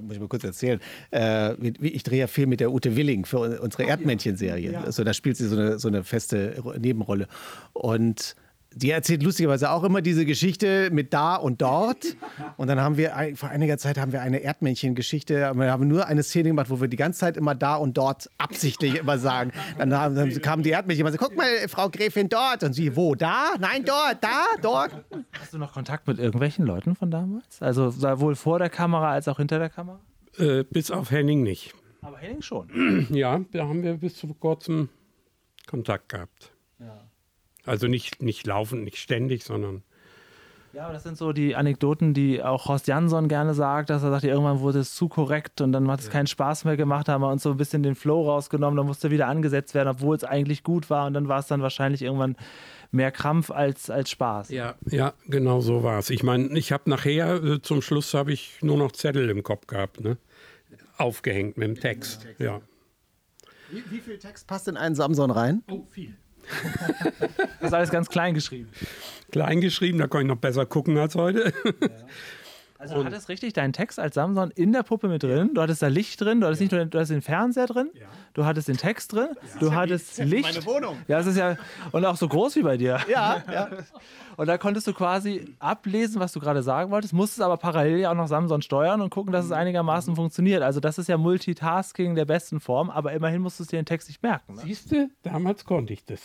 muss 0.00 0.14
ich 0.14 0.20
mal 0.20 0.28
kurz 0.28 0.44
erzählen. 0.44 0.80
Äh, 1.10 1.54
ich 1.80 2.02
drehe 2.02 2.20
ja 2.20 2.26
viel 2.26 2.46
mit 2.46 2.60
der 2.60 2.72
Ute 2.72 2.96
Willing 2.96 3.24
für 3.24 3.60
unsere 3.60 3.84
Erdmännchen-Serie. 3.84 4.78
Also 4.84 5.04
da 5.04 5.12
spielt 5.14 5.36
sie 5.36 5.46
so 5.46 5.56
eine, 5.56 5.78
so 5.78 5.88
eine 5.88 6.04
feste 6.04 6.60
Ro- 6.62 6.74
Nebenrolle. 6.78 7.26
Und 7.72 8.36
die 8.74 8.90
erzählt 8.90 9.22
lustigerweise 9.22 9.70
auch 9.70 9.84
immer 9.84 10.02
diese 10.02 10.24
Geschichte 10.24 10.90
mit 10.92 11.12
da 11.12 11.36
und 11.36 11.62
dort. 11.62 12.16
Und 12.56 12.68
dann 12.68 12.80
haben 12.80 12.96
wir 12.96 13.12
vor 13.34 13.48
einiger 13.48 13.78
Zeit 13.78 13.98
haben 13.98 14.12
wir 14.12 14.22
eine 14.22 14.40
Erdmännchen-Geschichte. 14.40 15.52
Wir 15.54 15.70
haben 15.70 15.88
nur 15.88 16.06
eine 16.06 16.22
Szene 16.22 16.50
gemacht, 16.50 16.70
wo 16.70 16.80
wir 16.80 16.88
die 16.88 16.96
ganze 16.96 17.20
Zeit 17.20 17.36
immer 17.36 17.54
da 17.54 17.76
und 17.76 17.96
dort 17.96 18.30
absichtlich 18.38 18.96
immer 18.96 19.18
sagen. 19.18 19.52
Dann, 19.78 19.94
haben, 19.94 20.14
dann 20.14 20.30
kamen 20.42 20.62
die 20.62 20.70
Erdmännchen 20.70 21.06
immer 21.06 21.12
so, 21.12 21.18
guck 21.18 21.36
mal, 21.36 21.46
Frau 21.68 21.88
Gräfin 21.88 22.28
dort. 22.28 22.62
Und 22.62 22.72
sie, 22.72 22.96
wo, 22.96 23.14
da? 23.14 23.54
Nein, 23.58 23.84
dort, 23.84 24.18
da, 24.22 24.44
dort. 24.60 24.90
Hast 25.40 25.52
du 25.52 25.58
noch 25.58 25.72
Kontakt 25.72 26.06
mit 26.06 26.18
irgendwelchen 26.18 26.66
Leuten 26.66 26.94
von 26.94 27.10
damals? 27.10 27.60
Also 27.60 27.90
sowohl 27.90 28.34
vor 28.34 28.58
der 28.58 28.70
Kamera 28.70 29.12
als 29.12 29.28
auch 29.28 29.38
hinter 29.38 29.58
der 29.58 29.70
Kamera? 29.70 30.00
äh, 30.38 30.64
bis 30.64 30.90
auf 30.90 31.10
Henning 31.10 31.42
nicht. 31.42 31.74
Aber 32.02 32.18
Henning 32.18 32.42
schon. 32.42 33.06
Ja, 33.10 33.40
da 33.52 33.66
haben 33.66 33.82
wir 33.82 33.94
bis 33.94 34.20
vor 34.20 34.38
kurzem 34.38 34.88
Kontakt 35.66 36.08
gehabt. 36.10 36.52
Also 37.66 37.86
nicht, 37.86 38.22
nicht 38.22 38.46
laufend, 38.46 38.84
nicht 38.84 38.98
ständig, 38.98 39.44
sondern 39.44 39.82
Ja, 40.72 40.84
aber 40.84 40.92
das 40.92 41.02
sind 41.04 41.16
so 41.16 41.32
die 41.32 41.56
Anekdoten, 41.56 42.14
die 42.14 42.42
auch 42.42 42.66
Horst 42.66 42.86
Jansson 42.88 43.28
gerne 43.28 43.54
sagt, 43.54 43.90
dass 43.90 44.02
er 44.02 44.10
sagt, 44.10 44.24
ja, 44.24 44.30
irgendwann 44.30 44.60
wurde 44.60 44.80
es 44.80 44.94
zu 44.94 45.08
korrekt 45.08 45.60
und 45.60 45.72
dann 45.72 45.90
hat 45.90 46.00
es 46.00 46.10
keinen 46.10 46.26
Spaß 46.26 46.64
mehr 46.64 46.76
gemacht, 46.76 47.08
haben 47.08 47.22
wir 47.22 47.30
uns 47.30 47.42
so 47.42 47.50
ein 47.50 47.56
bisschen 47.56 47.82
den 47.82 47.94
Flow 47.94 48.28
rausgenommen, 48.28 48.76
dann 48.76 48.86
musste 48.86 49.10
wieder 49.10 49.28
angesetzt 49.28 49.74
werden, 49.74 49.88
obwohl 49.88 50.16
es 50.16 50.24
eigentlich 50.24 50.62
gut 50.62 50.90
war 50.90 51.06
und 51.06 51.14
dann 51.14 51.28
war 51.28 51.38
es 51.38 51.46
dann 51.46 51.62
wahrscheinlich 51.62 52.02
irgendwann 52.02 52.36
mehr 52.90 53.10
Krampf 53.10 53.50
als, 53.50 53.90
als 53.90 54.10
Spaß. 54.10 54.50
ja, 54.50 54.74
ja, 54.88 55.14
genau 55.26 55.60
so 55.60 55.82
war 55.82 55.98
es. 55.98 56.10
Ich 56.10 56.22
meine, 56.22 56.56
ich 56.58 56.70
habe 56.72 56.88
nachher, 56.88 57.42
äh, 57.42 57.62
zum 57.62 57.82
Schluss 57.82 58.14
habe 58.14 58.32
ich 58.32 58.62
nur 58.62 58.76
noch 58.76 58.92
Zettel 58.92 59.30
im 59.30 59.42
Kopf 59.42 59.66
gehabt, 59.66 60.00
ne? 60.00 60.16
Aufgehängt 60.96 61.56
mit 61.56 61.66
dem 61.66 61.80
Text. 61.80 62.26
Ja. 62.38 62.60
Wie, 63.70 63.82
wie 63.90 63.98
viel 63.98 64.18
Text 64.18 64.46
passt 64.46 64.68
in 64.68 64.76
einen 64.76 64.94
Samson 64.94 65.32
rein? 65.32 65.62
Oh, 65.68 65.84
viel. 65.90 66.16
Das 67.60 67.70
ist 67.70 67.74
alles 67.74 67.90
ganz 67.90 68.08
klein 68.08 68.34
geschrieben. 68.34 68.70
Klein 69.32 69.60
geschrieben, 69.60 69.98
da 69.98 70.06
kann 70.06 70.22
ich 70.22 70.26
noch 70.28 70.36
besser 70.36 70.66
gucken 70.66 70.98
als 70.98 71.14
heute. 71.14 71.52
Also 72.84 72.96
du 72.96 73.04
hattest 73.04 73.30
richtig 73.30 73.54
deinen 73.54 73.72
Text 73.72 73.98
als 73.98 74.14
Samson 74.14 74.50
in 74.50 74.72
der 74.72 74.82
Puppe 74.82 75.08
mit 75.08 75.22
drin. 75.22 75.50
Du 75.54 75.62
hattest 75.62 75.80
da 75.80 75.86
Licht 75.86 76.20
drin, 76.20 76.40
du 76.40 76.46
hattest 76.46 76.60
nicht 76.60 76.70
nur 76.70 76.80
den, 76.80 76.90
du 76.90 76.98
hattest 76.98 77.12
den 77.12 77.22
Fernseher 77.22 77.66
drin, 77.66 77.90
du 78.34 78.44
hattest 78.44 78.68
den 78.68 78.76
Text 78.76 79.14
drin, 79.14 79.28
du 79.58 79.74
hattest 79.74 80.18
Licht. 80.18 80.42
meine 80.42 80.66
Wohnung. 80.66 80.98
Ja, 81.08 81.18
es 81.18 81.26
ist 81.26 81.38
ja 81.38 81.56
und 81.92 82.04
auch 82.04 82.16
so 82.16 82.28
groß 82.28 82.56
wie 82.56 82.62
bei 82.62 82.76
dir. 82.76 83.00
Ja, 83.08 83.42
ja. 83.50 83.68
Und 84.36 84.48
da 84.48 84.58
konntest 84.58 84.88
du 84.88 84.92
quasi 84.92 85.54
ablesen, 85.60 86.18
was 86.20 86.32
du 86.32 86.40
gerade 86.40 86.60
sagen 86.64 86.90
wolltest, 86.90 87.12
musstest 87.12 87.40
aber 87.40 87.56
parallel 87.56 87.98
ja 87.98 88.10
auch 88.10 88.16
noch 88.16 88.26
Samson 88.26 88.62
steuern 88.62 89.00
und 89.00 89.10
gucken, 89.10 89.32
dass 89.32 89.44
es 89.44 89.52
einigermaßen 89.52 90.16
funktioniert. 90.16 90.60
Also 90.60 90.80
das 90.80 90.98
ist 90.98 91.08
ja 91.08 91.16
Multitasking 91.16 92.16
der 92.16 92.24
besten 92.24 92.58
Form, 92.58 92.90
aber 92.90 93.12
immerhin 93.12 93.42
musstest 93.42 93.70
du 93.70 93.76
dir 93.76 93.82
den 93.82 93.86
Text 93.86 94.08
nicht 94.08 94.24
merken. 94.24 94.54
Ne? 94.54 94.62
Siehst 94.64 94.90
du, 94.90 95.08
damals 95.22 95.64
konnte 95.64 95.92
ich 95.92 96.04
das. 96.04 96.20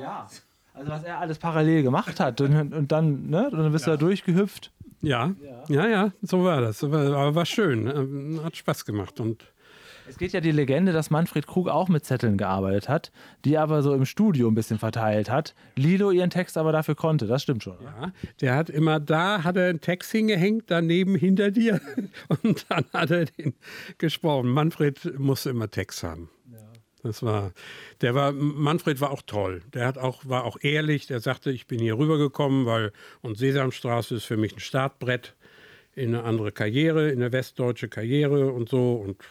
Ja. 0.00 0.26
Also 0.74 0.90
was 0.92 1.04
er 1.04 1.18
alles 1.18 1.38
parallel 1.38 1.82
gemacht 1.82 2.20
hat 2.20 2.40
und, 2.40 2.72
und 2.72 2.90
dann, 2.90 3.28
ne, 3.28 3.50
und 3.50 3.58
dann 3.58 3.72
bist 3.72 3.86
du 3.86 3.90
da 3.90 3.96
durchgehüpft. 3.96 4.72
Ja, 5.02 5.34
ja, 5.68 5.88
ja, 5.88 6.12
so 6.22 6.44
war 6.44 6.60
das. 6.60 6.84
Aber 6.84 7.34
war, 7.34 7.46
schön, 7.46 7.86
ähm, 7.86 8.40
hat 8.44 8.56
Spaß 8.56 8.84
gemacht. 8.84 9.18
Und 9.18 9.44
Es 10.08 10.18
geht 10.18 10.32
ja 10.32 10.40
die 10.40 10.50
Legende, 10.50 10.92
dass 10.92 11.10
Manfred 11.10 11.46
Krug 11.46 11.68
auch 11.68 11.88
mit 11.88 12.04
Zetteln 12.04 12.36
gearbeitet 12.36 12.88
hat, 12.88 13.12
die 13.44 13.56
aber 13.56 13.82
so 13.82 13.94
im 13.94 14.04
Studio 14.04 14.48
ein 14.48 14.54
bisschen 14.54 14.78
verteilt 14.78 15.30
hat. 15.30 15.54
Lilo 15.76 16.10
ihren 16.10 16.30
Text 16.30 16.58
aber 16.58 16.72
dafür 16.72 16.96
konnte, 16.96 17.26
das 17.26 17.42
stimmt 17.42 17.62
schon. 17.62 17.76
ja, 17.82 18.12
der 18.40 18.56
hat 18.56 18.68
immer 18.68 19.00
da, 19.00 19.42
hat 19.44 19.56
er 19.56 19.70
einen 19.70 19.80
Text 19.80 20.10
hingehängt, 20.10 20.64
daneben 20.66 21.14
hinter 21.14 21.50
dir. 21.50 21.80
Und 22.42 22.66
dann 22.68 22.84
hat 22.92 23.10
er 23.10 23.24
den 23.24 23.54
gesprochen. 23.98 24.48
Manfred 24.50 25.18
musste 25.18 25.50
immer 25.50 25.70
Text 25.70 26.02
haben. 26.02 26.28
Das 27.02 27.22
war, 27.22 27.52
der 28.00 28.14
war, 28.14 28.32
Manfred 28.32 29.00
war 29.00 29.10
auch 29.10 29.22
toll. 29.22 29.62
Der 29.72 29.86
hat 29.86 29.98
auch, 29.98 30.24
war 30.26 30.44
auch 30.44 30.58
ehrlich. 30.60 31.06
Der 31.06 31.20
sagte, 31.20 31.50
ich 31.50 31.66
bin 31.66 31.78
hier 31.78 31.98
rübergekommen, 31.98 32.66
weil, 32.66 32.92
und 33.22 33.38
Sesamstraße 33.38 34.16
ist 34.16 34.24
für 34.24 34.36
mich 34.36 34.54
ein 34.54 34.60
Startbrett 34.60 35.34
in 35.94 36.14
eine 36.14 36.24
andere 36.24 36.52
Karriere, 36.52 37.10
in 37.10 37.20
eine 37.20 37.32
westdeutsche 37.32 37.88
Karriere 37.88 38.52
und 38.52 38.68
so. 38.68 38.94
Und 38.94 39.22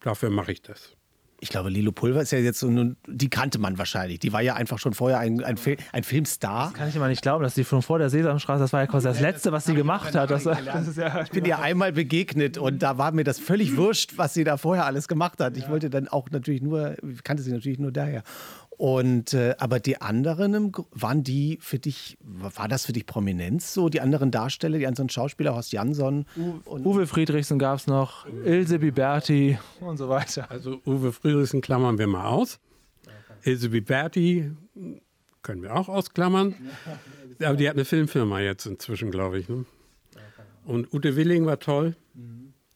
dafür 0.00 0.30
mache 0.30 0.52
ich 0.52 0.62
das. 0.62 0.96
Ich 1.42 1.48
glaube, 1.48 1.70
Lilo 1.70 1.90
Pulver 1.90 2.22
ist 2.22 2.30
ja 2.30 2.38
jetzt 2.38 2.60
so, 2.60 2.70
nun- 2.70 2.94
die 3.08 3.28
kannte 3.28 3.58
man 3.58 3.76
wahrscheinlich. 3.76 4.20
Die 4.20 4.32
war 4.32 4.42
ja 4.42 4.54
einfach 4.54 4.78
schon 4.78 4.94
vorher 4.94 5.18
ein, 5.18 5.42
ein, 5.42 5.56
Fil 5.56 5.76
ein 5.90 6.04
Filmstar. 6.04 6.72
Kann 6.72 6.88
ich 6.88 6.94
immer 6.94 7.08
nicht 7.08 7.20
glauben, 7.20 7.42
dass 7.42 7.54
die 7.54 7.64
von 7.64 7.82
vor 7.82 7.98
der 7.98 8.10
Sesamstraße, 8.10 8.60
das 8.60 8.72
war 8.72 8.82
ja 8.82 8.86
quasi 8.86 9.08
das 9.08 9.18
Letzte, 9.18 9.50
was 9.50 9.64
sie 9.64 9.74
gemacht 9.74 10.14
hat. 10.14 10.30
Das, 10.30 10.44
das 10.44 10.86
ist 10.86 10.98
ja, 10.98 11.22
Ich 11.22 11.30
bin 11.30 11.44
ihr 11.44 11.58
einmal 11.58 11.90
begegnet 11.92 12.58
und 12.58 12.80
da 12.84 12.96
war 12.96 13.10
mir 13.10 13.24
das 13.24 13.40
völlig 13.40 13.76
wurscht, 13.76 14.12
was 14.18 14.34
sie 14.34 14.44
da 14.44 14.56
vorher 14.56 14.86
alles 14.86 15.08
gemacht 15.08 15.40
hat. 15.40 15.56
Ich 15.56 15.68
wollte 15.68 15.90
dann 15.90 16.06
auch 16.06 16.30
natürlich 16.30 16.62
nur, 16.62 16.94
ich 17.02 17.24
kannte 17.24 17.42
sie 17.42 17.50
natürlich 17.50 17.80
nur 17.80 17.90
daher. 17.90 18.22
Und 18.78 19.34
äh, 19.34 19.54
aber 19.58 19.78
die 19.80 20.00
anderen, 20.00 20.54
im 20.54 20.72
Gru- 20.72 20.86
waren 20.92 21.22
die 21.22 21.58
für 21.60 21.78
dich, 21.78 22.16
war 22.22 22.66
das 22.68 22.86
für 22.86 22.92
dich 22.92 23.06
Prominenz 23.06 23.74
so? 23.74 23.88
Die 23.88 24.00
anderen 24.00 24.30
Darsteller, 24.30 24.78
die 24.78 24.86
anderen 24.86 25.08
Schauspieler, 25.08 25.54
Horst 25.54 25.72
Jansson 25.72 26.26
und 26.64 26.84
Uwe 26.86 27.06
Friedrichsen 27.06 27.58
gab 27.58 27.78
es 27.78 27.86
noch, 27.86 28.26
Ilse 28.44 28.78
Biberti 28.80 29.58
und 29.80 29.98
so 29.98 30.08
weiter. 30.08 30.50
Also 30.50 30.80
Uwe 30.86 31.12
Friedrichsen 31.12 31.60
klammern 31.60 31.98
wir 31.98 32.06
mal 32.08 32.26
aus. 32.26 32.58
Ilse 33.44 33.68
Biberti 33.68 34.50
können 35.42 35.62
wir 35.62 35.76
auch 35.76 35.88
ausklammern. 35.88 36.54
Aber 37.40 37.56
die 37.56 37.68
hat 37.68 37.74
eine 37.76 37.84
Filmfirma 37.84 38.40
jetzt 38.40 38.66
inzwischen, 38.66 39.10
glaube 39.10 39.38
ich. 39.38 39.48
Ne? 39.48 39.64
Und 40.64 40.92
Ute 40.94 41.14
Willing 41.16 41.44
war 41.46 41.58
toll. 41.58 41.94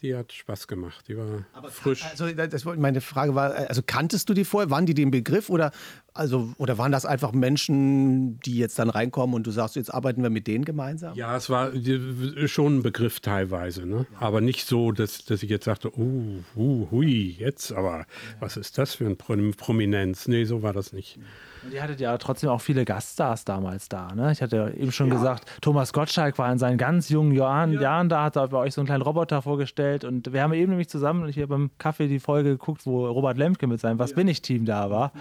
Die 0.03 0.14
hat 0.14 0.30
Spaß 0.32 0.68
gemacht. 0.68 1.05
Die 1.09 1.16
war 1.16 1.44
frisch. 1.70 2.05
Also 2.05 2.30
das, 2.30 2.64
meine 2.66 3.01
Frage 3.01 3.34
war, 3.34 3.55
also 3.55 3.80
kanntest 3.84 4.28
du 4.28 4.34
die 4.34 4.44
vorher? 4.44 4.68
Waren 4.70 4.84
die 4.84 4.92
den 4.92 5.11
Begriff 5.11 5.49
oder, 5.49 5.70
also, 6.12 6.51
oder 6.59 6.76
waren 6.76 6.92
das 6.92 7.07
einfach 7.07 7.32
Menschen, 7.32 8.38
die 8.40 8.59
jetzt 8.59 8.78
dann 8.78 8.90
reinkommen 8.90 9.34
und 9.34 9.47
du 9.47 9.51
sagst, 9.51 9.74
jetzt 9.76 9.92
arbeiten 9.92 10.22
wir 10.22 10.28
mit 10.28 10.47
denen 10.47 10.66
gemeinsam? 10.66 11.16
Ja, 11.16 11.34
es 11.36 11.49
war 11.49 11.70
die- 11.70 12.47
schon 12.47 12.78
ein 12.78 12.82
Begriff 12.82 13.20
teilweise, 13.20 13.86
ne? 13.86 14.07
aber 14.20 14.42
nicht 14.42 14.66
so, 14.66 14.92
dass, 14.92 15.24
dass 15.24 15.42
ich 15.42 15.49
jetzt 15.49 15.64
sagte, 15.64 15.90
uh, 15.99 16.42
uh, 16.57 16.90
hui, 16.90 17.34
jetzt 17.38 17.72
aber, 17.72 18.07
was 18.38 18.59
ist 18.59 18.76
das 18.76 18.94
für 18.97 19.07
eine 19.07 19.14
Pro- 19.16 19.36
Prominenz? 19.57 20.28
Nee, 20.28 20.44
so 20.44 20.62
war 20.62 20.74
das 20.74 20.92
nicht. 20.92 21.18
Und 21.66 21.72
ihr 21.72 21.82
hattet 21.82 21.98
ja 21.98 22.16
trotzdem 22.16 22.48
auch 22.48 22.60
viele 22.60 22.84
Gaststars 22.84 23.44
damals 23.44 23.88
da. 23.88 24.14
Ne? 24.14 24.30
Ich 24.30 24.40
hatte 24.40 24.56
ja 24.56 24.68
eben 24.68 24.92
schon 24.92 25.10
gesagt, 25.10 25.50
Thomas 25.60 25.92
Gottschalk 25.92 26.38
war 26.38 26.52
in 26.52 26.58
seinen 26.58 26.78
ganz 26.78 27.08
jungen 27.08 27.32
Jahren, 27.32 27.72
Jahren 27.72 28.08
da, 28.08 28.22
hat 28.22 28.36
er 28.36 28.46
bei 28.46 28.58
euch 28.58 28.74
so 28.74 28.80
einen 28.80 28.86
kleinen 28.86 29.02
Roboter 29.02 29.42
vorgestellt. 29.42 30.04
Und 30.04 30.32
wir 30.32 30.42
haben 30.42 30.52
eben 30.52 30.70
nämlich 30.70 30.88
zusammen 30.88 31.28
hier 31.28 31.48
beim 31.48 31.70
Kaffee 31.78 32.06
die 32.06 32.20
Folge 32.20 32.50
geguckt, 32.50 32.86
wo 32.86 33.08
Robert 33.08 33.36
Lemke 33.36 33.66
mit 33.66 33.80
seinem 33.80 33.98
Was 33.98 34.12
bin 34.12 34.28
ich 34.28 34.42
Team 34.42 34.64
da 34.64 34.90
war. 34.90 35.12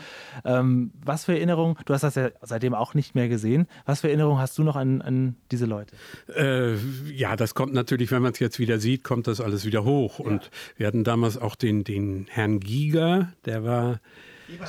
Ähm, 0.43 0.91
was 1.03 1.25
für 1.25 1.33
Erinnerungen, 1.33 1.77
du 1.85 1.95
hast 1.95 2.03
das 2.03 2.13
ja 2.13 2.29
seitdem 2.43 2.75
auch 2.75 2.93
nicht 2.93 3.15
mehr 3.15 3.27
gesehen, 3.27 3.65
was 3.87 4.01
für 4.01 4.09
Erinnerungen 4.09 4.39
hast 4.39 4.55
du 4.59 4.63
noch 4.63 4.75
an, 4.75 5.01
an 5.01 5.35
diese 5.49 5.65
Leute? 5.65 5.95
Äh, 6.35 6.75
ja, 7.11 7.35
das 7.35 7.55
kommt 7.55 7.73
natürlich, 7.73 8.11
wenn 8.11 8.21
man 8.21 8.33
es 8.33 8.39
jetzt 8.39 8.59
wieder 8.59 8.77
sieht, 8.77 9.03
kommt 9.03 9.25
das 9.25 9.41
alles 9.41 9.65
wieder 9.65 9.83
hoch. 9.83 10.19
Und 10.19 10.51
wir 10.77 10.85
hatten 10.85 11.03
damals 11.03 11.39
auch 11.39 11.55
den, 11.55 11.83
den 11.83 12.27
Herrn 12.29 12.59
Giger, 12.59 13.29
der 13.45 13.63
war, 13.63 13.99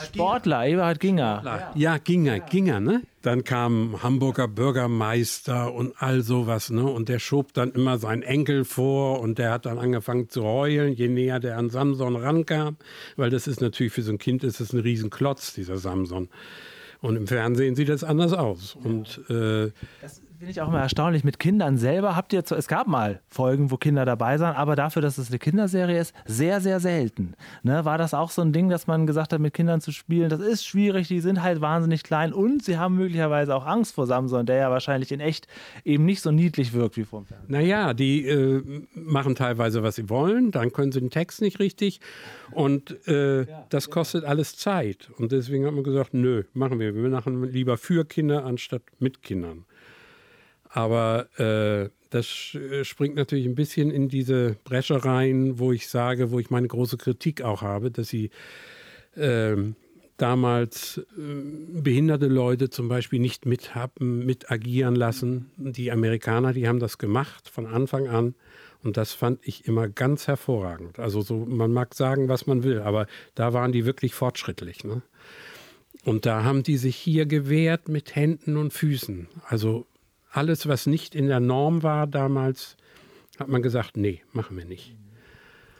Sportler, 0.04 0.66
Eberhard 0.66 1.00
Ginger. 1.00 1.72
ja, 1.74 1.98
Ginger, 1.98 2.40
Ginger, 2.40 2.80
ne? 2.80 3.02
Dann 3.22 3.44
kam 3.44 4.02
Hamburger 4.02 4.48
Bürgermeister 4.48 5.72
und 5.74 5.94
all 5.98 6.22
sowas, 6.22 6.70
ne? 6.70 6.84
Und 6.84 7.08
der 7.08 7.18
schob 7.18 7.52
dann 7.52 7.72
immer 7.72 7.98
seinen 7.98 8.22
Enkel 8.22 8.64
vor 8.64 9.20
und 9.20 9.38
der 9.38 9.50
hat 9.52 9.66
dann 9.66 9.78
angefangen 9.78 10.28
zu 10.28 10.44
heulen, 10.44 10.94
je 10.94 11.08
näher 11.08 11.40
der 11.40 11.58
an 11.58 11.70
Samson 11.70 12.16
rankam. 12.16 12.76
Weil 13.16 13.30
das 13.30 13.46
ist 13.46 13.60
natürlich 13.60 13.92
für 13.92 14.02
so 14.02 14.12
ein 14.12 14.18
Kind 14.18 14.44
ist 14.44 14.60
das 14.60 14.72
ein 14.72 14.80
Riesenklotz, 14.80 15.54
dieser 15.54 15.76
Samson. 15.78 16.28
Und 17.00 17.16
im 17.16 17.26
Fernsehen 17.26 17.74
sieht 17.76 17.88
das 17.88 18.04
anders 18.04 18.32
aus. 18.32 18.76
Und 18.82 19.20
äh, 19.28 19.70
Das 20.00 20.22
finde 20.38 20.50
ich 20.50 20.60
auch 20.60 20.68
immer 20.68 20.80
erstaunlich. 20.80 21.24
Mit 21.24 21.38
Kindern 21.38 21.76
selber 21.78 22.14
habt 22.16 22.32
ihr, 22.32 22.44
zwar- 22.44 22.58
es 22.58 22.68
gab 22.68 22.86
mal 22.86 23.20
Folgen, 23.28 23.70
wo 23.70 23.76
Kinder 23.76 24.04
dabei 24.04 24.38
waren, 24.40 24.54
aber 24.56 24.76
dafür, 24.76 25.02
dass 25.02 25.18
es 25.18 25.28
eine 25.28 25.38
Kinderserie 25.38 25.98
ist, 26.00 26.14
sehr, 26.26 26.60
sehr 26.60 26.80
selten. 26.80 27.34
Ne? 27.62 27.84
War 27.84 27.98
das 27.98 28.12
auch 28.14 28.30
so 28.30 28.42
ein 28.42 28.52
Ding, 28.52 28.68
dass 28.68 28.86
man 28.86 29.06
gesagt 29.06 29.32
hat, 29.32 29.40
mit 29.40 29.54
Kindern 29.54 29.80
zu 29.80 29.92
spielen, 29.92 30.28
das 30.28 30.40
ist 30.40 30.66
schwierig, 30.66 31.08
die 31.08 31.20
sind 31.20 31.42
halt 31.42 31.60
wahnsinnig 31.60 32.02
klein 32.02 32.32
und 32.32 32.62
sie 32.64 32.78
haben 32.78 32.96
möglicherweise 32.96 33.54
auch 33.54 33.64
Angst 33.66 33.94
vor 33.94 34.06
Samson, 34.06 34.46
der 34.46 34.56
ja 34.56 34.70
wahrscheinlich 34.70 35.12
in 35.12 35.20
echt 35.20 35.46
eben 35.84 36.04
nicht 36.04 36.20
so 36.20 36.30
niedlich 36.30 36.72
wirkt 36.72 36.96
wie 36.96 37.04
vom 37.04 37.24
Fernsehen. 37.26 37.50
Naja, 37.50 37.94
die 37.94 38.26
äh, 38.26 38.62
machen 38.94 39.34
teilweise, 39.34 39.82
was 39.82 39.94
sie 39.96 40.08
wollen, 40.10 40.50
dann 40.50 40.72
können 40.72 40.92
sie 40.92 41.00
den 41.00 41.10
Text 41.10 41.40
nicht 41.40 41.58
richtig 41.60 42.00
und 42.52 43.06
äh, 43.08 43.46
das 43.70 43.90
kostet 43.90 44.24
alles 44.24 44.56
Zeit. 44.56 45.10
Und 45.18 45.32
deswegen 45.32 45.66
haben 45.66 45.76
wir 45.76 45.82
gesagt, 45.82 46.14
nö, 46.14 46.44
machen 46.54 46.78
wir. 46.80 46.94
Wir 46.94 47.08
machen 47.08 47.44
lieber 47.44 47.76
für 47.78 48.04
Kinder 48.04 48.44
anstatt 48.44 48.82
mit 48.98 49.22
Kindern. 49.22 49.64
Aber 50.70 51.28
äh, 51.38 51.90
das 52.10 52.54
äh, 52.54 52.84
springt 52.84 53.16
natürlich 53.16 53.46
ein 53.46 53.54
bisschen 53.54 53.90
in 53.90 54.08
diese 54.08 54.56
Bresche 54.64 55.04
rein, 55.04 55.58
wo 55.58 55.72
ich 55.72 55.88
sage, 55.88 56.30
wo 56.30 56.38
ich 56.38 56.50
meine 56.50 56.68
große 56.68 56.96
Kritik 56.96 57.42
auch 57.42 57.62
habe, 57.62 57.90
dass 57.90 58.08
sie 58.08 58.30
äh, 59.16 59.56
damals 60.16 60.98
äh, 60.98 61.80
behinderte 61.80 62.26
Leute 62.26 62.70
zum 62.70 62.88
Beispiel 62.88 63.20
nicht 63.20 63.46
mit 63.46 63.74
haben, 63.74 64.24
mit 64.24 64.50
agieren 64.50 64.96
lassen. 64.96 65.50
Die 65.56 65.92
Amerikaner, 65.92 66.52
die 66.52 66.68
haben 66.68 66.80
das 66.80 66.98
gemacht 66.98 67.48
von 67.48 67.66
Anfang 67.66 68.08
an. 68.08 68.34
Und 68.82 68.96
das 68.96 69.12
fand 69.12 69.40
ich 69.42 69.66
immer 69.66 69.88
ganz 69.88 70.28
hervorragend. 70.28 70.98
Also 70.98 71.20
so, 71.20 71.38
man 71.38 71.72
mag 71.72 71.94
sagen, 71.94 72.28
was 72.28 72.46
man 72.46 72.62
will, 72.62 72.80
aber 72.80 73.06
da 73.34 73.52
waren 73.52 73.72
die 73.72 73.84
wirklich 73.84 74.14
fortschrittlich. 74.14 74.84
Ne? 74.84 75.02
Und 76.04 76.24
da 76.24 76.44
haben 76.44 76.62
die 76.62 76.76
sich 76.76 76.94
hier 76.94 77.26
gewehrt 77.26 77.88
mit 77.88 78.14
Händen 78.14 78.56
und 78.56 78.72
Füßen. 78.72 79.26
Also 79.48 79.86
alles, 80.36 80.68
was 80.68 80.86
nicht 80.86 81.14
in 81.14 81.26
der 81.26 81.40
Norm 81.40 81.82
war 81.82 82.06
damals, 82.06 82.76
hat 83.38 83.48
man 83.48 83.62
gesagt, 83.62 83.96
nee, 83.96 84.22
machen 84.32 84.56
wir 84.56 84.64
nicht. 84.64 84.96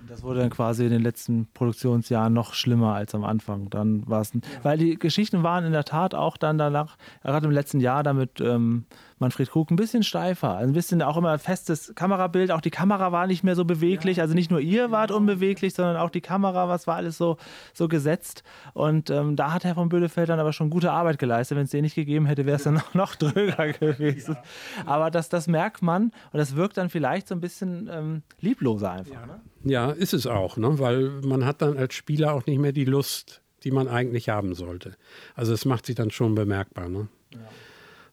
Das 0.09 0.23
wurde 0.23 0.41
dann 0.41 0.51
quasi 0.51 0.85
in 0.85 0.91
den 0.91 1.03
letzten 1.03 1.49
Produktionsjahren 1.53 2.33
noch 2.33 2.55
schlimmer 2.55 2.95
als 2.95 3.15
am 3.15 3.25
Anfang. 3.25 3.71
Dann 3.71 4.07
war 4.09 4.21
es, 4.21 4.33
weil 4.63 4.79
die 4.79 4.97
Geschichten 4.97 5.43
waren 5.43 5.65
in 5.65 5.73
der 5.73 5.85
Tat 5.85 6.15
auch 6.15 6.37
dann 6.37 6.59
danach, 6.59 6.97
gerade 7.23 7.47
im 7.47 7.53
letzten 7.53 7.81
Jahr 7.81 8.03
damit 8.03 8.41
ähm, 8.41 8.85
Manfred 9.19 9.51
Krug 9.51 9.71
ein 9.71 9.77
bisschen 9.77 10.03
steifer, 10.03 10.59
ein 10.59 10.73
bisschen 10.73 11.01
auch 11.01 11.17
immer 11.17 11.39
festes 11.39 11.95
Kamerabild. 11.95 12.51
Auch 12.51 12.61
die 12.61 12.71
Kamera 12.71 13.12
war 13.12 13.27
nicht 13.27 13.45
mehr 13.45 13.55
so 13.55 13.64
beweglich. 13.64 14.21
Also 14.21 14.35
nicht 14.35 14.51
nur 14.51 14.61
ihr 14.61 14.91
wart 14.91 15.11
unbeweglich, 15.11 15.73
sondern 15.73 15.97
auch 15.97 16.11
die 16.11 16.21
Kamera, 16.21 16.69
was 16.69 16.87
war 16.87 16.97
alles 16.97 17.17
so, 17.17 17.39
so 17.73 17.89
gesetzt. 17.89 18.43
Und 18.75 19.09
ähm, 19.09 19.35
da 19.35 19.53
hat 19.53 19.64
Herr 19.64 19.75
von 19.75 19.89
Böhlefeld 19.89 20.29
dann 20.29 20.39
aber 20.39 20.53
schon 20.53 20.69
gute 20.69 20.93
Arbeit 20.93 21.19
geleistet. 21.19 21.57
Wenn 21.57 21.64
es 21.64 21.71
den 21.71 21.83
nicht 21.83 21.95
gegeben 21.95 22.27
hätte, 22.27 22.45
wäre 22.45 22.57
es 22.57 22.64
dann 22.64 22.75
noch, 22.75 22.95
noch 22.95 23.14
dröger 23.14 23.73
gewesen. 23.73 24.37
Aber 24.85 25.11
das, 25.11 25.31
das 25.31 25.47
merkt 25.47 25.81
man 25.81 26.12
und 26.33 26.39
das 26.39 26.55
wirkt 26.55 26.77
dann 26.77 26.91
vielleicht 26.91 27.29
so 27.29 27.35
ein 27.35 27.41
bisschen 27.41 27.89
ähm, 27.91 28.23
liebloser 28.41 28.91
einfach. 28.91 29.27
Ne? 29.27 29.41
Ja, 29.64 29.93
ist 29.93 30.12
es 30.12 30.27
auch, 30.27 30.59
ne? 30.59 30.79
weil 30.79 31.09
man 31.23 31.47
hat 31.47 31.62
dann 31.62 31.79
als 31.79 31.95
Spieler 31.95 32.35
auch 32.35 32.45
nicht 32.45 32.59
mehr 32.59 32.73
die 32.73 32.85
Lust, 32.85 33.41
die 33.64 33.71
man 33.71 33.89
eigentlich 33.89 34.29
haben 34.29 34.55
sollte. 34.55 34.97
Also 35.35 35.55
es 35.55 35.64
macht 35.64 35.87
sich 35.87 35.95
dann 35.95 36.11
schon 36.11 36.35
bemerkbar. 36.35 36.91
Ne? 36.91 37.09
Ja. 37.33 37.41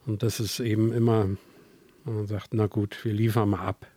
Und 0.06 0.24
das 0.24 0.40
ist 0.40 0.60
eben 0.60 0.92
immer, 0.92 1.30
man 2.04 2.28
sagt, 2.28 2.54
na 2.54 2.68
gut, 2.68 3.04
wir 3.04 3.14
liefern 3.14 3.50
mal 3.50 3.66
ab. 3.66 3.88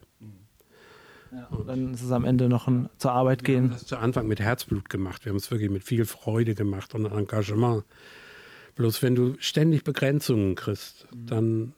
Ja, 1.33 1.47
und 1.49 1.67
dann 1.67 1.95
ist 1.95 2.03
es 2.03 2.13
am 2.13 2.25
Ende 2.25 2.49
noch 2.49 2.69
ein, 2.69 2.89
zur 2.99 3.13
Arbeit 3.13 3.45
gehen. 3.45 3.65
Wir 3.65 3.71
haben 3.71 3.79
das 3.79 3.87
zu 3.87 3.99
Anfang 3.99 4.27
mit 4.29 4.41
Herzblut 4.41 4.89
gemacht. 4.89 5.25
Wir 5.25 5.31
haben 5.31 5.37
es 5.37 5.51
wirklich 5.51 5.71
mit 5.71 5.85
viel 5.85 6.05
Freude 6.05 6.55
gemacht 6.55 6.95
und 6.95 7.07
Engagement. 7.07 7.85
Bloß 8.77 9.03
wenn 9.03 9.15
du 9.15 9.35
ständig 9.39 9.85
Begrenzungen 9.85 10.55
kriegst, 10.55 11.09
mhm. 11.13 11.27
dann 11.27 11.73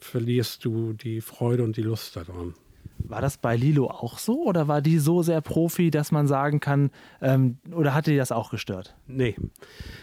verlierst 0.00 0.64
du 0.64 0.92
die 0.92 1.20
Freude 1.20 1.62
und 1.62 1.76
die 1.76 1.82
Lust 1.82 2.16
daran. 2.16 2.54
War 2.98 3.20
das 3.20 3.38
bei 3.38 3.56
Lilo 3.56 3.88
auch 3.88 4.18
so 4.18 4.44
oder 4.44 4.66
war 4.66 4.82
die 4.82 4.98
so 4.98 5.22
sehr 5.22 5.40
Profi, 5.40 5.90
dass 5.90 6.10
man 6.10 6.26
sagen 6.26 6.60
kann, 6.60 6.90
ähm, 7.22 7.58
oder 7.72 7.94
hatte 7.94 8.10
die 8.10 8.16
das 8.16 8.32
auch 8.32 8.50
gestört? 8.50 8.96
Nee. 9.06 9.36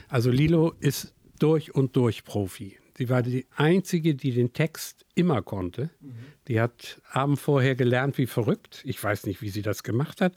Also 0.08 0.32
Lilo 0.32 0.74
ist 0.80 1.14
durch 1.40 1.76
und 1.76 1.96
durch 1.96 2.24
Profi. 2.24 2.78
Sie 2.98 3.10
war 3.10 3.22
die 3.22 3.46
Einzige, 3.56 4.16
die 4.16 4.32
den 4.32 4.54
Text 4.54 5.06
immer 5.16 5.42
konnte. 5.42 5.90
Mhm. 6.00 6.16
Die 6.48 6.62
hat 6.62 7.02
Abend 7.12 7.40
vorher 7.40 7.76
gelernt 7.76 8.18
wie 8.18 8.26
verrückt. 8.26 8.82
Ich 8.86 9.04
weiß 9.04 9.26
nicht, 9.26 9.42
wie 9.42 9.50
sie 9.50 9.62
das 9.62 9.84
gemacht 9.84 10.22
hat. 10.22 10.34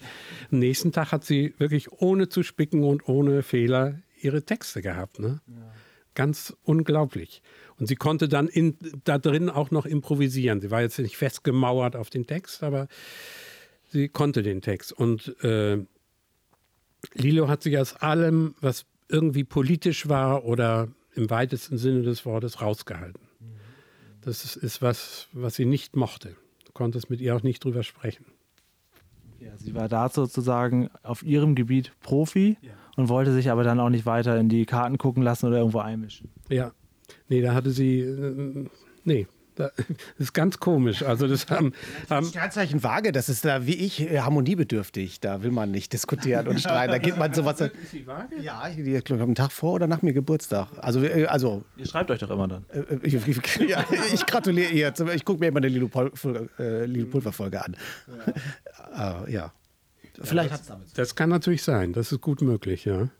Am 0.50 0.58
nächsten 0.58 0.90
Tag 0.90 1.12
hat 1.12 1.24
sie 1.24 1.54
wirklich 1.58 1.92
ohne 1.92 2.28
zu 2.28 2.42
spicken 2.42 2.82
und 2.82 3.08
ohne 3.08 3.42
Fehler 3.42 4.00
ihre 4.20 4.42
Texte 4.42 4.82
gehabt. 4.82 5.20
Ne? 5.20 5.40
Ja. 5.46 5.74
Ganz 6.14 6.56
unglaublich. 6.64 7.42
Und 7.78 7.86
sie 7.86 7.94
konnte 7.94 8.28
dann 8.28 8.48
in, 8.48 8.76
da 9.04 9.18
drin 9.18 9.48
auch 9.50 9.70
noch 9.70 9.86
improvisieren. 9.86 10.60
Sie 10.60 10.72
war 10.72 10.80
jetzt 10.80 10.98
nicht 10.98 11.16
festgemauert 11.16 11.94
auf 11.94 12.10
den 12.10 12.26
Text, 12.26 12.64
aber 12.64 12.88
sie 13.88 14.08
konnte 14.08 14.42
den 14.42 14.62
Text. 14.62 14.92
Und 14.92 15.36
äh, 15.44 15.78
Lilo 17.14 17.46
hat 17.46 17.62
sich 17.62 17.78
aus 17.78 17.94
allem, 17.94 18.56
was 18.60 18.84
irgendwie 19.08 19.44
politisch 19.44 20.08
war 20.08 20.44
oder 20.44 20.88
im 21.18 21.30
weitesten 21.30 21.78
Sinne 21.78 22.02
des 22.02 22.24
Wortes 22.24 22.60
rausgehalten. 22.60 23.20
Das 24.22 24.56
ist 24.56 24.82
was, 24.82 25.28
was 25.32 25.54
sie 25.54 25.64
nicht 25.64 25.96
mochte. 25.96 26.36
Du 26.64 26.72
konntest 26.72 27.10
mit 27.10 27.20
ihr 27.20 27.36
auch 27.36 27.42
nicht 27.42 27.64
drüber 27.64 27.82
sprechen. 27.82 28.26
Ja, 29.38 29.56
sie 29.56 29.74
war 29.74 29.88
da 29.88 30.08
sozusagen 30.08 30.90
auf 31.02 31.22
ihrem 31.22 31.54
Gebiet 31.54 31.92
Profi 32.00 32.56
ja. 32.60 32.72
und 32.96 33.08
wollte 33.08 33.32
sich 33.32 33.50
aber 33.50 33.62
dann 33.62 33.78
auch 33.78 33.90
nicht 33.90 34.06
weiter 34.06 34.38
in 34.38 34.48
die 34.48 34.66
Karten 34.66 34.98
gucken 34.98 35.22
lassen 35.22 35.46
oder 35.46 35.58
irgendwo 35.58 35.78
einmischen. 35.78 36.30
Ja, 36.48 36.72
Nee, 37.28 37.40
da 37.40 37.54
hatte 37.54 37.70
sie. 37.70 38.00
Äh, 38.00 38.66
nee. 39.04 39.26
Das 39.58 39.72
ist 40.18 40.32
ganz 40.32 40.58
komisch. 40.58 41.02
Also 41.02 41.26
das 41.26 41.48
haben, 41.50 41.72
haben 42.08 42.26
Sternzeichen 42.26 42.82
vage, 42.82 43.12
das 43.12 43.28
ist 43.28 43.44
da 43.44 43.66
wie 43.66 43.74
ich 43.74 44.00
äh, 44.00 44.20
harmoniebedürftig. 44.20 45.20
Da 45.20 45.42
will 45.42 45.50
man 45.50 45.70
nicht 45.70 45.92
diskutieren 45.92 46.48
und 46.48 46.60
streiten. 46.60 46.92
Da 46.92 46.98
geht 46.98 47.16
man 47.16 47.34
sowas. 47.34 47.60
Ist 47.60 47.72
sie 47.90 48.06
vage? 48.06 48.40
Ja, 48.40 48.68
ich, 48.68 48.78
ich 48.78 49.04
glaube, 49.04 49.22
einen 49.22 49.34
Tag 49.34 49.52
vor 49.52 49.74
oder 49.74 49.86
nach 49.86 50.02
mir 50.02 50.12
Geburtstag. 50.12 50.68
Also, 50.78 51.02
äh, 51.02 51.26
also 51.26 51.64
ihr 51.76 51.86
schreibt 51.86 52.10
euch 52.10 52.20
doch 52.20 52.30
immer 52.30 52.48
dann. 52.48 52.64
Ich, 53.02 53.14
ich, 53.14 53.56
ja, 53.68 53.84
ich 54.12 54.24
gratuliere 54.26 54.70
ihr. 54.70 54.92
Ich 55.14 55.24
gucke 55.24 55.40
mir 55.40 55.48
immer 55.48 55.58
eine 55.58 55.68
Lilo, 55.68 55.88
Pulver 55.88 57.32
Folge 57.32 57.64
an. 57.64 57.76
Ja. 58.94 59.22
uh, 59.24 59.28
ja. 59.28 59.52
Vielleicht 60.20 60.50
ja, 60.50 60.56
das, 60.56 60.66
damit. 60.66 60.98
Das 60.98 61.14
kann 61.14 61.30
natürlich 61.30 61.62
sein. 61.62 61.92
Das 61.92 62.12
ist 62.12 62.20
gut 62.20 62.42
möglich, 62.42 62.84
ja. 62.84 63.02
ja. 63.02 63.10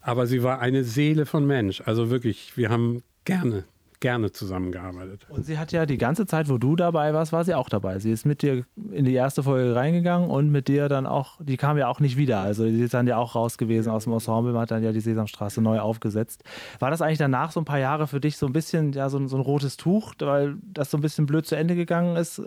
Aber 0.00 0.26
sie 0.26 0.42
war 0.42 0.60
eine 0.60 0.84
Seele 0.84 1.26
von 1.26 1.46
Mensch. 1.46 1.82
Also 1.84 2.10
wirklich, 2.10 2.56
wir 2.56 2.70
haben 2.70 3.02
gerne, 3.24 3.64
gerne 4.00 4.32
zusammengearbeitet. 4.32 5.26
Und 5.28 5.44
sie 5.44 5.58
hat 5.58 5.72
ja 5.72 5.86
die 5.86 5.98
ganze 5.98 6.26
Zeit, 6.26 6.48
wo 6.48 6.58
du 6.58 6.76
dabei 6.76 7.14
warst, 7.14 7.32
war 7.32 7.44
sie 7.44 7.54
auch 7.54 7.68
dabei. 7.68 7.98
Sie 7.98 8.10
ist 8.10 8.26
mit 8.26 8.42
dir 8.42 8.64
in 8.90 9.04
die 9.04 9.14
erste 9.14 9.42
Folge 9.42 9.74
reingegangen 9.74 10.30
und 10.30 10.50
mit 10.50 10.68
dir 10.68 10.88
dann 10.88 11.06
auch, 11.06 11.38
die 11.40 11.56
kam 11.56 11.78
ja 11.78 11.88
auch 11.88 12.00
nicht 12.00 12.16
wieder. 12.16 12.40
Also 12.40 12.64
sie 12.64 12.82
ist 12.82 12.94
dann 12.94 13.06
ja 13.06 13.16
auch 13.16 13.34
raus 13.34 13.58
gewesen 13.58 13.90
aus 13.90 14.04
dem 14.04 14.12
Ensemble, 14.12 14.52
man 14.52 14.62
hat 14.62 14.70
dann 14.70 14.82
ja 14.82 14.92
die 14.92 15.00
Sesamstraße 15.00 15.60
neu 15.60 15.80
aufgesetzt. 15.80 16.44
War 16.78 16.90
das 16.90 17.02
eigentlich 17.02 17.18
danach 17.18 17.52
so 17.52 17.60
ein 17.60 17.64
paar 17.64 17.78
Jahre 17.78 18.06
für 18.06 18.20
dich 18.20 18.36
so 18.36 18.46
ein 18.46 18.52
bisschen 18.52 18.92
ja, 18.92 19.08
so, 19.08 19.26
so 19.26 19.36
ein 19.36 19.42
rotes 19.42 19.76
Tuch, 19.76 20.14
weil 20.18 20.56
das 20.62 20.90
so 20.90 20.98
ein 20.98 21.02
bisschen 21.02 21.26
blöd 21.26 21.46
zu 21.46 21.56
Ende 21.56 21.74
gegangen 21.74 22.16
ist? 22.16 22.42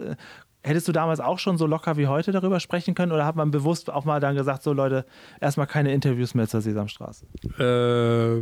Hättest 0.62 0.89
du 0.89 0.91
damals 0.91 1.22
auch 1.22 1.39
schon 1.39 1.57
so 1.57 1.66
locker 1.68 1.95
wie 1.95 2.07
heute 2.07 2.34
darüber 2.34 2.60
sprechen 2.60 2.93
können 2.93 3.14
oder 3.14 3.26
hat 3.26 3.38
man 3.38 3.49
bewusst 3.49 3.89
auch 3.89 4.03
mal 4.03 4.20
dann 4.20 4.36
gesagt, 4.36 4.62
so 4.62 4.74
Leute, 4.74 5.05
erstmal 5.39 5.68
keine 5.68 5.93
Interviews 5.93 6.36
mehr 6.36 6.49
zur 6.49 6.60
Sesamstraße? 6.60 7.26
Äh, 7.57 8.39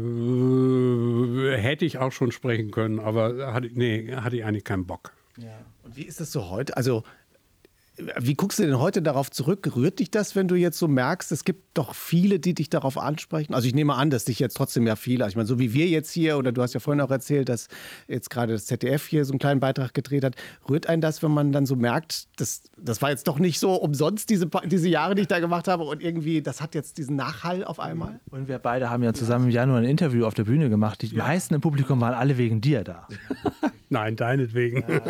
hätte 1.58 1.86
ich 1.86 2.00
auch 2.00 2.12
schon 2.12 2.32
sprechen 2.32 2.72
können, 2.72 3.00
aber 3.00 3.54
hatte, 3.54 3.70
nee, 3.72 4.16
hatte 4.16 4.38
ich 4.38 4.46
eigentlich 4.46 4.64
keinen 4.64 4.88
Bock. 4.88 5.14
Ja. 5.38 5.60
Und 5.84 5.96
wie 5.96 6.04
ist 6.04 6.20
das 6.20 6.32
so 6.32 6.50
heute? 6.50 6.76
Also 6.76 7.04
wie 8.20 8.36
guckst 8.36 8.60
du 8.60 8.64
denn 8.64 8.80
heute 8.80 9.02
darauf 9.02 9.32
zurück? 9.32 9.76
Rührt 9.76 10.00
dich 10.00 10.12
das, 10.12 10.36
wenn 10.36 10.48
du 10.48 10.56
jetzt 10.56 10.78
so 10.78 10.88
merkst, 10.88 11.32
es 11.32 11.44
gibt 11.44 11.78
doch 11.78 11.96
viele, 11.96 12.40
die 12.40 12.54
dich 12.54 12.70
darauf 12.70 12.98
ansprechen? 12.98 13.56
Also 13.56 13.68
ich 13.68 13.74
nehme 13.74 13.96
an, 13.96 14.10
dass 14.10 14.26
dich 14.26 14.40
jetzt 14.40 14.56
trotzdem 14.56 14.86
ja 14.86 14.96
viele, 14.96 15.24
also 15.24 15.34
ich 15.34 15.36
meine, 15.36 15.48
so 15.48 15.58
wie 15.58 15.74
wir 15.74 15.88
jetzt 15.88 16.12
hier, 16.12 16.38
oder 16.38 16.52
du 16.52 16.62
hast 16.62 16.74
ja 16.74 16.80
vorhin 16.80 17.02
auch 17.02 17.10
erzählt, 17.10 17.50
dass 17.50 17.68
jetzt 18.08 18.30
gerade 18.30 18.54
das 18.54 18.68
ZDF 18.68 19.08
hier 19.08 19.26
so 19.26 19.34
einen 19.34 19.40
kleinen 19.40 19.60
Beitrag 19.60 19.94
gedreht 19.94 20.24
hat. 20.24 20.36
Rührt 20.70 20.88
einen 20.88 21.02
das, 21.02 21.24
wenn 21.24 21.32
man 21.32 21.52
dann 21.52 21.66
so 21.66 21.76
merkt, 21.76 22.28
das, 22.40 22.64
das 22.78 23.02
war 23.02 23.10
jetzt 23.10 23.28
doch 23.28 23.40
nicht 23.40 23.60
so 23.60 23.74
umsonst, 23.74 24.30
diese, 24.30 24.48
diese 24.66 24.90
Jahre, 24.90 25.16
die 25.16 25.24
ich 25.24 25.28
da 25.28 25.40
gemacht 25.40 25.68
habe 25.68 25.84
und 25.84 26.04
irgendwie, 26.04 26.42
das 26.42 26.62
hat 26.62 26.76
jetzt 26.76 27.00
diesen 27.00 27.16
Nachhall 27.16 27.64
auf 27.64 27.80
einmal? 27.80 28.20
Und 28.30 28.48
wir 28.48 28.60
beide 28.60 28.92
haben 28.92 29.04
ja 29.04 29.14
zusammen 29.14 29.46
im 29.46 29.52
Januar 29.52 29.80
ein 29.80 29.86
Interview 29.86 30.26
auf 30.26 30.36
der 30.36 30.44
Bühne 30.44 30.70
gemacht. 30.70 31.02
Die 31.02 31.08
ja. 31.08 31.24
meisten 31.24 31.56
im 31.56 31.62
Publikum 31.62 32.00
waren 32.02 32.14
alle 32.14 32.38
wegen 32.38 32.62
dir 32.62 32.84
da. 32.84 33.08
Nein, 33.90 34.16
deinetwegen. 34.18 34.84
Ja, 34.88 35.00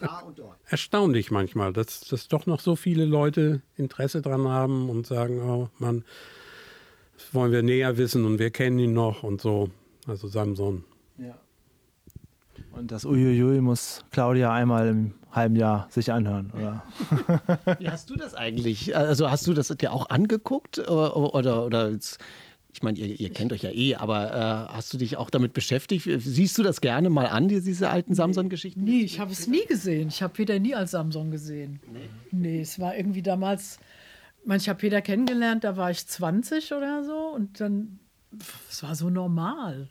da 0.00 0.98
manchmal, 1.30 1.72
dass, 1.72 2.00
dass 2.00 2.28
doch 2.28 2.46
noch 2.46 2.60
so 2.60 2.76
viele 2.76 3.04
Leute 3.04 3.62
Interesse 3.76 4.22
dran 4.22 4.48
haben 4.48 4.88
und 4.90 5.06
sagen, 5.06 5.40
oh 5.42 5.68
Mann, 5.78 6.04
das 7.14 7.34
wollen 7.34 7.52
wir 7.52 7.62
näher 7.62 7.96
wissen 7.96 8.24
und 8.24 8.38
wir 8.38 8.50
kennen 8.50 8.78
ihn 8.78 8.92
noch 8.92 9.22
und 9.22 9.40
so. 9.40 9.70
Also 10.06 10.28
Samson. 10.28 10.84
Ja. 11.18 11.38
Und 12.72 12.90
das 12.90 13.04
Uiuiui 13.04 13.60
muss 13.60 14.04
Claudia 14.10 14.52
einmal 14.52 14.88
im 14.88 15.14
halben 15.32 15.56
Jahr 15.56 15.86
sich 15.90 16.12
anhören, 16.12 16.52
oder? 16.56 16.82
Wie 17.78 17.88
hast 17.88 18.10
du 18.10 18.16
das 18.16 18.34
eigentlich? 18.34 18.96
Also 18.96 19.30
hast 19.30 19.46
du 19.46 19.54
das 19.54 19.68
dir 19.68 19.92
auch 19.92 20.10
angeguckt 20.10 20.78
oder, 20.78 21.34
oder, 21.34 21.66
oder 21.66 21.90
jetzt 21.90 22.18
ich 22.72 22.82
meine, 22.82 22.98
ihr, 22.98 23.18
ihr, 23.18 23.30
kennt 23.30 23.52
euch 23.52 23.62
ja 23.62 23.70
eh, 23.70 23.96
aber 23.96 24.68
äh, 24.70 24.74
hast 24.74 24.92
du 24.92 24.98
dich 24.98 25.16
auch 25.16 25.30
damit 25.30 25.52
beschäftigt? 25.52 26.08
Siehst 26.18 26.56
du 26.56 26.62
das 26.62 26.80
gerne 26.80 27.10
mal 27.10 27.26
an, 27.26 27.48
diese 27.48 27.90
alten 27.90 28.14
Samson-Geschichten? 28.14 28.84
Nee, 28.84 29.00
ich 29.00 29.18
habe 29.18 29.32
es 29.32 29.46
nie 29.46 29.64
gesehen. 29.66 30.08
Ich 30.08 30.22
habe 30.22 30.32
Peter 30.32 30.58
nie 30.58 30.74
als 30.74 30.92
Samson 30.92 31.30
gesehen. 31.30 31.80
Nee. 31.92 32.08
nee, 32.30 32.60
es 32.60 32.78
war 32.78 32.96
irgendwie 32.96 33.22
damals, 33.22 33.78
ich 34.46 34.68
habe 34.68 34.78
Peter 34.78 35.02
kennengelernt, 35.02 35.64
da 35.64 35.76
war 35.76 35.90
ich 35.90 36.06
20 36.06 36.72
oder 36.72 37.04
so 37.04 37.34
und 37.34 37.60
dann, 37.60 37.98
es 38.68 38.82
war 38.82 38.94
so 38.94 39.10
normal. 39.10 39.88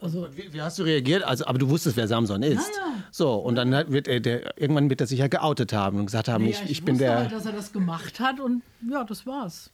Also, 0.00 0.28
wie, 0.34 0.52
wie, 0.52 0.62
hast 0.62 0.78
du 0.78 0.84
reagiert? 0.84 1.24
Also, 1.24 1.44
aber 1.46 1.58
du 1.58 1.68
wusstest, 1.68 1.96
wer 1.96 2.08
Samson 2.08 2.42
ist. 2.42 2.70
Ja, 2.74 2.86
ja. 2.86 3.04
So, 3.10 3.34
und 3.34 3.56
dann 3.56 3.70
wird 3.92 4.08
er, 4.08 4.20
der, 4.20 4.58
irgendwann 4.58 4.88
wird 4.88 5.02
er 5.02 5.06
sich 5.06 5.18
ja 5.18 5.28
geoutet 5.28 5.74
haben 5.74 5.98
und 5.98 6.06
gesagt 6.06 6.28
haben, 6.28 6.44
nee, 6.44 6.50
ich, 6.50 6.62
ich, 6.62 6.70
ich 6.70 6.84
bin 6.84 6.96
der. 6.96 7.18
Halt, 7.18 7.32
dass 7.32 7.44
er 7.44 7.52
das 7.52 7.72
gemacht 7.72 8.18
hat 8.18 8.40
und 8.40 8.62
ja, 8.90 9.04
das 9.04 9.26
war's. 9.26 9.70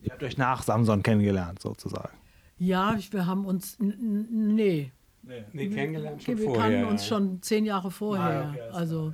Ihr 0.00 0.12
habt 0.12 0.22
euch 0.22 0.38
nach 0.38 0.62
Samson 0.62 1.02
kennengelernt, 1.02 1.60
sozusagen. 1.60 2.16
Ja, 2.58 2.96
wir 3.10 3.26
haben 3.26 3.44
uns. 3.46 3.76
Nee. 3.78 4.92
Nee, 5.52 5.68
kennengelernt 5.68 6.22
schon 6.22 6.38
wir 6.38 6.44
vorher. 6.44 6.62
kannten 6.70 6.84
uns 6.90 7.02
ja. 7.02 7.08
schon 7.16 7.42
zehn 7.42 7.64
Jahre 7.66 7.90
vorher. 7.90 8.54
also, 8.72 9.12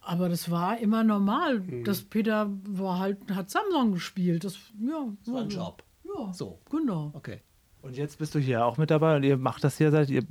aber 0.00 0.28
das 0.28 0.50
war 0.50 0.78
immer 0.78 1.04
normal. 1.04 1.60
Mhm. 1.60 1.84
Das 1.84 2.02
Peter 2.02 2.50
war 2.68 2.98
halt, 2.98 3.18
hat 3.34 3.50
Samsung 3.50 3.92
gespielt. 3.92 4.44
Das, 4.44 4.56
ja, 4.80 5.06
das 5.24 5.34
war 5.34 5.42
ein 5.42 5.48
Job. 5.50 5.82
Ja, 6.04 6.32
So. 6.32 6.58
genau. 6.70 7.10
Okay. 7.14 7.40
Und 7.82 7.96
jetzt 7.96 8.18
bist 8.18 8.34
du 8.34 8.38
hier 8.38 8.64
auch 8.64 8.76
mit 8.78 8.90
dabei 8.90 9.16
und 9.16 9.22
ihr 9.22 9.36
macht 9.36 9.62
das 9.64 9.76
hier 9.78 9.90
seit, 9.90 10.08
ihr 10.10 10.22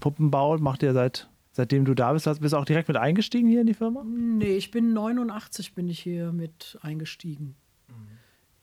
Puppenbau 0.00 0.56
macht 0.58 0.82
ihr 0.82 0.92
seit, 0.92 1.28
seitdem 1.52 1.84
du 1.84 1.94
da 1.94 2.12
bist, 2.12 2.26
hast- 2.26 2.40
bist 2.40 2.52
du 2.54 2.56
auch 2.58 2.64
direkt 2.64 2.88
mit 2.88 2.96
eingestiegen 2.96 3.48
hier 3.48 3.60
in 3.60 3.66
die 3.66 3.74
Firma? 3.74 4.04
Nee, 4.04 4.56
ich 4.56 4.70
bin 4.70 4.92
89 4.92 5.74
bin 5.74 5.88
ich 5.88 5.98
hier 6.00 6.32
mit 6.32 6.78
eingestiegen. 6.82 7.56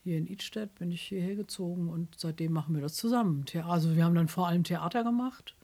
Hier 0.04 0.18
in 0.18 0.26
Idstedt 0.26 0.74
bin 0.76 0.90
ich 0.90 1.02
hierher 1.02 1.36
gezogen 1.36 1.88
und 1.88 2.18
seitdem 2.18 2.52
machen 2.52 2.74
wir 2.74 2.82
das 2.82 2.94
zusammen. 2.94 3.44
Also 3.66 3.94
wir 3.94 4.04
haben 4.04 4.14
dann 4.14 4.28
vor 4.28 4.48
allem 4.48 4.64
Theater 4.64 5.04
gemacht. 5.04 5.54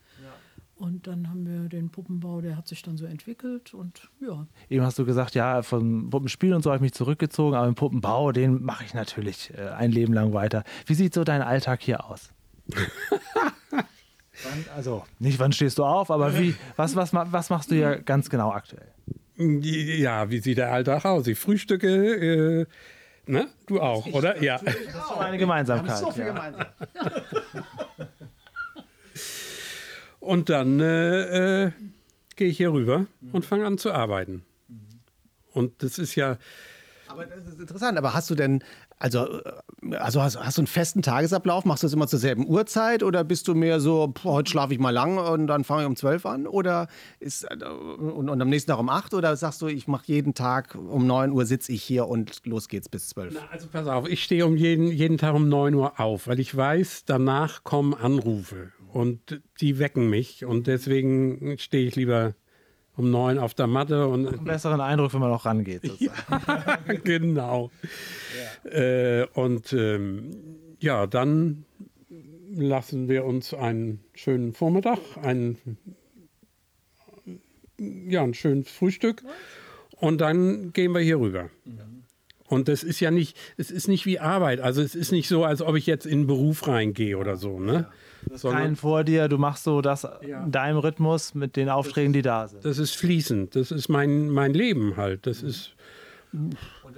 Und 0.78 1.08
dann 1.08 1.28
haben 1.28 1.44
wir 1.44 1.68
den 1.68 1.90
Puppenbau, 1.90 2.40
der 2.40 2.56
hat 2.56 2.68
sich 2.68 2.82
dann 2.82 2.96
so 2.96 3.04
entwickelt 3.04 3.74
und 3.74 4.08
ja. 4.20 4.46
Eben 4.70 4.84
hast 4.84 4.96
du 4.96 5.04
gesagt, 5.04 5.34
ja, 5.34 5.62
vom 5.62 6.08
Puppenspiel 6.08 6.54
und 6.54 6.62
so 6.62 6.70
habe 6.70 6.76
ich 6.76 6.82
mich 6.82 6.92
zurückgezogen, 6.92 7.56
aber 7.56 7.66
im 7.66 7.74
Puppenbau, 7.74 8.30
den 8.30 8.62
mache 8.62 8.84
ich 8.84 8.94
natürlich 8.94 9.52
äh, 9.58 9.70
ein 9.70 9.90
Leben 9.90 10.12
lang 10.12 10.32
weiter. 10.34 10.62
Wie 10.86 10.94
sieht 10.94 11.14
so 11.14 11.24
dein 11.24 11.42
Alltag 11.42 11.82
hier 11.82 12.04
aus? 12.04 12.32
wann, 13.70 14.64
also, 14.76 15.04
nicht 15.18 15.40
wann 15.40 15.50
stehst 15.50 15.78
du 15.78 15.84
auf, 15.84 16.12
aber 16.12 16.38
wie, 16.38 16.54
was, 16.76 16.94
was, 16.94 17.12
was 17.12 17.50
machst 17.50 17.72
du 17.72 17.74
hier 17.74 17.98
ganz 17.98 18.30
genau 18.30 18.52
aktuell? 18.52 18.92
Ja, 19.36 20.30
wie 20.30 20.38
sieht 20.38 20.58
der 20.58 20.72
Alltag 20.72 21.04
aus? 21.04 21.26
Ich 21.26 21.40
frühstücke, 21.40 21.88
äh, 21.88 22.66
ne? 23.28 23.48
Du 23.66 23.80
auch, 23.80 24.06
oder? 24.06 24.42
Ja. 24.42 24.58
Das 24.58 24.74
ist 24.74 24.92
schon 25.08 25.18
eine 25.18 25.38
Gemeinsamkeit. 25.38 25.98
So 25.98 26.10
viel 26.10 26.26
ja. 26.26 26.32
gemeinsam. 26.32 26.66
Und 30.20 30.48
dann 30.50 30.80
äh, 30.80 31.64
äh, 31.64 31.72
gehe 32.36 32.48
ich 32.48 32.56
hier 32.56 32.72
rüber 32.72 33.06
und 33.32 33.44
fange 33.46 33.66
an 33.66 33.78
zu 33.78 33.92
arbeiten. 33.92 34.44
Und 35.52 35.82
das 35.82 35.98
ist 35.98 36.14
ja, 36.14 36.38
Aber 37.08 37.26
das 37.26 37.46
ist 37.46 37.60
interessant. 37.60 37.98
Aber 37.98 38.14
hast 38.14 38.30
du 38.30 38.34
denn, 38.34 38.62
also, 38.98 39.26
äh, 39.26 39.96
also 39.96 40.22
hast, 40.22 40.38
hast 40.38 40.58
du 40.58 40.62
einen 40.62 40.66
festen 40.66 41.02
Tagesablauf? 41.02 41.64
Machst 41.64 41.82
du 41.82 41.86
das 41.86 41.94
immer 41.94 42.06
zur 42.06 42.18
selben 42.18 42.46
Uhrzeit 42.46 43.02
oder 43.02 43.24
bist 43.24 43.48
du 43.48 43.54
mehr 43.54 43.80
so, 43.80 44.08
boah, 44.08 44.34
heute 44.34 44.50
schlafe 44.50 44.72
ich 44.72 44.78
mal 44.78 44.90
lang 44.90 45.18
und 45.18 45.46
dann 45.46 45.64
fange 45.64 45.82
ich 45.82 45.88
um 45.88 45.96
12 45.96 46.26
an? 46.26 46.46
Oder 46.46 46.88
ist, 47.20 47.44
äh, 47.44 47.64
und, 47.64 48.28
und 48.28 48.40
am 48.40 48.48
nächsten 48.48 48.70
Tag 48.70 48.78
um 48.78 48.88
8? 48.88 49.14
Oder 49.14 49.36
sagst 49.36 49.62
du, 49.62 49.68
ich 49.68 49.88
mache 49.88 50.04
jeden 50.06 50.34
Tag 50.34 50.74
um 50.74 51.06
9 51.06 51.32
Uhr 51.32 51.46
sitze 51.46 51.72
ich 51.72 51.82
hier 51.82 52.08
und 52.08 52.44
los 52.46 52.68
geht's 52.68 52.88
bis 52.88 53.08
12? 53.10 53.34
Na, 53.34 53.40
also 53.50 53.68
pass 53.68 53.86
auf, 53.86 54.08
ich 54.08 54.22
stehe 54.22 54.44
um 54.46 54.56
jeden, 54.56 54.88
jeden 54.88 55.18
Tag 55.18 55.34
um 55.34 55.48
9 55.48 55.74
Uhr 55.74 55.98
auf, 56.00 56.26
weil 56.26 56.40
ich 56.40 56.56
weiß, 56.56 57.04
danach 57.06 57.64
kommen 57.64 57.94
Anrufe 57.94 58.72
und 58.92 59.40
die 59.60 59.78
wecken 59.78 60.08
mich 60.08 60.44
und 60.44 60.66
deswegen 60.66 61.56
stehe 61.58 61.86
ich 61.86 61.96
lieber 61.96 62.34
um 62.98 63.10
9 63.10 63.38
auf 63.38 63.54
der 63.54 63.66
Matte 63.66 64.08
und 64.08 64.26
Einen 64.26 64.44
besseren 64.44 64.80
Eindruck, 64.80 65.14
wenn 65.14 65.20
man 65.20 65.30
noch 65.30 65.46
rangeht. 65.46 65.82
sozusagen. 65.86 67.02
genau. 67.04 67.70
Äh, 68.64 69.24
und 69.34 69.72
ähm, 69.72 70.30
ja, 70.80 71.06
dann 71.06 71.64
lassen 72.54 73.08
wir 73.08 73.24
uns 73.24 73.54
einen 73.54 74.00
schönen 74.14 74.52
Vormittag, 74.52 74.98
einen, 75.22 75.58
ja, 77.78 78.22
ein 78.22 78.34
schönes 78.34 78.70
Frühstück 78.70 79.22
und 79.96 80.20
dann 80.20 80.72
gehen 80.72 80.92
wir 80.92 81.00
hier 81.00 81.20
rüber. 81.20 81.50
Und 82.46 82.68
das 82.68 82.82
ist 82.82 83.00
ja 83.00 83.10
nicht, 83.10 83.36
es 83.58 83.70
ist 83.70 83.88
nicht 83.88 84.06
wie 84.06 84.18
Arbeit. 84.18 84.60
Also 84.60 84.82
es 84.82 84.94
ist 84.94 85.12
nicht 85.12 85.28
so, 85.28 85.44
als 85.44 85.60
ob 85.60 85.76
ich 85.76 85.86
jetzt 85.86 86.06
in 86.06 86.20
einen 86.20 86.26
Beruf 86.26 86.66
reingehe 86.66 87.18
oder 87.18 87.36
so, 87.36 87.60
ne? 87.60 87.88
Keinen 88.42 88.76
vor 88.76 89.04
dir, 89.04 89.28
du 89.28 89.38
machst 89.38 89.64
so 89.64 89.80
das 89.80 90.06
Ja. 90.26 90.42
in 90.44 90.50
deinem 90.52 90.78
Rhythmus 90.78 91.34
mit 91.34 91.56
den 91.56 91.68
Aufträgen, 91.68 92.12
die 92.12 92.22
da 92.22 92.48
sind. 92.48 92.64
Das 92.64 92.78
ist 92.78 92.94
fließend. 92.96 93.54
Das 93.56 93.70
ist 93.70 93.88
mein, 93.88 94.28
mein 94.30 94.52
Leben 94.54 94.96
halt. 94.96 95.26
Das 95.26 95.42
ist. 95.42 95.74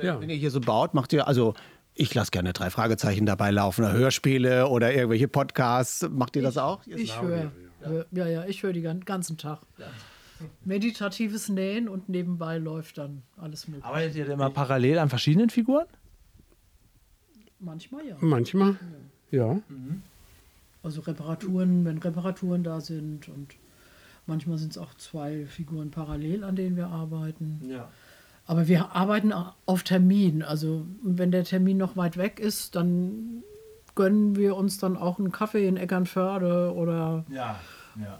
Ja. 0.02 0.20
Wenn 0.20 0.30
ihr 0.30 0.36
hier 0.36 0.50
so 0.50 0.60
baut, 0.60 0.94
macht 0.94 1.12
ihr, 1.12 1.28
also 1.28 1.54
ich 1.94 2.14
lasse 2.14 2.30
gerne 2.30 2.52
drei 2.52 2.70
Fragezeichen 2.70 3.26
dabei 3.26 3.50
laufen, 3.50 3.84
oder 3.84 3.92
Hörspiele 3.92 4.66
oder 4.68 4.92
irgendwelche 4.94 5.28
Podcasts. 5.28 6.08
Macht 6.10 6.34
ihr 6.36 6.42
das 6.42 6.56
auch? 6.56 6.80
Ich 6.86 7.20
höre. 7.20 7.52
hör- 7.82 8.06
Ja, 8.10 8.26
ja, 8.26 8.44
ich 8.46 8.62
höre 8.62 8.72
den 8.72 9.04
ganzen 9.04 9.36
Tag. 9.36 9.60
Meditatives 10.64 11.48
Nähen 11.50 11.88
und 11.88 12.08
nebenbei 12.08 12.56
läuft 12.58 12.96
dann 12.98 13.22
alles 13.36 13.68
mögliche. 13.68 13.86
Arbeitet 13.86 14.16
ihr 14.16 14.24
denn 14.24 14.34
immer 14.34 14.48
parallel 14.50 14.98
an 14.98 15.10
verschiedenen 15.10 15.50
Figuren? 15.50 15.84
Manchmal 17.58 18.06
ja. 18.06 18.16
Manchmal, 18.20 18.76
ja. 19.30 19.58
Also 20.82 21.02
Reparaturen, 21.02 21.84
wenn 21.84 21.98
Reparaturen 21.98 22.62
da 22.64 22.80
sind 22.80 23.28
und 23.28 23.54
manchmal 24.26 24.56
sind 24.58 24.72
es 24.72 24.78
auch 24.78 24.94
zwei 24.94 25.44
Figuren 25.46 25.90
parallel, 25.90 26.44
an 26.44 26.56
denen 26.56 26.76
wir 26.76 26.86
arbeiten. 26.88 27.60
Ja. 27.68 27.90
Aber 28.46 28.66
wir 28.66 28.92
arbeiten 28.96 29.32
au- 29.32 29.52
auf 29.66 29.82
Termin. 29.82 30.42
Also 30.42 30.86
wenn 31.02 31.30
der 31.30 31.44
Termin 31.44 31.76
noch 31.76 31.96
weit 31.96 32.16
weg 32.16 32.40
ist, 32.40 32.74
dann 32.76 33.42
gönnen 33.94 34.36
wir 34.36 34.56
uns 34.56 34.78
dann 34.78 34.96
auch 34.96 35.18
einen 35.18 35.32
Kaffee 35.32 35.68
in 35.68 35.76
Eckernförde 35.76 36.72
oder 36.74 37.24
Ja, 37.30 37.60
ja. 38.00 38.18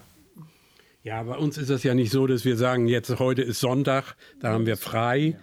Ja, 1.02 1.22
bei 1.22 1.36
uns 1.38 1.56
ist 1.56 1.70
das 1.70 1.82
ja 1.82 1.94
nicht 1.94 2.12
so, 2.12 2.26
dass 2.26 2.44
wir 2.44 2.58
sagen, 2.58 2.86
jetzt 2.86 3.18
heute 3.18 3.40
ist 3.40 3.58
Sonntag, 3.60 4.16
da 4.40 4.52
haben 4.52 4.66
wir 4.66 4.76
frei. 4.76 5.38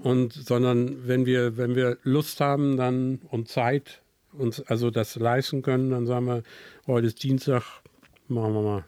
Und 0.00 0.34
sondern 0.34 1.08
wenn 1.08 1.24
wir, 1.24 1.56
wenn 1.56 1.74
wir 1.74 1.96
Lust 2.02 2.42
haben 2.42 2.76
dann 2.76 3.20
und 3.30 3.48
Zeit 3.48 4.02
uns 4.38 4.60
also 4.62 4.90
das 4.90 5.16
leisten 5.16 5.62
können, 5.62 5.90
dann 5.90 6.06
sagen 6.06 6.26
wir, 6.26 6.42
heute 6.86 7.06
ist 7.08 7.22
Dienstag, 7.22 7.62
machen 8.28 8.54
wir 8.54 8.62
mal 8.62 8.84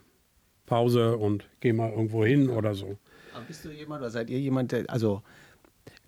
Pause 0.65 1.17
und 1.17 1.45
gehen 1.59 1.75
mal 1.75 1.91
irgendwo 1.91 2.23
hin 2.25 2.49
oder 2.49 2.73
so. 2.73 2.97
Aber 3.33 3.45
Bist 3.45 3.65
du 3.65 3.71
jemand 3.71 4.01
oder 4.01 4.09
seid 4.09 4.29
ihr 4.29 4.39
jemand, 4.39 4.71
der, 4.71 4.89
also 4.89 5.21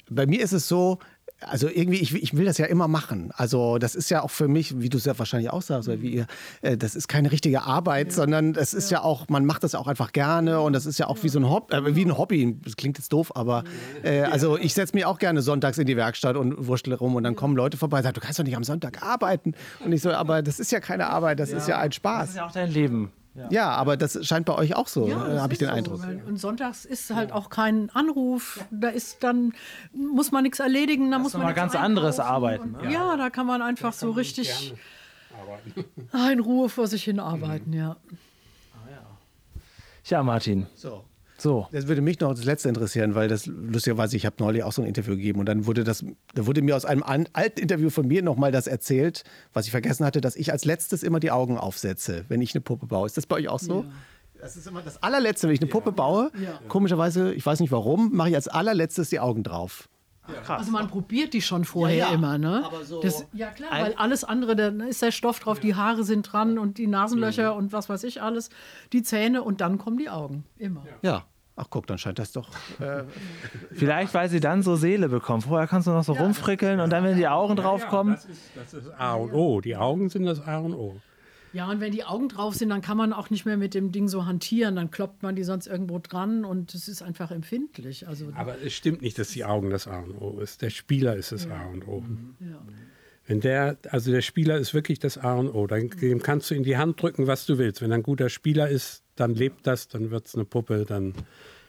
bei 0.10 0.26
mir 0.26 0.42
ist 0.42 0.54
es 0.54 0.68
so, 0.68 1.00
also 1.48 1.68
irgendwie, 1.68 2.00
ich, 2.00 2.14
ich 2.16 2.36
will 2.36 2.46
das 2.46 2.58
ja 2.58 2.66
immer 2.66 2.88
machen. 2.88 3.32
Also 3.36 3.78
das 3.78 3.96
ist 3.96 4.10
ja 4.10 4.22
auch 4.24 4.32
für 4.32 4.48
mich, 4.48 4.80
wie 4.82 4.90
du 4.90 4.98
es 4.98 5.06
ja 5.06 5.18
wahrscheinlich 5.18 5.52
auch 5.52 5.62
sagst, 5.62 5.88
oder 5.88 6.02
wie 6.02 6.10
ihr, 6.10 6.28
äh, 6.62 6.78
das 6.78 6.96
ist 6.96 7.08
keine 7.08 7.32
richtige 7.32 7.64
Arbeit, 7.64 8.12
sondern 8.12 8.54
das 8.54 8.74
ist 8.74 8.92
ja. 8.92 9.02
auch, 9.02 9.28
man 9.30 9.46
macht 9.46 9.64
das 9.64 9.76
auch 9.76 9.88
einfach 9.88 10.12
gerne 10.12 10.60
und 10.62 10.74
das 10.74 10.86
ist 10.86 10.98
ja 11.00 11.08
auch 11.08 11.18
wie 11.22 11.30
so 11.30 11.40
ein 11.40 11.50
Hobby, 11.50 11.76
äh, 11.76 11.96
wie 11.96 12.06
ein 12.06 12.18
Hobby. 12.18 12.58
Das 12.64 12.76
klingt 12.76 12.98
jetzt 12.98 13.14
doof, 13.14 13.36
aber 13.36 13.64
äh, 14.04 14.22
also 14.22 14.58
ich 14.58 14.74
setze 14.74 14.96
mich 14.96 15.06
auch 15.06 15.20
gerne 15.20 15.42
sonntags 15.42 15.78
in 15.78 15.86
die 15.86 15.98
Werkstatt 15.98 16.36
und 16.36 16.68
wurschtel 16.68 16.94
rum 16.94 17.16
und 17.16 17.24
dann 17.24 17.36
kommen 17.36 17.56
Leute 17.56 17.78
vorbei 17.78 17.98
und 17.98 18.04
sagen, 18.04 18.16
du 18.16 18.22
kannst 18.22 18.40
doch 18.40 18.44
nicht 18.44 18.58
am 18.58 18.64
Sonntag 18.64 19.04
arbeiten. 19.04 19.54
Und 19.84 19.92
ich 19.94 20.02
so, 20.02 20.12
aber 20.12 20.42
das 20.42 20.60
ist 20.60 20.72
ja 20.72 20.80
keine 20.80 21.08
Arbeit, 21.10 21.40
das 21.40 21.52
ist 21.52 21.68
ja 21.68 21.78
ein 21.80 21.90
Das 21.90 21.96
Spaß. 21.96 22.30
ist 22.30 22.36
ja 22.38 22.46
auch 22.46 22.52
dein 22.52 22.72
Leben. 22.72 23.12
Ja, 23.50 23.70
aber 23.72 23.98
das 23.98 24.26
scheint 24.26 24.46
bei 24.46 24.56
euch 24.56 24.76
auch 24.76 24.88
so, 24.88 25.08
Ja, 25.08 25.26
das 25.28 25.42
habe 25.42 25.54
ich 25.54 25.60
den 25.60 25.70
so, 25.70 25.74
Eindruck. 25.74 26.02
Und 26.28 26.38
sonntags 26.38 26.86
ist 26.86 27.10
halt 27.14 27.32
auch 27.32 27.50
kein 27.50 27.90
Anruf. 27.90 28.64
Da 28.70 28.90
ist 28.90 29.24
dann, 29.24 29.54
muss 29.92 30.32
man 30.32 30.44
nichts 30.44 30.60
erledigen, 30.60 31.10
da 31.10 31.18
muss 31.18 31.34
noch 31.34 31.40
man 31.40 31.48
mal 31.48 31.54
ganz 31.54 31.76
anderes 31.76 32.20
Arbeiten, 32.20 32.76
Und, 32.76 32.92
ja. 32.92 33.18
da 33.18 33.30
kann 33.30 33.48
man 33.48 33.62
einfach 33.62 33.94
so 33.94 34.12
richtig 34.12 34.74
in 36.32 36.40
Ruhe 36.40 36.70
vor 36.70 36.88
sich 36.88 37.04
hin 37.04 37.20
arbeiten, 37.20 37.74
ja. 37.74 37.98
Ja, 40.06 40.22
Martin. 40.22 40.68
So. 40.76 41.06
So. 41.44 41.68
Das 41.74 41.88
würde 41.88 42.00
mich 42.02 42.22
noch 42.22 42.34
das 42.34 42.46
Letzte 42.46 42.70
interessieren, 42.70 43.16
weil 43.16 43.28
das 43.28 43.46
lustigerweise, 43.48 44.16
ich 44.16 44.26
habe 44.26 44.38
neulich 44.40 44.64
auch 44.64 44.72
so 44.72 44.82
ein 44.82 44.88
Interview 44.88 45.16
gegeben 45.18 45.42
und 45.42 45.46
dann 45.46 45.66
wurde 45.66 45.84
das, 45.84 46.06
da 46.34 46.46
wurde 46.48 46.62
mir 46.62 46.74
aus 46.74 46.86
einem 46.86 47.04
an, 47.04 47.28
alten 47.34 47.60
Interview 47.60 47.90
von 47.90 48.08
mir 48.08 48.24
nochmal 48.24 48.54
das 48.54 48.66
erzählt, 48.66 49.26
was 49.52 49.66
ich 49.66 49.72
vergessen 49.72 50.06
hatte, 50.06 50.22
dass 50.22 50.38
ich 50.38 50.54
als 50.54 50.64
letztes 50.64 51.04
immer 51.04 51.20
die 51.20 51.32
Augen 51.32 51.58
aufsetze, 51.58 52.24
wenn 52.30 52.42
ich 52.42 52.56
eine 52.56 52.62
Puppe 52.62 52.86
baue. 52.88 53.06
Ist 53.08 53.18
das 53.18 53.26
bei 53.26 53.36
euch 53.36 53.50
auch 53.50 53.60
so? 53.60 53.84
Das 54.40 54.56
ist 54.56 54.68
immer 54.68 54.82
das 54.82 55.04
allerletzte, 55.04 55.48
wenn 55.50 55.56
ich 55.56 55.62
eine 55.62 55.70
Puppe 55.70 55.92
baue. 55.92 56.32
Ja. 56.42 56.60
Komischerweise, 56.70 57.34
ich 57.34 57.46
weiß 57.46 57.60
nicht 57.60 57.74
warum, 57.74 58.16
mache 58.16 58.30
ich 58.30 58.36
als 58.36 58.48
allerletztes 58.48 59.10
die 59.10 59.20
Augen 59.20 59.44
drauf. 59.44 59.90
Also 60.48 60.72
man 60.72 60.88
probiert 60.88 61.34
die 61.34 61.42
schon 61.42 61.66
vorher 61.66 61.98
Ja, 61.98 62.08
ja, 62.08 62.14
immer, 62.14 62.38
ne? 62.38 62.64
aber 62.66 62.86
so- 62.86 63.02
das, 63.02 63.26
ja 63.34 63.48
klar, 63.50 63.70
weil 63.72 63.94
alles 63.96 64.24
andere, 64.24 64.56
da 64.56 64.68
ist 64.86 65.02
der 65.02 65.12
Stoff 65.12 65.42
drauf, 65.42 65.60
die 65.60 65.76
Haare 65.76 66.06
sind 66.06 66.32
dran 66.32 66.58
und 66.58 66.78
die 66.78 66.88
Nasenlöcher 66.88 67.54
und 67.54 67.74
was 67.74 67.90
weiß 67.90 68.06
ich 68.06 68.22
alles, 68.22 68.50
die 68.94 69.04
Zähne 69.04 69.44
und 69.44 69.60
dann 69.60 69.78
kommen 69.78 69.98
die 69.98 70.10
Augen, 70.10 70.46
immer. 70.58 70.86
Ja. 71.02 71.26
Ach 71.56 71.68
guck, 71.70 71.86
dann 71.86 72.00
scheint 72.00 72.18
das 72.18 72.32
doch. 72.32 72.50
Äh, 72.80 73.04
Vielleicht, 73.72 74.14
weil 74.14 74.28
sie 74.30 74.40
dann 74.40 74.64
so 74.64 74.76
Seele 74.76 75.08
bekommen. 75.08 75.42
Vorher 75.42 75.68
kannst 75.68 75.88
du 75.88 75.92
noch 75.92 76.04
so 76.04 76.14
rumfrickeln 76.14 76.80
und 76.80 76.90
dann, 76.90 77.04
wenn 77.04 77.16
die 77.16 77.28
Augen 77.28 77.56
draufkommen. 77.56 78.16
das, 78.16 78.26
ist, 78.26 78.42
das 78.56 78.74
ist 78.74 78.90
A 78.98 79.14
und 79.14 79.34
O. 79.34 79.62
Die 79.62 79.76
Augen 79.76 80.10
sind 80.10 80.26
das 80.26 80.42
A 80.42 80.58
und 80.58 80.74
O. 80.74 81.00
Ja, 81.54 81.70
und 81.70 81.80
wenn 81.80 81.92
die 81.92 82.04
Augen 82.04 82.30
drauf 82.30 82.56
sind, 82.56 82.70
dann 82.70 82.82
kann 82.82 82.98
man 82.98 83.14
auch 83.14 83.30
nicht 83.30 83.46
mehr 83.46 83.58
mit 83.58 83.76
dem 83.76 83.92
Ding 83.92 84.08
so 84.08 84.26
hantieren, 84.26 84.76
dann 84.76 84.90
kloppt 84.90 85.22
man 85.22 85.36
die 85.36 85.44
sonst 85.44 85.68
irgendwo 85.68 86.00
dran 86.00 86.46
und 86.46 86.74
es 86.74 86.88
ist 86.88 87.04
einfach 87.04 87.30
empfindlich. 87.30 88.08
Also 88.08 88.32
Aber 88.34 88.60
es 88.60 88.74
stimmt 88.74 89.04
nicht, 89.04 89.20
dass 89.20 89.30
die 89.30 89.46
Augen 89.46 89.70
das 89.70 89.88
A 89.88 90.00
und 90.00 90.20
O 90.20 90.40
ist. 90.40 90.64
Der 90.64 90.72
Spieler 90.72 91.16
ist 91.16 91.32
das 91.32 91.48
A 91.48 91.66
und 91.68 91.88
O. 91.88 92.04
ja. 92.40 92.60
Wenn 93.26 93.40
der, 93.40 93.78
also 93.90 94.12
der 94.12 94.22
Spieler 94.22 94.58
ist 94.58 94.74
wirklich 94.74 95.00
das 95.00 95.18
A 95.18 95.36
und 95.36 95.50
O. 95.50 95.66
Dann, 95.68 95.90
dem 95.90 96.22
kannst 96.22 96.52
du 96.52 96.56
in 96.56 96.64
die 96.64 96.78
Hand 96.78 97.02
drücken, 97.02 97.28
was 97.28 97.46
du 97.46 97.58
willst. 97.58 97.82
Wenn 97.82 97.92
er 97.92 97.98
ein 97.98 98.04
guter 98.04 98.30
Spieler 98.30 98.68
ist, 98.68 99.04
dann 99.16 99.34
lebt 99.34 99.66
das, 99.66 99.88
dann 99.88 100.12
wird 100.12 100.28
es 100.28 100.36
eine 100.36 100.46
Puppe, 100.46 100.86
dann 100.86 101.14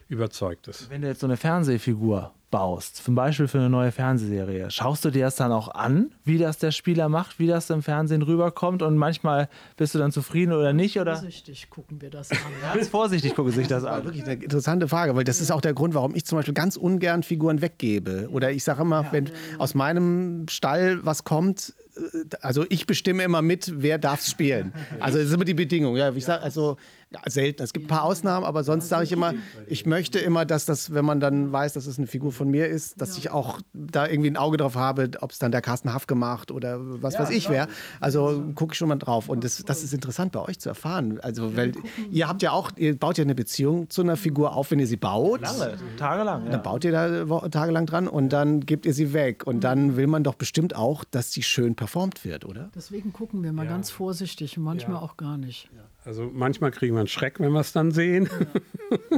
überzeugt 0.08 0.68
es. 0.68 0.90
Wenn 0.90 1.02
du 1.02 1.08
jetzt 1.08 1.20
so 1.20 1.26
eine 1.26 1.36
Fernsehfigur 1.36 2.34
baust, 2.54 3.04
zum 3.04 3.16
Beispiel 3.16 3.48
für 3.48 3.58
eine 3.58 3.68
neue 3.68 3.90
Fernsehserie, 3.90 4.70
schaust 4.70 5.04
du 5.04 5.10
dir 5.10 5.24
das 5.24 5.34
dann 5.34 5.50
auch 5.50 5.74
an, 5.74 6.12
wie 6.22 6.38
das 6.38 6.56
der 6.56 6.70
Spieler 6.70 7.08
macht, 7.08 7.40
wie 7.40 7.48
das 7.48 7.68
im 7.68 7.82
Fernsehen 7.82 8.22
rüberkommt 8.22 8.80
und 8.80 8.96
manchmal 8.96 9.48
bist 9.76 9.92
du 9.92 9.98
dann 9.98 10.12
zufrieden 10.12 10.52
oder 10.52 10.72
nicht? 10.72 11.00
Oder? 11.00 11.16
Vorsichtig 11.16 11.68
gucken 11.68 12.00
wir 12.00 12.10
das 12.10 12.30
an. 12.30 12.38
Ganz 12.72 12.86
vorsichtig 12.86 13.34
gucken 13.34 13.50
sich 13.50 13.66
das 13.66 13.82
an. 13.82 14.04
Wirklich 14.04 14.22
eine 14.22 14.34
interessante 14.34 14.86
Frage, 14.86 15.16
weil 15.16 15.24
das 15.24 15.40
ist 15.40 15.50
auch 15.50 15.62
der 15.62 15.74
Grund, 15.74 15.94
warum 15.94 16.14
ich 16.14 16.26
zum 16.26 16.38
Beispiel 16.38 16.54
ganz 16.54 16.76
ungern 16.76 17.24
Figuren 17.24 17.60
weggebe. 17.60 18.28
Oder 18.30 18.52
ich 18.52 18.62
sage 18.62 18.82
immer, 18.82 19.04
wenn 19.10 19.30
aus 19.58 19.74
meinem 19.74 20.46
Stall 20.48 21.04
was 21.04 21.24
kommt, 21.24 21.74
äh, 21.96 22.36
also 22.40 22.64
ich 22.68 22.86
bestimme 22.86 23.24
immer 23.24 23.42
mit, 23.42 23.72
wer 23.78 23.98
darf 23.98 24.20
es 24.20 24.30
spielen. 24.30 24.72
Also 25.00 25.18
das 25.18 25.26
ist 25.26 25.34
immer 25.34 25.44
die 25.44 25.54
Bedingung. 25.54 25.96
Ja, 25.96 26.12
ich 26.12 26.24
sage 26.24 26.44
also 26.44 26.76
ja, 27.14 27.30
selten. 27.30 27.62
Es 27.62 27.72
gibt 27.72 27.86
ein 27.86 27.88
paar 27.88 28.02
Ausnahmen, 28.02 28.44
aber 28.44 28.64
sonst 28.64 28.88
sage 28.88 29.04
ich 29.04 29.12
immer, 29.12 29.34
ich 29.66 29.86
möchte 29.86 30.18
immer, 30.18 30.44
dass 30.44 30.64
das, 30.64 30.92
wenn 30.92 31.04
man 31.04 31.20
dann 31.20 31.52
weiß, 31.52 31.74
dass 31.74 31.86
es 31.86 31.98
eine 31.98 32.06
Figur 32.06 32.32
von 32.32 32.50
mir 32.50 32.68
ist, 32.68 33.00
dass 33.00 33.16
ich 33.16 33.30
auch 33.30 33.60
da 33.72 34.06
irgendwie 34.06 34.30
ein 34.30 34.36
Auge 34.36 34.56
drauf 34.56 34.74
habe, 34.74 35.10
ob 35.20 35.30
es 35.30 35.38
dann 35.38 35.52
der 35.52 35.62
Carsten 35.62 35.92
Haff 35.92 36.06
gemacht 36.06 36.50
oder 36.50 36.78
was 37.02 37.18
weiß 37.18 37.30
ich 37.30 37.48
wäre. 37.48 37.68
Also 38.00 38.44
gucke 38.54 38.72
ich 38.72 38.78
schon 38.78 38.88
mal 38.88 38.96
drauf. 38.96 39.28
Und 39.28 39.44
das, 39.44 39.62
das 39.64 39.82
ist 39.82 39.94
interessant 39.94 40.32
bei 40.32 40.40
euch 40.40 40.58
zu 40.58 40.68
erfahren. 40.68 41.20
Also, 41.20 41.56
weil 41.56 41.72
ihr 42.10 42.28
habt 42.28 42.42
ja 42.42 42.52
auch, 42.52 42.72
ihr 42.76 42.98
baut 42.98 43.18
ja 43.18 43.22
eine 43.22 43.34
Beziehung 43.34 43.90
zu 43.90 44.02
einer 44.02 44.16
Figur 44.16 44.54
auf, 44.54 44.70
wenn 44.70 44.78
ihr 44.78 44.86
sie 44.86 44.96
baut. 44.96 45.40
Lange, 45.40 45.76
tagelang. 45.96 46.46
Ja. 46.46 46.52
Dann 46.52 46.62
baut 46.62 46.84
ihr 46.84 46.92
da 46.92 47.48
tagelang 47.48 47.86
dran 47.86 48.08
und 48.08 48.30
dann 48.30 48.60
gebt 48.60 48.86
ihr 48.86 48.94
sie 48.94 49.12
weg. 49.12 49.46
Und 49.46 49.62
dann 49.62 49.96
will 49.96 50.06
man 50.06 50.24
doch 50.24 50.34
bestimmt 50.34 50.74
auch, 50.74 51.04
dass 51.04 51.32
sie 51.32 51.42
schön 51.42 51.74
performt 51.74 52.24
wird, 52.24 52.44
oder? 52.44 52.70
Deswegen 52.74 53.12
gucken 53.12 53.42
wir 53.42 53.52
mal 53.52 53.66
ganz 53.66 53.90
vorsichtig 53.90 54.58
und 54.58 54.64
manchmal 54.64 54.96
auch 54.96 55.16
gar 55.16 55.36
nicht. 55.36 55.68
Also 56.04 56.30
manchmal 56.32 56.70
kriegen 56.70 56.94
wir 56.94 57.00
einen 57.00 57.08
Schreck, 57.08 57.40
wenn 57.40 57.52
wir 57.52 57.60
es 57.60 57.72
dann 57.72 57.90
sehen. 57.92 58.28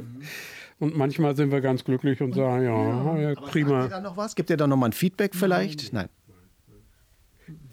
und 0.79 0.97
manchmal 0.97 1.35
sind 1.37 1.51
wir 1.51 1.61
ganz 1.61 1.85
glücklich 1.85 2.21
und 2.21 2.35
sagen, 2.35 2.65
ja, 2.65 3.19
ja, 3.19 3.35
Sagt 3.35 3.47
ihr 3.47 3.51
prima. 3.51 3.89
da 3.89 4.01
noch 4.01 4.17
was? 4.17 4.35
Gibt 4.37 4.51
ihr 4.51 4.57
da 4.57 4.67
noch 4.67 4.77
mal 4.77 4.87
ein 4.87 4.93
Feedback 4.93 5.35
vielleicht? 5.35 5.93
Nein. 5.93 6.09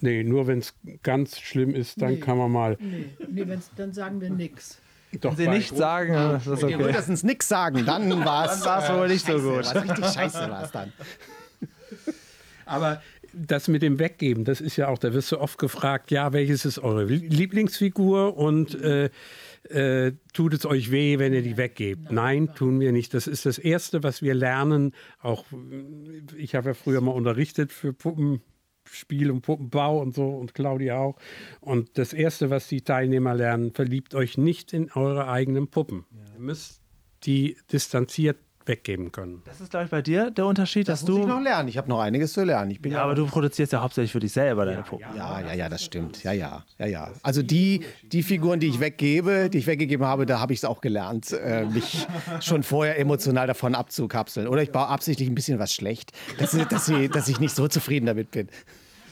Nee, 0.02 0.24
nur 0.24 0.48
wenn 0.48 0.60
es 0.60 0.74
ganz 1.02 1.40
schlimm 1.40 1.74
ist, 1.74 2.02
dann 2.02 2.14
Nee. 2.14 2.20
kann 2.20 2.38
man 2.38 2.52
mal. 2.52 2.78
Nee, 2.80 3.06
nee 3.28 3.48
wenn's, 3.48 3.72
dann 3.76 3.94
sagen 3.94 4.22
wir 4.22 4.30
nichts. 4.30 4.80
Doch 5.22 5.32
Wenn 5.32 5.38
sie 5.38 5.46
bei 5.46 5.58
nicht 5.58 5.76
sagen, 5.76 6.14
das 6.14 6.48
ist 6.48 6.64
okay. 6.64 6.92
das 6.92 7.08
ins 7.08 7.24
Nix 7.24 7.48
sagen, 7.48 7.86
dann 7.86 8.26
war 8.26 8.52
es 8.52 8.66
wohl 8.66 9.08
nicht 9.08 9.26
so 9.26 9.34
gut. 9.34 9.60
Was 9.60 9.76
richtig 9.76 10.06
scheiße 10.08 10.50
war 10.50 10.64
es 10.64 10.72
dann. 10.72 10.92
Aber 12.66 13.02
das 13.34 13.68
mit 13.68 13.82
dem 13.82 14.00
Weggeben, 14.00 14.46
das 14.46 14.62
ist 14.62 14.78
ja 14.78 14.88
auch, 14.88 14.98
da 14.98 15.14
wirst 15.14 15.32
du 15.32 15.40
oft 15.40 15.58
gefragt, 15.58 16.12
ja, 16.12 16.34
welches 16.34 16.66
ist 16.66 16.80
eure 16.80 17.06
Lieblingsfigur 17.06 18.38
und 18.38 18.76
äh, 18.76 19.10
äh, 19.70 20.14
tut 20.34 20.54
es 20.54 20.66
euch 20.66 20.92
weh, 20.92 21.20
wenn 21.20 21.34
ihr 21.34 21.42
die 21.42 21.58
weggebt? 21.58 22.12
Nein, 22.12 22.54
tun 22.54 22.80
wir 22.80 22.92
nicht. 22.92 23.14
Das 23.14 23.28
ist 23.28 23.46
das 23.46 23.58
Erste, 23.58 24.04
was 24.04 24.22
wir 24.22 24.34
lernen. 24.34 24.94
Auch 25.22 25.46
ich 26.38 26.56
habe 26.56 26.70
ja 26.70 26.74
früher 26.74 27.02
mal 27.02 27.12
unterrichtet 27.12 27.72
für 27.72 27.94
Puppenspiel 27.94 29.32
und 29.32 29.42
Puppenbau 29.42 30.02
und 30.02 30.14
so 30.14 30.30
und 30.30 30.54
Claudia 30.54 30.98
auch. 30.98 31.18
Und 31.62 31.98
das 31.98 32.14
Erste, 32.14 32.50
was 32.50 32.68
die 32.68 32.82
Teilnehmer 32.82 33.34
lernen, 33.36 33.72
verliebt 33.72 34.16
euch 34.16 34.38
nicht 34.38 34.74
in 34.74 34.92
eure 34.92 35.28
eigenen 35.28 35.68
Puppen. 35.68 36.06
Ihr 36.34 36.40
müsst 36.40 36.82
die 37.24 37.58
distanziert 37.72 38.38
weggeben 38.66 39.12
können. 39.12 39.42
Das 39.46 39.60
ist, 39.62 39.72
glaube 39.72 39.86
ich, 39.86 39.92
bei 39.92 40.02
dir 40.02 40.32
der 40.32 40.46
Unterschied, 40.46 40.88
dass 40.88 41.02
Das 41.02 41.10
muss 41.10 41.20
ich 41.20 41.26
du. 41.26 41.30
noch 41.30 41.42
lernen. 41.42 41.70
Ich 41.70 41.78
habe 41.78 41.90
noch 41.90 42.00
einiges 42.00 42.34
zu 42.34 42.44
lernen. 42.44 42.72
Ich 42.72 42.82
bin 42.82 42.92
Ja, 42.92 43.04
aber 43.04 43.16
du 43.16 43.26
produzierst 43.26 43.74
ja 43.74 43.82
hauptsächlich 43.82 44.12
für 44.12 44.20
dich 44.20 44.32
selber 44.32 44.66
deine 44.66 44.84
Puppen. 44.84 45.06
Ja, 45.16 45.40
ja, 45.42 45.54
ja, 45.54 45.70
das 45.70 45.84
stimmt. 45.84 46.24
Ja, 46.24 46.32
ja, 46.32 46.64
ja, 46.78 46.86
ja. 46.86 47.12
Also 47.24 47.42
die, 47.44 47.82
die 48.04 48.24
Figuren, 48.24 48.60
die 48.60 48.68
ich 48.68 48.80
weggebe, 48.80 49.50
die 49.50 49.58
ich 49.60 49.68
weggegeben 49.68 50.06
habe, 50.06 50.26
da 50.26 50.40
habe 50.40 50.54
ich 50.54 50.60
es 50.60 50.66
auch 50.66 50.82
gelernt, 50.82 51.32
äh, 51.32 51.66
mich 51.66 52.08
schon 52.40 52.64
vorher 52.64 53.00
emotional 53.00 53.48
davon 53.48 53.76
abzukapseln. 53.76 54.48
Oder 54.48 54.62
ich 54.64 54.72
baue 54.72 54.88
absichtlich 54.88 55.30
ein 55.30 55.36
bisschen 55.36 55.60
was 55.60 55.74
schlecht, 55.74 56.12
dass, 56.40 56.52
dass, 56.70 56.86
sie, 56.86 57.10
dass 57.10 57.28
ich 57.28 57.40
nicht 57.40 57.56
so 57.56 57.68
zufrieden 57.68 58.06
damit 58.06 58.32
bin. 58.32 58.48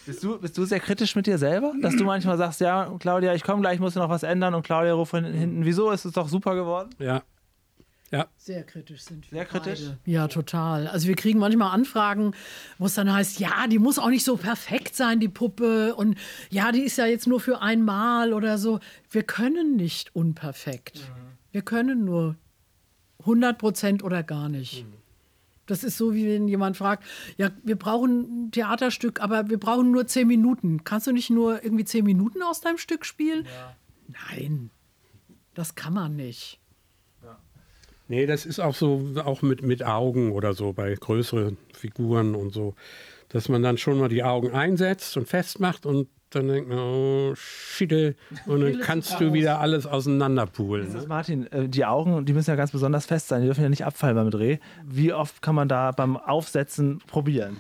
Bist 0.06 0.24
du, 0.24 0.40
bist 0.40 0.58
du 0.58 0.66
sehr 0.66 0.80
kritisch 0.80 1.16
mit 1.16 1.28
dir 1.28 1.38
selber? 1.38 1.74
Dass 1.80 1.96
du 1.96 2.04
manchmal 2.04 2.36
sagst, 2.36 2.60
ja, 2.60 2.92
Claudia, 3.00 3.36
ich 3.36 3.44
komme 3.44 3.62
gleich, 3.62 3.80
muss 3.80 3.94
noch 3.94 4.10
was 4.10 4.24
ändern 4.24 4.56
und 4.56 4.64
Claudia 4.64 4.94
ruft 4.94 5.12
von 5.12 5.24
hinten, 5.24 5.64
wieso 5.64 5.92
ist 5.92 6.06
es 6.06 6.14
doch 6.14 6.28
super 6.28 6.56
geworden? 6.56 6.90
Ja. 6.98 7.22
Ja, 8.12 8.28
Sehr 8.36 8.64
kritisch 8.64 9.04
sind 9.04 9.32
wir. 9.32 9.38
Sehr 9.38 9.46
kritisch? 9.46 9.80
Beide. 9.86 9.98
Ja, 10.06 10.28
total. 10.28 10.88
Also 10.88 11.08
wir 11.08 11.16
kriegen 11.16 11.40
manchmal 11.40 11.74
Anfragen, 11.74 12.34
wo 12.78 12.86
es 12.86 12.96
dann 12.96 13.12
heißt, 13.12 13.40
ja, 13.40 13.68
die 13.68 13.80
muss 13.80 14.00
auch 14.00 14.10
nicht 14.10 14.26
so 14.26 14.36
perfekt 14.36 14.96
sein, 14.96 15.22
die 15.22 15.30
Puppe. 15.30 15.96
Und 15.96 16.18
ja, 16.50 16.74
die 16.74 16.82
ist 16.82 16.98
ja 16.98 17.06
jetzt 17.06 17.26
nur 17.26 17.40
für 17.40 17.62
einmal 17.62 18.34
oder 18.34 18.58
so. 18.58 18.82
Wir 19.10 19.24
können 19.24 19.78
nicht 19.78 20.14
unperfekt. 20.14 21.10
Wir 21.52 21.62
können 21.62 22.04
nur 22.04 22.36
100 23.20 23.58
Prozent 23.58 24.04
oder 24.04 24.24
gar 24.24 24.50
nicht. 24.50 24.86
Das 25.68 25.86
ist 25.86 25.98
so, 25.98 26.14
wie 26.14 26.28
wenn 26.28 26.50
jemand 26.50 26.76
fragt, 26.76 27.06
ja, 27.38 27.50
wir 27.64 27.78
brauchen 27.78 28.48
ein 28.48 28.52
Theaterstück, 28.52 29.22
aber 29.22 29.50
wir 29.50 29.58
brauchen 29.58 29.92
nur 29.92 30.06
zehn 30.06 30.28
Minuten. 30.28 30.84
Kannst 30.84 31.08
du 31.08 31.14
nicht 31.14 31.30
nur 31.30 31.64
irgendwie 31.64 31.86
zehn 31.86 32.04
Minuten 32.04 32.42
aus 32.42 32.60
deinem 32.60 32.78
Stück 32.78 33.06
spielen? 33.06 33.48
Nein, 34.08 34.70
das 35.54 35.76
kann 35.76 35.94
man 35.94 36.18
nicht. 36.18 36.61
Nee, 38.12 38.26
das 38.26 38.46
ist 38.46 38.60
auch 38.60 38.76
so, 38.76 39.02
auch 39.24 39.42
mit, 39.42 39.62
mit 39.62 39.86
Augen 39.86 40.34
oder 40.34 40.54
so, 40.54 40.74
bei 40.74 40.94
größeren 40.94 41.56
Figuren 41.74 42.36
und 42.36 42.54
so, 42.54 42.76
dass 43.30 43.48
man 43.48 43.64
dann 43.64 43.78
schon 43.78 43.98
mal 44.00 44.10
die 44.10 44.22
Augen 44.22 44.52
einsetzt 44.52 45.16
und 45.16 45.30
festmacht 45.30 45.86
und 45.86 46.10
dann 46.30 46.50
denkt 46.50 46.68
man, 46.68 46.78
oh, 46.78 47.34
Schiede, 47.36 48.16
und 48.48 48.60
dann 48.60 48.80
kannst 48.82 49.22
du 49.22 49.32
wieder 49.32 49.62
alles 49.62 49.86
auseinanderpulen. 49.86 50.92
Ne? 50.92 51.06
Martin, 51.08 51.50
äh, 51.54 51.70
die 51.70 51.86
Augen, 51.86 52.26
die 52.26 52.34
müssen 52.34 52.50
ja 52.50 52.58
ganz 52.58 52.72
besonders 52.72 53.06
fest 53.06 53.30
sein, 53.30 53.44
die 53.44 53.48
dürfen 53.48 53.64
ja 53.64 53.70
nicht 53.70 53.86
abfallen 53.86 54.18
beim 54.18 54.30
Dreh. 54.30 54.58
Wie 54.86 55.14
oft 55.14 55.42
kann 55.42 55.56
man 55.56 55.70
da 55.70 55.92
beim 55.92 56.18
Aufsetzen 56.18 57.00
probieren? 57.08 57.56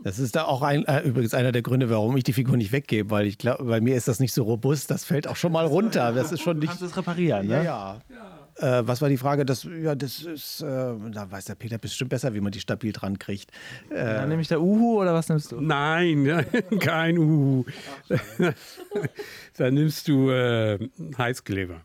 Das 0.00 0.18
ist 0.18 0.34
da 0.34 0.42
auch 0.46 0.62
ein, 0.62 0.84
äh, 0.86 1.02
übrigens 1.02 1.34
einer 1.34 1.52
der 1.52 1.62
Gründe, 1.62 1.88
warum 1.88 2.16
ich 2.16 2.24
die 2.24 2.32
Figur 2.32 2.56
nicht 2.56 2.72
weggebe, 2.72 3.10
weil 3.10 3.28
ich 3.28 3.38
glaube, 3.38 3.62
bei 3.62 3.80
mir 3.80 3.94
ist 3.94 4.08
das 4.08 4.18
nicht 4.18 4.34
so 4.34 4.42
robust, 4.42 4.90
das 4.90 5.04
fällt 5.04 5.28
auch 5.28 5.36
schon 5.36 5.52
mal 5.52 5.66
runter. 5.66 6.10
Das 6.12 6.32
ist 6.32 6.40
schon 6.40 6.56
Du 6.56 6.62
nicht. 6.62 6.70
kannst 6.70 6.82
es 6.82 6.96
reparieren, 6.96 7.46
ne? 7.46 7.58
Ja, 7.64 8.00
ja. 8.10 8.41
Äh, 8.62 8.86
was 8.86 9.02
war 9.02 9.08
die 9.08 9.16
Frage? 9.16 9.44
Das, 9.44 9.64
ja, 9.64 9.94
das 9.94 10.22
ist, 10.22 10.62
äh, 10.62 10.66
da 10.66 11.30
weiß 11.30 11.46
der 11.46 11.56
Peter 11.56 11.78
bestimmt 11.78 12.10
besser, 12.10 12.32
wie 12.34 12.40
man 12.40 12.52
die 12.52 12.60
stabil 12.60 12.92
dran 12.92 13.18
kriegt. 13.18 13.50
Dann 13.90 14.28
nehme 14.28 14.40
ich 14.40 14.48
der 14.48 14.60
Uhu 14.60 15.00
oder 15.00 15.12
was 15.14 15.28
nimmst 15.28 15.50
du? 15.50 15.60
Nein, 15.60 16.24
ja, 16.24 16.42
kein 16.80 17.18
Uhu. 17.18 17.64
dann 19.56 19.74
nimmst 19.74 20.06
du 20.06 20.30
äh, 20.30 20.78
Heißkleber. 21.18 21.80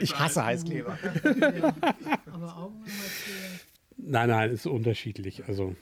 Ich 0.00 0.18
hasse 0.18 0.44
Heißkleber. 0.44 0.96
Aber 2.32 2.56
Augen 2.56 2.84
Nein, 3.96 4.28
nein, 4.30 4.50
ist 4.50 4.66
unterschiedlich. 4.66 5.44
Also 5.46 5.76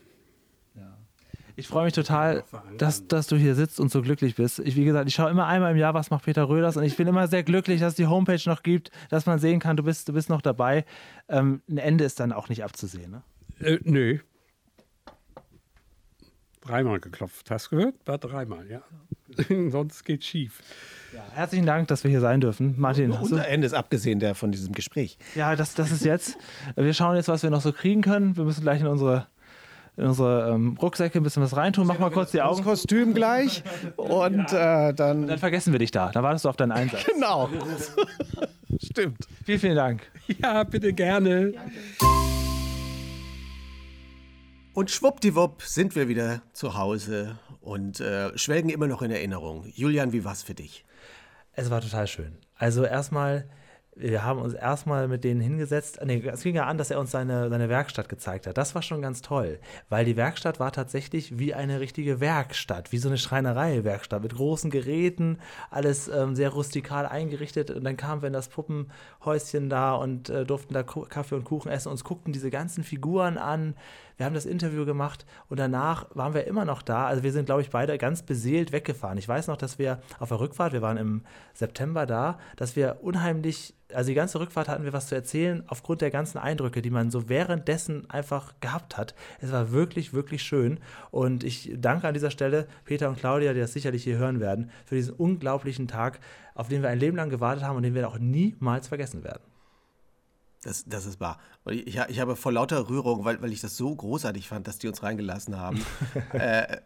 Ich 1.59 1.67
freue 1.67 1.87
mich 1.87 1.93
total, 1.95 2.45
dass, 2.77 3.09
dass 3.09 3.27
du 3.27 3.35
hier 3.35 3.57
sitzt 3.57 3.81
und 3.81 3.91
so 3.91 4.01
glücklich 4.01 4.37
bist. 4.37 4.61
Ich, 4.61 4.77
wie 4.77 4.85
gesagt, 4.85 5.09
ich 5.09 5.15
schaue 5.17 5.29
immer 5.29 5.49
einmal 5.49 5.73
im 5.73 5.77
Jahr, 5.77 5.93
was 5.93 6.09
macht 6.09 6.25
Peter 6.25 6.49
Röders 6.49 6.77
und 6.77 6.85
ich 6.85 6.97
bin 6.97 7.09
immer 7.09 7.27
sehr 7.27 7.43
glücklich, 7.43 7.81
dass 7.81 7.95
es 7.95 7.97
die 7.97 8.07
Homepage 8.07 8.41
noch 8.47 8.63
gibt, 8.63 8.93
dass 9.11 9.27
man 9.27 9.41
sehen 9.41 9.59
kann, 9.59 9.77
du 9.77 9.83
bist, 9.83 10.09
du 10.09 10.13
bist 10.13 10.31
noch 10.31 10.41
dabei. 10.41 10.85
Ähm, 11.29 11.61
ein 11.69 11.79
Ende 11.79 12.05
ist 12.05 12.21
dann 12.21 12.33
auch 12.33 12.49
nicht 12.49 12.63
abzusehen. 12.63 13.11
Ne? 13.11 13.23
Äh, 13.59 13.81
nö. 13.83 14.21
Dreimal 16.61 17.01
geklopft. 17.01 17.51
Hast 17.51 17.73
du 17.73 17.77
gehört? 17.77 17.95
War 18.07 18.19
dreimal, 18.19 18.71
ja. 18.71 18.83
Sonst 19.71 20.05
geht's 20.05 20.27
schief. 20.27 20.63
Herzlichen 21.33 21.67
Dank, 21.67 21.89
dass 21.89 22.05
wir 22.05 22.11
hier 22.13 22.21
sein 22.21 22.41
dürfen. 22.41 22.77
Martin, 22.79 23.13
hast 23.19 23.33
du, 23.33 23.35
Unser 23.35 23.49
Ende 23.49 23.67
ist 23.67 23.73
abgesehen 23.73 24.21
der 24.21 24.37
von 24.37 24.53
diesem 24.53 24.75
Gespräch. 24.75 25.19
ja, 25.35 25.57
das, 25.57 25.75
das 25.75 25.91
ist 25.91 26.05
jetzt. 26.05 26.39
Wir 26.77 26.95
schauen 26.95 27.17
jetzt, 27.17 27.27
was 27.27 27.43
wir 27.43 27.51
noch 27.51 27.63
so 27.63 27.73
kriegen 27.73 28.03
können. 28.03 28.37
Wir 28.37 28.45
müssen 28.45 28.61
gleich 28.61 28.81
in 28.81 28.87
unsere, 28.87 29.27
in 29.99 30.07
unsere 30.07 30.51
ähm, 30.51 30.79
Rucksäcke 30.81 31.19
ein 31.19 31.25
bisschen 31.25 31.43
was 31.43 31.57
reintun. 31.57 31.87
Mach 31.87 31.99
mal 31.99 32.11
kurz 32.11 32.31
die 32.31 32.37
Das 32.37 32.47
Augen. 32.47 32.63
Kostüm 32.63 33.15
gleich 33.15 33.65
und 33.97 34.53
äh, 34.53 34.95
dann. 34.95 35.27
Dann 35.27 35.39
vergessen 35.39 35.73
wir 35.73 35.81
dich 35.81 35.91
da. 35.91 36.11
Dann 36.13 36.23
wartest 36.23 36.45
du 36.45 36.49
auf 36.49 36.57
deinen 36.57 36.71
Einsatz. 36.73 37.05
Genau. 37.05 37.49
Stimmt. 38.83 39.27
Vielen, 39.45 39.59
vielen 39.59 39.77
Dank. 39.77 40.03
Ja, 40.41 40.63
bitte 40.63 40.93
gerne. 40.93 41.53
Und 44.73 44.91
schwuppdiwupp 44.93 45.63
sind 45.63 45.97
wir 45.97 46.07
wieder 46.07 46.43
zu 46.53 46.77
Hause 46.77 47.37
und 47.61 47.99
äh, 47.99 48.37
schwelgen 48.39 48.71
immer 48.71 48.87
noch 48.87 49.03
in 49.03 49.11
Erinnerung. 49.11 49.65
Julian, 49.75 50.13
wie 50.13 50.25
war's 50.25 50.45
für 50.45 50.55
dich? 50.55 50.85
Es 51.55 51.71
war 51.71 51.81
total 51.81 52.07
schön. 52.07 52.37
Also 52.55 52.85
erstmal, 52.85 53.49
wir 53.99 54.25
haben 54.25 54.41
uns 54.41 54.55
erstmal 54.55 55.09
mit 55.09 55.25
denen 55.25 55.41
hingesetzt. 55.41 55.99
Nee, 56.05 56.23
es 56.27 56.43
fing 56.43 56.55
ja 56.55 56.67
an, 56.67 56.79
dass 56.79 56.91
er 56.91 57.01
uns 57.01 57.11
seine, 57.11 57.49
seine 57.51 57.69
Werkstatt 57.69 58.09
gezeigt 58.09 58.47
hat. 58.47 58.57
Das 58.57 58.75
war 58.75 58.83
schon 58.83 59.03
ganz 59.03 59.23
toll, 59.23 59.59
weil 59.89 60.05
die 60.05 60.17
Werkstatt 60.17 60.61
war 60.61 60.73
tatsächlich 60.73 61.39
wie 61.39 61.55
eine 61.55 61.81
richtige 61.81 62.21
Werkstatt, 62.21 62.93
wie 62.93 62.99
so 62.99 63.09
eine 63.09 63.19
Schreinerei-Werkstatt 63.19 64.23
mit 64.23 64.35
großen 64.35 64.71
Geräten, 64.71 65.39
alles 65.71 66.09
ähm, 66.09 66.37
sehr 66.37 66.51
rustikal 66.51 67.07
eingerichtet. 67.07 67.71
Und 67.71 67.85
dann 67.85 67.97
kamen 67.97 68.23
wir 68.23 68.29
in 68.29 68.33
das 68.33 68.49
Puppenhäuschen 68.49 69.69
da 69.69 69.95
und 69.95 70.29
äh, 70.31 70.45
durften 70.45 70.75
da 70.75 70.83
Kaffee 70.83 71.35
und 71.35 71.45
Kuchen 71.45 71.71
essen, 71.71 71.91
uns 71.91 72.05
guckten 72.05 72.33
diese 72.33 72.51
ganzen 72.51 72.85
Figuren 72.85 73.37
an. 73.37 73.75
Wir 74.17 74.27
haben 74.27 74.35
das 74.35 74.47
Interview 74.47 74.85
gemacht 74.85 75.27
und 75.49 75.61
danach 75.61 76.07
waren 76.13 76.35
wir 76.35 76.47
immer 76.49 76.65
noch 76.65 76.83
da. 76.83 77.07
Also 77.07 77.23
wir 77.23 77.33
sind, 77.33 77.47
glaube 77.47 77.63
ich, 77.63 77.71
beide 77.71 77.97
ganz 77.99 78.23
beseelt 78.23 78.73
weggefahren. 78.73 79.17
Ich 79.17 79.29
weiß 79.29 79.47
noch, 79.47 79.57
dass 79.57 79.79
wir 79.79 80.01
auf 80.19 80.29
der 80.29 80.41
Rückfahrt, 80.41 80.73
wir 80.73 80.83
waren 80.83 80.97
im 80.97 81.23
September 81.55 82.05
da, 82.05 82.39
dass 82.57 82.75
wir 82.75 82.99
unheimlich 83.03 83.75
also 83.93 84.09
die 84.09 84.15
ganze 84.15 84.39
Rückfahrt 84.39 84.69
hatten 84.69 84.85
wir 84.85 84.93
was 84.93 85.07
zu 85.07 85.15
erzählen, 85.15 85.65
aufgrund 85.67 86.01
der 86.01 86.11
ganzen 86.11 86.39
Eindrücke, 86.39 86.83
die 86.83 86.91
man 86.91 87.11
so 87.11 87.29
währenddessen 87.29 88.09
einfach 88.11 88.55
gehabt 88.61 88.97
hat. 88.97 89.15
Es 89.41 89.51
war 89.53 89.73
wirklich, 89.73 90.13
wirklich 90.13 90.43
schön. 90.43 90.79
Und 91.11 91.45
ich 91.45 91.73
danke 91.77 92.07
an 92.07 92.15
dieser 92.15 92.31
Stelle 92.31 92.69
Peter 92.85 93.09
und 93.09 93.19
Claudia, 93.19 93.55
die 93.55 93.61
das 93.61 93.73
sicherlich 93.73 94.05
hier 94.05 94.19
hören 94.19 94.41
werden, 94.41 94.71
für 94.85 94.95
diesen 94.95 95.15
unglaublichen 95.15 95.89
Tag, 95.89 96.21
auf 96.55 96.69
den 96.69 96.83
wir 96.83 96.91
ein 96.91 96.99
Leben 96.99 97.17
lang 97.17 97.31
gewartet 97.31 97.65
haben 97.65 97.77
und 97.77 97.83
den 97.83 97.95
wir 97.95 98.09
auch 98.09 98.19
niemals 98.19 98.89
vergessen 98.89 99.25
werden. 99.25 99.43
Das, 100.63 100.85
das 100.87 101.07
ist 101.07 101.21
wahr. 101.21 101.39
Ich, 101.71 101.97
ich 101.97 102.21
habe 102.21 102.37
vor 102.37 102.53
lauter 102.53 102.89
Rührung, 102.89 103.25
weil, 103.25 103.41
weil 103.43 103.53
ich 103.53 103.61
das 103.61 103.77
so 103.77 103.95
großartig 103.95 104.49
fand, 104.49 104.67
dass 104.67 104.79
die 104.79 104.89
uns 104.89 105.03
reingelassen 105.03 105.59
haben, 105.59 105.85
äh, 106.33 106.79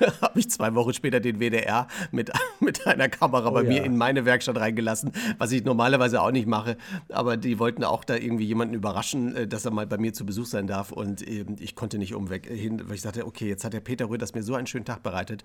habe 0.20 0.38
ich 0.38 0.50
zwei 0.50 0.74
Wochen 0.74 0.92
später 0.92 1.20
den 1.20 1.40
WDR 1.40 1.88
mit, 2.10 2.30
mit 2.60 2.86
einer 2.86 3.08
Kamera 3.08 3.48
oh, 3.48 3.52
bei 3.52 3.62
ja. 3.62 3.68
mir 3.68 3.84
in 3.84 3.96
meine 3.96 4.24
Werkstatt 4.24 4.56
reingelassen, 4.56 5.12
was 5.38 5.52
ich 5.52 5.64
normalerweise 5.64 6.20
auch 6.20 6.30
nicht 6.30 6.46
mache. 6.46 6.76
Aber 7.08 7.36
die 7.36 7.58
wollten 7.58 7.84
auch 7.84 8.04
da 8.04 8.16
irgendwie 8.16 8.44
jemanden 8.44 8.74
überraschen, 8.74 9.34
äh, 9.34 9.46
dass 9.46 9.64
er 9.64 9.70
mal 9.70 9.86
bei 9.86 9.98
mir 9.98 10.12
zu 10.12 10.24
Besuch 10.24 10.46
sein 10.46 10.66
darf. 10.66 10.92
Und 10.92 11.22
ich 11.22 11.74
konnte 11.74 11.98
nicht 11.98 12.14
umweg 12.14 12.46
hin, 12.46 12.82
weil 12.86 12.96
ich 12.96 13.02
sagte, 13.02 13.26
okay, 13.26 13.48
jetzt 13.48 13.64
hat 13.64 13.72
der 13.72 13.80
Peter 13.80 14.08
Röders 14.08 14.34
mir 14.34 14.42
so 14.42 14.54
einen 14.54 14.66
schönen 14.66 14.84
Tag 14.84 15.02
bereitet. 15.02 15.44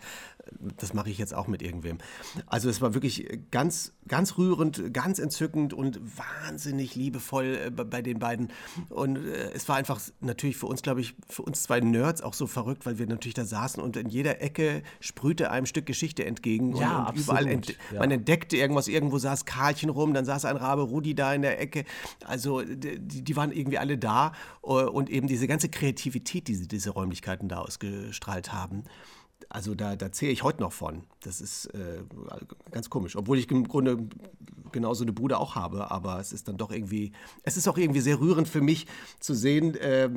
Das 0.78 0.94
mache 0.94 1.10
ich 1.10 1.18
jetzt 1.18 1.34
auch 1.34 1.48
mit 1.48 1.62
irgendwem. 1.62 1.98
Also 2.46 2.70
es 2.70 2.82
war 2.82 2.94
wirklich 2.94 3.28
ganz, 3.52 3.94
ganz 4.08 4.38
rührend, 4.38 4.94
ganz 4.94 5.20
entzückend 5.20 5.74
und 5.74 6.00
wahnsinnig 6.18 6.96
liebevoll 6.96 7.60
äh, 7.66 7.70
bei 7.70 8.02
den 8.02 8.20
beiden. 8.20 8.50
Und 8.90 9.18
äh, 9.18 9.52
es 9.54 9.68
war 9.70 9.76
einfach 9.76 10.00
natürlich 10.22 10.58
für 10.58 10.68
uns, 10.68 10.82
glaube 10.82 11.02
ich, 11.02 11.16
für 11.30 11.42
uns 11.42 11.64
zwei 11.64 11.80
Nerds 11.80 12.22
auch 12.22 12.34
so 12.34 12.48
verrückt, 12.48 12.86
weil 12.86 13.00
wir 13.00 13.08
natürlich 13.08 13.34
da 13.34 13.46
saßen 13.46 13.82
und 13.82 13.98
in 13.98 14.10
jeder 14.10 14.42
Ecke 14.42 14.84
sprühte 15.00 15.52
einem 15.52 15.66
Stück 15.66 15.86
Geschichte 15.86 16.26
entgegen. 16.26 16.76
Ja, 16.76 17.00
und, 17.00 17.10
und 17.10 17.20
überall 17.20 17.48
ent 17.48 17.78
ja. 17.92 18.00
man 18.00 18.12
entdeckte 18.12 18.58
irgendwas, 18.58 18.88
irgendwo 18.88 19.18
saß 19.18 19.46
Karlchen 19.46 19.90
rum, 19.90 20.14
dann 20.14 20.26
saß 20.26 20.46
ein 20.46 20.58
Rabe 20.58 20.84
Rudi 20.84 21.16
da 21.16 21.34
in 21.34 21.42
der 21.42 21.60
Ecke. 21.60 21.86
Also 22.26 22.62
die, 22.62 23.00
die 23.00 23.36
waren 23.36 23.52
irgendwie 23.52 23.78
alle 23.78 23.98
da 23.98 24.34
äh, 24.64 24.68
und 24.68 25.10
eben 25.10 25.28
diese 25.28 25.48
ganze 25.48 25.70
Kreativität, 25.70 26.48
die 26.48 26.68
diese 26.68 26.92
Räumlichkeiten 26.92 27.50
da 27.50 27.60
ausgestrahlt 27.60 28.54
haben. 28.54 28.84
Also 29.50 29.76
da, 29.76 29.96
da 29.96 30.12
zähle 30.12 30.32
ich 30.32 30.44
heute 30.44 30.62
noch 30.62 30.74
von. 30.74 31.04
Das 31.22 31.42
ist 31.42 31.68
äh, 31.68 32.04
ganz 32.72 32.90
komisch. 32.90 33.16
Obwohl 33.16 33.38
ich 33.38 33.50
im 33.52 33.68
Grunde 33.68 33.98
genauso 34.74 35.04
eine 35.06 35.14
Bude 35.14 35.38
auch 35.38 35.56
habe, 35.56 35.90
aber 35.92 36.20
es 36.20 36.34
ist 36.34 36.50
dann 36.50 36.58
doch 36.58 36.72
irgendwie, 36.72 37.14
es 37.44 37.56
ist 37.56 37.68
auch 37.70 37.78
irgendwie 37.78 38.02
sehr 38.02 38.20
rührend 38.20 38.50
für 38.50 38.60
mich 38.60 38.88
zu 39.20 39.34
sehen, 39.34 39.76
äh, 39.76 40.10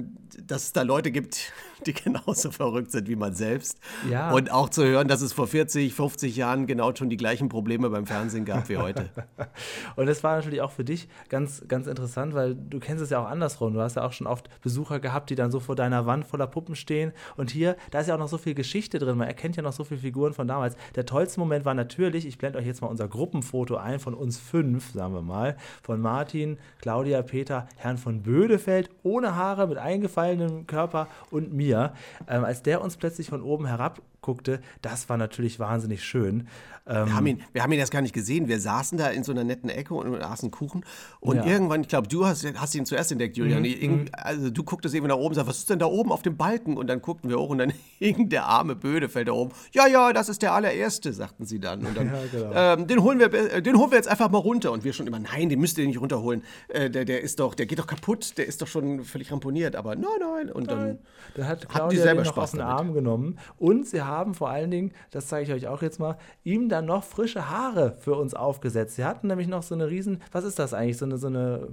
dass 0.43 0.65
es 0.65 0.73
da 0.73 0.83
Leute 0.83 1.13
gibt, 1.13 1.53
die 1.87 1.93
genauso 1.93 2.51
verrückt 2.51 2.91
sind 2.91 3.07
wie 3.09 3.15
man 3.15 3.35
selbst. 3.35 3.79
Ja. 4.11 4.33
Und 4.33 4.51
auch 4.51 4.69
zu 4.69 4.85
hören, 4.85 5.07
dass 5.07 5.21
es 5.21 5.33
vor 5.33 5.47
40, 5.47 5.95
50 5.95 6.35
Jahren 6.35 6.67
genau 6.67 6.95
schon 6.97 7.11
die 7.11 7.17
gleichen 7.17 7.49
Probleme 7.49 7.91
beim 7.91 8.07
Fernsehen 8.07 8.45
gab 8.45 8.69
wie 8.69 8.79
heute. 8.79 9.11
Und 9.97 10.07
das 10.07 10.25
war 10.25 10.37
natürlich 10.37 10.63
auch 10.63 10.73
für 10.73 10.85
dich 10.85 11.09
ganz, 11.29 11.63
ganz 11.69 11.87
interessant, 11.87 12.35
weil 12.35 12.55
du 12.55 12.81
kennst 12.81 13.05
es 13.05 13.11
ja 13.11 13.21
auch 13.21 13.29
andersrum. 13.29 13.75
Du 13.75 13.81
hast 13.81 13.97
ja 13.97 14.05
auch 14.05 14.13
schon 14.13 14.27
oft 14.27 14.49
Besucher 14.63 14.99
gehabt, 14.99 15.31
die 15.31 15.35
dann 15.35 15.51
so 15.51 15.61
vor 15.61 15.77
deiner 15.77 16.07
Wand 16.07 16.27
voller 16.27 16.47
Puppen 16.47 16.75
stehen. 16.75 17.13
Und 17.37 17.51
hier, 17.51 17.77
da 17.91 18.01
ist 18.01 18.07
ja 18.07 18.15
auch 18.15 18.19
noch 18.19 18.29
so 18.29 18.39
viel 18.39 18.55
Geschichte 18.55 18.99
drin. 18.99 19.16
Man 19.17 19.29
erkennt 19.29 19.57
ja 19.57 19.63
noch 19.63 19.73
so 19.73 19.85
viele 19.85 20.01
Figuren 20.01 20.33
von 20.33 20.49
damals. 20.49 20.77
Der 20.95 21.07
tollste 21.07 21.41
Moment 21.41 21.65
war 21.65 21.75
natürlich, 21.75 22.27
ich 22.27 22.39
blende 22.39 22.59
euch 22.59 22.67
jetzt 22.67 22.81
mal 22.81 22.89
unser 22.89 23.09
Gruppenfoto 23.09 23.77
ein 23.77 24.01
von 24.01 24.15
uns 24.15 24.39
fünf, 24.39 24.93
sagen 24.93 25.15
wir 25.15 25.23
mal, 25.23 25.57
von 25.83 26.01
Martin, 26.01 26.59
Claudia, 26.81 27.23
Peter, 27.23 27.69
Herrn 27.77 27.99
von 27.99 28.23
Bödefeld, 28.23 28.91
ohne 29.03 29.35
Haare, 29.35 29.67
mit 29.67 29.79
eingefallenem 29.79 30.67
Körper 30.67 31.09
und 31.31 31.53
mir. 31.53 31.93
Ähm, 32.29 32.45
als 32.45 32.63
der 32.63 32.83
uns 32.83 32.97
plötzlich 32.97 33.29
von 33.29 33.43
oben 33.43 33.67
herab 33.67 34.01
guckte, 34.27 34.61
das 34.83 35.09
war 35.09 35.17
natürlich 35.17 35.61
wahnsinnig 35.61 36.03
schön. 36.03 36.49
Ähm, 36.89 37.07
wir, 37.07 37.15
haben 37.15 37.27
ihn, 37.27 37.43
wir 37.53 37.63
haben 37.63 37.73
ihn 37.73 37.79
erst 37.79 37.93
gar 37.93 38.03
nicht 38.03 38.13
gesehen. 38.13 38.49
Wir 38.49 38.61
saßen 38.61 38.99
da 38.99 39.09
in 39.09 39.23
so 39.23 39.33
einer 39.33 39.45
netten 39.45 39.71
Ecke 39.71 39.95
und 39.95 40.21
aßen 40.21 40.51
Kuchen. 40.51 40.85
Und 41.21 41.37
ja. 41.37 41.47
irgendwann, 41.47 41.81
ich 41.81 41.89
glaube, 41.89 42.09
du 42.09 42.27
hast, 42.27 42.45
hast, 42.57 42.75
ihn 42.75 42.87
zuerst 42.87 43.13
entdeckt, 43.13 43.37
Julian. 43.37 43.63
Mhm. 43.63 44.07
Also 44.13 44.51
du 44.51 44.65
gucktest 44.65 44.95
eben 44.95 45.07
nach 45.07 45.17
oben 45.17 45.29
und 45.29 45.35
sagst, 45.35 45.49
was 45.49 45.59
ist 45.59 45.71
denn 45.71 45.79
da 45.79 45.87
oben 45.87 46.11
auf 46.11 46.23
dem 46.23 46.37
Balken? 46.37 46.77
Und 46.77 46.89
dann 46.89 47.03
guckten 47.03 47.31
wir 47.31 47.39
hoch 47.39 47.51
und 47.51 47.59
dann 47.59 47.73
hing 47.99 48.29
der 48.29 48.47
arme 48.47 48.75
Bödefeld 48.75 49.29
da 49.29 49.33
oben. 49.33 49.53
Ja, 49.73 49.87
ja, 49.87 50.13
das 50.13 50.29
ist 50.29 50.43
der 50.43 50.53
allererste, 50.53 51.13
sagten 51.13 51.45
sie 51.45 51.61
dann. 51.61 51.87
Und 51.87 51.97
dann, 51.97 52.07
ja, 52.13 52.21
genau. 52.33 52.53
ähm, 52.55 52.87
den, 52.89 53.03
holen 53.03 53.21
wir, 53.21 53.33
äh, 53.33 53.63
den 53.63 53.79
holen 53.79 53.91
wir 53.91 53.97
jetzt 53.97 54.09
einfach 54.09 54.31
mal 54.31 54.39
runter. 54.39 54.73
Und 54.73 54.83
wir 54.83 54.93
schon 54.93 55.07
immer, 55.07 55.21
nein, 55.21 55.49
den 55.49 55.61
müsst 55.61 55.79
ihr 55.79 55.87
nicht 55.87 56.01
runterholen. 56.01 56.43
Äh, 56.69 56.91
der, 56.91 57.05
der 57.05 57.21
ist 57.21 57.39
doch, 57.39 57.55
der 57.55 57.67
geht 57.67 57.79
doch 57.79 57.87
kaputt, 57.87 58.39
der 58.39 58.47
ist 58.47 58.61
doch 58.63 58.67
schon 58.67 59.05
völlig 59.05 59.31
ramponiert. 59.31 59.77
Aber 59.77 59.95
nein, 59.95 60.11
nein. 60.21 60.51
Und 60.51 60.71
dann 60.71 60.99
da 61.35 61.45
hat 61.45 61.69
Claudia 61.69 61.89
die 61.89 61.97
selber 61.97 62.23
den 62.23 62.27
noch 62.27 62.33
Spaß 62.33 62.51
auf 62.51 62.59
den 62.59 62.61
Arm 62.61 62.95
genommen. 62.95 63.39
Und 63.59 63.87
sie 63.87 64.03
haben 64.03 64.16
vor 64.35 64.51
allen 64.51 64.71
Dingen, 64.71 64.93
das 65.11 65.29
zeige 65.29 65.47
ich 65.47 65.65
euch 65.65 65.69
auch 65.69 65.83
jetzt 65.83 65.99
mal, 65.99 66.17
ihm 66.45 66.69
dann 66.69 66.87
noch 66.87 67.05
frische 67.05 67.51
Haare 67.51 67.97
für 68.01 68.15
uns 68.15 68.35
aufgesetzt. 68.35 68.97
Sie 68.97 69.05
hatten 69.05 69.29
nämlich 69.29 69.49
noch 69.49 69.63
so 69.63 69.75
eine 69.75 69.89
riesen, 69.89 70.23
was 70.33 70.45
ist 70.45 70.59
das 70.59 70.75
eigentlich, 70.75 70.99
so 70.99 71.05
eine, 71.05 71.19
so 71.19 71.27
eine 71.27 71.69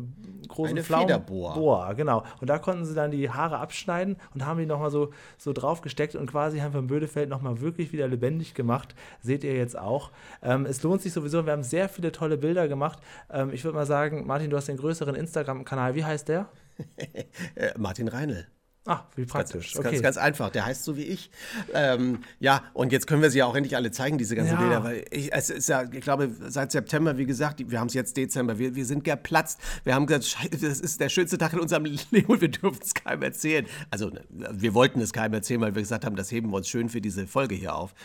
große 0.47 0.71
eine 0.71 0.83
Federbohr. 0.83 1.53
Bohr, 1.53 1.93
genau. 1.95 2.23
Und 2.41 2.49
da 2.49 2.59
konnten 2.59 2.85
sie 2.85 2.93
dann 2.93 3.11
die 3.11 3.29
Haare 3.29 3.57
abschneiden 3.57 4.17
und 4.33 4.45
haben 4.45 4.59
die 4.59 4.65
nochmal 4.65 4.91
so, 4.91 5.11
so 5.37 5.53
drauf 5.53 5.81
gesteckt 5.81 6.15
und 6.15 6.29
quasi 6.29 6.59
haben 6.59 6.73
von 6.73 6.87
Bödefeld 6.87 7.29
nochmal 7.29 7.61
wirklich 7.61 7.91
wieder 7.93 8.07
lebendig 8.07 8.53
gemacht. 8.53 8.95
Seht 9.21 9.43
ihr 9.43 9.55
jetzt 9.55 9.77
auch. 9.77 10.11
Ähm, 10.41 10.65
es 10.65 10.83
lohnt 10.83 11.01
sich 11.01 11.13
sowieso, 11.13 11.45
wir 11.45 11.53
haben 11.53 11.63
sehr 11.63 11.89
viele 11.89 12.11
tolle 12.11 12.37
Bilder 12.37 12.67
gemacht. 12.67 12.99
Ähm, 13.31 13.51
ich 13.53 13.63
würde 13.63 13.77
mal 13.77 13.85
sagen, 13.85 14.27
Martin, 14.27 14.49
du 14.49 14.57
hast 14.57 14.67
den 14.67 14.77
größeren 14.77 15.15
Instagram-Kanal. 15.15 15.95
Wie 15.95 16.05
heißt 16.05 16.27
der? 16.27 16.47
Äh, 17.55 17.77
Martin 17.77 18.07
Reinl. 18.07 18.47
Ah, 18.85 19.05
wie 19.15 19.25
praktisch. 19.25 19.73
Ganz, 19.73 19.79
okay. 19.79 19.91
ganz, 19.91 20.03
ganz 20.03 20.17
einfach. 20.17 20.49
Der 20.49 20.65
heißt 20.65 20.83
so 20.83 20.97
wie 20.97 21.03
ich. 21.03 21.31
Ähm, 21.73 22.19
ja, 22.39 22.63
und 22.73 22.91
jetzt 22.91 23.07
können 23.07 23.21
wir 23.21 23.29
sie 23.29 23.39
ja 23.39 23.45
auch 23.45 23.55
endlich 23.55 23.77
alle 23.77 23.91
zeigen, 23.91 24.17
diese 24.17 24.35
ganzen 24.35 24.55
ja. 24.55 24.59
Bilder. 24.59 24.83
Weil 24.83 25.05
ich, 25.09 25.31
es 25.31 25.49
ist 25.49 25.69
ja, 25.69 25.83
ich 25.89 26.01
glaube, 26.01 26.29
seit 26.49 26.73
September, 26.73 27.17
wie 27.17 27.25
gesagt, 27.25 27.63
wir 27.69 27.79
haben 27.79 27.87
es 27.87 27.93
jetzt 27.93 28.17
Dezember, 28.17 28.59
wir, 28.59 28.75
wir 28.75 28.85
sind 28.85 29.05
geplatzt. 29.05 29.61
Wir 29.85 29.95
haben 29.95 30.05
gesagt, 30.05 30.51
das 30.51 30.81
ist 30.81 30.99
der 30.99 31.07
schönste 31.07 31.37
Tag 31.37 31.53
in 31.53 31.61
unserem 31.61 31.85
Leben 32.11 32.25
und 32.27 32.41
wir 32.41 32.49
dürfen 32.49 32.79
es 32.81 32.93
keinem 32.93 33.21
erzählen. 33.21 33.65
Also, 33.89 34.11
wir 34.29 34.73
wollten 34.73 34.99
es 34.99 35.13
keinem 35.13 35.35
erzählen, 35.35 35.61
weil 35.61 35.75
wir 35.75 35.81
gesagt 35.81 36.03
haben, 36.03 36.17
das 36.17 36.29
heben 36.29 36.49
wir 36.49 36.57
uns 36.57 36.67
schön 36.67 36.89
für 36.89 36.99
diese 36.99 37.25
Folge 37.25 37.55
hier 37.55 37.75
auf. 37.75 37.95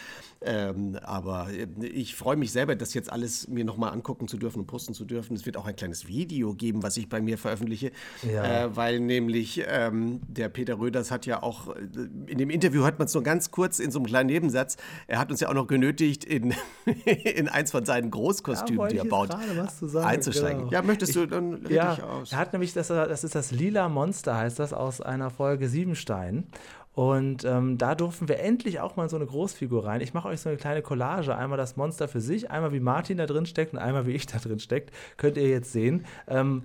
Ähm, 0.40 0.96
aber 1.02 1.48
äh, 1.50 1.86
ich 1.86 2.14
freue 2.14 2.36
mich 2.36 2.52
selber, 2.52 2.76
das 2.76 2.94
jetzt 2.94 3.10
alles 3.10 3.48
mir 3.48 3.64
nochmal 3.64 3.92
angucken 3.92 4.28
zu 4.28 4.36
dürfen 4.36 4.60
und 4.60 4.66
posten 4.66 4.94
zu 4.94 5.04
dürfen. 5.04 5.34
Es 5.34 5.44
wird 5.46 5.56
auch 5.56 5.66
ein 5.66 5.74
kleines 5.74 6.06
Video 6.06 6.54
geben, 6.54 6.82
was 6.84 6.96
ich 6.96 7.08
bei 7.08 7.20
mir 7.20 7.38
veröffentliche, 7.38 7.90
ja. 8.22 8.66
äh, 8.66 8.76
weil 8.76 9.00
nämlich 9.00 9.64
ähm, 9.66 10.20
der 10.28 10.48
Peter 10.48 10.67
Röders 10.74 11.10
hat 11.10 11.26
ja 11.26 11.42
auch, 11.42 11.74
äh, 11.74 11.80
in 12.26 12.38
dem 12.38 12.50
Interview 12.50 12.84
hat 12.84 12.98
man 12.98 13.06
es 13.06 13.14
nur 13.14 13.22
ganz 13.22 13.50
kurz 13.50 13.78
in 13.78 13.90
so 13.90 13.98
einem 13.98 14.06
kleinen 14.06 14.26
Nebensatz, 14.26 14.76
er 15.06 15.18
hat 15.18 15.30
uns 15.30 15.40
ja 15.40 15.48
auch 15.48 15.54
noch 15.54 15.66
genötigt, 15.66 16.24
in, 16.24 16.54
in 17.04 17.48
eins 17.48 17.70
von 17.70 17.84
seinen 17.84 18.10
Großkostümen, 18.10 18.82
ja, 18.82 18.88
die 18.88 18.98
er 18.98 19.04
baut, 19.04 19.30
einzusteigen. 19.32 20.60
Genau. 20.60 20.72
Ja, 20.72 20.82
möchtest 20.82 21.16
du, 21.16 21.26
dann 21.26 21.62
leg 21.62 21.70
ja, 21.70 21.94
ich 21.94 22.02
aus. 22.02 22.32
Er 22.32 22.38
hat 22.38 22.52
nämlich, 22.52 22.72
das, 22.72 22.88
das 22.88 23.24
ist 23.24 23.34
das 23.34 23.50
Lila 23.50 23.88
Monster, 23.88 24.36
heißt 24.36 24.58
das, 24.58 24.72
aus 24.72 25.00
einer 25.00 25.30
Folge 25.30 25.68
Siebenstein. 25.68 26.46
Und 26.98 27.44
ähm, 27.44 27.78
da 27.78 27.94
durften 27.94 28.26
wir 28.26 28.40
endlich 28.40 28.80
auch 28.80 28.96
mal 28.96 29.08
so 29.08 29.14
eine 29.14 29.24
Großfigur 29.24 29.86
rein. 29.86 30.00
Ich 30.00 30.14
mache 30.14 30.26
euch 30.26 30.40
so 30.40 30.48
eine 30.48 30.58
kleine 30.58 30.82
Collage. 30.82 31.36
Einmal 31.36 31.56
das 31.56 31.76
Monster 31.76 32.08
für 32.08 32.20
sich, 32.20 32.50
einmal 32.50 32.72
wie 32.72 32.80
Martin 32.80 33.18
da 33.18 33.26
drin 33.26 33.46
steckt 33.46 33.72
und 33.72 33.78
einmal 33.78 34.06
wie 34.06 34.14
ich 34.14 34.26
da 34.26 34.38
drin 34.38 34.58
steckt. 34.58 34.90
Könnt 35.16 35.36
ihr 35.36 35.48
jetzt 35.48 35.70
sehen. 35.70 36.04
Ähm, 36.26 36.64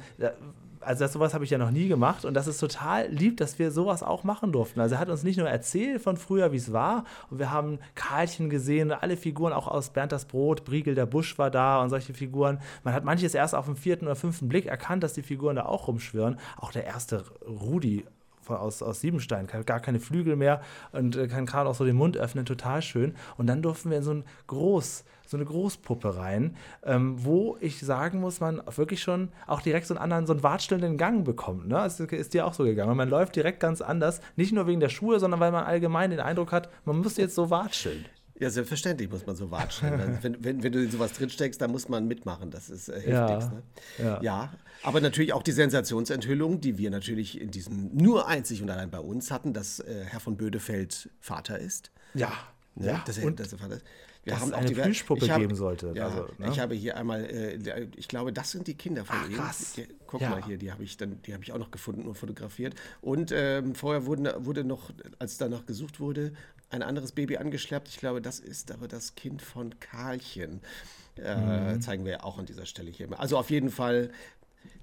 also 0.86 1.04
das, 1.04 1.14
sowas 1.14 1.34
habe 1.34 1.44
ich 1.44 1.50
ja 1.50 1.58
noch 1.58 1.72
nie 1.72 1.88
gemacht 1.88 2.26
und 2.26 2.34
das 2.34 2.48
ist 2.48 2.60
total 2.60 3.08
lieb, 3.10 3.38
dass 3.38 3.60
wir 3.60 3.72
sowas 3.72 4.04
auch 4.04 4.24
machen 4.24 4.52
durften. 4.52 4.80
Also 4.80 4.96
er 4.96 5.00
hat 5.00 5.10
uns 5.10 5.24
nicht 5.24 5.38
nur 5.38 5.50
erzählt 5.50 6.02
von 6.02 6.18
früher, 6.18 6.52
wie 6.52 6.58
es 6.58 6.72
war 6.74 7.06
und 7.30 7.40
wir 7.40 7.52
haben 7.52 7.80
Karlchen 7.96 8.50
gesehen, 8.50 8.92
alle 8.92 9.18
Figuren 9.18 9.54
auch 9.54 9.68
aus 9.68 9.90
Bernd 9.90 10.12
das 10.12 10.26
Brot, 10.26 10.66
Briegel 10.66 10.96
der 10.96 11.06
Busch 11.06 11.38
war 11.38 11.52
da 11.52 11.82
und 11.82 11.90
solche 11.90 12.14
Figuren. 12.14 12.60
Man 12.84 12.94
hat 12.94 13.04
manches 13.04 13.34
erst 13.34 13.56
auf 13.56 13.66
dem 13.66 13.76
vierten 13.76 14.06
oder 14.06 14.16
fünften 14.16 14.48
Blick 14.48 14.66
erkannt, 14.66 15.04
dass 15.04 15.14
die 15.14 15.24
Figuren 15.24 15.56
da 15.56 15.66
auch 15.66 15.88
rumschwirren. 15.88 16.38
Auch 16.58 16.72
der 16.72 16.86
erste 16.86 17.24
Rudi 17.48 18.06
aus, 18.50 18.82
aus 18.82 19.02
Siebenstein, 19.02 19.48
gar 19.48 19.80
keine 19.80 20.00
Flügel 20.00 20.36
mehr 20.36 20.62
und 20.92 21.16
äh, 21.16 21.28
kann 21.28 21.46
gerade 21.46 21.70
auch 21.70 21.76
so 21.76 21.86
den 21.86 21.96
Mund 21.96 22.18
öffnen, 22.18 22.46
total 22.46 22.82
schön. 22.82 23.16
Und 23.38 23.48
dann 23.48 23.62
durften 23.62 23.90
wir 23.90 23.98
in 23.98 24.04
so 24.04 24.14
ein 24.14 24.26
Groß, 24.48 25.06
so 25.34 25.38
eine 25.38 25.46
Großpuppe 25.46 26.16
rein, 26.16 26.56
ähm, 26.84 27.16
wo 27.26 27.58
ich 27.60 27.80
sagen 27.80 28.22
muss, 28.22 28.40
man 28.40 28.62
wirklich 28.76 29.02
schon 29.02 29.30
auch 29.48 29.62
direkt 29.62 29.88
so 29.88 29.96
einen 29.96 30.04
anderen, 30.04 30.28
so 30.28 30.34
einen 30.34 30.44
watschelnden 30.44 30.98
Gang 30.98 31.26
bekommt. 31.26 31.68
Ne? 31.68 31.84
Es 31.86 32.00
ist 32.00 32.34
dir 32.34 32.46
auch 32.46 32.54
so 32.54 32.64
gegangen. 32.64 32.96
Man 32.96 33.10
läuft 33.10 33.36
direkt 33.36 33.60
ganz 33.60 33.82
anders, 33.82 34.22
nicht 34.36 34.54
nur 34.54 34.68
wegen 34.68 34.80
der 34.80 34.90
Schuhe, 34.90 35.20
sondern 35.20 35.40
weil 35.40 35.52
man 35.52 35.66
allgemein 35.66 36.12
den 36.12 36.20
Eindruck 36.20 36.52
hat, 36.52 36.70
man 36.86 37.00
muss 37.00 37.18
jetzt 37.18 37.34
so 37.34 37.50
watscheln. 37.50 38.06
Ja, 38.40 38.50
selbstverständlich 38.50 39.10
muss 39.10 39.26
man 39.26 39.36
so 39.36 39.50
watscheln. 39.50 40.18
wenn, 40.22 40.44
wenn, 40.44 40.64
wenn 40.64 40.72
du 40.72 40.84
in 40.84 40.92
sowas 40.92 41.14
drinsteckst, 41.14 41.60
dann 41.60 41.72
muss 41.72 41.90
man 41.90 42.08
mitmachen. 42.08 42.52
Das 42.52 42.70
ist, 42.70 42.90
äh, 42.90 42.94
hilft 42.94 43.08
ja, 43.08 43.36
nichts. 43.36 43.52
Ne? 43.52 43.64
Ja. 43.98 44.22
ja. 44.22 44.54
aber 44.84 45.02
natürlich 45.02 45.34
auch 45.34 45.44
die 45.44 45.52
Sensationsenthüllung, 45.52 46.62
die 46.62 46.78
wir 46.78 46.92
natürlich 46.92 47.42
in 47.42 47.50
diesem 47.50 47.90
nur 47.96 48.28
einzig 48.28 48.62
und 48.62 48.70
allein 48.70 48.92
bei 48.92 49.00
uns 49.00 49.32
hatten, 49.32 49.54
dass 49.54 49.80
äh, 49.80 50.06
Herr 50.06 50.20
von 50.20 50.38
Bödefeld 50.38 51.10
Vater 51.20 51.58
ist. 51.58 51.92
Ja. 52.14 52.32
Ne? 52.76 52.88
ja. 52.88 53.04
Dass 53.08 53.18
er, 53.18 53.26
und 53.26 53.40
dass 53.40 53.52
er 53.52 53.58
Vater 53.58 53.76
ist. 53.78 53.86
Wir 54.24 54.40
haben 54.40 54.50
es 54.50 54.54
eine 54.54 54.72
Plüschpuppe 54.72 55.28
geben 55.28 55.56
sollte. 55.56 55.92
Ja, 55.96 56.08
also, 56.08 56.28
ne? 56.38 56.50
Ich 56.50 56.60
habe 56.60 56.76
hier 56.76 56.96
einmal, 56.98 57.26
äh, 57.26 57.88
ich 57.98 58.08
glaube, 58.08 58.32
das 58.32 58.52
sind 58.52 58.68
die 58.68 58.76
Kinder 58.76 59.04
von 59.04 59.16
Ach, 59.20 59.30
ihm. 59.30 59.36
Krass. 59.36 59.74
Die, 59.74 59.88
guck 60.08 60.22
ja. 60.22 60.30
mal 60.30 60.44
hier, 60.46 60.58
die 60.58 60.72
habe 60.72 60.84
ich 60.84 60.96
dann, 60.96 61.22
die 61.24 61.34
habe 61.34 61.44
ich 61.44 61.52
auch 61.52 61.58
noch 61.58 61.72
gefunden 61.72 62.08
und 62.08 62.16
fotografiert. 62.16 62.76
Und 63.02 63.32
ähm, 63.34 63.76
vorher 63.76 64.06
wurden, 64.06 64.30
wurde 64.46 64.64
noch, 64.64 64.92
als 65.20 65.38
danach 65.38 65.66
gesucht 65.66 66.00
wurde, 66.00 66.34
ein 66.70 66.84
anderes 66.84 67.12
Baby 67.12 67.38
angeschleppt. 67.38 67.88
Ich 67.90 67.98
glaube, 67.98 68.22
das 68.22 68.40
ist 68.40 68.72
aber 68.72 68.88
das 68.88 69.16
Kind 69.16 69.42
von 69.42 69.80
Karlchen. 69.80 70.62
Äh, 71.18 71.76
mhm. 71.76 71.82
Zeigen 71.82 72.06
wir 72.06 72.14
ja 72.14 72.24
auch 72.24 72.40
an 72.40 72.46
dieser 72.46 72.66
Stelle 72.66 72.90
hier. 72.90 73.08
Also 73.20 73.38
auf 73.38 73.50
jeden 73.50 73.70
Fall 73.70 74.10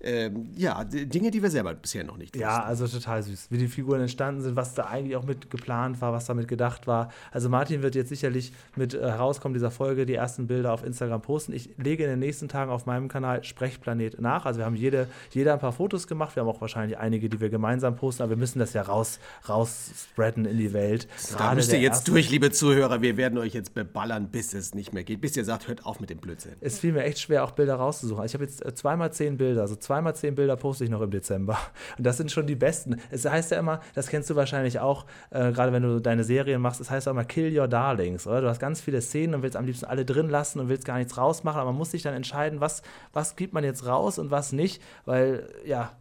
ähm, 0.02 0.50
ja, 0.56 0.82
Dinge, 0.84 1.30
die 1.30 1.42
wir 1.42 1.50
selber 1.50 1.74
bisher 1.74 2.04
noch 2.04 2.16
nicht 2.16 2.34
Ja, 2.34 2.62
also 2.62 2.86
total 2.86 3.22
süß, 3.22 3.48
wie 3.50 3.58
die 3.58 3.68
Figuren 3.68 4.00
entstanden 4.00 4.40
sind, 4.40 4.56
was 4.56 4.74
da 4.74 4.86
eigentlich 4.86 5.14
auch 5.16 5.24
mit 5.24 5.50
geplant 5.50 6.00
war, 6.00 6.12
was 6.12 6.24
damit 6.24 6.48
gedacht 6.48 6.86
war. 6.86 7.12
Also 7.32 7.50
Martin 7.50 7.82
wird 7.82 7.94
jetzt 7.94 8.08
sicherlich 8.08 8.52
mit 8.76 8.94
äh, 8.94 9.00
herauskommen 9.00 9.52
dieser 9.52 9.70
Folge 9.70 10.06
die 10.06 10.14
ersten 10.14 10.46
Bilder 10.46 10.72
auf 10.72 10.84
Instagram 10.84 11.20
posten. 11.20 11.52
Ich 11.52 11.70
lege 11.76 12.04
in 12.04 12.10
den 12.10 12.18
nächsten 12.18 12.48
Tagen 12.48 12.70
auf 12.70 12.86
meinem 12.86 13.08
Kanal 13.08 13.44
Sprechplanet 13.44 14.20
nach. 14.20 14.46
Also 14.46 14.60
wir 14.60 14.64
haben 14.64 14.74
jede, 14.74 15.06
jeder 15.32 15.52
ein 15.52 15.58
paar 15.58 15.72
Fotos 15.72 16.06
gemacht. 16.06 16.34
Wir 16.34 16.42
haben 16.42 16.48
auch 16.48 16.62
wahrscheinlich 16.62 16.96
einige, 16.96 17.28
die 17.28 17.38
wir 17.40 17.50
gemeinsam 17.50 17.96
posten, 17.96 18.22
aber 18.22 18.30
wir 18.30 18.36
müssen 18.38 18.58
das 18.58 18.72
ja 18.72 18.82
raus, 18.82 19.18
raus 19.50 19.90
spreaden 20.12 20.46
in 20.46 20.56
die 20.56 20.72
Welt. 20.72 21.08
Da 21.32 21.36
Gerade 21.36 21.56
müsst 21.56 21.72
ihr 21.72 21.80
jetzt 21.80 22.08
durch, 22.08 22.30
liebe 22.30 22.50
Zuhörer. 22.50 23.02
Wir 23.02 23.18
werden 23.18 23.38
euch 23.38 23.52
jetzt 23.52 23.74
beballern, 23.74 24.28
bis 24.30 24.54
es 24.54 24.74
nicht 24.74 24.94
mehr 24.94 25.04
geht. 25.04 25.20
Bis 25.20 25.36
ihr 25.36 25.44
sagt, 25.44 25.68
hört 25.68 25.84
auf 25.84 26.00
mit 26.00 26.08
dem 26.08 26.18
Blödsinn. 26.18 26.52
Es 26.60 26.78
fiel 26.78 26.94
mir 26.94 27.04
echt 27.04 27.20
schwer, 27.20 27.44
auch 27.44 27.50
Bilder 27.50 27.74
rauszusuchen. 27.74 28.22
Also 28.22 28.30
ich 28.30 28.34
habe 28.34 28.44
jetzt 28.44 28.64
äh, 28.64 28.74
zweimal 28.74 29.12
zehn 29.12 29.36
Bilder, 29.36 29.68
also 29.70 29.80
zweimal 29.80 30.14
zehn 30.16 30.34
Bilder 30.34 30.56
poste 30.56 30.84
ich 30.84 30.90
noch 30.90 31.00
im 31.00 31.10
Dezember. 31.10 31.56
Und 31.98 32.04
das 32.04 32.16
sind 32.16 32.32
schon 32.32 32.46
die 32.46 32.56
besten. 32.56 32.96
Es 33.10 33.24
heißt 33.24 33.52
ja 33.52 33.58
immer, 33.58 33.80
das 33.94 34.08
kennst 34.08 34.28
du 34.28 34.36
wahrscheinlich 34.36 34.80
auch, 34.80 35.06
äh, 35.30 35.52
gerade 35.52 35.72
wenn 35.72 35.82
du 35.82 36.00
deine 36.00 36.24
Serien 36.24 36.60
machst, 36.60 36.80
es 36.80 36.90
heißt 36.90 37.06
auch 37.06 37.12
immer 37.12 37.24
Kill 37.24 37.56
Your 37.56 37.68
Darlings, 37.68 38.26
oder? 38.26 38.40
Du 38.40 38.48
hast 38.48 38.58
ganz 38.58 38.80
viele 38.80 39.00
Szenen 39.00 39.34
und 39.34 39.42
willst 39.42 39.56
am 39.56 39.64
liebsten 39.64 39.86
alle 39.86 40.04
drin 40.04 40.28
lassen 40.28 40.58
und 40.60 40.68
willst 40.68 40.84
gar 40.84 40.98
nichts 40.98 41.16
rausmachen, 41.16 41.60
aber 41.60 41.70
man 41.70 41.78
muss 41.78 41.92
sich 41.92 42.02
dann 42.02 42.14
entscheiden, 42.14 42.60
was, 42.60 42.82
was 43.12 43.36
gibt 43.36 43.54
man 43.54 43.62
jetzt 43.64 43.86
raus 43.86 44.18
und 44.18 44.30
was 44.30 44.52
nicht, 44.52 44.82
weil 45.04 45.48
ja, 45.64 45.92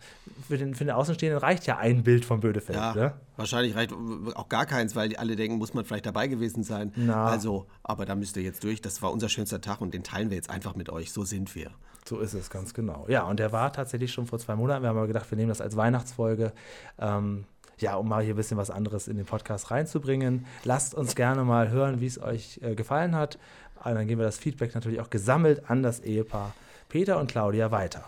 für 0.48 0.58
den, 0.58 0.74
für 0.74 0.86
den 0.86 0.92
Außenstehenden 0.96 1.40
reicht 1.40 1.68
ja 1.68 1.78
ein 1.78 2.04
Bild 2.04 2.26
von 2.26 2.40
Bödefeld. 2.40 2.78
Ja, 2.78 2.94
Ne? 2.94 3.14
wahrscheinlich 3.38 3.76
reicht 3.76 3.94
auch 4.36 4.50
gar 4.50 4.66
keins, 4.66 4.96
weil 4.96 5.08
die 5.10 5.18
alle 5.18 5.36
denken, 5.36 5.58
muss 5.58 5.74
man 5.74 5.86
vielleicht 5.86 6.06
dabei 6.06 6.28
gewesen 6.28 6.64
sein. 6.64 6.92
Na. 6.96 7.26
Also, 7.28 7.68
aber 7.84 8.06
da 8.06 8.16
müsst 8.16 8.36
ihr 8.36 8.44
jetzt 8.44 8.64
durch. 8.64 8.82
Das 8.82 9.02
war 9.02 9.12
unser 9.14 9.30
schönster 9.30 9.62
Tag 9.62 9.80
und 9.80 9.94
den 9.94 10.04
teilen 10.04 10.30
wir 10.30 10.36
jetzt 10.36 10.50
einfach 10.50 10.76
mit 10.76 10.90
euch. 10.90 11.12
So 11.12 11.24
sind 11.24 11.56
wir. 11.56 11.72
So 12.06 12.20
ist 12.20 12.34
es, 12.34 12.50
ganz 12.50 12.74
genau. 12.74 13.06
Ja, 13.08 13.24
und 13.24 13.40
der 13.40 13.52
war 13.52 13.72
tatsächlich 13.72 14.12
schon 14.12 14.26
vor 14.26 14.40
zwei 14.40 14.56
Monaten. 14.56 14.84
Wir 14.84 14.90
haben 14.90 14.98
aber 14.98 15.08
gedacht, 15.08 15.30
wir 15.30 15.38
nehmen 15.38 15.50
das 15.50 15.62
als 15.62 15.76
Weihnachtsfolge. 15.76 16.54
Ähm, 16.98 17.46
ja, 17.78 17.96
um 17.96 18.10
mal 18.10 18.24
hier 18.24 18.34
ein 18.34 18.38
bisschen 18.38 18.58
was 18.58 18.70
anderes 18.70 19.08
in 19.08 19.18
den 19.18 19.26
Podcast 19.26 19.72
reinzubringen. 19.72 20.46
Lasst 20.64 20.96
uns 20.96 21.16
gerne 21.16 21.44
mal 21.44 21.70
hören, 21.70 22.02
wie 22.02 22.08
es 22.08 22.22
euch 22.22 22.60
äh, 22.62 22.76
gefallen 22.76 23.16
hat. 23.16 23.38
Und 23.84 23.96
dann 23.96 24.08
geben 24.08 24.20
wir 24.20 24.26
das 24.26 24.38
Feedback 24.38 24.76
natürlich 24.76 25.00
auch 25.00 25.10
gesammelt 25.10 25.70
an 25.70 25.84
das 25.84 26.02
Ehepaar 26.02 26.54
Peter 26.90 27.20
und 27.20 27.32
Claudia 27.32 27.72
weiter. 27.72 28.04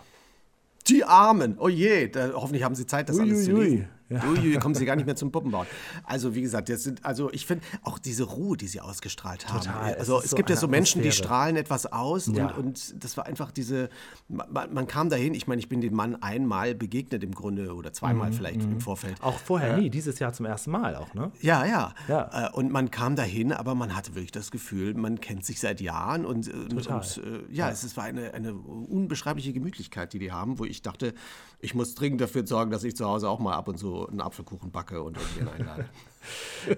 Die 0.88 1.04
Armen, 1.04 1.56
oh 1.58 1.68
je, 1.68 2.08
da, 2.08 2.32
hoffentlich 2.34 2.64
haben 2.64 2.74
sie 2.74 2.86
Zeit, 2.86 3.08
das 3.08 3.18
alles 3.18 3.44
zu 3.44 3.52
lesen. 3.52 3.88
Ja. 4.12 4.22
Uiui, 4.24 4.58
kommen 4.58 4.74
sie 4.74 4.84
gar 4.84 4.96
nicht 4.96 5.06
mehr 5.06 5.16
zum 5.16 5.30
Puppenbauen. 5.32 5.66
Also 6.04 6.34
wie 6.34 6.42
gesagt, 6.42 6.68
das 6.68 6.82
sind, 6.82 7.04
also 7.04 7.30
ich 7.32 7.46
finde 7.46 7.64
auch 7.82 7.98
diese 7.98 8.24
Ruhe, 8.24 8.56
die 8.56 8.66
sie 8.68 8.80
ausgestrahlt 8.80 9.48
haben. 9.48 9.60
Total, 9.60 9.92
es 9.92 9.98
Also 10.00 10.18
ist 10.18 10.24
es, 10.24 10.30
so 10.30 10.36
gibt 10.36 10.50
ja 10.50 10.56
so 10.56 10.68
Menschen, 10.68 11.02
die 11.02 11.08
Atmosphäre. 11.08 11.26
strahlen 11.28 11.56
etwas 11.56 11.86
aus 11.92 12.26
Ja. 12.26 12.48
und, 12.48 12.58
und 12.58 13.04
das 13.04 13.16
war 13.16 13.26
einfach 13.26 13.50
diese, 13.50 13.88
man, 14.28 14.72
man 14.72 14.86
kam 14.86 15.08
dahin, 15.10 15.34
ich 15.34 15.46
meine, 15.46 15.60
ich 15.60 15.68
bin 15.68 15.80
dem 15.80 15.94
Mann 15.94 16.16
einmal 16.22 16.74
begegnet 16.74 17.22
im 17.24 17.34
Grunde 17.34 17.74
oder 17.74 17.92
zweimal 17.92 18.30
Mhm, 18.30 18.34
vielleicht 18.34 18.62
im 18.62 18.80
Vorfeld. 18.80 19.22
Auch 19.22 19.38
vorher 19.38 19.76
nie, 19.76 19.90
dieses 19.90 20.18
Jahr 20.18 20.32
zum 20.32 20.46
ersten 20.46 20.70
Mal 20.70 20.96
auch, 20.96 21.12
ne? 21.14 21.30
Ja, 21.40 21.64
ja. 21.64 21.94
Ja. 22.08 22.48
Äh, 22.48 22.50
Und 22.52 22.70
man 22.72 22.90
kam 22.90 23.16
dahin, 23.16 23.52
aber 23.52 23.74
man 23.74 23.94
hatte 23.96 24.14
wirklich 24.14 24.32
das 24.32 24.50
Gefühl, 24.50 24.94
man 24.94 25.20
kennt 25.20 25.44
sich 25.44 25.60
seit 25.60 25.80
Jahren 25.80 26.24
und, 26.26 26.48
äh, 26.48 26.68
Total. 26.68 26.96
und 26.98 27.20
äh, 27.24 27.52
ja, 27.54 27.70
es 27.70 27.84
ist- 27.84 27.96
war 27.96 28.04
eine, 28.04 28.34
eine 28.34 28.54
unbeschreibliche 28.54 29.52
Gemütlichkeit, 29.52 30.12
die 30.12 30.18
die 30.18 30.32
haben, 30.32 30.58
wo 30.58 30.64
ich 30.64 30.82
dachte, 30.82 31.14
ich 31.62 31.74
muss 31.74 31.94
dringend 31.94 32.20
dafür 32.20 32.46
sorgen, 32.46 32.70
dass 32.70 32.84
ich 32.84 32.96
zu 32.96 33.06
Hause 33.06 33.28
auch 33.28 33.38
mal 33.38 33.54
ab 33.54 33.68
und 33.68 33.78
zu 33.78 34.06
einen 34.08 34.20
Apfelkuchen 34.20 34.70
backe 34.70 35.02
und 35.02 35.16
irgendwen 35.16 35.48
einlade. 35.48 35.88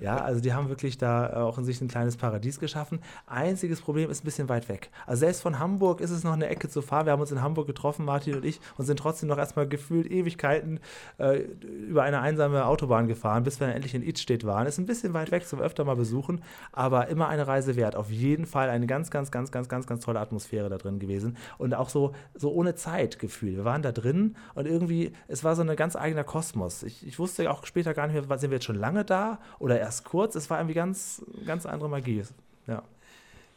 Ja, 0.01 0.17
also 0.17 0.41
die 0.41 0.53
haben 0.53 0.69
wirklich 0.69 0.99
da 0.99 1.45
auch 1.45 1.59
in 1.59 1.65
sich 1.65 1.81
ein 1.81 1.89
kleines 1.89 2.17
Paradies 2.17 2.59
geschaffen. 2.59 3.01
Einziges 3.27 3.81
Problem 3.81 4.11
ist 4.11 4.23
ein 4.23 4.25
bisschen 4.25 4.49
weit 4.49 4.69
weg. 4.69 4.91
Also 5.07 5.21
selbst 5.21 5.43
von 5.43 5.59
Hamburg 5.59 6.01
ist 6.01 6.11
es 6.11 6.25
noch 6.25 6.33
eine 6.33 6.47
Ecke 6.49 6.69
zu 6.69 6.83
fahren. 6.83 7.07
Wir 7.07 7.13
haben 7.13 7.21
uns 7.21 7.31
in 7.31 7.43
Hamburg 7.43 7.67
getroffen, 7.67 8.05
Martin 8.05 8.35
und 8.35 8.45
ich, 8.45 8.61
und 8.77 8.85
sind 8.87 8.99
trotzdem 8.99 9.29
noch 9.29 9.39
erstmal 9.39 9.69
gefühlt 9.69 10.11
Ewigkeiten 10.11 10.81
äh, 11.19 11.39
über 11.39 12.03
eine 12.03 12.21
einsame 12.21 12.67
Autobahn 12.67 13.07
gefahren, 13.07 13.45
bis 13.45 13.61
wir 13.61 13.67
dann 13.67 13.77
endlich 13.77 13.95
in 13.95 14.03
Idstedt 14.03 14.45
waren. 14.45 14.67
Ist 14.67 14.79
ein 14.79 14.87
bisschen 14.87 15.15
weit 15.15 15.31
weg 15.31 15.47
zum 15.47 15.61
öfter 15.61 15.85
mal 15.85 15.97
besuchen, 15.97 16.43
aber 16.73 17.09
immer 17.09 17.29
eine 17.29 17.47
Reise 17.47 17.77
wert. 17.77 17.97
Auf 17.97 18.11
jeden 18.11 18.47
Fall 18.47 18.71
eine 18.71 18.87
ganz, 18.87 19.11
ganz, 19.11 19.31
ganz, 19.31 19.51
ganz, 19.51 19.69
ganz, 19.69 19.87
ganz 19.87 20.05
tolle 20.05 20.21
Atmosphäre 20.21 20.69
da 20.69 20.79
drin 20.79 20.99
gewesen 20.99 21.37
und 21.59 21.75
auch 21.75 21.89
so, 21.89 22.15
so 22.35 22.53
ohne 22.53 22.75
Zeitgefühl. 22.75 23.57
Wir 23.57 23.65
waren 23.65 23.83
da 23.83 23.93
drin 23.93 24.37
und 24.55 24.67
irgendwie, 24.67 25.13
es 25.29 25.45
war 25.45 25.57
so 25.57 25.63
ein 25.63 25.77
ganz 25.77 25.97
eigener 25.97 26.25
Kosmos. 26.25 26.83
Ich, 26.83 27.07
ich 27.07 27.19
wusste 27.19 27.51
auch 27.51 27.65
später 27.67 27.95
gar 27.95 28.07
nicht 28.07 28.29
mehr, 28.29 28.39
sind 28.39 28.51
wir 28.51 28.57
jetzt 28.57 28.65
schon 28.65 28.77
lange 28.77 29.05
da 29.05 29.34
oder 29.59 29.79
erst 29.79 30.05
kurz. 30.05 30.35
Es 30.35 30.51
war 30.51 30.59
irgendwie 30.59 30.75
ganz, 30.75 31.23
ganz 31.47 31.67
andere 31.67 31.89
Magie. 31.89 32.23
Ja. 32.67 32.83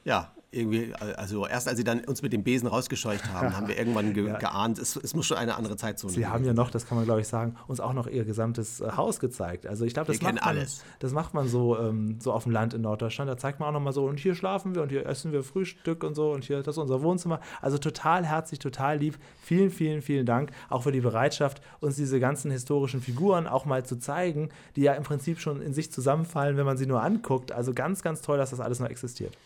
Ja, 0.08 0.32
irgendwie, 0.52 0.94
also 0.96 1.46
erst 1.46 1.68
als 1.68 1.78
sie 1.78 1.84
dann 1.84 2.00
uns 2.06 2.22
mit 2.22 2.32
dem 2.32 2.42
Besen 2.42 2.70
rausgescheucht 2.70 3.34
haben, 3.34 3.58
haben 3.58 3.68
wir 3.68 3.78
irgendwann 3.78 4.14
ge 4.14 4.34
geahnt, 4.40 4.80
es, 4.80 4.96
es 4.96 5.14
muss 5.14 5.26
schon 5.26 5.36
eine 5.36 5.56
andere 5.56 5.76
Zeitzone 5.76 6.14
Sie 6.14 6.26
haben 6.26 6.46
ja 6.46 6.54
noch, 6.54 6.72
das 6.72 6.88
kann 6.88 6.98
man 6.98 7.04
glaube 7.04 7.20
ich 7.20 7.28
sagen, 7.28 7.56
uns 7.68 7.82
auch 7.82 7.92
noch 7.92 8.08
ihr 8.08 8.24
gesamtes 8.24 8.80
äh, 8.80 8.92
Haus 8.96 9.20
gezeigt. 9.20 9.68
Also 9.68 9.84
ich 9.84 9.94
glaube, 9.94 10.08
das 10.08 10.22
Wir 10.22 10.24
macht 10.24 10.36
kennen 10.36 10.46
man, 10.46 10.58
alles. 10.58 10.86
das 11.00 11.12
macht 11.12 11.34
man 11.34 11.50
so, 11.50 11.78
ähm, 11.78 12.20
so 12.22 12.32
auf 12.32 12.44
dem 12.44 12.54
Land 12.54 12.74
in 12.74 12.82
Norddeutschland. 12.82 13.30
Da 13.30 13.36
zeigt 13.36 13.60
man 13.60 13.68
auch 13.68 13.74
noch 13.74 13.82
mal 13.82 13.92
so, 13.92 14.06
und 14.06 14.22
hier 14.22 14.36
schlafen 14.36 14.74
wir 14.74 14.84
und 14.84 14.90
hier 14.90 15.06
essen 15.06 15.34
wir 15.34 15.44
Frühstück 15.44 16.06
und 16.06 16.16
so 16.16 16.32
und 16.32 16.46
hier, 16.46 16.64
das 16.64 16.76
ist 16.76 16.82
unser 16.82 17.02
Wohnzimmer. 17.02 17.42
Also 17.62 17.78
total 17.78 18.26
herzlich, 18.26 18.60
total 18.60 19.00
lieb. 19.00 19.18
Vielen, 19.42 19.70
vielen, 19.70 20.02
vielen 20.02 20.26
Dank 20.26 20.52
auch 20.70 20.84
für 20.84 20.94
die 20.94 21.02
Bereitschaft, 21.02 21.62
uns 21.82 21.98
diese 21.98 22.22
ganzen 22.22 22.52
historischen 22.52 23.02
Figuren 23.02 23.48
auch 23.48 23.66
mal 23.66 23.86
zu 23.86 24.00
zeigen, 24.00 24.48
die 24.78 24.84
ja 24.84 24.94
im 24.94 25.04
Prinzip 25.04 25.42
schon 25.42 25.62
in 25.62 25.74
sich 25.74 25.92
zusammenfallen, 25.92 26.56
wenn 26.56 26.66
man 26.66 26.78
sie 26.78 26.86
nur 26.86 27.04
anguckt. 27.04 27.52
Also 27.52 27.74
ganz, 27.74 28.02
ganz 28.02 28.22
toll, 28.22 28.38
dass 28.38 28.52
das 28.52 28.62
alles 28.62 28.80
noch 28.80 28.90
existiert. 28.90 29.38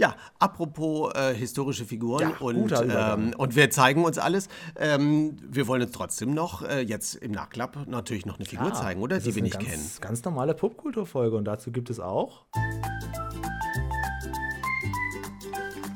Ja, 0.00 0.16
apropos 0.38 1.12
äh, 1.14 1.34
historische 1.34 1.84
Figuren 1.84 2.30
Ja, 2.30 2.36
und, 2.38 2.72
ähm, 2.72 3.34
und 3.36 3.54
wir 3.54 3.68
zeigen 3.70 4.02
uns 4.06 4.16
alles. 4.16 4.48
Ähm, 4.76 5.36
wir 5.46 5.66
wollen 5.68 5.82
uns 5.82 5.92
trotzdem 5.92 6.32
noch 6.32 6.62
äh, 6.62 6.80
jetzt 6.80 7.16
im 7.16 7.32
Nachklapp 7.32 7.86
natürlich 7.86 8.24
noch 8.24 8.36
eine 8.38 8.46
Figur 8.46 8.72
zeigen, 8.72 9.02
oder? 9.02 9.16
das 9.16 9.24
Die 9.24 9.28
ist 9.28 9.36
wir 9.36 9.42
eine 9.42 9.48
nicht 9.50 9.58
ganz, 9.58 9.68
kennen. 9.70 9.90
Ganz 10.00 10.24
normale 10.24 10.54
Popkulturfolge 10.54 11.36
und 11.36 11.44
dazu 11.44 11.70
gibt 11.70 11.90
es 11.90 12.00
auch. 12.00 12.46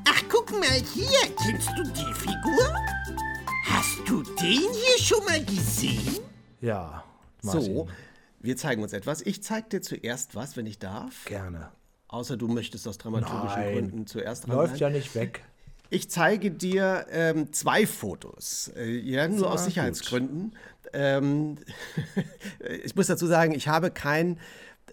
Ach, 0.07 0.23
guck 0.29 0.51
mal 0.53 0.69
hier. 0.93 1.09
Kennst 1.43 1.71
du 1.71 1.83
die 1.85 2.13
Figur? 2.13 2.75
Hast 3.71 4.01
du 4.07 4.23
den 4.23 4.61
hier 4.61 4.99
schon 4.99 5.25
mal 5.25 5.43
gesehen? 5.47 6.19
Ja, 6.61 7.05
So, 7.41 7.53
Martin, 7.55 7.89
wir 8.41 8.57
zeigen 8.59 8.83
uns 8.83 8.93
etwas. 8.93 9.23
Ich 9.23 9.43
zeige 9.43 9.69
dir 9.71 9.81
zuerst 9.81 10.35
was, 10.35 10.59
wenn 10.59 10.67
ich 10.67 10.79
darf. 10.79 11.25
gerne. 11.25 11.71
Außer 12.15 12.37
du 12.37 12.47
möchtest 12.47 12.87
aus 12.87 12.97
dramaturgischen 12.97 13.61
Nein. 13.61 13.73
Gründen 13.73 14.07
zuerst 14.07 14.47
dran 14.47 14.55
Läuft 14.55 14.79
ja 14.79 14.89
nicht 14.89 15.17
weg. 15.17 15.43
Ich 15.91 16.09
zeige 16.09 16.53
dir 16.53 17.07
ähm, 17.11 17.53
zwei 17.53 17.89
Fotos. 17.89 18.71
Äh, 18.77 18.99
ja, 19.01 19.27
nur 19.27 19.51
aus. 19.51 19.65
Sicherheitsgründen. 19.65 20.55
Ähm, 20.93 21.57
ich 22.85 22.95
muss 22.95 23.09
dazu 23.09 23.27
sagen, 23.27 23.53
ich 23.53 23.67
habe 23.67 23.91
kein, 23.91 24.39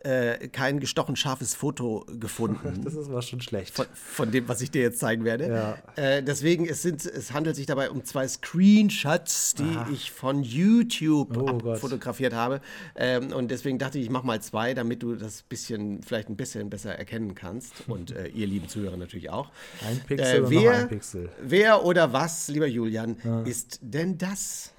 äh, 0.03 0.48
kein 0.48 0.80
gestochen 0.80 1.15
scharfes 1.15 1.53
Foto 1.56 2.06
gefunden. 2.19 2.82
Das 2.84 2.95
ist 2.95 3.11
was 3.11 3.30
schon 3.30 3.41
schlecht. 3.41 3.73
Von, 3.76 3.86
von 3.94 4.32
dem, 4.32 4.48
was 4.48 4.61
ich 4.61 4.72
dir 4.72 4.82
jetzt 4.82 4.99
zeigen 4.99 5.23
werde. 5.23 5.48
Ja. 5.48 5.78
Äh, 6.03 6.23
deswegen, 6.23 6.68
es, 6.68 6.82
sind, 6.82 7.06
es 7.06 7.32
handelt 7.34 7.56
sich 7.56 7.65
dabei 7.65 7.90
um 7.90 8.03
zwei 8.03 8.28
Screenshots, 8.28 9.56
die 9.56 9.78
ich 9.94 10.11
von 10.11 10.44
YouTube 10.44 11.38
Oh 11.38 11.76
fotografiert 11.76 12.34
habe. 12.34 12.61
Ähm, 12.95 13.32
und 13.34 13.52
deswegen 13.52 13.78
dachte 13.78 13.99
ich, 13.99 14.06
ich 14.06 14.10
mache 14.10 14.26
mal 14.26 14.41
zwei, 14.41 14.73
damit 14.73 15.03
du 15.03 15.15
das 15.15 15.44
bisschen, 15.44 16.02
vielleicht 16.03 16.30
ein 16.30 16.36
bisschen 16.36 16.69
besser 16.69 16.95
erkennen 16.95 17.36
kannst. 17.36 17.73
Und 17.88 18.11
äh, 18.11 18.28
ihr 18.28 18.48
lieben 18.48 18.68
Zuhörer 18.68 18.98
natürlich 18.98 19.30
auch. 19.30 19.52
Ein 19.88 19.99
Pixel 19.99 20.41
noch 20.41 20.49
wer, 20.49 20.72
ein 20.73 20.88
Pixel. 20.90 21.30
Wer 21.41 21.86
oder 21.86 22.14
was, 22.14 22.48
lieber 22.48 22.68
Julian, 22.68 23.18
ist 23.45 23.80
denn 23.82 24.18
das? 24.18 24.72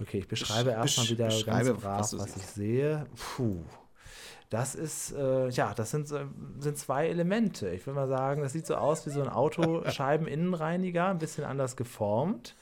Okay, 0.00 0.18
ich 0.18 0.28
beschreibe 0.28 0.70
Besch- 0.70 0.74
erstmal 0.74 1.08
wieder 1.08 1.28
ganz 1.44 1.80
brav, 1.80 2.00
was 2.00 2.18
was, 2.18 2.36
ich 2.36 2.42
sehe. 2.46 3.06
Puh. 3.36 3.58
Das 4.50 4.74
ist, 4.74 5.12
äh, 5.12 5.48
ja, 5.48 5.74
das 5.74 5.90
sind, 5.90 6.06
so- 6.06 6.20
sind 6.60 6.78
zwei 6.78 7.08
Elemente. 7.08 7.68
Ich 7.70 7.86
würde 7.86 7.98
mal 7.98 8.08
sagen, 8.08 8.42
das 8.42 8.52
sieht 8.52 8.66
so 8.66 8.76
aus 8.76 9.06
wie 9.06 9.10
so 9.10 9.20
ein 9.22 9.28
Autoscheibeninnenreiniger, 9.28 11.08
ein 11.08 11.18
bisschen 11.18 11.44
anders 11.44 11.76
geformt. 11.76 12.54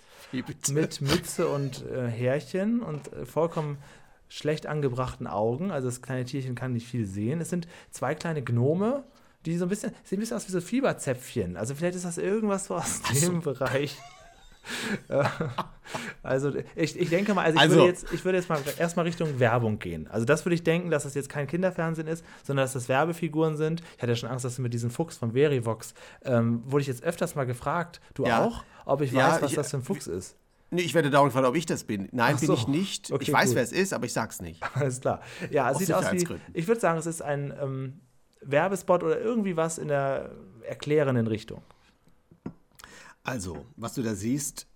Mit 0.72 1.00
Mütze 1.02 1.48
und 1.48 1.84
äh, 1.90 2.08
Härchen 2.08 2.80
und 2.80 3.12
äh, 3.12 3.26
vollkommen 3.26 3.78
schlecht 4.28 4.66
angebrachten 4.66 5.26
Augen. 5.26 5.70
Also 5.70 5.88
das 5.88 6.00
kleine 6.00 6.24
Tierchen 6.24 6.54
kann 6.54 6.72
nicht 6.72 6.86
viel 6.86 7.04
sehen. 7.04 7.40
Es 7.40 7.50
sind 7.50 7.68
zwei 7.90 8.14
kleine 8.14 8.42
Gnome, 8.42 9.04
die 9.44 9.56
so 9.58 9.66
ein 9.66 9.68
bisschen, 9.68 9.92
sehen 10.04 10.18
ein 10.18 10.20
bisschen 10.20 10.36
aus 10.36 10.48
wie 10.48 10.52
so 10.52 10.60
Fieberzäpfchen. 10.62 11.56
Also 11.58 11.74
vielleicht 11.74 11.96
ist 11.96 12.04
das 12.06 12.16
irgendwas 12.16 12.66
so 12.66 12.76
aus 12.76 13.02
dem 13.20 13.40
Bereich. 13.40 13.98
Äh, 15.08 15.24
also 16.22 16.52
ich, 16.76 16.98
ich 16.98 17.08
denke 17.10 17.34
mal, 17.34 17.44
also 17.44 17.56
ich, 17.56 17.60
Also- 17.62 17.76
würde 17.76 17.88
jetzt, 17.88 18.12
ich 18.12 18.24
würde 18.24 18.38
jetzt 18.38 18.48
mal 18.48 18.60
erstmal 18.78 19.04
Richtung 19.06 19.38
Werbung 19.40 19.78
gehen. 19.78 20.08
Also 20.08 20.24
das 20.24 20.44
würde 20.44 20.54
ich 20.54 20.62
denken, 20.62 20.90
dass 20.90 21.02
das 21.04 21.14
jetzt 21.14 21.28
kein 21.28 21.46
Kinderfernsehen 21.46 22.06
ist, 22.08 22.24
sondern 22.44 22.64
dass 22.64 22.72
das 22.72 22.88
Werbefiguren 22.88 23.56
sind. 23.56 23.82
Ich 23.96 24.02
hatte 24.02 24.12
ja 24.12 24.16
schon 24.16 24.28
Angst, 24.30 24.44
dass 24.44 24.56
du 24.56 24.62
mit 24.62 24.72
diesem 24.74 24.90
Fuchs 24.90 25.16
von 25.16 25.32
Verivox, 25.32 25.94
ähm, 26.24 26.62
wurde 26.66 26.82
ich 26.82 26.88
jetzt 26.88 27.02
öfters 27.02 27.34
mal 27.34 27.44
gefragt, 27.46 28.00
du 28.14 28.24
Ja. 28.24 28.44
auch, 28.44 28.64
ob 28.84 29.00
ich 29.02 29.12
Ja, 29.12 29.32
weiß, 29.32 29.42
was 29.42 29.50
ich- 29.50 29.56
das 29.56 29.70
für 29.70 29.78
ein 29.78 29.82
Fuchs 29.82 30.06
ist. 30.06 30.36
Nee, 30.74 30.80
ich 30.82 30.94
werde 30.94 31.10
dauernd 31.10 31.32
gefragt, 31.32 31.46
ob 31.46 31.54
ich 31.54 31.66
das 31.66 31.84
bin. 31.84 32.08
Nein, 32.12 32.32
Ach 32.36 32.40
bin 32.40 32.46
so. 32.46 32.54
ich 32.54 32.66
nicht. 32.66 33.12
Okay, 33.12 33.24
ich 33.24 33.32
weiß, 33.32 33.48
gut. 33.48 33.56
wer 33.56 33.62
es 33.62 33.72
ist, 33.72 33.92
aber 33.92 34.06
ich 34.06 34.12
sag's 34.14 34.40
nicht. 34.40 34.62
Alles 34.74 35.02
klar. 35.02 35.20
Ja, 35.50 35.68
es 35.68 35.74
Aus 35.76 35.80
sieht 35.82 35.92
aus 35.92 36.10
wie, 36.12 36.26
ich 36.54 36.66
würde 36.66 36.80
sagen, 36.80 36.98
es 36.98 37.04
ist 37.04 37.20
ein 37.20 37.52
ähm, 37.60 38.00
Werbespot 38.40 39.02
oder 39.02 39.20
irgendwie 39.20 39.56
was 39.56 39.76
in 39.76 39.88
der 39.88 40.30
erklärenden 40.66 41.26
Richtung. 41.26 41.62
Also, 43.24 43.66
was 43.76 43.94
du 43.94 44.02
da 44.02 44.16
siehst, 44.16 44.66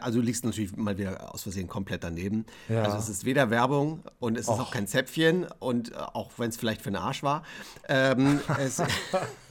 also 0.00 0.20
du 0.20 0.24
liegst 0.24 0.44
natürlich 0.44 0.76
mal 0.76 0.98
wieder 0.98 1.34
aus 1.34 1.42
Versehen 1.42 1.68
komplett 1.68 2.04
daneben. 2.04 2.44
Ja. 2.68 2.82
Also 2.82 2.98
es 2.98 3.08
ist 3.08 3.24
weder 3.24 3.50
Werbung 3.50 4.02
und 4.18 4.36
es 4.36 4.42
ist 4.42 4.50
auch 4.50 4.70
kein 4.70 4.86
Zäpfchen 4.86 5.46
und 5.58 5.92
äh, 5.92 5.96
auch 5.96 6.32
wenn 6.36 6.50
es 6.50 6.56
vielleicht 6.56 6.82
für 6.82 6.90
den 6.90 6.96
Arsch 6.96 7.22
war. 7.22 7.42
Ähm, 7.88 8.40
es, 8.58 8.82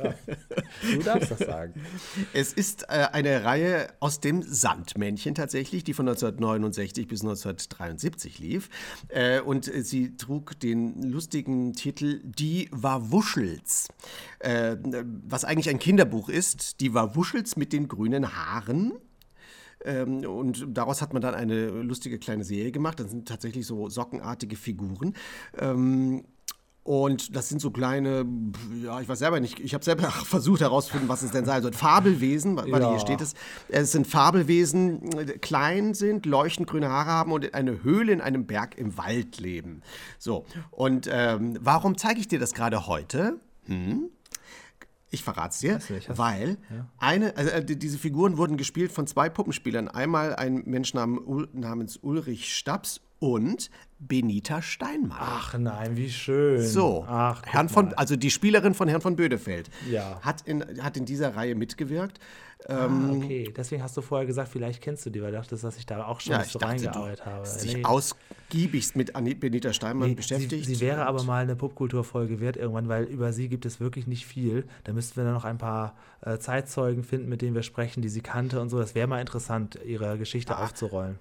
Du 0.91 0.99
darfst 1.03 1.31
das 1.31 1.39
sagen. 1.39 1.73
es 2.33 2.53
ist 2.53 2.83
äh, 2.83 3.07
eine 3.11 3.43
Reihe 3.43 3.87
aus 3.99 4.19
dem 4.19 4.41
Sandmännchen 4.41 5.35
tatsächlich, 5.35 5.83
die 5.83 5.93
von 5.93 6.07
1969 6.07 7.07
bis 7.07 7.21
1973 7.21 8.39
lief. 8.39 8.69
Äh, 9.09 9.41
und 9.41 9.73
äh, 9.73 9.83
sie 9.83 10.15
trug 10.17 10.59
den 10.59 11.01
lustigen 11.03 11.73
Titel 11.73 12.21
Die 12.23 12.69
Wawuschels, 12.71 13.87
äh, 14.39 14.77
was 15.27 15.45
eigentlich 15.45 15.69
ein 15.69 15.79
Kinderbuch 15.79 16.29
ist. 16.29 16.79
Die 16.81 16.93
Wawuschels 16.93 17.55
mit 17.55 17.73
den 17.73 17.87
grünen 17.87 18.35
Haaren. 18.35 18.93
Ähm, 19.85 20.25
und 20.25 20.65
daraus 20.69 21.01
hat 21.01 21.13
man 21.13 21.21
dann 21.21 21.35
eine 21.35 21.67
lustige 21.67 22.19
kleine 22.19 22.43
Serie 22.43 22.71
gemacht. 22.71 22.99
Das 22.99 23.11
sind 23.11 23.27
tatsächlich 23.27 23.65
so 23.65 23.89
sockenartige 23.89 24.55
Figuren. 24.55 25.13
Ähm, 25.57 26.25
und 26.85 27.33
das 27.33 27.47
sind 27.47 27.61
so 27.61 27.71
kleine, 27.71 28.25
ja, 28.83 28.99
ich 28.99 29.07
weiß 29.07 29.19
selber 29.19 29.39
nicht, 29.39 29.57
ich 29.61 29.73
habe 29.73 29.85
selber 29.85 30.03
versucht 30.11 30.59
herauszufinden, 30.59 31.07
was 31.07 31.21
es 31.23 31.31
denn 31.31 31.45
sein 31.45 31.61
soll. 31.61 31.71
Fabelwesen, 31.71 32.57
weil 32.57 32.81
Ja. 32.81 32.89
hier 32.89 32.99
steht 32.99 33.21
es. 33.21 33.35
Es 33.69 33.93
sind 33.93 34.05
Fabelwesen, 34.05 34.99
klein 35.39 35.93
sind, 35.93 36.25
leuchtend 36.25 36.67
grüne 36.69 36.89
Haare 36.89 37.09
haben 37.09 37.31
und 37.31 37.45
in 37.45 37.53
eine 37.53 37.83
Höhle 37.83 38.11
in 38.11 38.19
einem 38.19 38.45
Berg 38.45 38.77
im 38.77 38.97
Wald 38.97 39.39
leben. 39.39 39.81
So, 40.19 40.45
und 40.71 41.07
ähm, 41.09 41.57
warum 41.61 41.97
zeige 41.97 42.19
ich 42.19 42.27
dir 42.27 42.39
das 42.39 42.53
gerade 42.53 42.85
heute? 42.85 43.39
Hm? 43.65 44.09
Ich 45.13 45.23
verrate 45.23 45.49
es 45.53 45.59
dir, 45.59 45.79
nicht, 45.93 46.17
weil 46.17 46.57
eine, 46.97 47.37
also 47.37 47.51
äh, 47.51 47.63
die- 47.63 47.77
diese 47.77 47.99
Figuren 47.99 48.37
wurden 48.37 48.57
gespielt 48.57 48.91
von 48.91 49.05
zwei 49.05 49.29
Puppenspielern. 49.29 49.87
Einmal 49.87 50.35
ein 50.35 50.63
Mensch 50.65 50.95
namens 50.95 51.97
Ulrich 51.97 52.55
Staps 52.55 52.99
und 53.19 53.69
Benita 53.99 54.63
Steinmann. 54.63 55.17
Ach 55.21 55.55
nein, 55.57 55.95
wie 55.95 56.09
schön. 56.09 56.65
So, 56.65 57.05
Ach, 57.07 57.43
Herrn 57.45 57.69
von, 57.69 57.93
also 57.93 58.15
die 58.15 58.31
Spielerin 58.31 58.73
von 58.73 58.87
Herrn 58.87 59.01
von 59.01 59.15
Bödefeld 59.15 59.69
Ja. 59.89 60.19
hat, 60.21 60.41
in, 60.41 60.63
hat 60.81 60.97
in 60.97 61.05
dieser 61.05 61.35
Reihe 61.35 61.53
mitgewirkt. 61.55 62.19
Ah, 62.67 62.85
Ähm, 62.85 63.21
okay, 63.23 63.53
deswegen 63.55 63.83
hast 63.83 63.97
du 63.97 64.01
vorher 64.01 64.25
gesagt, 64.25 64.49
vielleicht 64.49 64.81
kennst 64.81 65.05
du 65.05 65.09
die, 65.09 65.21
weil 65.21 65.31
du 65.31 65.37
dachtest, 65.37 65.63
dass 65.63 65.77
ich 65.77 65.85
da 65.85 66.05
auch 66.05 66.19
schon 66.21 66.33
ja, 66.33 66.43
so 66.43 66.59
reingearbeitet 66.59 67.25
habe. 67.25 67.41
hast 67.41 67.63
dich 67.63 67.75
Nee. 67.75 67.83
ausgiebigst 67.83 68.95
mit 68.95 69.11
Benita 69.39 69.73
Steinmann 69.73 70.09
Nee, 70.09 70.15
beschäftigt. 70.15 70.65
Sie, 70.65 70.75
sie 70.75 70.81
wäre 70.81 71.05
aber 71.05 71.23
mal 71.23 71.43
eine 71.43 71.55
Popkulturfolge 71.55 72.39
wert 72.39 72.55
irgendwann, 72.57 72.87
weil 72.87 73.03
über 73.05 73.33
sie 73.33 73.49
gibt 73.49 73.65
es 73.65 73.79
wirklich 73.79 74.07
nicht 74.07 74.25
viel. 74.25 74.65
Da 74.85 74.93
müssten 74.93 75.17
wir 75.17 75.23
dann 75.23 75.33
noch 75.33 75.45
ein 75.45 75.57
paar 75.57 75.95
äh, 76.21 76.37
Zeitzeugen 76.37 77.03
finden, 77.03 77.27
mit 77.29 77.41
denen 77.41 77.55
wir 77.55 77.63
sprechen, 77.63 78.01
die 78.01 78.09
sie 78.09 78.21
kannte 78.21 78.61
und 78.61 78.69
so. 78.69 78.79
Das 78.79 78.95
wäre 78.95 79.07
mal 79.07 79.19
interessant, 79.19 79.77
ihre 79.85 80.17
Geschichte 80.17 80.55
Ah. 80.55 80.63
aufzurollen. 80.65 81.19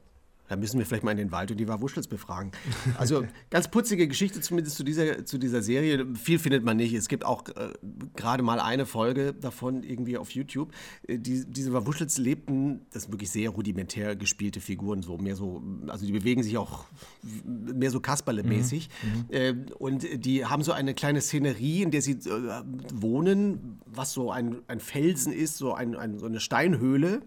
Da 0.52 0.56
müssen 0.56 0.78
wir 0.78 0.84
vielleicht 0.84 1.02
mal 1.02 1.12
in 1.12 1.16
den 1.16 1.32
Wald 1.32 1.50
und 1.50 1.56
die 1.56 1.66
Wawuschels 1.66 2.06
befragen. 2.08 2.52
Also 2.98 3.24
ganz 3.50 3.68
putzige 3.68 4.06
Geschichte 4.06 4.42
zumindest 4.42 4.76
zu 4.76 4.84
dieser, 4.84 5.24
zu 5.24 5.38
dieser 5.38 5.62
Serie. 5.62 6.06
Viel 6.14 6.38
findet 6.38 6.62
man 6.62 6.76
nicht. 6.76 6.92
Es 6.92 7.08
gibt 7.08 7.24
auch 7.24 7.48
äh, 7.48 7.70
gerade 8.14 8.42
mal 8.42 8.60
eine 8.60 8.84
Folge 8.84 9.32
davon 9.32 9.82
irgendwie 9.82 10.18
auf 10.18 10.30
YouTube. 10.32 10.70
Äh, 11.08 11.18
die, 11.18 11.46
diese 11.46 11.72
Wawuschels 11.72 12.18
lebten, 12.18 12.82
das 12.92 13.04
sind 13.04 13.12
wirklich 13.12 13.30
sehr 13.30 13.48
rudimentär 13.48 14.14
gespielte 14.14 14.60
Figuren, 14.60 15.00
so 15.00 15.16
mehr 15.16 15.36
so, 15.36 15.62
also 15.86 16.04
die 16.04 16.12
bewegen 16.12 16.42
sich 16.42 16.58
auch 16.58 16.84
mehr 17.22 17.90
so 17.90 18.00
Kasperle-mäßig. 18.00 18.90
Äh, 19.30 19.54
und 19.78 20.06
die 20.22 20.44
haben 20.44 20.62
so 20.62 20.72
eine 20.72 20.92
kleine 20.92 21.22
Szenerie, 21.22 21.80
in 21.80 21.90
der 21.90 22.02
sie 22.02 22.12
äh, 22.12 22.62
wohnen, 22.92 23.80
was 23.86 24.12
so 24.12 24.30
ein, 24.30 24.56
ein 24.68 24.80
Felsen 24.80 25.32
ist, 25.32 25.56
so, 25.56 25.72
ein, 25.72 25.96
ein, 25.96 26.18
so 26.18 26.26
eine 26.26 26.40
Steinhöhle. 26.40 27.22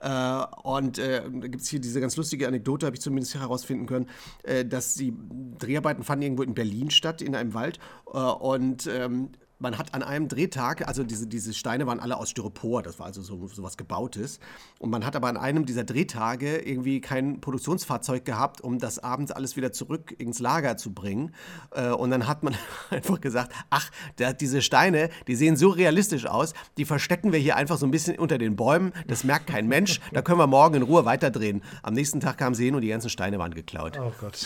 Äh, 0.00 0.44
und 0.62 0.98
äh, 0.98 1.22
da 1.22 1.48
gibt 1.48 1.62
es 1.62 1.68
hier 1.68 1.80
diese 1.80 2.00
ganz 2.00 2.16
lustige 2.16 2.46
Anekdote, 2.46 2.86
habe 2.86 2.96
ich 2.96 3.02
zumindest 3.02 3.34
herausfinden 3.34 3.86
können, 3.86 4.08
äh, 4.42 4.64
dass 4.64 4.94
die 4.94 5.14
Dreharbeiten 5.58 6.04
fanden 6.04 6.22
irgendwo 6.22 6.42
in 6.42 6.54
Berlin 6.54 6.90
statt, 6.90 7.22
in 7.22 7.34
einem 7.34 7.54
Wald. 7.54 7.78
Äh, 8.12 8.18
und 8.18 8.86
ähm, 8.86 9.30
man 9.58 9.76
hat 9.76 9.94
an 9.94 10.02
einem 10.02 10.28
Drehtag, 10.28 10.86
also 10.86 11.02
diese, 11.02 11.26
diese 11.26 11.52
Steine 11.52 11.86
waren 11.86 12.00
alle 12.00 12.16
aus 12.16 12.30
Styropor, 12.30 12.82
das 12.82 12.98
war 12.98 13.06
also 13.06 13.22
so, 13.22 13.48
so 13.48 13.62
was 13.62 13.76
Gebautes. 13.76 14.38
Und 14.78 14.90
man 14.90 15.04
hat 15.04 15.16
aber 15.16 15.28
an 15.28 15.36
einem 15.36 15.66
dieser 15.66 15.84
Drehtage 15.84 16.58
irgendwie 16.58 17.00
kein 17.00 17.40
Produktionsfahrzeug 17.40 18.24
gehabt, 18.24 18.60
um 18.60 18.78
das 18.78 18.98
abends 18.98 19.32
alles 19.32 19.56
wieder 19.56 19.72
zurück 19.72 20.14
ins 20.16 20.38
Lager 20.38 20.76
zu 20.76 20.92
bringen. 20.92 21.34
Äh, 21.72 21.90
und 21.90 22.10
dann 22.10 22.28
hat 22.28 22.42
man 22.42 22.54
einfach 22.90 23.20
gesagt, 23.20 23.52
ach, 23.70 23.90
der, 24.18 24.32
diese 24.32 24.62
Steine, 24.62 25.10
die 25.26 25.34
sehen 25.34 25.56
so 25.56 25.70
realistisch 25.70 26.26
aus, 26.26 26.54
die 26.76 26.84
verstecken 26.84 27.32
wir 27.32 27.38
hier 27.38 27.56
einfach 27.56 27.78
so 27.78 27.86
ein 27.86 27.90
bisschen 27.90 28.18
unter 28.18 28.38
den 28.38 28.56
Bäumen, 28.56 28.92
das 29.06 29.24
merkt 29.24 29.48
kein 29.48 29.66
Mensch, 29.66 30.00
da 30.12 30.22
können 30.22 30.38
wir 30.38 30.46
morgen 30.46 30.76
in 30.76 30.82
Ruhe 30.82 31.04
weiterdrehen. 31.04 31.62
Am 31.82 31.94
nächsten 31.94 32.20
Tag 32.20 32.38
kamen 32.38 32.54
sie 32.54 32.66
hin 32.66 32.74
und 32.74 32.82
die 32.82 32.88
ganzen 32.88 33.10
Steine 33.10 33.38
waren 33.38 33.54
geklaut. 33.54 33.98
Oh 34.00 34.12
Gott. 34.20 34.36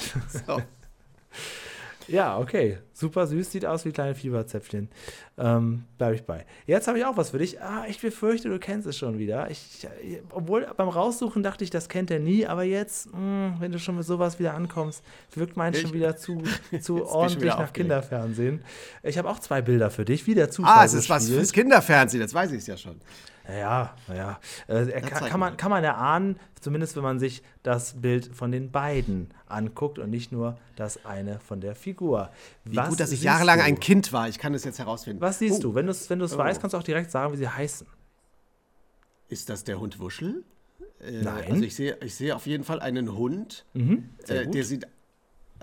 So. 0.47 0.63
Ja, 2.09 2.39
okay. 2.39 2.79
Super 2.93 3.27
süß, 3.27 3.51
sieht 3.51 3.65
aus 3.67 3.85
wie 3.85 3.93
kleine 3.93 4.15
Fieberzäpfchen. 4.15 4.89
Ähm, 5.39 5.85
Bleibe 5.99 6.15
ich 6.15 6.23
bei. 6.25 6.45
Jetzt 6.67 6.89
habe 6.89 6.99
ich 6.99 7.05
auch 7.05 7.17
was 7.17 7.31
für 7.31 7.39
dich. 7.39 7.61
Ah, 7.61 7.85
ich 7.89 8.01
befürchte, 8.01 8.49
du 8.49 8.59
kennst 8.59 8.87
es 8.87 8.97
schon 8.99 9.19
wieder. 9.19 9.51
Ich, 9.51 9.87
obwohl 10.31 10.67
beim 10.77 10.89
Raussuchen 10.89 11.43
dachte 11.43 11.65
ich, 11.65 11.71
das 11.71 11.89
kennt 11.89 12.11
er 12.11 12.19
nie, 12.19 12.47
aber 12.47 12.65
jetzt, 12.65 13.13
mh, 13.13 13.57
wenn 13.61 13.73
du 13.73 13.79
schon 13.79 13.97
mit 13.97 14.05
sowas 14.05 14.39
wieder 14.39 14.55
ankommst, 14.55 15.03
wirkt 15.35 15.57
meins 15.57 15.81
schon 15.81 15.93
wieder 15.93 16.17
zu, 16.17 16.43
zu 16.81 17.07
ordentlich 17.07 17.43
wieder 17.43 17.59
nach. 17.59 17.73
Kinderfernsehen. 17.73 18.63
Ich 19.03 19.19
habe 19.19 19.29
auch 19.29 19.39
zwei 19.39 19.63
Bilder 19.63 19.91
für 19.91 20.05
dich, 20.05 20.27
wie 20.27 20.35
der 20.35 20.51
Zufall 20.51 20.73
Ah, 20.81 20.85
es 20.85 20.95
ist 20.95 21.09
was 21.11 21.29
fürs 21.29 21.53
Kinderfernsehen, 21.53 22.23
das 22.23 22.35
weiß 22.35 22.53
ich 22.53 22.67
ja 22.67 22.77
schon. 22.77 23.01
Ja, 23.49 23.95
naja. 24.07 24.39
Äh, 24.69 25.01
kann, 25.01 25.29
kann, 25.29 25.41
man, 25.41 25.57
kann 25.57 25.71
man 25.71 25.83
erahnen, 25.83 26.39
zumindest 26.61 26.95
wenn 26.97 27.03
man 27.03 27.19
sich 27.19 27.43
das 27.63 28.01
Bild 28.01 28.27
von 28.35 28.53
den 28.53 28.71
beiden 28.71 29.35
anguckt 29.47 29.99
und 29.99 30.11
nicht 30.11 30.31
nur 30.33 30.57
das 30.77 31.05
eine 31.05 31.41
von 31.41 31.61
der 31.61 31.75
Figur. 31.75 32.31
Wie 32.65 32.77
Was 32.77 32.89
gut, 32.91 33.01
dass 33.01 33.11
ich 33.13 33.23
jahrelang 33.23 33.59
du? 33.59 33.65
ein 33.65 33.81
Kind 33.81 34.13
war. 34.13 34.29
Ich 34.29 34.39
kann 34.39 34.55
es 34.55 34.65
jetzt 34.65 34.79
herausfinden. 34.79 35.21
Was 35.21 35.41
siehst 35.41 35.59
Oh, 35.59 35.69
du? 35.71 35.75
Wenn 35.75 35.87
du 35.87 35.93
es 35.93 36.09
wenn 36.09 36.19
du's 36.21 36.35
Oh. 36.35 36.39
weißt, 36.39 36.61
kannst 36.61 36.75
du 36.75 36.79
auch 36.79 36.83
direkt 36.85 37.11
sagen, 37.11 37.33
wie 37.33 37.37
sie 37.37 37.49
heißen. 37.49 37.87
Ist 39.29 39.49
das 39.49 39.65
der 39.65 39.81
Hund 39.81 39.99
Wuschel? 39.99 40.45
Äh, 41.01 41.23
Nein. 41.23 41.51
Also 41.51 41.65
ich 41.65 41.75
sehe, 41.75 41.97
ich 42.01 42.15
sehe 42.15 42.37
auf 42.37 42.47
jeden 42.47 42.65
Fall 42.65 42.81
einen 42.81 43.15
Hund. 43.17 43.65
Mhm, 43.75 44.11
äh, 44.29 44.47
der 44.47 44.65
sieht. 44.65 44.87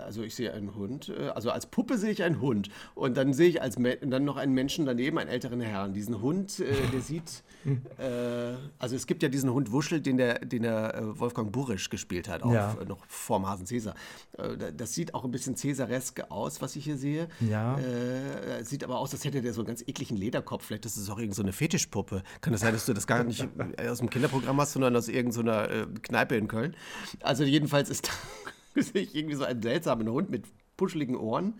Also 0.04 0.22
ich 0.22 0.34
sehe 0.34 0.52
einen 0.52 0.74
Hund. 0.74 1.08
äh, 1.08 1.28
Also 1.28 1.50
als 1.50 1.66
Puppe 1.66 1.98
sehe 1.98 2.10
ich 2.10 2.22
einen 2.22 2.40
Hund. 2.40 2.68
Und 2.94 3.16
dann 3.16 3.32
sehe 3.32 3.48
ich 3.48 3.62
als 3.62 3.78
Me 3.78 3.96
dann 3.96 4.24
noch 4.24 4.36
einen 4.36 4.52
Menschen 4.54 4.86
daneben, 4.86 5.18
einen 5.18 5.30
älteren 5.30 5.60
Herrn. 5.60 5.92
Diesen 5.92 6.20
Hund, 6.20 6.60
äh, 6.60 6.64
der 6.92 7.00
sieht. 7.00 7.42
äh, 7.98 8.54
also 8.78 8.96
es 8.96 9.06
gibt 9.06 9.22
ja 9.22 9.28
diesen 9.28 9.52
Hund 9.52 9.70
Wuschel, 9.72 10.00
den 10.00 10.16
der, 10.16 10.38
den 10.40 10.62
der 10.62 10.94
äh, 10.94 11.18
Wolfgang 11.20 11.52
Burisch 11.52 11.90
gespielt 11.90 12.28
hat, 12.28 12.42
auch 12.42 12.52
Ja. 12.52 12.76
noch 12.88 13.04
vorm 13.06 13.46
Hasen 13.48 13.66
Cäsar. 13.66 13.94
Da- 14.36 14.70
das 14.70 14.94
sieht 14.94 15.14
auch 15.14 15.24
ein 15.24 15.30
bisschen 15.30 15.56
Cäsaresk 15.56 16.22
aus, 16.30 16.62
was 16.62 16.76
ich 16.76 16.84
hier 16.84 16.96
sehe. 16.96 17.28
Ja. 17.40 17.78
Äh, 17.78 18.64
sieht 18.64 18.82
aber 18.84 18.98
aus, 18.98 19.12
als 19.12 19.24
hätte 19.24 19.42
der 19.42 19.52
so 19.52 19.60
einen 19.60 19.68
ganz 19.68 19.82
ekligen 19.86 20.16
Lederkopf. 20.16 20.64
Vielleicht 20.64 20.86
ist 20.86 20.96
es 20.96 21.08
auch 21.08 21.18
irgendeine 21.18 21.34
so 21.34 21.42
eine 21.42 21.52
Fetischpuppe. 21.52 22.22
Kann 22.40 22.52
das 22.52 22.62
sein, 22.62 22.72
dass 22.72 22.86
du 22.86 22.92
das 22.94 23.06
gar 23.06 23.22
nicht 23.24 23.46
aus 23.88 23.98
dem 23.98 24.08
Kinderprogramm 24.10 24.60
hast, 24.60 24.72
sondern 24.72 24.96
aus 24.96 25.08
irgendeiner 25.08 25.70
äh, 25.70 25.86
Kneipe 26.02 26.36
in 26.36 26.48
Köln? 26.48 26.74
Also 27.20 27.44
jedenfalls 27.44 27.90
ist 27.90 28.08
da 28.08 28.12
sehe 28.92 29.02
ich 29.02 29.14
irgendwie 29.14 29.36
so 29.36 29.44
einen 29.44 29.62
seltsamen 29.62 30.08
Hund 30.08 30.30
mit 30.30 30.44
puscheligen 30.76 31.16
Ohren. 31.16 31.54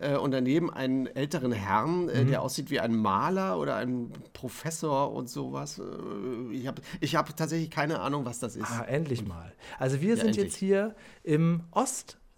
Äh, 0.00 0.16
und 0.16 0.30
daneben 0.30 0.72
einen 0.72 1.06
älteren 1.06 1.52
Herrn, 1.52 2.08
äh, 2.08 2.24
Mhm. 2.24 2.28
der 2.30 2.40
aussieht 2.42 2.70
wie 2.70 2.80
ein 2.80 2.96
Maler 2.96 3.58
oder 3.58 3.76
ein 3.76 4.10
Professor 4.32 5.12
und 5.12 5.28
sowas. 5.28 5.78
Äh, 5.78 6.54
ich 6.54 6.66
habe 6.66 6.80
ich 7.00 7.14
hab 7.14 7.36
tatsächlich 7.36 7.70
keine 7.70 8.00
Ahnung, 8.00 8.24
was 8.24 8.38
das 8.38 8.56
ist. 8.56 8.70
Ah, 8.70 8.84
endlich 8.84 9.26
mal. 9.26 9.52
Also 9.78 10.00
wir 10.00 10.16
sind 10.16 10.28
endlich. 10.28 10.44
jetzt 10.46 10.56
hier 10.56 10.94
im 11.22 11.64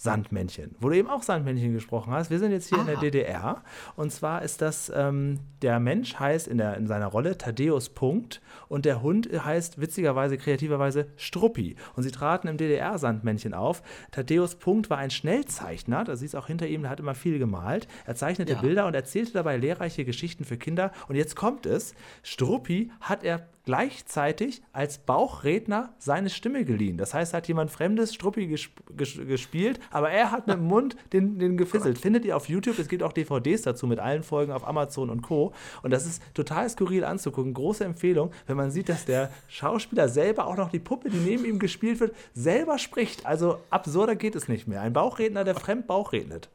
Ost-Sandmännchen, 0.05 0.75
wo 0.81 0.91
du 0.91 0.97
eben 0.97 1.09
auch 1.09 1.23
Sandmännchen 1.23 1.73
gesprochen 1.73 2.13
hast. 2.13 2.31
Wir 2.31 2.39
sind 2.39 2.53
jetzt 2.53 2.69
hier 2.69 2.79
in 2.79 2.87
der 2.87 2.99
Ah. 2.99 3.01
DDR. 3.01 3.63
Und 3.97 4.13
zwar 4.13 4.43
ist 4.43 4.61
das, 4.61 4.93
ähm, 4.95 5.41
der 5.63 5.81
Mensch 5.81 6.19
heißt 6.19 6.47
in, 6.47 6.59
der, 6.59 6.77
in 6.77 6.87
seiner 6.87 7.07
Rolle 7.07 7.39
Thaddeus 7.39 7.89
Punkt 7.89 8.43
und 8.69 8.85
der 8.85 9.03
Hund 9.03 9.29
heißt 9.33 9.81
witzigerweise, 9.81 10.37
kreativerweise 10.37 11.07
Struppi. 11.17 11.77
Und 11.97 12.03
sie 12.03 12.11
traten 12.11 12.49
im 12.49 12.59
DDR-Sandmännchen 12.59 13.55
auf. 13.55 13.83
Thaddeus 14.13 14.57
Punkt 14.57 14.91
war 14.91 14.99
ein 14.99 15.11
Schnellzeichner, 15.11 16.05
da 16.05 16.17
siehst 16.17 16.35
du 16.35 16.39
auch 16.39 16.47
hinter 16.49 16.67
ihm, 16.67 16.83
der 16.83 16.91
hat 16.91 17.01
immer 17.01 17.15
viel 17.15 17.39
gemalt. 17.39 17.89
Er 18.05 18.15
zeichnete 18.15 18.53
Ja. 18.55 18.61
Bilder 18.61 18.87
und 18.87 18.95
erzählte 18.95 19.33
dabei 19.33 19.57
lehrreiche 19.57 20.05
Geschichten 20.05 20.45
für 20.45 20.59
Kinder. 20.59 20.93
Und 21.09 21.17
jetzt 21.17 21.35
kommt 21.35 21.65
es, 21.67 21.95
Struppi 22.23 22.91
hat 23.01 23.25
er 23.25 23.49
gleichzeitig 23.65 24.62
als 24.73 24.99
Bauchredner 24.99 25.95
seine 25.99 26.31
Stimme 26.31 26.65
geliehen. 26.65 26.99
Das 26.99 27.15
heißt, 27.15 27.35
hat 27.35 27.49
jemand 27.49 27.70
Fremdes 27.70 28.15
Struppi 28.15 28.47
gesp 28.47 28.73
ges 28.97 29.16
gespielt, 29.16 29.81
aber 29.91 30.11
er 30.11 30.31
hat 30.31 30.47
mit 30.47 30.57
dem 30.57 30.65
Mund 30.65 30.97
den, 31.12 31.39
den 31.39 31.57
gefisselt. 31.57 31.99
Findet 31.99 32.24
ihr 32.24 32.36
auf 32.36 32.49
YouTube, 32.49 32.78
es 32.78 32.89
gibt 32.89 33.03
auch 33.03 33.12
DVDs 33.12 33.62
dazu 33.62 33.86
mit 33.86 33.99
allen 33.99 34.23
Folgen 34.23 34.53
auf 34.53 34.66
Amazon 34.66 35.11
und 35.11 35.23
Co. 35.23 35.53
Und 35.82 35.91
das 35.91 36.07
ist 36.07 36.23
total 36.35 36.69
skurril 36.69 37.05
anzugucken. 37.05 37.55
Große 37.55 37.85
Empfehlung, 37.85 38.32
wenn 38.47 38.57
man 38.57 38.70
sieht, 38.70 38.89
dass 38.89 39.05
der 39.05 39.31
Schauspieler 39.49 40.09
selber 40.09 40.47
auch 40.47 40.57
noch 40.57 40.70
die 40.70 40.78
Puppe, 40.78 41.11
die 41.11 41.19
neben 41.19 41.45
ihm 41.45 41.59
gespielt 41.59 42.01
wird, 42.01 42.15
selber 42.35 42.78
spricht. 42.78 43.24
Also 43.27 43.59
absurder 43.70 44.16
geht 44.16 44.35
es 44.35 44.49
nicht 44.49 44.69
mehr. 44.69 44.82
Ein 44.82 44.93
Bauchredner, 44.93 45.45
der 45.45 45.55
fremd 45.55 45.86
Bauch 45.86 46.12
redet. 46.12 46.51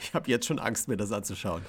Ich 0.00 0.14
habe 0.14 0.30
jetzt 0.30 0.46
schon 0.46 0.58
Angst, 0.58 0.88
mir 0.88 0.96
das 0.96 1.12
anzuschauen. 1.12 1.62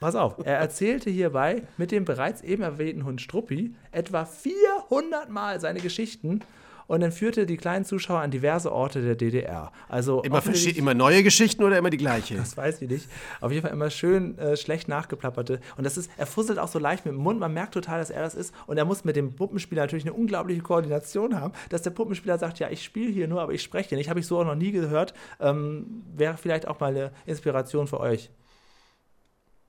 Pass 0.00 0.14
auf, 0.14 0.34
er 0.44 0.58
erzählte 0.58 1.08
hierbei 1.08 1.62
mit 1.78 1.90
dem 1.90 2.04
bereits 2.04 2.42
eben 2.42 2.62
erwähnten 2.62 3.04
Hund 3.04 3.20
Struppi 3.20 3.74
etwa 3.92 4.26
400 4.26 5.30
Mal 5.30 5.58
seine 5.60 5.80
Geschichten 5.80 6.42
und 6.86 7.00
dann 7.00 7.12
führte 7.12 7.46
die 7.46 7.56
kleinen 7.56 7.84
Zuschauer 7.84 8.20
an 8.20 8.30
diverse 8.30 8.70
Orte 8.70 9.02
der 9.02 9.16
DDR. 9.16 9.72
Also 9.88 10.22
Immer, 10.22 10.42
immer 10.76 10.94
neue 10.94 11.22
Geschichten 11.22 11.64
oder 11.64 11.78
immer 11.78 11.90
die 11.90 11.96
gleiche? 11.96 12.36
das 12.36 12.56
weiß 12.56 12.82
ich 12.82 12.88
nicht. 12.88 13.08
Auf 13.40 13.50
jeden 13.50 13.62
Fall 13.62 13.72
immer 13.72 13.90
schön 13.90 14.38
äh, 14.38 14.56
schlecht 14.56 14.86
nachgeplapperte. 14.86 15.60
Und 15.76 15.84
das 15.84 15.96
ist, 15.96 16.10
er 16.16 16.26
fusselt 16.26 16.58
auch 16.58 16.68
so 16.68 16.78
leicht 16.78 17.04
mit 17.04 17.14
dem 17.14 17.20
Mund. 17.20 17.40
Man 17.40 17.52
merkt 17.52 17.74
total, 17.74 17.98
dass 17.98 18.10
er 18.10 18.22
das 18.22 18.34
ist. 18.34 18.54
Und 18.66 18.76
er 18.78 18.84
muss 18.84 19.04
mit 19.04 19.16
dem 19.16 19.34
Puppenspieler 19.34 19.82
natürlich 19.82 20.04
eine 20.04 20.12
unglaubliche 20.12 20.60
Koordination 20.60 21.40
haben, 21.40 21.52
dass 21.70 21.82
der 21.82 21.90
Puppenspieler 21.90 22.38
sagt, 22.38 22.58
ja, 22.60 22.70
ich 22.70 22.84
spiele 22.84 23.10
hier 23.10 23.26
nur, 23.26 23.40
aber 23.40 23.52
ich 23.52 23.62
spreche 23.62 23.90
hier 23.90 23.98
nicht. 23.98 24.08
Habe 24.08 24.20
ich 24.20 24.26
so 24.26 24.38
auch 24.38 24.44
noch 24.44 24.54
nie 24.54 24.70
gehört. 24.72 25.14
Ähm, 25.40 26.04
Wäre 26.14 26.36
vielleicht 26.36 26.68
auch 26.68 26.78
mal 26.78 26.90
eine 26.90 27.10
Inspiration 27.26 27.88
für 27.88 27.98
euch. 27.98 28.30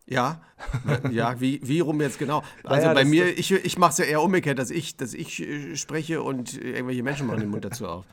Ja, 0.10 0.42
ja, 1.12 1.40
wie, 1.42 1.60
wie 1.64 1.82
rum 1.82 2.00
jetzt 2.00 2.18
genau? 2.18 2.42
Also 2.64 2.88
Naja, 2.88 2.94
bei 2.94 3.04
mir, 3.04 3.38
ich, 3.38 3.52
ich 3.52 3.78
mache 3.78 3.92
es 3.92 3.98
ja 3.98 4.06
eher 4.06 4.22
umgekehrt, 4.22 4.58
dass 4.58 4.72
ich, 4.72 4.96
dass 4.96 5.14
ich 5.14 5.42
äh, 5.42 5.76
spreche 5.76 6.24
und 6.24 6.54
irgendwelche 6.54 7.04
Menschen 7.04 7.28
machen 7.28 7.42
den 7.42 7.50
Mund 7.50 7.66
dazu 7.66 7.86
auf. 7.88 8.06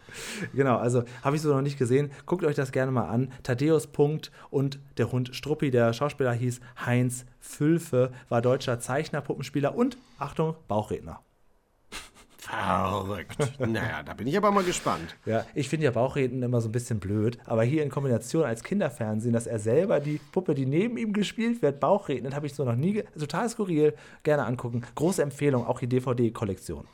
Genau, 0.52 0.76
also 0.76 1.04
habe 1.22 1.36
ich 1.36 1.42
so 1.42 1.54
noch 1.54 1.62
nicht 1.62 1.78
gesehen. 1.78 2.10
Guckt 2.26 2.44
euch 2.44 2.56
das 2.56 2.72
gerne 2.72 2.90
mal 2.90 3.08
an. 3.08 3.32
Thaddeus 3.44 3.86
Punkt 3.86 4.32
und 4.50 4.80
der 4.98 5.12
Hund 5.12 5.36
Struppi, 5.36 5.70
der 5.70 5.92
Schauspieler 5.92 6.32
hieß 6.32 6.60
Heinz 6.84 7.26
Fülfe, 7.38 8.10
war 8.28 8.42
deutscher 8.42 8.80
Zeichner, 8.80 9.20
Puppenspieler 9.20 9.76
und, 9.76 9.96
Achtung, 10.18 10.56
Bauchredner. 10.66 11.20
Verrückt. 12.46 13.36
naja, 13.58 14.02
da 14.02 14.12
bin 14.14 14.26
ich 14.26 14.36
aber 14.36 14.50
mal 14.50 14.64
gespannt. 14.64 15.16
Ja, 15.24 15.46
ich 15.54 15.68
finde 15.68 15.84
ja 15.86 15.90
Bauchreden 15.92 16.42
immer 16.42 16.60
so 16.60 16.68
ein 16.68 16.72
bisschen 16.72 17.00
blöd, 17.00 17.38
aber 17.46 17.64
hier 17.64 17.82
in 17.82 17.90
Kombination 17.90 18.44
als 18.44 18.62
Kinderfernsehen, 18.62 19.32
dass 19.32 19.46
er 19.46 19.58
selber 19.58 19.98
die 20.00 20.20
Puppe, 20.32 20.54
die 20.54 20.66
neben 20.66 20.98
ihm 20.98 21.12
gespielt 21.14 21.62
wird, 21.62 21.80
Bauchreden, 21.80 22.24
das 22.24 22.34
habe 22.34 22.46
ich 22.46 22.54
so 22.54 22.64
noch 22.64 22.76
nie, 22.76 23.02
total 23.18 23.48
skurril, 23.48 23.94
gerne 24.24 24.44
angucken. 24.44 24.82
Große 24.94 25.22
Empfehlung, 25.22 25.66
auch 25.66 25.78
die 25.80 25.86
DVD-Kollektion. 25.88 26.86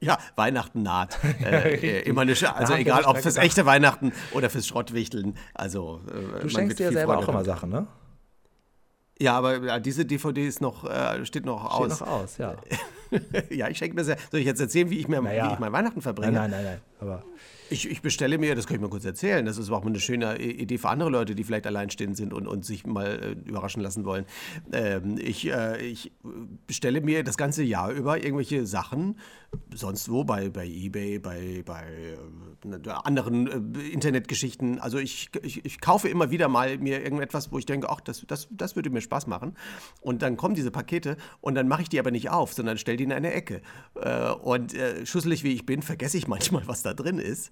Ja, 0.00 0.18
Weihnachten 0.36 0.82
naht. 0.82 1.18
Äh, 1.44 1.74
äh, 1.74 2.00
immer 2.02 2.20
eine, 2.22 2.34
Sch- 2.34 2.46
also 2.52 2.74
egal 2.74 3.04
ob 3.04 3.16
fürs 3.18 3.34
gedacht. 3.34 3.46
echte 3.46 3.66
Weihnachten 3.66 4.12
oder 4.32 4.50
fürs 4.50 4.66
Schrottwichteln. 4.68 5.36
Also, 5.54 6.00
äh, 6.36 6.40
Du 6.42 6.48
schenkst 6.48 6.78
dir 6.78 6.84
ja 6.84 6.92
selber 6.92 7.14
Freude 7.14 7.26
auch 7.26 7.28
immer. 7.30 7.44
Sachen, 7.44 7.70
ne? 7.70 7.86
Ja, 9.20 9.36
aber 9.36 9.64
ja, 9.64 9.80
diese 9.80 10.04
DVD 10.06 10.46
ist 10.46 10.60
noch, 10.60 10.84
äh, 10.84 11.24
steht 11.26 11.44
noch 11.44 11.62
Steht 11.74 11.90
aus. 11.92 12.00
noch 12.00 12.06
aus, 12.08 12.38
ja. 12.38 12.54
ja, 13.50 13.68
ich 13.68 13.78
schenke 13.78 13.94
mir 13.96 14.04
sehr. 14.04 14.16
Soll 14.30 14.40
ich 14.40 14.46
jetzt 14.46 14.60
erzählen, 14.60 14.90
wie 14.90 14.98
ich 14.98 15.08
mir 15.08 15.20
Naja. 15.20 15.48
wie 15.48 15.52
ich 15.54 15.58
mein 15.58 15.72
Weihnachten 15.72 16.02
verbringe? 16.02 16.32
Nein, 16.32 16.50
nein, 16.50 16.62
nein, 16.64 16.72
nein. 16.74 16.80
Aber 17.00 17.22
Ich, 17.70 17.88
ich 17.88 18.00
bestelle 18.02 18.38
mir, 18.38 18.54
das 18.54 18.66
kann 18.66 18.76
ich 18.76 18.80
mal 18.80 18.88
kurz 18.88 19.04
erzählen, 19.04 19.44
das 19.44 19.58
ist 19.58 19.70
auch 19.70 19.82
mal 19.82 19.90
eine 19.90 20.00
schöne 20.00 20.40
Idee 20.40 20.78
für 20.78 20.88
andere 20.88 21.10
Leute, 21.10 21.34
die 21.34 21.44
vielleicht 21.44 21.66
alleinstehend 21.66 22.16
sind 22.16 22.32
und, 22.32 22.46
und 22.46 22.64
sich 22.64 22.86
mal 22.86 23.36
äh, 23.44 23.48
überraschen 23.48 23.82
lassen 23.82 24.04
wollen. 24.04 24.24
Ähm, 24.72 25.16
ich, 25.18 25.50
äh, 25.50 25.80
ich 25.84 26.12
bestelle 26.66 27.00
mir 27.00 27.24
das 27.24 27.36
ganze 27.36 27.62
Jahr 27.62 27.90
über 27.92 28.22
irgendwelche 28.22 28.66
Sachen, 28.66 29.16
sonst 29.74 30.10
wo, 30.10 30.24
bei, 30.24 30.48
bei 30.50 30.66
Ebay, 30.66 31.18
bei, 31.18 31.62
bei 31.64 31.84
äh, 32.64 32.90
anderen 32.90 33.74
äh, 33.74 33.88
Internetgeschichten. 33.88 34.78
Also 34.78 34.98
ich, 34.98 35.30
ich, 35.42 35.64
ich 35.64 35.80
kaufe 35.80 36.08
immer 36.08 36.30
wieder 36.30 36.48
mal 36.48 36.78
mir 36.78 37.02
irgendetwas, 37.02 37.52
wo 37.52 37.58
ich 37.58 37.66
denke, 37.66 37.88
ach, 37.90 38.00
das, 38.00 38.24
das, 38.26 38.48
das 38.50 38.76
würde 38.76 38.90
mir 38.90 39.00
Spaß 39.00 39.26
machen. 39.26 39.56
Und 40.00 40.22
dann 40.22 40.36
kommen 40.36 40.54
diese 40.54 40.70
Pakete 40.70 41.16
und 41.40 41.54
dann 41.54 41.68
mache 41.68 41.82
ich 41.82 41.88
die 41.88 41.98
aber 41.98 42.10
nicht 42.10 42.30
auf, 42.30 42.52
sondern 42.52 42.78
stelle 42.78 42.96
die 42.96 43.04
in 43.04 43.12
eine 43.12 43.32
Ecke. 43.32 43.62
Äh, 43.94 44.30
und 44.32 44.74
äh, 44.74 45.06
schusselig 45.06 45.44
wie 45.44 45.52
ich 45.52 45.66
bin, 45.66 45.82
vergesse 45.82 46.18
ich 46.18 46.28
manchmal, 46.28 46.66
was 46.66 46.82
da 46.82 46.94
drin 46.94 47.18
ist. 47.18 47.50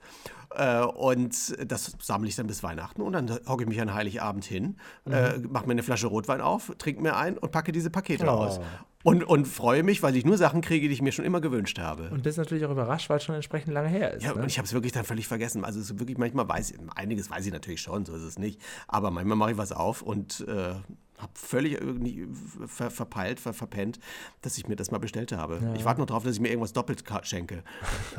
Äh, 0.54 0.82
und 0.82 1.70
das 1.70 1.96
sammle 2.00 2.28
ich 2.28 2.36
dann 2.36 2.46
bis 2.46 2.62
Weihnachten 2.62 3.02
und 3.02 3.12
dann 3.12 3.30
hocke 3.46 3.64
ich 3.64 3.68
mich 3.68 3.80
an 3.80 3.92
Heiligabend 3.92 4.44
hin, 4.44 4.76
äh, 5.08 5.38
mache 5.38 5.66
mir 5.66 5.72
eine 5.72 5.82
Flasche 5.82 6.06
Rotwein 6.06 6.40
auf, 6.40 6.72
trinke 6.78 7.02
mir 7.02 7.16
ein 7.16 7.36
und 7.36 7.50
packe 7.52 7.72
diese 7.72 7.90
Pakete 7.90 8.30
aus. 8.30 8.60
Und, 9.02 9.22
und 9.22 9.46
freue 9.46 9.84
mich, 9.84 10.02
weil 10.02 10.16
ich 10.16 10.24
nur 10.24 10.36
Sachen 10.36 10.62
kriege, 10.62 10.88
die 10.88 10.94
ich 10.94 11.02
mir 11.02 11.12
schon 11.12 11.24
immer 11.24 11.40
gewünscht 11.40 11.78
habe. 11.78 12.08
und 12.10 12.24
bist 12.24 12.38
natürlich 12.38 12.64
auch 12.64 12.72
überrascht, 12.72 13.08
weil 13.08 13.18
es 13.18 13.24
schon 13.24 13.36
entsprechend 13.36 13.72
lange 13.72 13.88
her 13.88 14.12
ist. 14.14 14.24
Ja, 14.24 14.34
ne? 14.34 14.42
und 14.42 14.48
ich 14.48 14.58
habe 14.58 14.66
es 14.66 14.72
wirklich 14.72 14.92
dann 14.92 15.04
völlig 15.04 15.28
vergessen. 15.28 15.64
Also 15.64 15.78
es 15.78 15.90
ist 15.90 16.00
wirklich 16.00 16.18
manchmal 16.18 16.48
weiß 16.48 16.72
ich, 16.72 16.78
einiges 16.96 17.30
weiß 17.30 17.46
ich 17.46 17.52
natürlich 17.52 17.80
schon, 17.80 18.04
so 18.04 18.16
ist 18.16 18.22
es 18.22 18.36
nicht. 18.36 18.60
Aber 18.88 19.12
manchmal 19.12 19.36
mache 19.36 19.52
ich 19.52 19.58
was 19.58 19.70
auf 19.70 20.02
und 20.02 20.44
äh, 20.48 20.74
habe 21.18 21.32
völlig 21.34 21.74
irgendwie 21.80 22.26
ver 22.66 22.90
verpeilt, 22.90 23.38
ver 23.38 23.52
verpennt, 23.52 24.00
dass 24.40 24.58
ich 24.58 24.66
mir 24.66 24.74
das 24.74 24.90
mal 24.90 24.98
bestellt 24.98 25.30
habe. 25.30 25.60
Ich 25.76 25.84
warte 25.84 26.00
noch 26.00 26.06
drauf, 26.06 26.24
dass 26.24 26.34
ich 26.34 26.40
mir 26.40 26.48
irgendwas 26.48 26.72
doppelt 26.72 27.04
schenke. 27.22 27.62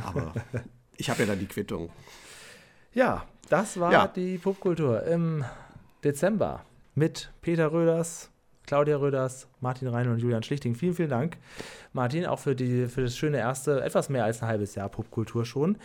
Aber 0.05 0.33
ich 0.97 1.09
habe 1.09 1.21
ja 1.21 1.25
dann 1.27 1.39
die 1.39 1.45
Quittung. 1.47 1.89
Ja, 2.93 3.25
das 3.49 3.79
war 3.79 3.91
Ja. 3.91 4.07
die 4.07 4.37
Popkultur 4.37 5.03
im 5.03 5.45
Dezember 6.03 6.63
mit 6.95 7.31
Peter 7.41 7.71
Röders, 7.71 8.29
Claudia 8.65 8.97
Röders, 8.97 9.47
Martin 9.61 9.87
Rein 9.87 10.09
und 10.09 10.19
Julian 10.19 10.43
Schlichting. 10.43 10.75
Vielen, 10.75 10.93
vielen 10.93 11.09
Dank, 11.09 11.37
Martin, 11.93 12.25
auch 12.25 12.39
für, 12.39 12.55
die, 12.55 12.87
für 12.87 13.03
das 13.03 13.15
schöne 13.17 13.37
erste, 13.37 13.81
etwas 13.81 14.09
mehr 14.09 14.25
als 14.25 14.41
ein 14.41 14.47
halbes 14.49 14.75
Jahr 14.75 14.89
Popkultur 14.89 15.45
schon. 15.45 15.77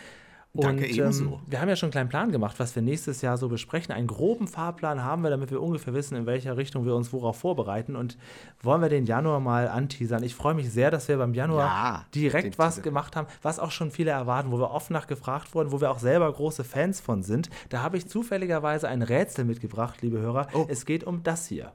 Und 0.55 0.65
Danke, 0.65 0.85
ebenso. 0.85 1.41
wir 1.47 1.59
haben 1.59 1.67
ja 1.69 1.75
schon 1.75 1.87
einen 1.87 1.91
kleinen 1.93 2.09
Plan 2.09 2.31
gemacht, 2.31 2.59
was 2.59 2.75
wir 2.75 2.83
nächstes 2.83 3.23
Jahr 3.23 3.37
so 3.37 3.49
besprechen. 3.49 3.91
Einen 3.91 4.05
groben 4.05 4.47
Fahrplan 4.47 5.03
haben 5.03 5.23
wir, 5.23 5.31
damit 5.31 5.49
wir 5.49 5.59
ungefähr 5.59 5.95
wissen, 5.95 6.15
in 6.15 6.27
welcher 6.27 6.57
Richtung 6.57 6.85
wir 6.85 6.93
uns 6.95 7.11
worauf 7.11 7.37
vorbereiten. 7.39 7.95
Und 7.95 8.19
wollen 8.61 8.79
wir 8.79 8.89
den 8.89 9.07
Januar 9.07 9.39
mal 9.39 9.67
anteasern. 9.67 10.21
Ich 10.21 10.35
freue 10.35 10.53
mich 10.53 10.69
sehr, 10.71 10.91
dass 10.91 11.07
wir 11.07 11.17
beim 11.17 11.33
Januar 11.33 11.65
Ja, 11.65 12.05
direkt 12.13 12.59
was 12.59 12.75
Teaser. 12.75 12.83
gemacht 12.83 13.15
haben, 13.15 13.25
was 13.41 13.57
auch 13.57 13.71
schon 13.71 13.89
viele 13.89 14.11
erwarten, 14.11 14.51
wo 14.51 14.59
wir 14.59 14.69
oft 14.69 14.91
nach 14.91 15.07
gefragt 15.07 15.55
wurden, 15.55 15.71
wo 15.71 15.81
wir 15.81 15.89
auch 15.89 15.97
selber 15.97 16.31
große 16.31 16.63
Fans 16.63 17.01
von 17.01 17.23
sind. 17.23 17.49
Da 17.69 17.81
habe 17.81 17.97
ich 17.97 18.07
zufälligerweise 18.07 18.87
ein 18.87 19.01
Rätsel 19.01 19.45
mitgebracht, 19.45 20.03
liebe 20.03 20.19
Hörer. 20.19 20.49
Oh. 20.53 20.67
Es 20.69 20.85
geht 20.85 21.03
um 21.03 21.23
das 21.23 21.47
hier. 21.47 21.71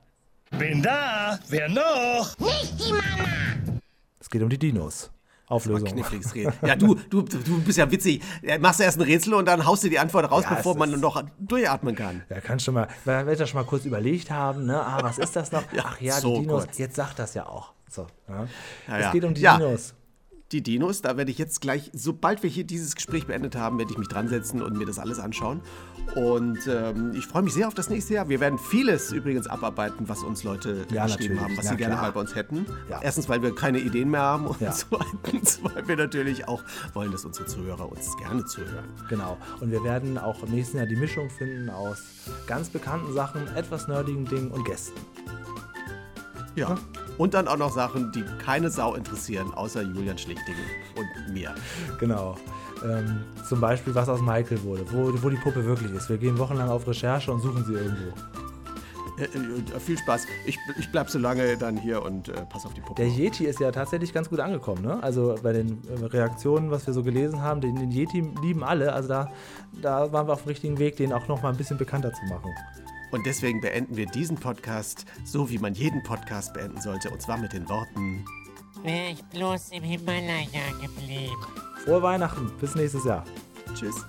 Bin 0.57 0.83
da. 0.83 1.37
Wer 1.49 1.69
noch? 1.69 2.37
Es 4.21 4.31
geht 4.31 4.41
um 4.41 4.49
die 4.49 4.59
Dinos. 4.59 5.11
Auflösung. 5.49 5.89
Kniffliges 5.89 6.35
Rätsel. 6.35 6.53
Ja, 6.67 6.77
du, 6.77 6.95
du, 6.95 7.23
du 7.23 7.61
bist 7.63 7.79
ja 7.79 7.91
witzig. 7.91 8.23
Ja, 8.43 8.59
Machst 8.59 8.81
du 8.81 8.85
erst 8.85 8.99
ein 8.99 9.03
Rätsel 9.03 9.35
und 9.35 9.47
dann 9.47 9.65
haust 9.65 9.83
du 9.85 9.89
die 9.89 9.99
Antwort 9.99 10.31
raus, 10.31 10.45
Ja, 10.45 10.55
bevor 10.57 10.77
man 10.77 10.99
noch 11.01 11.23
durchatmen 11.39 11.95
kann. 11.95 12.23
Ja, 12.29 12.41
kannst 12.41 12.65
schon 12.67 12.75
mal, 12.75 12.89
wenn 13.05 13.27
wir 13.27 13.35
das 13.37 13.49
schon 13.49 13.61
mal 13.61 13.67
kurz 13.67 13.85
überlegt 13.85 14.31
haben, 14.31 14.67
ne? 14.67 14.79
Ah, 14.85 14.99
was 15.03 15.19
ist 15.19 15.35
das 15.37 15.51
noch? 15.53 15.63
Ach 15.83 16.01
ja, 16.01 16.21
so 16.21 16.35
die 16.35 16.41
Dinos. 16.43 16.65
kurz. 16.65 16.79
Jetzt 16.79 16.97
sagt 16.97 17.19
das 17.19 17.35
ja 17.35 17.47
auch. 17.47 17.73
So, 17.91 18.07
ja. 18.29 18.47
Ja, 18.87 18.97
es 18.99 19.05
ja. 19.07 19.13
geht 19.13 19.25
um 19.25 19.35
die 19.35 19.41
Ja. 19.41 19.57
Dinos. 19.57 19.95
Die 20.53 20.63
Dinos, 20.63 21.03
da 21.03 21.17
werde 21.19 21.31
ich 21.31 21.37
jetzt 21.39 21.61
gleich, 21.61 21.91
sobald 21.93 22.43
wir 22.43 22.49
hier 22.49 22.65
dieses 22.65 22.95
Gespräch 22.95 23.27
beendet 23.27 23.55
haben, 23.55 23.79
werde 23.79 23.93
ich 23.93 23.99
mich 23.99 24.09
dran 24.09 24.29
setzen 24.29 24.63
und 24.63 24.79
mir 24.79 24.87
das 24.87 24.99
alles 24.99 25.19
anschauen. 25.19 25.61
Und 26.15 26.67
ähm, 26.67 27.13
ich 27.15 27.27
freue 27.27 27.43
mich 27.43 27.53
sehr 27.55 27.69
auf 27.69 27.75
das 27.75 27.91
nächste 27.91 28.15
Jahr. 28.15 28.29
Wir 28.29 28.41
werden 28.41 28.59
vieles 28.59 29.13
übrigens 29.13 29.47
abarbeiten, 29.47 30.09
was 30.09 30.23
uns 30.23 30.43
Leute 30.43 30.87
Ja, 30.91 31.07
geschrieben 31.07 31.41
haben, 31.41 31.57
was 31.57 31.67
Ja, 31.67 31.71
sie 31.73 31.77
gerne 31.77 31.95
klar. 31.95 32.07
mal 32.07 32.13
bei 32.13 32.21
uns 32.21 32.35
hätten. 32.35 32.67
Ja. 32.89 33.01
Erstens, 33.03 33.29
weil 33.29 33.43
wir 33.43 33.55
keine 33.55 33.79
Ideen 33.79 34.11
mehr 34.11 34.23
haben 34.23 34.47
und 34.47 34.59
zweitens, 34.73 35.61
weil 35.63 35.87
wir 35.87 35.97
natürlich 35.97 36.49
auch 36.49 36.63
wollen, 36.95 37.13
dass 37.13 37.25
unsere 37.25 37.47
Zuhörer 37.47 37.91
uns 37.91 38.17
gerne 38.17 38.45
zuhören. 38.47 38.89
Genau. 39.09 39.37
Und 39.61 39.71
wir 39.71 39.85
werden 39.85 40.19
auch 40.19 40.43
im 40.43 40.51
nächsten 40.51 40.79
Jahr 40.79 40.87
die 40.87 40.97
Mischung 40.97 41.31
finden 41.31 41.69
aus 41.71 41.99
ganz 42.47 42.69
bekannten 42.71 43.13
Sachen, 43.13 43.47
etwas 43.55 43.87
nerdigen 43.89 44.25
Dingen 44.25 44.51
und 44.51 44.65
Gästen. 44.65 44.99
Ja. 46.57 46.77
Und 47.19 47.35
dann 47.35 47.49
auch 47.49 47.57
noch 47.57 47.73
Sachen, 47.73 48.11
die 48.13 48.25
keine 48.45 48.71
Sau 48.71 48.95
interessieren, 48.95 49.53
außer 49.55 49.83
Julian 49.83 50.19
Schlichting 50.19 50.55
und 50.97 51.33
mir. 51.35 51.55
Genau. 52.01 52.37
Ähm, 52.85 53.25
zum 53.49 53.61
Beispiel, 53.61 53.95
was 53.95 54.09
aus 54.09 54.21
Michael 54.21 54.63
wurde, 54.63 54.85
wo, 54.93 55.13
wo 55.23 55.29
die 55.31 55.37
Puppe 55.37 55.65
wirklich 55.65 55.93
ist. 55.93 56.09
Wir 56.09 56.19
gehen 56.19 56.39
wochenlang 56.39 56.69
auf 56.69 56.87
Recherche 56.87 57.33
und 57.33 57.41
suchen 57.41 57.65
sie 57.65 57.75
irgendwo. 57.75 58.13
Äh, 59.19 59.25
äh, 59.25 59.81
viel 59.81 59.99
Spaß. 59.99 60.27
Ich, 60.47 60.59
ich 60.79 60.91
bleib 60.91 61.11
so 61.11 61.19
lange 61.19 61.57
dann 61.57 61.77
hier 61.77 62.03
und 62.03 62.29
äh, 62.29 62.45
pass 62.49 62.65
auf 62.65 62.75
die 62.75 62.81
Puppe. 62.81 63.03
Der. 63.03 63.09
Yeti 63.09 63.47
ist 63.47 63.59
ja 63.59 63.73
tatsächlich 63.73 64.13
ganz 64.13 64.29
gut 64.29 64.41
angekommen, 64.41 64.83
ne? 64.83 65.03
Also 65.03 65.35
bei 65.43 65.53
den 65.53 65.79
äh, 65.89 66.05
Reaktionen, 66.05 66.71
was 66.71 66.87
wir 66.87 66.95
so 66.95 67.03
gelesen 67.03 67.43
haben, 67.43 67.61
den, 67.61 67.75
den 67.77 67.91
Yeti 67.91 68.25
lieben 68.43 68.63
alle. 68.63 68.93
Also 68.93 69.09
da, 69.09 69.33
da 69.83 70.13
waren 70.13 70.29
wir 70.29 70.35
auf 70.35 70.43
dem 70.43 70.49
richtigen 70.49 70.79
Weg, 70.79 70.97
den 70.97 71.13
auch 71.13 71.27
noch 71.27 71.43
mal 71.43 71.51
ein 71.51 71.57
bisschen 71.57 71.79
bekannter 71.79 72.13
zu 72.13 72.25
machen. 72.27 72.53
Und 73.11 73.25
deswegen 73.25 73.61
beenden 73.61 73.97
wir 73.97 74.07
diesen 74.07 74.37
Podcast 74.37 75.07
so, 75.25 75.49
wie 75.49 75.59
man 75.59 75.75
jeden 75.75 76.03
Podcast 76.03 76.53
beenden 76.53 76.81
sollte. 76.81 77.11
Und 77.11 77.23
zwar 77.23 77.39
mit 77.39 77.53
den 77.53 77.69
Worten. 77.69 78.25
Wäre 78.83 79.11
ich 79.11 79.25
bloß 79.25 79.71
im 79.73 79.83
Himalaya 79.83 80.71
geblieben. 80.81 81.37
Frohe 81.85 82.03
Weihnachten, 82.03 82.51
bis 82.61 82.75
nächstes 82.75 83.05
Jahr. 83.05 83.25
Tschüss. 83.75 84.05